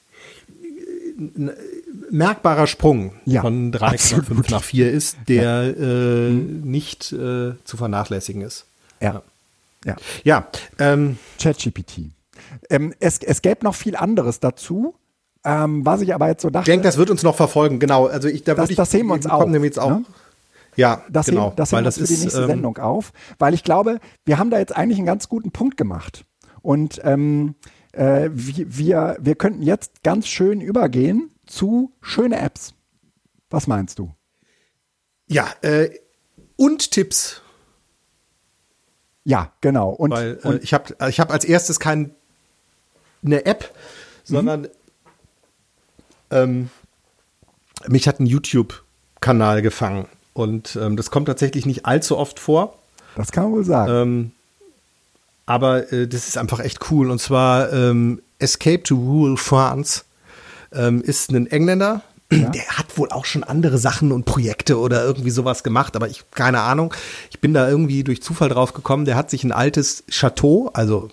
ein 1.17 1.51
merkbarer 2.09 2.67
Sprung 2.67 3.13
ja, 3.25 3.41
von 3.41 3.71
3,5 3.71 4.51
nach 4.51 4.63
4 4.63 4.91
ist, 4.91 5.17
der 5.27 5.43
ja. 5.43 5.63
äh, 5.63 6.29
mhm. 6.29 6.61
nicht 6.69 7.11
äh, 7.11 7.53
zu 7.63 7.77
vernachlässigen 7.77 8.41
ist. 8.41 8.65
Ja. 9.01 9.21
Ja. 9.85 9.95
ja 10.23 10.47
ähm, 10.79 11.17
ChatGPT. 11.39 12.11
Ähm, 12.69 12.93
es, 12.99 13.19
es 13.19 13.41
gäbe 13.41 13.63
noch 13.63 13.75
viel 13.75 13.95
anderes 13.95 14.39
dazu. 14.39 14.95
Ähm, 15.43 15.85
was 15.85 16.01
ich 16.01 16.13
aber 16.13 16.27
jetzt 16.27 16.41
so 16.41 16.49
dachte. 16.49 16.69
Ich 16.69 16.73
denke, 16.73 16.85
das 16.85 16.97
wird 16.97 17.09
uns 17.09 17.23
noch 17.23 17.35
verfolgen, 17.35 17.79
genau. 17.79 18.07
Also 18.07 18.27
ich, 18.27 18.43
da 18.43 18.53
das, 18.53 18.69
ich, 18.69 18.75
das 18.75 18.91
sehen 18.91 19.07
wir 19.07 19.13
uns 19.13 19.27
auch. 19.27 19.47
Jetzt 19.49 19.79
auch. 19.79 19.91
Ne? 19.91 20.03
Ja, 20.75 21.03
das 21.09 21.27
genau. 21.27 21.47
Heben, 21.47 21.55
das 21.55 21.69
das 21.69 21.97
wir 21.97 22.03
ist, 22.03 22.09
die 22.09 22.23
nächste 22.23 22.41
ähm, 22.41 22.47
Sendung 22.47 22.77
auf, 22.77 23.11
weil 23.39 23.53
ich 23.53 23.63
glaube, 23.63 23.99
wir 24.25 24.38
haben 24.38 24.49
da 24.49 24.59
jetzt 24.59 24.75
eigentlich 24.75 24.97
einen 24.97 25.07
ganz 25.07 25.29
guten 25.29 25.51
Punkt 25.51 25.77
gemacht. 25.77 26.25
Und 26.61 26.99
ähm, 27.03 27.55
äh, 27.98 28.30
wir, 28.32 29.18
wir 29.19 29.36
könnten 29.36 29.64
jetzt 29.64 30.03
ganz 30.03 30.28
schön 30.28 30.61
übergehen 30.61 31.32
zu 31.45 31.91
schöne 32.02 32.40
Apps. 32.40 32.74
Was 33.49 33.68
meinst 33.68 33.99
du? 33.99 34.14
Ja, 35.28 35.48
äh, 35.61 35.90
und 36.56 36.91
Tipps. 36.91 37.41
Ja, 39.24 39.52
genau. 39.61 39.90
Und, 39.90 40.11
Weil, 40.11 40.40
äh, 40.44 40.48
und 40.48 40.64
ich 40.64 40.74
habe 40.74 40.95
ich 41.10 41.19
hab 41.19 41.32
als 41.32 41.44
erstes 41.44 41.80
keine 41.80 42.11
App, 43.24 43.74
sondern 44.24 44.61
mhm. 44.61 44.68
ähm, 46.32 46.69
mich 47.88 48.07
hat 48.07 48.19
ein 48.19 48.26
YouTube-Kanal 48.26 49.61
gefangen. 49.61 50.07
Und 50.34 50.78
ähm, 50.80 50.98
das 50.98 51.10
kommt 51.10 51.28
tatsächlich 51.28 51.65
nicht 51.65 51.86
allzu 51.86 52.18
oft 52.18 52.40
vor. 52.40 52.78
Das 53.15 53.32
kann 53.32 53.45
man 53.45 53.53
wohl 53.53 53.65
sagen. 53.65 53.91
Ähm, 53.91 54.32
aber 55.48 55.91
äh, 55.91 56.07
das 56.07 56.28
ist 56.28 56.38
einfach 56.38 56.60
echt 56.60 56.91
cool. 56.91 57.10
Und 57.10 57.19
zwar 57.19 57.74
ähm, 57.74 58.22
Escape 58.38 58.84
to 58.84 58.95
Rural 58.95 59.38
France 59.38 60.03
ähm, 60.72 61.02
ist 61.02 61.32
ein 61.32 61.48
Engländer, 61.48 62.03
ja. 62.32 62.49
Der 62.49 62.68
hat 62.78 62.98
wohl 62.98 63.10
auch 63.10 63.24
schon 63.24 63.44
andere 63.45 63.78
Sachen 63.78 64.11
und 64.11 64.26
Projekte 64.26 64.78
oder 64.80 65.03
irgendwie 65.06 65.30
sowas 65.30 65.64
gemacht, 65.64 65.95
aber 65.95 66.10
ich 66.10 66.26
keine 66.32 66.60
Ahnung. 66.60 66.94
Ich 67.30 67.40
bin 67.40 67.53
da 67.53 67.69
irgendwie 67.69 68.03
durch 68.03 68.22
Zufall 68.22 68.49
drauf 68.49 68.74
gekommen. 68.74 69.06
Der 69.06 69.15
hat 69.15 69.30
sich 69.30 69.45
ein 69.45 69.53
altes 69.53 70.03
Chateau, 70.10 70.69
also 70.74 71.10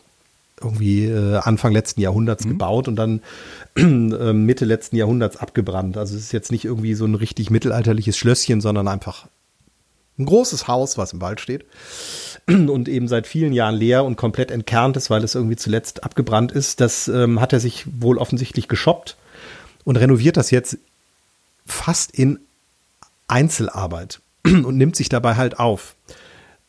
irgendwie 0.61 1.05
äh, 1.05 1.37
Anfang 1.37 1.73
letzten 1.73 2.01
Jahrhunderts 2.01 2.45
mhm. 2.45 2.51
gebaut 2.51 2.89
und 2.89 2.97
dann 2.97 3.21
äh, 3.77 4.33
Mitte 4.33 4.65
letzten 4.65 4.97
Jahrhunderts 4.97 5.37
abgebrannt. 5.37 5.97
Also 5.97 6.17
es 6.17 6.23
ist 6.23 6.33
jetzt 6.33 6.51
nicht 6.51 6.65
irgendwie 6.65 6.95
so 6.95 7.05
ein 7.05 7.15
richtig 7.15 7.49
mittelalterliches 7.49 8.17
Schlösschen, 8.17 8.61
sondern 8.61 8.89
einfach 8.89 9.27
ein 10.19 10.27
großes 10.27 10.67
Haus, 10.67 10.99
was 10.99 11.13
im 11.13 11.21
Wald 11.21 11.41
steht 11.41 11.65
und 12.47 12.89
eben 12.89 13.09
seit 13.09 13.27
vielen 13.27 13.53
Jahren 13.53 13.75
leer 13.75 14.05
und 14.05 14.17
komplett 14.17 14.51
entkernt 14.51 14.97
ist, 14.97 15.11
weil 15.11 15.25
es 15.25 15.35
irgendwie 15.35 15.57
zuletzt 15.57 16.05
abgebrannt 16.05 16.53
ist. 16.53 16.81
Das 16.81 17.09
ähm, 17.09 17.41
hat 17.41 17.53
er 17.53 17.61
sich 17.61 17.85
wohl 18.01 18.19
offensichtlich 18.19 18.69
geshoppt 18.69 19.17
und 19.85 19.97
renoviert 19.97 20.37
das 20.37 20.51
jetzt 20.51 20.79
fast 21.67 22.11
in 22.13 22.39
Einzelarbeit 23.29 24.21
und 24.45 24.77
nimmt 24.77 24.97
sich 24.97 25.09
dabei 25.09 25.37
halt 25.37 25.59
auf. 25.59 25.95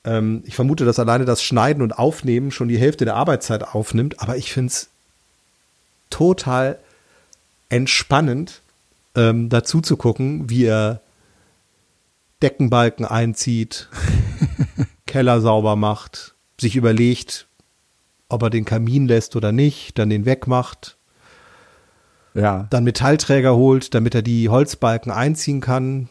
Ähm, 0.05 0.43
ich 0.45 0.55
vermute, 0.55 0.85
dass 0.85 0.99
alleine 0.99 1.25
das 1.25 1.43
Schneiden 1.43 1.81
und 1.81 1.97
Aufnehmen 1.97 2.51
schon 2.51 2.67
die 2.67 2.77
Hälfte 2.77 3.05
der 3.05 3.15
Arbeitszeit 3.15 3.63
aufnimmt, 3.63 4.21
aber 4.21 4.37
ich 4.37 4.53
finde 4.53 4.71
es 4.71 4.89
total 6.09 6.79
entspannend, 7.69 8.61
ähm, 9.15 9.49
dazu 9.49 9.81
zu 9.81 9.97
gucken, 9.97 10.49
wie 10.49 10.65
er 10.65 11.01
Deckenbalken 12.41 13.05
einzieht, 13.05 13.89
Keller 15.15 15.39
sauber 15.39 15.77
macht, 15.77 16.35
sich 16.59 16.75
überlegt, 16.75 17.47
ob 18.27 18.43
er 18.43 18.49
den 18.49 18.65
Kamin 18.65 19.07
lässt 19.07 19.37
oder 19.37 19.53
nicht, 19.53 19.97
dann 19.97 20.09
den 20.09 20.25
wegmacht, 20.25 20.97
ja. 22.33 22.67
dann 22.69 22.83
Metallträger 22.83 23.55
holt, 23.55 23.93
damit 23.93 24.13
er 24.13 24.23
die 24.23 24.49
Holzbalken 24.49 25.13
einziehen 25.13 25.61
kann, 25.61 26.09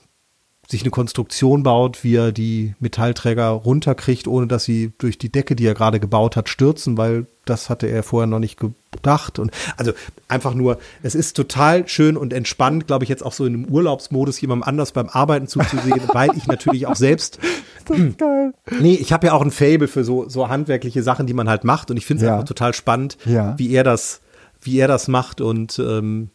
sich 0.71 0.81
eine 0.81 0.91
Konstruktion 0.91 1.63
baut, 1.63 2.03
wie 2.03 2.17
er 2.17 2.33
die 2.33 2.75
Metallträger 2.81 3.49
runterkriegt, 3.49 4.27
ohne 4.27 4.47
dass 4.47 4.65
sie 4.65 4.95
durch 4.97 5.19
die 5.19 5.31
Decke, 5.31 5.55
die 5.55 5.67
er 5.67 5.75
gerade 5.75 6.01
gebaut 6.01 6.35
hat, 6.35 6.49
stürzen, 6.49 6.97
weil 6.97 7.27
das 7.45 7.69
hatte 7.69 7.87
er 7.87 8.03
vorher 8.03 8.27
noch 8.27 8.39
nicht 8.39 8.59
gedacht. 8.59 9.39
Und 9.39 9.51
also 9.77 9.93
einfach 10.29 10.55
nur, 10.55 10.79
es 11.03 11.15
ist 11.15 11.37
total 11.37 11.87
schön 11.89 12.17
und 12.17 12.33
entspannt, 12.33 12.87
glaube 12.87 13.05
ich, 13.05 13.11
jetzt 13.11 13.23
auch 13.23 13.35
so 13.35 13.45
in 13.45 13.53
einem 13.53 13.65
Urlaubsmodus 13.67 14.41
jemandem 14.41 14.67
anders 14.67 14.93
beim 14.93 15.11
Arbeiten 15.11 15.47
zuzusehen, 15.47 16.01
weil 16.15 16.31
ich 16.37 16.47
natürlich 16.47 16.87
auch 16.87 16.97
selbst. 16.97 17.39
Das 17.87 17.99
ist 17.99 18.19
geil. 18.19 18.53
Nee, 18.81 18.95
ich 18.95 19.13
habe 19.13 19.27
ja 19.27 19.33
auch 19.33 19.43
ein 19.43 19.51
Fable 19.51 19.89
für 19.89 20.05
so, 20.05 20.29
so 20.29 20.49
handwerkliche 20.49 21.03
Sachen, 21.03 21.27
die 21.27 21.35
man 21.35 21.49
halt 21.49 21.65
macht. 21.65 21.91
Und 21.91 21.97
ich 21.97 22.07
finde 22.07 22.25
es 22.25 22.27
ja. 22.27 22.35
einfach 22.35 22.49
total 22.49 22.75
spannend, 22.75 23.19
ja. 23.25 23.59
wie 23.59 23.73
er 23.73 23.85
das 23.85 24.21
wie 24.65 24.79
er 24.79 24.89
das 24.89 25.09
macht 25.09 25.41
und 25.41 25.79
ähm, 25.79 26.31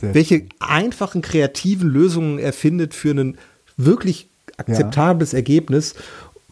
welche 0.00 0.36
schön. 0.36 0.48
einfachen 0.60 1.22
kreativen 1.22 1.88
Lösungen 1.88 2.38
er 2.38 2.52
findet 2.52 2.94
für 2.94 3.12
ein 3.12 3.38
wirklich 3.76 4.28
akzeptables 4.56 5.32
ja. 5.32 5.36
Ergebnis, 5.36 5.94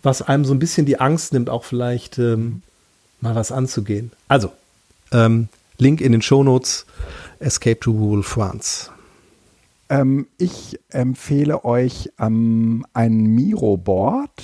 was 0.03 0.23
einem 0.23 0.45
so 0.45 0.55
ein 0.55 0.59
bisschen 0.59 0.87
die 0.87 1.01
Angst 1.01 1.33
nimmt, 1.33 1.51
auch 1.51 1.65
vielleicht 1.65 2.19
ähm, 2.19 2.63
mal 3.21 3.35
was 3.35 3.53
anzugehen. 3.53 4.13
Also, 4.29 4.53
ähm, 5.13 5.49
Link 5.79 6.01
in 6.01 6.13
den 6.13 6.23
Shownotes, 6.23 6.87
Escape 7.39 7.81
to 7.81 7.91
Rural 7.91 8.23
France. 8.23 8.91
Ähm, 9.89 10.29
ich 10.39 10.79
empfehle 10.91 11.65
euch 11.65 12.11
ähm, 12.19 12.85
ein 12.93 13.27
Miro-Board. 13.27 14.43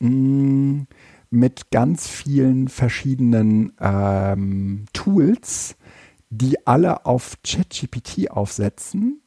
Mm, 0.00 0.82
mit 1.30 1.70
ganz 1.70 2.08
vielen 2.08 2.68
verschiedenen 2.68 3.72
ähm, 3.80 4.84
Tools, 4.92 5.76
die 6.28 6.66
alle 6.66 7.06
auf 7.06 7.38
ChatGPT 7.42 8.30
aufsetzen 8.30 9.22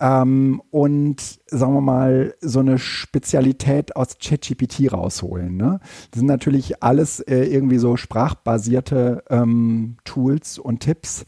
ähm, 0.00 0.60
und 0.70 1.20
sagen 1.46 1.74
wir 1.74 1.80
mal 1.80 2.34
so 2.40 2.60
eine 2.60 2.78
Spezialität 2.78 3.96
aus 3.96 4.18
ChatGPT 4.18 4.92
rausholen. 4.92 5.56
Ne? 5.56 5.80
Das 6.10 6.18
sind 6.18 6.26
natürlich 6.26 6.82
alles 6.82 7.20
äh, 7.20 7.44
irgendwie 7.44 7.78
so 7.78 7.96
sprachbasierte 7.96 9.24
ähm, 9.30 9.96
Tools 10.04 10.58
und 10.58 10.80
Tipps, 10.80 11.24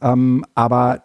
ähm, 0.00 0.44
aber 0.54 1.04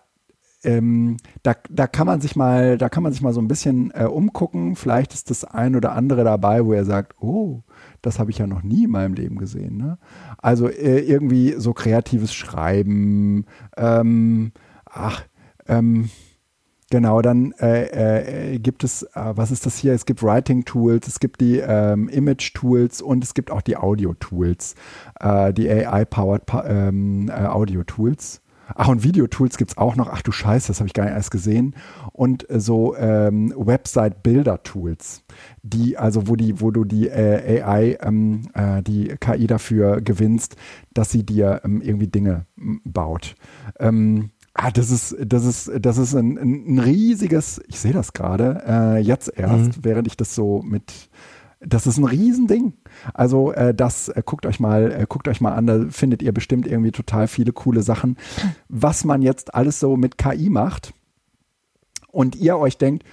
ähm, 0.64 1.18
da, 1.44 1.56
da 1.70 1.88
kann 1.88 2.08
man 2.08 2.22
sich 2.22 2.36
mal, 2.36 2.78
da 2.78 2.90
kann 2.90 3.04
man 3.04 3.12
sich 3.12 3.22
mal 3.22 3.34
so 3.34 3.42
ein 3.42 3.48
bisschen 3.48 3.92
äh, 3.92 4.06
umgucken. 4.06 4.76
Vielleicht 4.76 5.14
ist 5.14 5.30
das 5.30 5.44
ein 5.44 5.76
oder 5.76 5.94
andere 5.94 6.24
dabei, 6.24 6.66
wo 6.66 6.74
er 6.74 6.86
sagt, 6.86 7.22
oh, 7.22 7.62
das 8.02 8.20
habe 8.20 8.32
ich 8.32 8.38
ja 8.38 8.48
noch 8.48 8.64
nie 8.64 8.86
in 8.86 8.92
meinem 8.92 9.14
Leben 9.14 9.38
gesehen. 9.38 9.78
Ne? 9.78 9.98
Also 10.38 10.68
äh, 10.68 11.00
irgendwie 11.00 11.56
so 11.58 11.74
kreatives 11.74 12.34
Schreiben, 12.34 13.46
ähm, 13.78 14.52
ach, 14.86 15.24
ähm, 15.68 16.10
Genau, 16.94 17.24
dann 17.24 17.54
äh, 17.60 18.54
äh, 18.54 18.60
gibt 18.60 18.84
es, 18.84 19.02
äh, 19.02 19.08
was 19.16 19.50
ist 19.50 19.66
das 19.66 19.78
hier? 19.78 19.94
Es 19.94 20.06
gibt 20.06 20.22
Writing-Tools, 20.22 21.08
es 21.08 21.20
gibt 21.20 21.42
die 21.42 21.58
ähm, 21.58 22.08
Image-Tools 22.08 23.02
und 23.02 23.24
es 23.24 23.34
gibt 23.34 23.50
auch 23.50 23.64
die 23.64 23.78
Audio-Tools, 23.78 24.76
äh, 25.20 25.52
die 25.54 25.68
AI-powered 25.72 26.44
ähm, 26.68 27.30
äh, 27.30 27.48
Audio-Tools. 27.48 28.43
Ach, 28.76 28.88
und 28.88 29.04
Videotools 29.04 29.58
gibt 29.58 29.72
es 29.72 29.78
auch 29.78 29.96
noch. 29.96 30.10
Ach 30.10 30.22
du 30.22 30.32
Scheiße, 30.32 30.68
das 30.68 30.80
habe 30.80 30.88
ich 30.88 30.94
gar 30.94 31.06
nicht 31.06 31.14
erst 31.14 31.32
gesehen. 31.32 31.76
Und 32.12 32.50
äh, 32.50 32.60
so 32.60 32.96
ähm, 32.96 33.54
Website-Builder-Tools, 33.56 35.24
die, 35.62 35.98
also 35.98 36.28
wo 36.28 36.36
die, 36.36 36.62
wo 36.62 36.72
du 36.72 36.86
die 36.86 37.08
äh, 37.08 37.62
AI, 37.62 37.98
ähm, 38.02 38.50
äh, 38.54 38.82
die 38.82 39.16
KI 39.20 39.48
dafür 39.48 40.02
gewinnst, 40.02 40.56
dass 40.94 41.12
sie 41.12 41.26
dir 41.26 41.62
ähm, 41.64 41.82
irgendwie 41.82 42.08
Dinge 42.08 42.46
baut. 42.84 43.36
Ähm, 43.80 44.32
Ah, 44.56 44.70
das 44.70 44.92
ist, 44.92 45.16
das 45.20 45.46
ist, 45.46 45.72
das 45.80 45.98
ist 45.98 46.14
ein, 46.14 46.38
ein 46.38 46.78
riesiges, 46.78 47.60
ich 47.68 47.80
sehe 47.80 47.92
das 47.92 48.14
gerade, 48.14 48.62
äh, 48.68 48.98
jetzt 49.00 49.34
erst, 49.36 49.78
mhm. 49.78 49.84
während 49.86 50.06
ich 50.06 50.16
das 50.16 50.36
so 50.36 50.62
mit 50.62 51.10
das 51.66 51.88
ist 51.88 51.98
ein 51.98 52.06
Riesending. 52.06 52.74
Also 53.14 53.52
äh, 53.54 53.74
das 53.74 54.10
äh, 54.10 54.22
guckt 54.26 54.46
euch 54.46 54.60
mal, 54.60 54.92
äh, 54.92 55.06
guckt 55.08 55.28
euch 55.28 55.42
mal 55.42 55.54
an, 55.54 55.68
da 55.68 55.86
findet 55.90 56.22
ihr 56.22 56.32
bestimmt 56.32 56.68
irgendwie 56.68 56.92
total 56.92 57.28
viele 57.28 57.52
coole 57.52 57.82
Sachen, 57.82 58.18
was 58.70 59.04
man 59.06 59.22
jetzt 59.22 59.56
alles 59.56 59.80
so 59.80 59.98
mit 59.98 60.18
KI 60.18 60.50
macht. 60.50 60.94
Und 62.12 62.36
ihr 62.36 62.58
euch 62.58 62.78
denkt, 62.78 63.04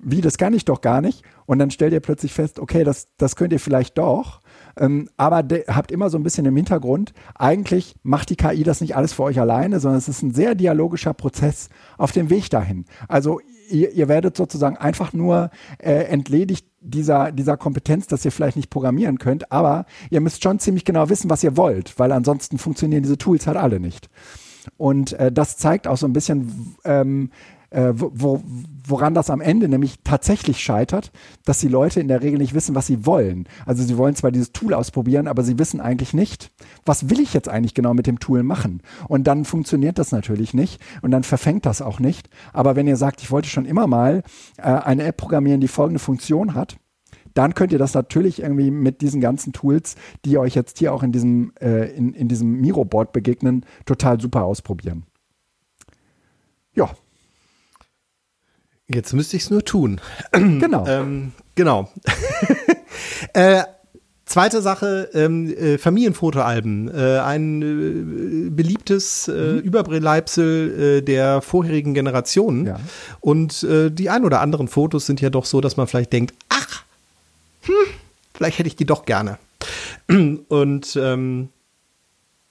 wie, 0.00 0.20
das 0.20 0.38
kann 0.38 0.54
ich 0.54 0.64
doch 0.64 0.80
gar 0.80 1.00
nicht. 1.00 1.24
Und 1.46 1.58
dann 1.58 1.70
stellt 1.70 1.92
ihr 1.92 2.00
plötzlich 2.00 2.32
fest, 2.32 2.60
okay, 2.60 2.84
das, 2.84 3.08
das 3.16 3.34
könnt 3.34 3.52
ihr 3.52 3.60
vielleicht 3.60 3.98
doch. 3.98 4.40
Ähm, 4.76 5.08
aber 5.16 5.42
habt 5.68 5.90
immer 5.90 6.08
so 6.08 6.18
ein 6.18 6.22
bisschen 6.22 6.46
im 6.46 6.56
Hintergrund, 6.56 7.12
eigentlich 7.34 7.96
macht 8.02 8.30
die 8.30 8.36
KI 8.36 8.62
das 8.62 8.80
nicht 8.80 8.96
alles 8.96 9.12
für 9.12 9.24
euch 9.24 9.40
alleine, 9.40 9.80
sondern 9.80 9.98
es 9.98 10.08
ist 10.08 10.22
ein 10.22 10.32
sehr 10.32 10.54
dialogischer 10.54 11.14
Prozess 11.14 11.68
auf 11.96 12.12
dem 12.12 12.30
Weg 12.30 12.48
dahin. 12.50 12.84
Also 13.08 13.40
ihr, 13.70 13.92
ihr 13.92 14.08
werdet 14.08 14.36
sozusagen 14.36 14.76
einfach 14.76 15.12
nur 15.12 15.50
äh, 15.78 16.04
entledigt 16.04 16.66
dieser, 16.80 17.32
dieser 17.32 17.56
Kompetenz, 17.56 18.06
dass 18.06 18.24
ihr 18.24 18.32
vielleicht 18.32 18.56
nicht 18.56 18.70
programmieren 18.70 19.18
könnt, 19.18 19.50
aber 19.50 19.86
ihr 20.10 20.20
müsst 20.20 20.42
schon 20.42 20.58
ziemlich 20.58 20.84
genau 20.84 21.08
wissen, 21.08 21.30
was 21.30 21.42
ihr 21.42 21.56
wollt, 21.56 21.98
weil 21.98 22.12
ansonsten 22.12 22.58
funktionieren 22.58 23.02
diese 23.02 23.18
Tools 23.18 23.46
halt 23.46 23.56
alle 23.56 23.80
nicht. 23.80 24.08
Und 24.76 25.12
äh, 25.14 25.32
das 25.32 25.56
zeigt 25.56 25.88
auch 25.88 25.96
so 25.96 26.06
ein 26.06 26.12
bisschen, 26.12 26.76
ähm, 26.84 27.30
äh, 27.70 27.92
wo, 27.94 28.42
woran 28.86 29.14
das 29.14 29.30
am 29.30 29.40
Ende 29.40 29.68
nämlich 29.68 29.96
tatsächlich 30.04 30.60
scheitert, 30.60 31.12
dass 31.44 31.60
die 31.60 31.68
Leute 31.68 32.00
in 32.00 32.08
der 32.08 32.22
Regel 32.22 32.38
nicht 32.38 32.54
wissen, 32.54 32.74
was 32.74 32.86
sie 32.86 33.04
wollen. 33.04 33.46
Also 33.66 33.82
sie 33.82 33.98
wollen 33.98 34.14
zwar 34.14 34.32
dieses 34.32 34.52
Tool 34.52 34.74
ausprobieren, 34.74 35.28
aber 35.28 35.42
sie 35.42 35.58
wissen 35.58 35.80
eigentlich 35.80 36.14
nicht, 36.14 36.50
was 36.86 37.10
will 37.10 37.20
ich 37.20 37.34
jetzt 37.34 37.48
eigentlich 37.48 37.74
genau 37.74 37.94
mit 37.94 38.06
dem 38.06 38.18
Tool 38.18 38.42
machen. 38.42 38.82
Und 39.08 39.26
dann 39.26 39.44
funktioniert 39.44 39.98
das 39.98 40.12
natürlich 40.12 40.54
nicht 40.54 40.80
und 41.02 41.10
dann 41.10 41.24
verfängt 41.24 41.66
das 41.66 41.82
auch 41.82 42.00
nicht. 42.00 42.30
Aber 42.52 42.76
wenn 42.76 42.86
ihr 42.86 42.96
sagt, 42.96 43.22
ich 43.22 43.30
wollte 43.30 43.48
schon 43.48 43.66
immer 43.66 43.86
mal 43.86 44.22
äh, 44.56 44.62
eine 44.62 45.04
App 45.04 45.18
programmieren, 45.18 45.60
die 45.60 45.68
folgende 45.68 46.00
Funktion 46.00 46.54
hat, 46.54 46.78
dann 47.34 47.54
könnt 47.54 47.72
ihr 47.72 47.78
das 47.78 47.94
natürlich 47.94 48.42
irgendwie 48.42 48.70
mit 48.70 49.00
diesen 49.00 49.20
ganzen 49.20 49.52
Tools, 49.52 49.94
die 50.24 50.38
euch 50.38 50.54
jetzt 50.54 50.78
hier 50.78 50.92
auch 50.92 51.02
in 51.02 51.12
diesem, 51.12 51.52
äh, 51.60 51.88
in, 51.90 52.12
in 52.14 52.28
diesem 52.28 52.60
Miro-Board 52.60 53.12
begegnen, 53.12 53.64
total 53.86 54.20
super 54.20 54.44
ausprobieren. 54.44 55.04
Ja, 56.74 56.90
Jetzt 58.88 59.12
müsste 59.12 59.36
ich 59.36 59.44
es 59.44 59.50
nur 59.50 59.64
tun. 59.64 60.00
Genau. 60.32 60.86
ähm, 60.86 61.32
genau. 61.54 61.90
äh, 63.34 63.62
zweite 64.24 64.62
Sache, 64.62 65.10
ähm, 65.12 65.54
äh, 65.54 65.76
Familienfotoalben. 65.76 66.88
Äh, 66.94 67.18
ein 67.18 67.62
äh, 67.62 68.50
beliebtes 68.50 69.28
äh, 69.28 69.32
mhm. 69.32 69.58
Überbleibsel 69.60 70.98
äh, 70.98 71.02
der 71.02 71.42
vorherigen 71.42 71.92
Generationen. 71.92 72.66
Ja. 72.66 72.80
Und 73.20 73.66
die 73.68 74.10
ein 74.10 74.24
oder 74.24 74.40
anderen 74.40 74.68
Fotos 74.68 75.06
sind 75.06 75.20
ja 75.20 75.30
doch 75.30 75.44
so, 75.44 75.60
dass 75.60 75.76
man 75.76 75.86
vielleicht 75.86 76.12
denkt, 76.12 76.34
ach, 76.48 76.84
hm, 77.62 77.74
vielleicht 78.34 78.58
hätte 78.58 78.68
ich 78.68 78.76
die 78.76 78.86
doch 78.86 79.04
gerne. 79.04 79.38
Und 80.06 80.96
ähm, 81.00 81.48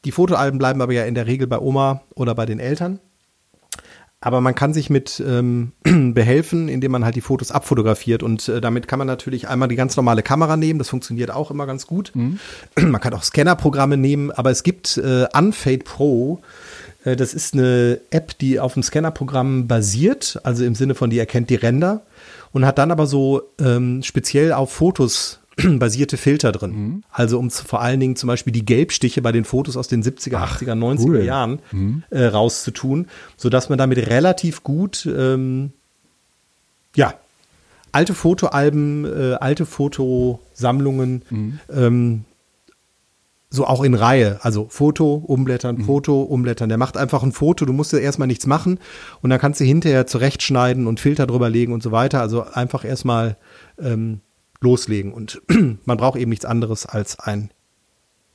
die 0.05 0.11
Fotoalben 0.11 0.59
bleiben 0.59 0.81
aber 0.81 0.93
ja 0.93 1.05
in 1.05 1.15
der 1.15 1.25
Regel 1.25 1.47
bei 1.47 1.59
Oma 1.59 2.01
oder 2.13 2.35
bei 2.35 2.45
den 2.45 2.59
Eltern. 2.59 2.99
Aber 4.19 4.41
man 4.41 4.55
kann 4.55 4.73
sich 4.73 4.89
mit 4.89 5.23
ähm, 5.25 5.73
behelfen, 6.13 6.69
indem 6.69 6.91
man 6.91 7.05
halt 7.05 7.15
die 7.15 7.21
Fotos 7.21 7.51
abfotografiert. 7.51 8.23
Und 8.23 8.49
äh, 8.49 8.59
damit 8.61 8.87
kann 8.87 8.97
man 8.97 9.07
natürlich 9.07 9.47
einmal 9.47 9.67
die 9.67 9.75
ganz 9.75 9.95
normale 9.95 10.23
Kamera 10.23 10.57
nehmen. 10.57 10.79
Das 10.79 10.89
funktioniert 10.89 11.29
auch 11.29 11.51
immer 11.51 11.67
ganz 11.67 11.85
gut. 11.85 12.11
Mhm. 12.15 12.39
Man 12.81 12.99
kann 12.99 13.13
auch 13.13 13.23
Scannerprogramme 13.23 13.95
nehmen. 13.95 14.31
Aber 14.31 14.49
es 14.49 14.63
gibt 14.63 14.97
äh, 14.97 15.27
Unfade 15.37 15.79
Pro. 15.79 16.41
Äh, 17.03 17.15
das 17.15 17.35
ist 17.35 17.53
eine 17.53 18.01
App, 18.09 18.35
die 18.39 18.59
auf 18.59 18.73
dem 18.73 18.81
Scannerprogramm 18.81 19.67
basiert. 19.67 20.39
Also 20.43 20.65
im 20.65 20.73
Sinne 20.73 20.95
von, 20.95 21.11
die 21.11 21.19
erkennt 21.19 21.51
die 21.51 21.55
Ränder. 21.55 22.01
Und 22.53 22.65
hat 22.65 22.79
dann 22.79 22.91
aber 22.91 23.05
so 23.05 23.43
ähm, 23.59 24.01
speziell 24.01 24.51
auf 24.51 24.71
Fotos 24.71 25.41
basierte 25.79 26.17
Filter 26.17 26.51
drin. 26.51 26.71
Mhm. 26.71 27.03
Also 27.11 27.39
um 27.39 27.49
zu, 27.49 27.65
vor 27.65 27.81
allen 27.81 27.99
Dingen 27.99 28.15
zum 28.15 28.27
Beispiel 28.27 28.53
die 28.53 28.65
Gelbstiche 28.65 29.21
bei 29.21 29.31
den 29.31 29.43
Fotos 29.43 29.75
aus 29.77 29.87
den 29.87 30.03
70er, 30.03 30.37
Ach, 30.37 30.61
80er, 30.61 30.73
90er 30.73 31.05
cool. 31.05 31.23
Jahren 31.23 31.59
mhm. 31.71 32.03
äh, 32.09 32.25
rauszutun, 32.25 33.07
sodass 33.37 33.69
man 33.69 33.77
damit 33.77 33.97
relativ 34.07 34.63
gut, 34.63 35.05
ähm, 35.05 35.71
ja, 36.95 37.13
alte 37.91 38.13
Fotoalben, 38.13 39.05
äh, 39.05 39.33
alte 39.35 39.65
Fotosammlungen, 39.65 41.23
mhm. 41.29 41.59
ähm, 41.73 42.25
so 43.49 43.65
auch 43.65 43.81
in 43.81 43.93
Reihe, 43.93 44.39
also 44.41 44.67
Foto, 44.69 45.15
umblättern, 45.15 45.77
mhm. 45.77 45.85
Foto, 45.85 46.21
umblättern. 46.21 46.69
Der 46.69 46.77
macht 46.77 46.97
einfach 46.97 47.23
ein 47.23 47.31
Foto, 47.31 47.65
du 47.65 47.73
musst 47.73 47.93
ja 47.93 47.99
erstmal 47.99 48.27
nichts 48.27 48.45
machen 48.45 48.79
und 49.21 49.29
dann 49.29 49.39
kannst 49.39 49.61
du 49.61 49.65
hinterher 49.65 50.05
zurechtschneiden 50.05 50.85
und 50.85 50.99
Filter 50.99 51.25
drüber 51.25 51.49
legen 51.49 51.71
und 51.71 51.81
so 51.81 51.91
weiter. 51.91 52.19
Also 52.21 52.43
einfach 52.43 52.83
erstmal 52.83 53.37
ähm, 53.79 54.19
loslegen. 54.61 55.13
Und 55.13 55.41
man 55.85 55.97
braucht 55.97 56.19
eben 56.19 56.29
nichts 56.29 56.45
anderes 56.45 56.85
als 56.85 57.19
ein 57.19 57.51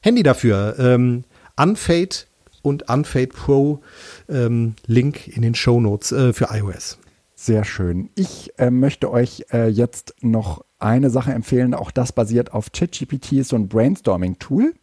Handy 0.00 0.22
dafür. 0.22 0.76
Ähm, 0.78 1.24
Unfade 1.56 2.16
und 2.62 2.88
Unfade 2.88 3.28
Pro 3.28 3.80
ähm, 4.28 4.74
Link 4.86 5.28
in 5.28 5.42
den 5.42 5.54
Show 5.54 5.80
Notes 5.80 6.12
äh, 6.12 6.32
für 6.32 6.48
iOS. 6.50 6.98
Sehr 7.34 7.64
schön. 7.64 8.10
Ich 8.14 8.52
äh, 8.58 8.70
möchte 8.70 9.10
euch 9.10 9.46
äh, 9.52 9.66
jetzt 9.68 10.14
noch 10.20 10.64
eine 10.78 11.10
Sache 11.10 11.32
empfehlen. 11.32 11.74
Auch 11.74 11.90
das 11.90 12.12
basiert 12.12 12.52
auf 12.52 12.72
ChatGPT, 12.72 13.44
so 13.44 13.56
ein 13.56 13.68
Brainstorming-Tool. 13.68 14.74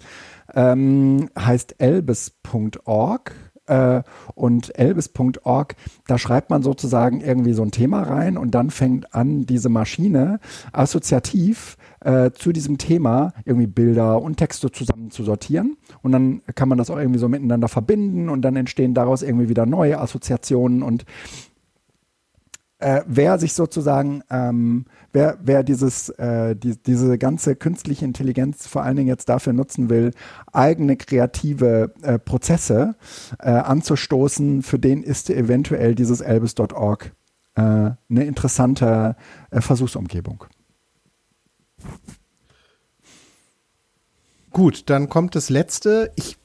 Ähm, 0.56 1.30
heißt 1.38 1.76
elbis.org 1.78 3.32
äh, 3.70 4.04
und 4.36 4.78
elbis.org, 4.78 5.76
da 6.08 6.18
schreibt 6.18 6.50
man 6.50 6.64
sozusagen 6.64 7.22
irgendwie 7.22 7.54
so 7.54 7.64
ein 7.64 7.72
Thema 7.72 8.04
rein 8.04 8.38
und 8.38 8.52
dann 8.52 8.70
fängt 8.70 9.14
an, 9.14 9.46
diese 9.46 9.70
Maschine 9.70 10.40
assoziativ 10.72 11.78
äh, 12.02 12.32
zu 12.32 12.52
diesem 12.52 12.78
Thema 12.78 13.34
irgendwie 13.46 13.68
Bilder 13.68 14.22
und 14.22 14.38
Texte 14.38 14.72
zusammen 14.72 15.12
zu 15.12 15.24
sortieren. 15.24 15.78
Und 16.02 16.12
dann 16.12 16.42
kann 16.56 16.70
man 16.70 16.78
das 16.78 16.90
auch 16.90 16.98
irgendwie 16.98 17.20
so 17.20 17.30
miteinander 17.30 17.68
verbinden 17.68 18.30
und 18.30 18.42
dann 18.42 18.56
entstehen 18.56 18.94
daraus 18.94 19.22
irgendwie 19.22 19.50
wieder 19.50 19.66
neue 19.66 20.00
Assoziationen 20.00 20.84
und 20.84 21.06
äh, 22.80 23.02
wer 23.06 23.38
sich 23.38 23.54
sozusagen, 23.54 24.24
ähm, 24.30 24.86
wer, 25.14 25.38
wer 25.42 25.64
dieses, 25.64 26.10
äh, 26.10 26.56
die, 26.56 26.82
diese 26.82 27.18
ganze 27.18 27.56
künstliche 27.56 28.06
Intelligenz 28.06 28.68
vor 28.68 28.84
allen 28.84 28.96
Dingen 28.96 29.08
jetzt 29.08 29.30
dafür 29.30 29.54
nutzen 29.54 29.90
will, 29.90 30.12
eigene 30.52 30.98
kreative 30.98 31.94
äh, 32.02 32.20
Prozesse 32.20 32.96
äh, 33.40 33.50
anzustoßen, 33.50 34.64
für 34.64 34.80
den 34.80 35.04
ist 35.04 35.30
eventuell 35.30 35.96
dieses 35.96 36.22
Elvis.org 36.22 37.12
äh, 37.56 37.62
eine 37.62 37.98
interessante 38.10 39.16
äh, 39.52 39.62
Versuchsumgebung. 39.62 40.46
Gut, 44.52 44.90
dann 44.90 45.10
kommt 45.10 45.36
das 45.36 45.50
letzte. 45.50 46.12
Ich, 46.16 46.38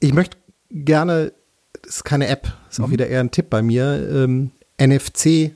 ich 0.00 0.12
möchte 0.12 0.36
gerne, 0.70 1.32
das 1.82 1.96
ist 1.96 2.04
keine 2.04 2.26
App, 2.26 2.52
ist 2.68 2.78
mhm. 2.78 2.84
auch 2.84 2.90
wieder 2.90 3.06
eher 3.06 3.20
ein 3.20 3.30
Tipp 3.30 3.50
bei 3.50 3.62
mir. 3.62 4.08
Ähm, 4.10 4.50
NFC 4.80 5.52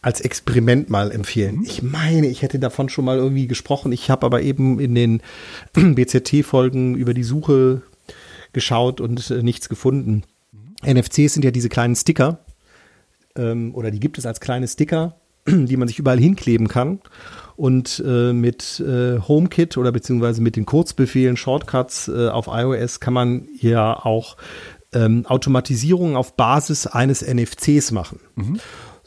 als 0.00 0.20
Experiment 0.20 0.90
mal 0.90 1.10
empfehlen. 1.10 1.56
Mhm. 1.56 1.64
Ich 1.64 1.82
meine, 1.82 2.28
ich 2.28 2.42
hätte 2.42 2.58
davon 2.58 2.88
schon 2.88 3.04
mal 3.04 3.18
irgendwie 3.18 3.46
gesprochen. 3.46 3.92
Ich 3.92 4.10
habe 4.10 4.24
aber 4.26 4.42
eben 4.42 4.78
in 4.78 4.94
den 4.94 5.22
BZT-Folgen 5.72 6.94
über 6.94 7.14
die 7.14 7.24
Suche 7.24 7.82
geschaut 8.52 9.00
und 9.00 9.30
äh, 9.30 9.42
nichts 9.42 9.68
gefunden. 9.68 10.22
Mhm. 10.52 10.98
NFCs 10.98 11.34
sind 11.34 11.44
ja 11.44 11.50
diese 11.50 11.68
kleinen 11.68 11.96
Sticker, 11.96 12.38
ähm, 13.36 13.74
oder 13.74 13.90
die 13.90 14.00
gibt 14.00 14.18
es 14.18 14.26
als 14.26 14.40
kleine 14.40 14.68
Sticker, 14.68 15.16
die 15.46 15.76
man 15.76 15.88
sich 15.88 15.98
überall 15.98 16.18
hinkleben 16.18 16.68
kann. 16.68 17.00
Und 17.56 18.02
äh, 18.06 18.32
mit 18.32 18.78
äh, 18.78 19.18
HomeKit 19.18 19.76
oder 19.78 19.90
beziehungsweise 19.90 20.40
mit 20.40 20.54
den 20.54 20.64
Kurzbefehlen, 20.64 21.36
Shortcuts 21.36 22.06
äh, 22.06 22.28
auf 22.28 22.46
iOS 22.46 23.00
kann 23.00 23.14
man 23.14 23.48
ja 23.58 23.94
auch 23.94 24.36
ähm, 24.92 25.26
Automatisierung 25.26 26.16
auf 26.16 26.36
Basis 26.36 26.86
eines 26.86 27.20
NFCs 27.22 27.90
machen. 27.90 28.20
Mhm. 28.36 28.60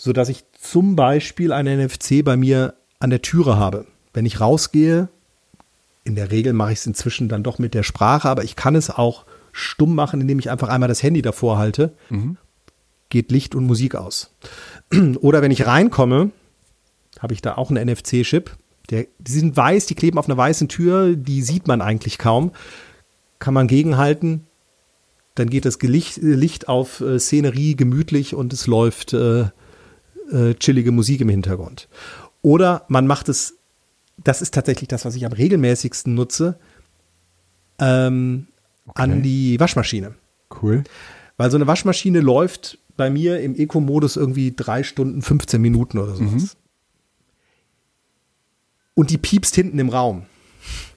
Sodass 0.04 0.30
ich 0.30 0.46
zum 0.60 0.96
Beispiel 0.96 1.54
ein 1.54 1.68
NFC 1.68 2.26
bei 2.26 2.36
mir 2.36 2.74
an 2.98 3.12
der 3.12 3.22
Türe 3.22 3.58
habe. 3.58 3.86
Wenn 4.14 4.26
ich 4.26 4.40
rausgehe, 4.40 5.10
in 6.04 6.16
der 6.16 6.32
Regel 6.32 6.54
mache 6.54 6.72
ich 6.72 6.80
es 6.80 6.88
inzwischen 6.88 7.30
dann 7.30 7.44
doch 7.44 7.60
mit 7.60 7.76
der 7.76 7.84
Sprache, 7.84 8.28
aber 8.28 8.44
ich 8.44 8.56
kann 8.56 8.74
es 8.74 8.90
auch 8.90 9.28
stumm 9.52 9.94
machen, 9.94 10.20
indem 10.20 10.40
ich 10.40 10.50
einfach 10.50 10.70
einmal 10.70 10.90
das 10.90 11.04
Handy 11.04 11.22
davor 11.22 11.60
halte. 11.60 11.94
Mhm. 12.10 12.38
Geht 13.10 13.32
Licht 13.32 13.54
und 13.54 13.68
Musik 13.68 13.94
aus. 13.94 14.34
Oder 15.22 15.44
wenn 15.44 15.52
ich 15.52 15.68
reinkomme, 15.68 16.32
habe 17.20 17.36
ich 17.36 17.44
da 17.44 17.58
auch 17.58 17.70
einen 17.70 17.88
NFC-Chip. 17.88 18.58
die 18.90 19.08
sind 19.28 19.56
weiß, 19.56 19.86
die 19.86 19.94
kleben 19.94 20.18
auf 20.18 20.28
einer 20.28 20.36
weißen 20.36 20.68
Tür, 20.68 21.16
die 21.16 21.44
sieht 21.44 21.68
man 21.68 21.80
eigentlich 21.80 22.18
kaum. 22.18 22.54
Kann 23.38 23.54
man 23.54 23.68
gegenhalten, 23.68 24.48
dann 25.36 25.52
geht 25.52 25.66
das 25.66 25.80
Licht, 25.80 26.18
Licht 26.18 26.68
auf 26.68 27.02
äh, 27.02 27.20
Szenerie 27.20 27.76
gemütlich 27.76 28.34
und 28.34 28.52
es 28.52 28.66
läuft 28.66 29.14
äh, 29.14 29.46
äh, 30.32 30.54
chillige 30.56 30.92
Musik 30.92 31.22
im 31.22 31.30
Hintergrund. 31.30 31.88
Oder 32.42 32.86
man 32.88 33.08
macht 33.08 33.30
es, 33.30 33.58
das 34.18 34.42
ist 34.42 34.54
tatsächlich 34.54 34.88
das, 34.88 35.06
was 35.06 35.16
ich 35.16 35.26
am 35.26 35.32
regelmäßigsten 35.32 36.14
nutze, 36.14 36.60
ähm, 37.80 38.48
okay. 38.88 39.02
an 39.02 39.22
die 39.22 39.60
Waschmaschine. 39.60 40.16
Cool. 40.62 40.84
Weil 41.38 41.52
so 41.52 41.58
eine 41.58 41.68
Waschmaschine 41.68 42.20
läuft 42.20 42.78
bei 42.98 43.10
mir 43.10 43.40
im 43.40 43.56
Eco-Modus 43.56 44.16
irgendwie 44.16 44.54
drei 44.56 44.84
Stunden, 44.84 45.22
15 45.22 45.62
Minuten 45.62 45.98
oder 45.98 46.16
sowas. 46.16 46.32
Mhm. 46.32 46.50
Und 48.94 49.10
die 49.10 49.18
piepst 49.18 49.56
hinten 49.56 49.80
im 49.80 49.90
Raum. 49.90 50.26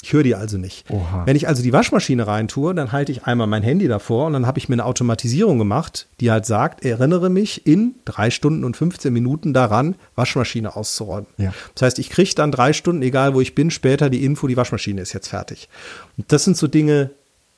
Ich 0.03 0.13
höre 0.13 0.23
die 0.23 0.35
also 0.35 0.59
nicht. 0.59 0.91
Oha. 0.91 1.27
Wenn 1.27 1.37
ich 1.37 1.49
also 1.49 1.63
die 1.63 1.73
Waschmaschine 1.73 2.27
reintue, 2.27 2.75
dann 2.75 2.93
halte 2.93 3.13
ich 3.13 3.25
einmal 3.25 3.47
mein 3.47 3.63
Handy 3.63 3.89
davor 3.89 4.27
und 4.27 4.33
dann 4.35 4.47
habe 4.47 4.59
ich 4.59 4.69
mir 4.69 4.75
eine 4.75 4.85
Automatisierung 4.85 5.59
gemacht, 5.59 6.07
die 6.21 6.31
halt 6.31 6.47
sagt, 6.47 6.85
erinnere 6.85 7.31
mich 7.31 7.67
in 7.67 7.95
drei 8.05 8.31
Stunden 8.31 8.65
und 8.65 8.77
15 8.77 9.13
Minuten 9.13 9.55
daran, 9.55 9.97
Waschmaschine 10.15 10.77
auszuräumen. 10.77 11.27
Ja. 11.39 11.55
Das 11.75 11.83
heißt, 11.83 11.99
ich 11.99 12.11
kriege 12.11 12.35
dann 12.35 12.53
drei 12.53 12.73
Stunden, 12.73 13.03
egal 13.03 13.35
wo 13.35 13.41
ich 13.41 13.55
bin, 13.55 13.71
später 13.71 14.11
die 14.11 14.25
Info, 14.25 14.47
die 14.47 14.57
Waschmaschine 14.57 15.01
ist 15.01 15.13
jetzt 15.13 15.29
fertig. 15.29 15.69
Und 16.17 16.31
das 16.31 16.45
sind 16.45 16.57
so 16.57 16.67
Dinge, 16.67 17.11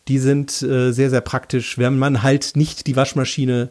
die 0.09 0.19
sind 0.19 0.63
äh, 0.63 0.93
sehr, 0.93 1.11
sehr 1.11 1.21
praktisch, 1.21 1.79
wenn 1.79 1.99
man 1.99 2.23
halt 2.23 2.53
nicht 2.55 2.87
die 2.87 2.97
Waschmaschine 2.97 3.71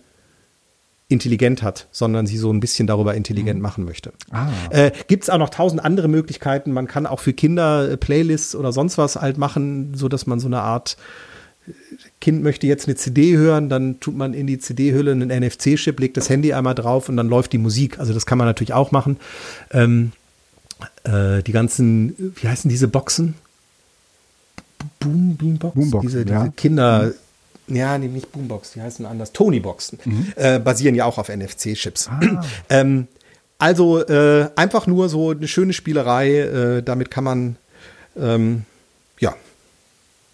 intelligent 1.08 1.62
hat, 1.62 1.88
sondern 1.92 2.26
sie 2.26 2.38
so 2.38 2.52
ein 2.52 2.60
bisschen 2.60 2.88
darüber 2.88 3.14
intelligent 3.14 3.62
machen 3.62 3.86
möchte. 3.86 4.12
Ah. 4.32 4.50
Äh, 4.72 4.92
Gibt 5.08 5.24
es 5.24 5.30
auch 5.30 5.38
noch 5.38 5.50
tausend 5.50 5.84
andere 5.84 6.08
Möglichkeiten. 6.08 6.72
Man 6.72 6.88
kann 6.88 7.06
auch 7.06 7.20
für 7.20 7.34
Kinder 7.34 7.92
äh, 7.92 7.98
Playlists 7.98 8.56
oder 8.56 8.72
sonst 8.72 8.98
was 8.98 9.16
halt 9.16 9.38
machen, 9.38 9.94
so 9.96 10.08
dass 10.10 10.26
man 10.26 10.40
so 10.40 10.48
eine 10.48 10.62
Art 10.62 10.98
äh, 11.68 11.72
Kind 12.22 12.42
möchte 12.42 12.66
jetzt 12.66 12.88
eine 12.88 12.96
CD 12.96 13.38
hören, 13.38 13.70
dann 13.70 14.00
tut 14.00 14.16
man 14.16 14.34
in 14.34 14.48
die 14.48 14.58
CD-Hülle 14.58 15.12
einen 15.12 15.30
NFC-Chip, 15.30 16.00
legt 16.00 16.18
das 16.18 16.30
Handy 16.30 16.54
einmal 16.54 16.74
drauf 16.74 17.08
und 17.08 17.18
dann 17.18 17.28
läuft 17.28 17.54
die 17.54 17.60
Musik. 17.60 18.00
Also 18.00 18.12
das 18.12 18.26
kann 18.26 18.40
man 18.40 18.48
natürlich 18.48 18.74
auch 18.74 18.92
machen. 18.92 19.18
Ähm, 19.72 20.12
äh, 21.04 21.44
die 21.44 21.52
ganzen, 21.52 22.34
wie 22.36 22.48
heißen 22.48 22.68
diese 22.68 22.88
Boxen? 22.88 23.36
Boom, 25.00 25.38
Beambox? 25.38 25.76
Boomboxen, 25.76 26.10
diese, 26.10 26.26
diese 26.26 26.36
ja. 26.36 26.48
Kinder, 26.50 27.14
ja, 27.68 27.98
nee, 27.98 28.08
nicht 28.08 28.32
Boombox, 28.32 28.74
die 28.74 28.82
heißen 28.82 29.06
anders. 29.06 29.32
Tony-Boxen. 29.34 30.00
Äh, 30.36 30.60
basieren 30.60 30.96
ja 30.96 31.06
auch 31.06 31.18
auf 31.18 31.30
NFC-Chips. 31.30 32.10
ähm, 32.70 33.08
also 33.58 34.00
äh, 34.06 34.50
einfach 34.56 34.86
nur 34.88 35.10
so 35.10 35.32
eine 35.32 35.48
schöne 35.48 35.74
Spielerei. 35.74 36.40
Äh, 36.40 36.84
damit 36.84 37.10
kann 37.10 37.24
man 37.24 37.56
ähm, 38.18 38.64
ja 39.20 39.34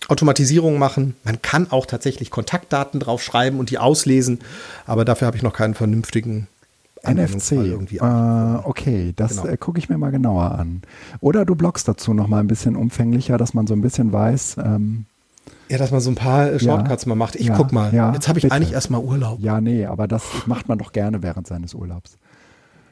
Automatisierung 0.08 0.78
machen. 0.80 1.16
Man 1.24 1.42
kann 1.42 1.72
auch 1.72 1.86
tatsächlich 1.86 2.32
Kontaktdaten 2.32 3.00
draufschreiben 3.00 3.60
und 3.60 3.70
die 3.70 3.78
auslesen, 3.78 4.40
aber 4.86 5.06
dafür 5.06 5.28
habe 5.28 5.38
ich 5.38 5.44
noch 5.44 5.54
keinen 5.54 5.74
vernünftigen 5.76 6.48
NFC. 7.04 7.54
Irgendwie. 7.54 7.98
Äh, 7.98 8.60
okay, 8.64 9.14
das 9.16 9.38
Genau. 9.38 9.48
äh, 9.48 9.58
gucke 9.58 9.80
ich 9.80 9.90
mir 9.90 9.98
mal 9.98 10.12
genauer 10.12 10.52
an. 10.52 10.82
Oder 11.20 11.46
du 11.46 11.56
bloggst 11.56 11.88
dazu 11.88 12.14
noch 12.14 12.28
mal 12.28 12.40
ein 12.40 12.48
bisschen 12.48 12.76
umfänglicher, 12.76 13.38
dass 13.38 13.54
man 13.54 13.68
so 13.68 13.74
ein 13.74 13.82
bisschen 13.82 14.12
weiß. 14.12 14.58
Ähm, 14.64 15.06
ja, 15.70 15.78
dass 15.78 15.92
man 15.92 16.02
so 16.02 16.10
ein 16.12 16.16
paar 16.16 16.52
äh, 16.52 16.60
Shortcuts 16.60 17.06
mal 17.06 17.16
macht. 17.16 17.36
Ich 17.36 17.48
Ja, 17.48 17.56
guck 17.56 17.72
mal. 17.72 17.94
ja, 17.94 18.12
Jetzt 18.14 18.28
habe 18.28 18.40
ich 18.40 18.44
bitte. 18.44 18.56
eigentlich 18.56 18.74
erstmal 18.74 19.02
Urlaub. 19.02 19.40
ja, 19.40 19.62
nee, 19.62 19.86
aber 19.86 20.08
das 20.08 20.24
macht 20.46 20.68
man 20.68 20.78
doch 20.78 20.92
gerne 20.92 21.24
während 21.24 21.48
seines 21.48 21.74
Urlaubs. 21.74 22.18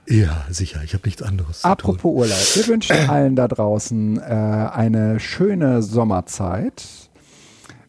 Ja, 0.07 0.45
sicher. 0.49 0.81
Ich 0.83 0.93
habe 0.93 1.03
nichts 1.05 1.21
anderes 1.21 1.63
Apropos 1.63 2.11
Urlaub, 2.15 2.37
wir 2.55 2.67
wünschen 2.67 2.95
allen 3.09 3.35
da 3.35 3.47
draußen 3.47 4.17
äh, 4.19 4.21
eine 4.23 5.19
schöne 5.19 5.83
Sommerzeit. 5.83 6.83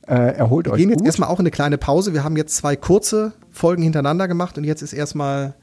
Äh, 0.07 0.35
erholt 0.37 0.67
Wir 0.67 0.73
euch 0.73 0.79
gehen 0.81 0.91
jetzt 0.91 0.99
gut. 0.99 1.07
erstmal 1.07 1.29
auch 1.29 1.39
in 1.39 1.45
eine 1.45 1.51
kleine 1.53 1.79
Pause. 1.79 2.13
Wir 2.13 2.25
haben 2.25 2.37
jetzt 2.37 2.57
zwei 2.57 2.75
kurze 2.77 3.33
Folgen 3.53 3.83
hintereinander 3.83 4.27
gemacht 4.29 4.59
und 4.59 4.65
jetzt 4.65 4.83
ist 4.83 4.93
erstmal 4.93 5.55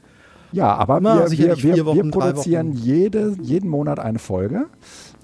Ja, 0.52 0.74
aber 0.74 1.00
wir, 1.02 1.30
wir, 1.30 1.38
wir, 1.38 1.56
vier 1.56 1.84
Wochen, 1.86 1.96
wir 1.96 2.02
drei 2.04 2.10
produzieren 2.32 2.68
Wochen. 2.72 2.78
jede, 2.82 3.36
jeden 3.42 3.68
Monat 3.68 4.00
eine 4.00 4.18
Folge. 4.18 4.66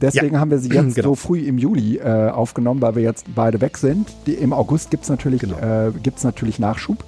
Deswegen 0.00 0.34
Ja, 0.34 0.40
haben 0.40 0.50
wir 0.50 0.58
sie 0.58 0.70
jetzt 0.70 0.94
genau. 0.96 1.08
so 1.10 1.14
früh 1.14 1.40
im 1.40 1.58
Juli 1.58 1.98
äh, 1.98 2.30
aufgenommen, 2.30 2.80
weil 2.82 2.94
wir 2.96 3.02
jetzt 3.02 3.26
beide 3.34 3.60
weg 3.60 3.78
sind. 3.78 4.08
Die, 4.26 4.34
Im 4.34 4.52
August 4.52 4.90
gibt 4.90 5.04
es 5.04 5.08
natürlich, 5.10 5.40
Genau. 5.42 5.56
äh, 5.58 5.92
gibt's 6.02 6.24
natürlich 6.24 6.58
Nachschub 6.58 7.04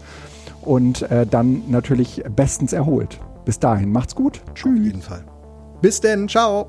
und 0.62 1.02
äh, 1.10 1.26
dann 1.26 1.62
natürlich 1.68 2.22
bestens 2.34 2.72
erholt. 2.72 3.20
Bis 3.44 3.58
dahin, 3.58 3.92
macht's 3.92 4.14
gut. 4.14 4.40
auf 4.48 4.54
Tschüss. 4.54 4.78
jeden 4.84 5.02
Fall. 5.02 5.24
Bis 5.80 6.00
denn, 6.00 6.28
ciao. 6.28 6.66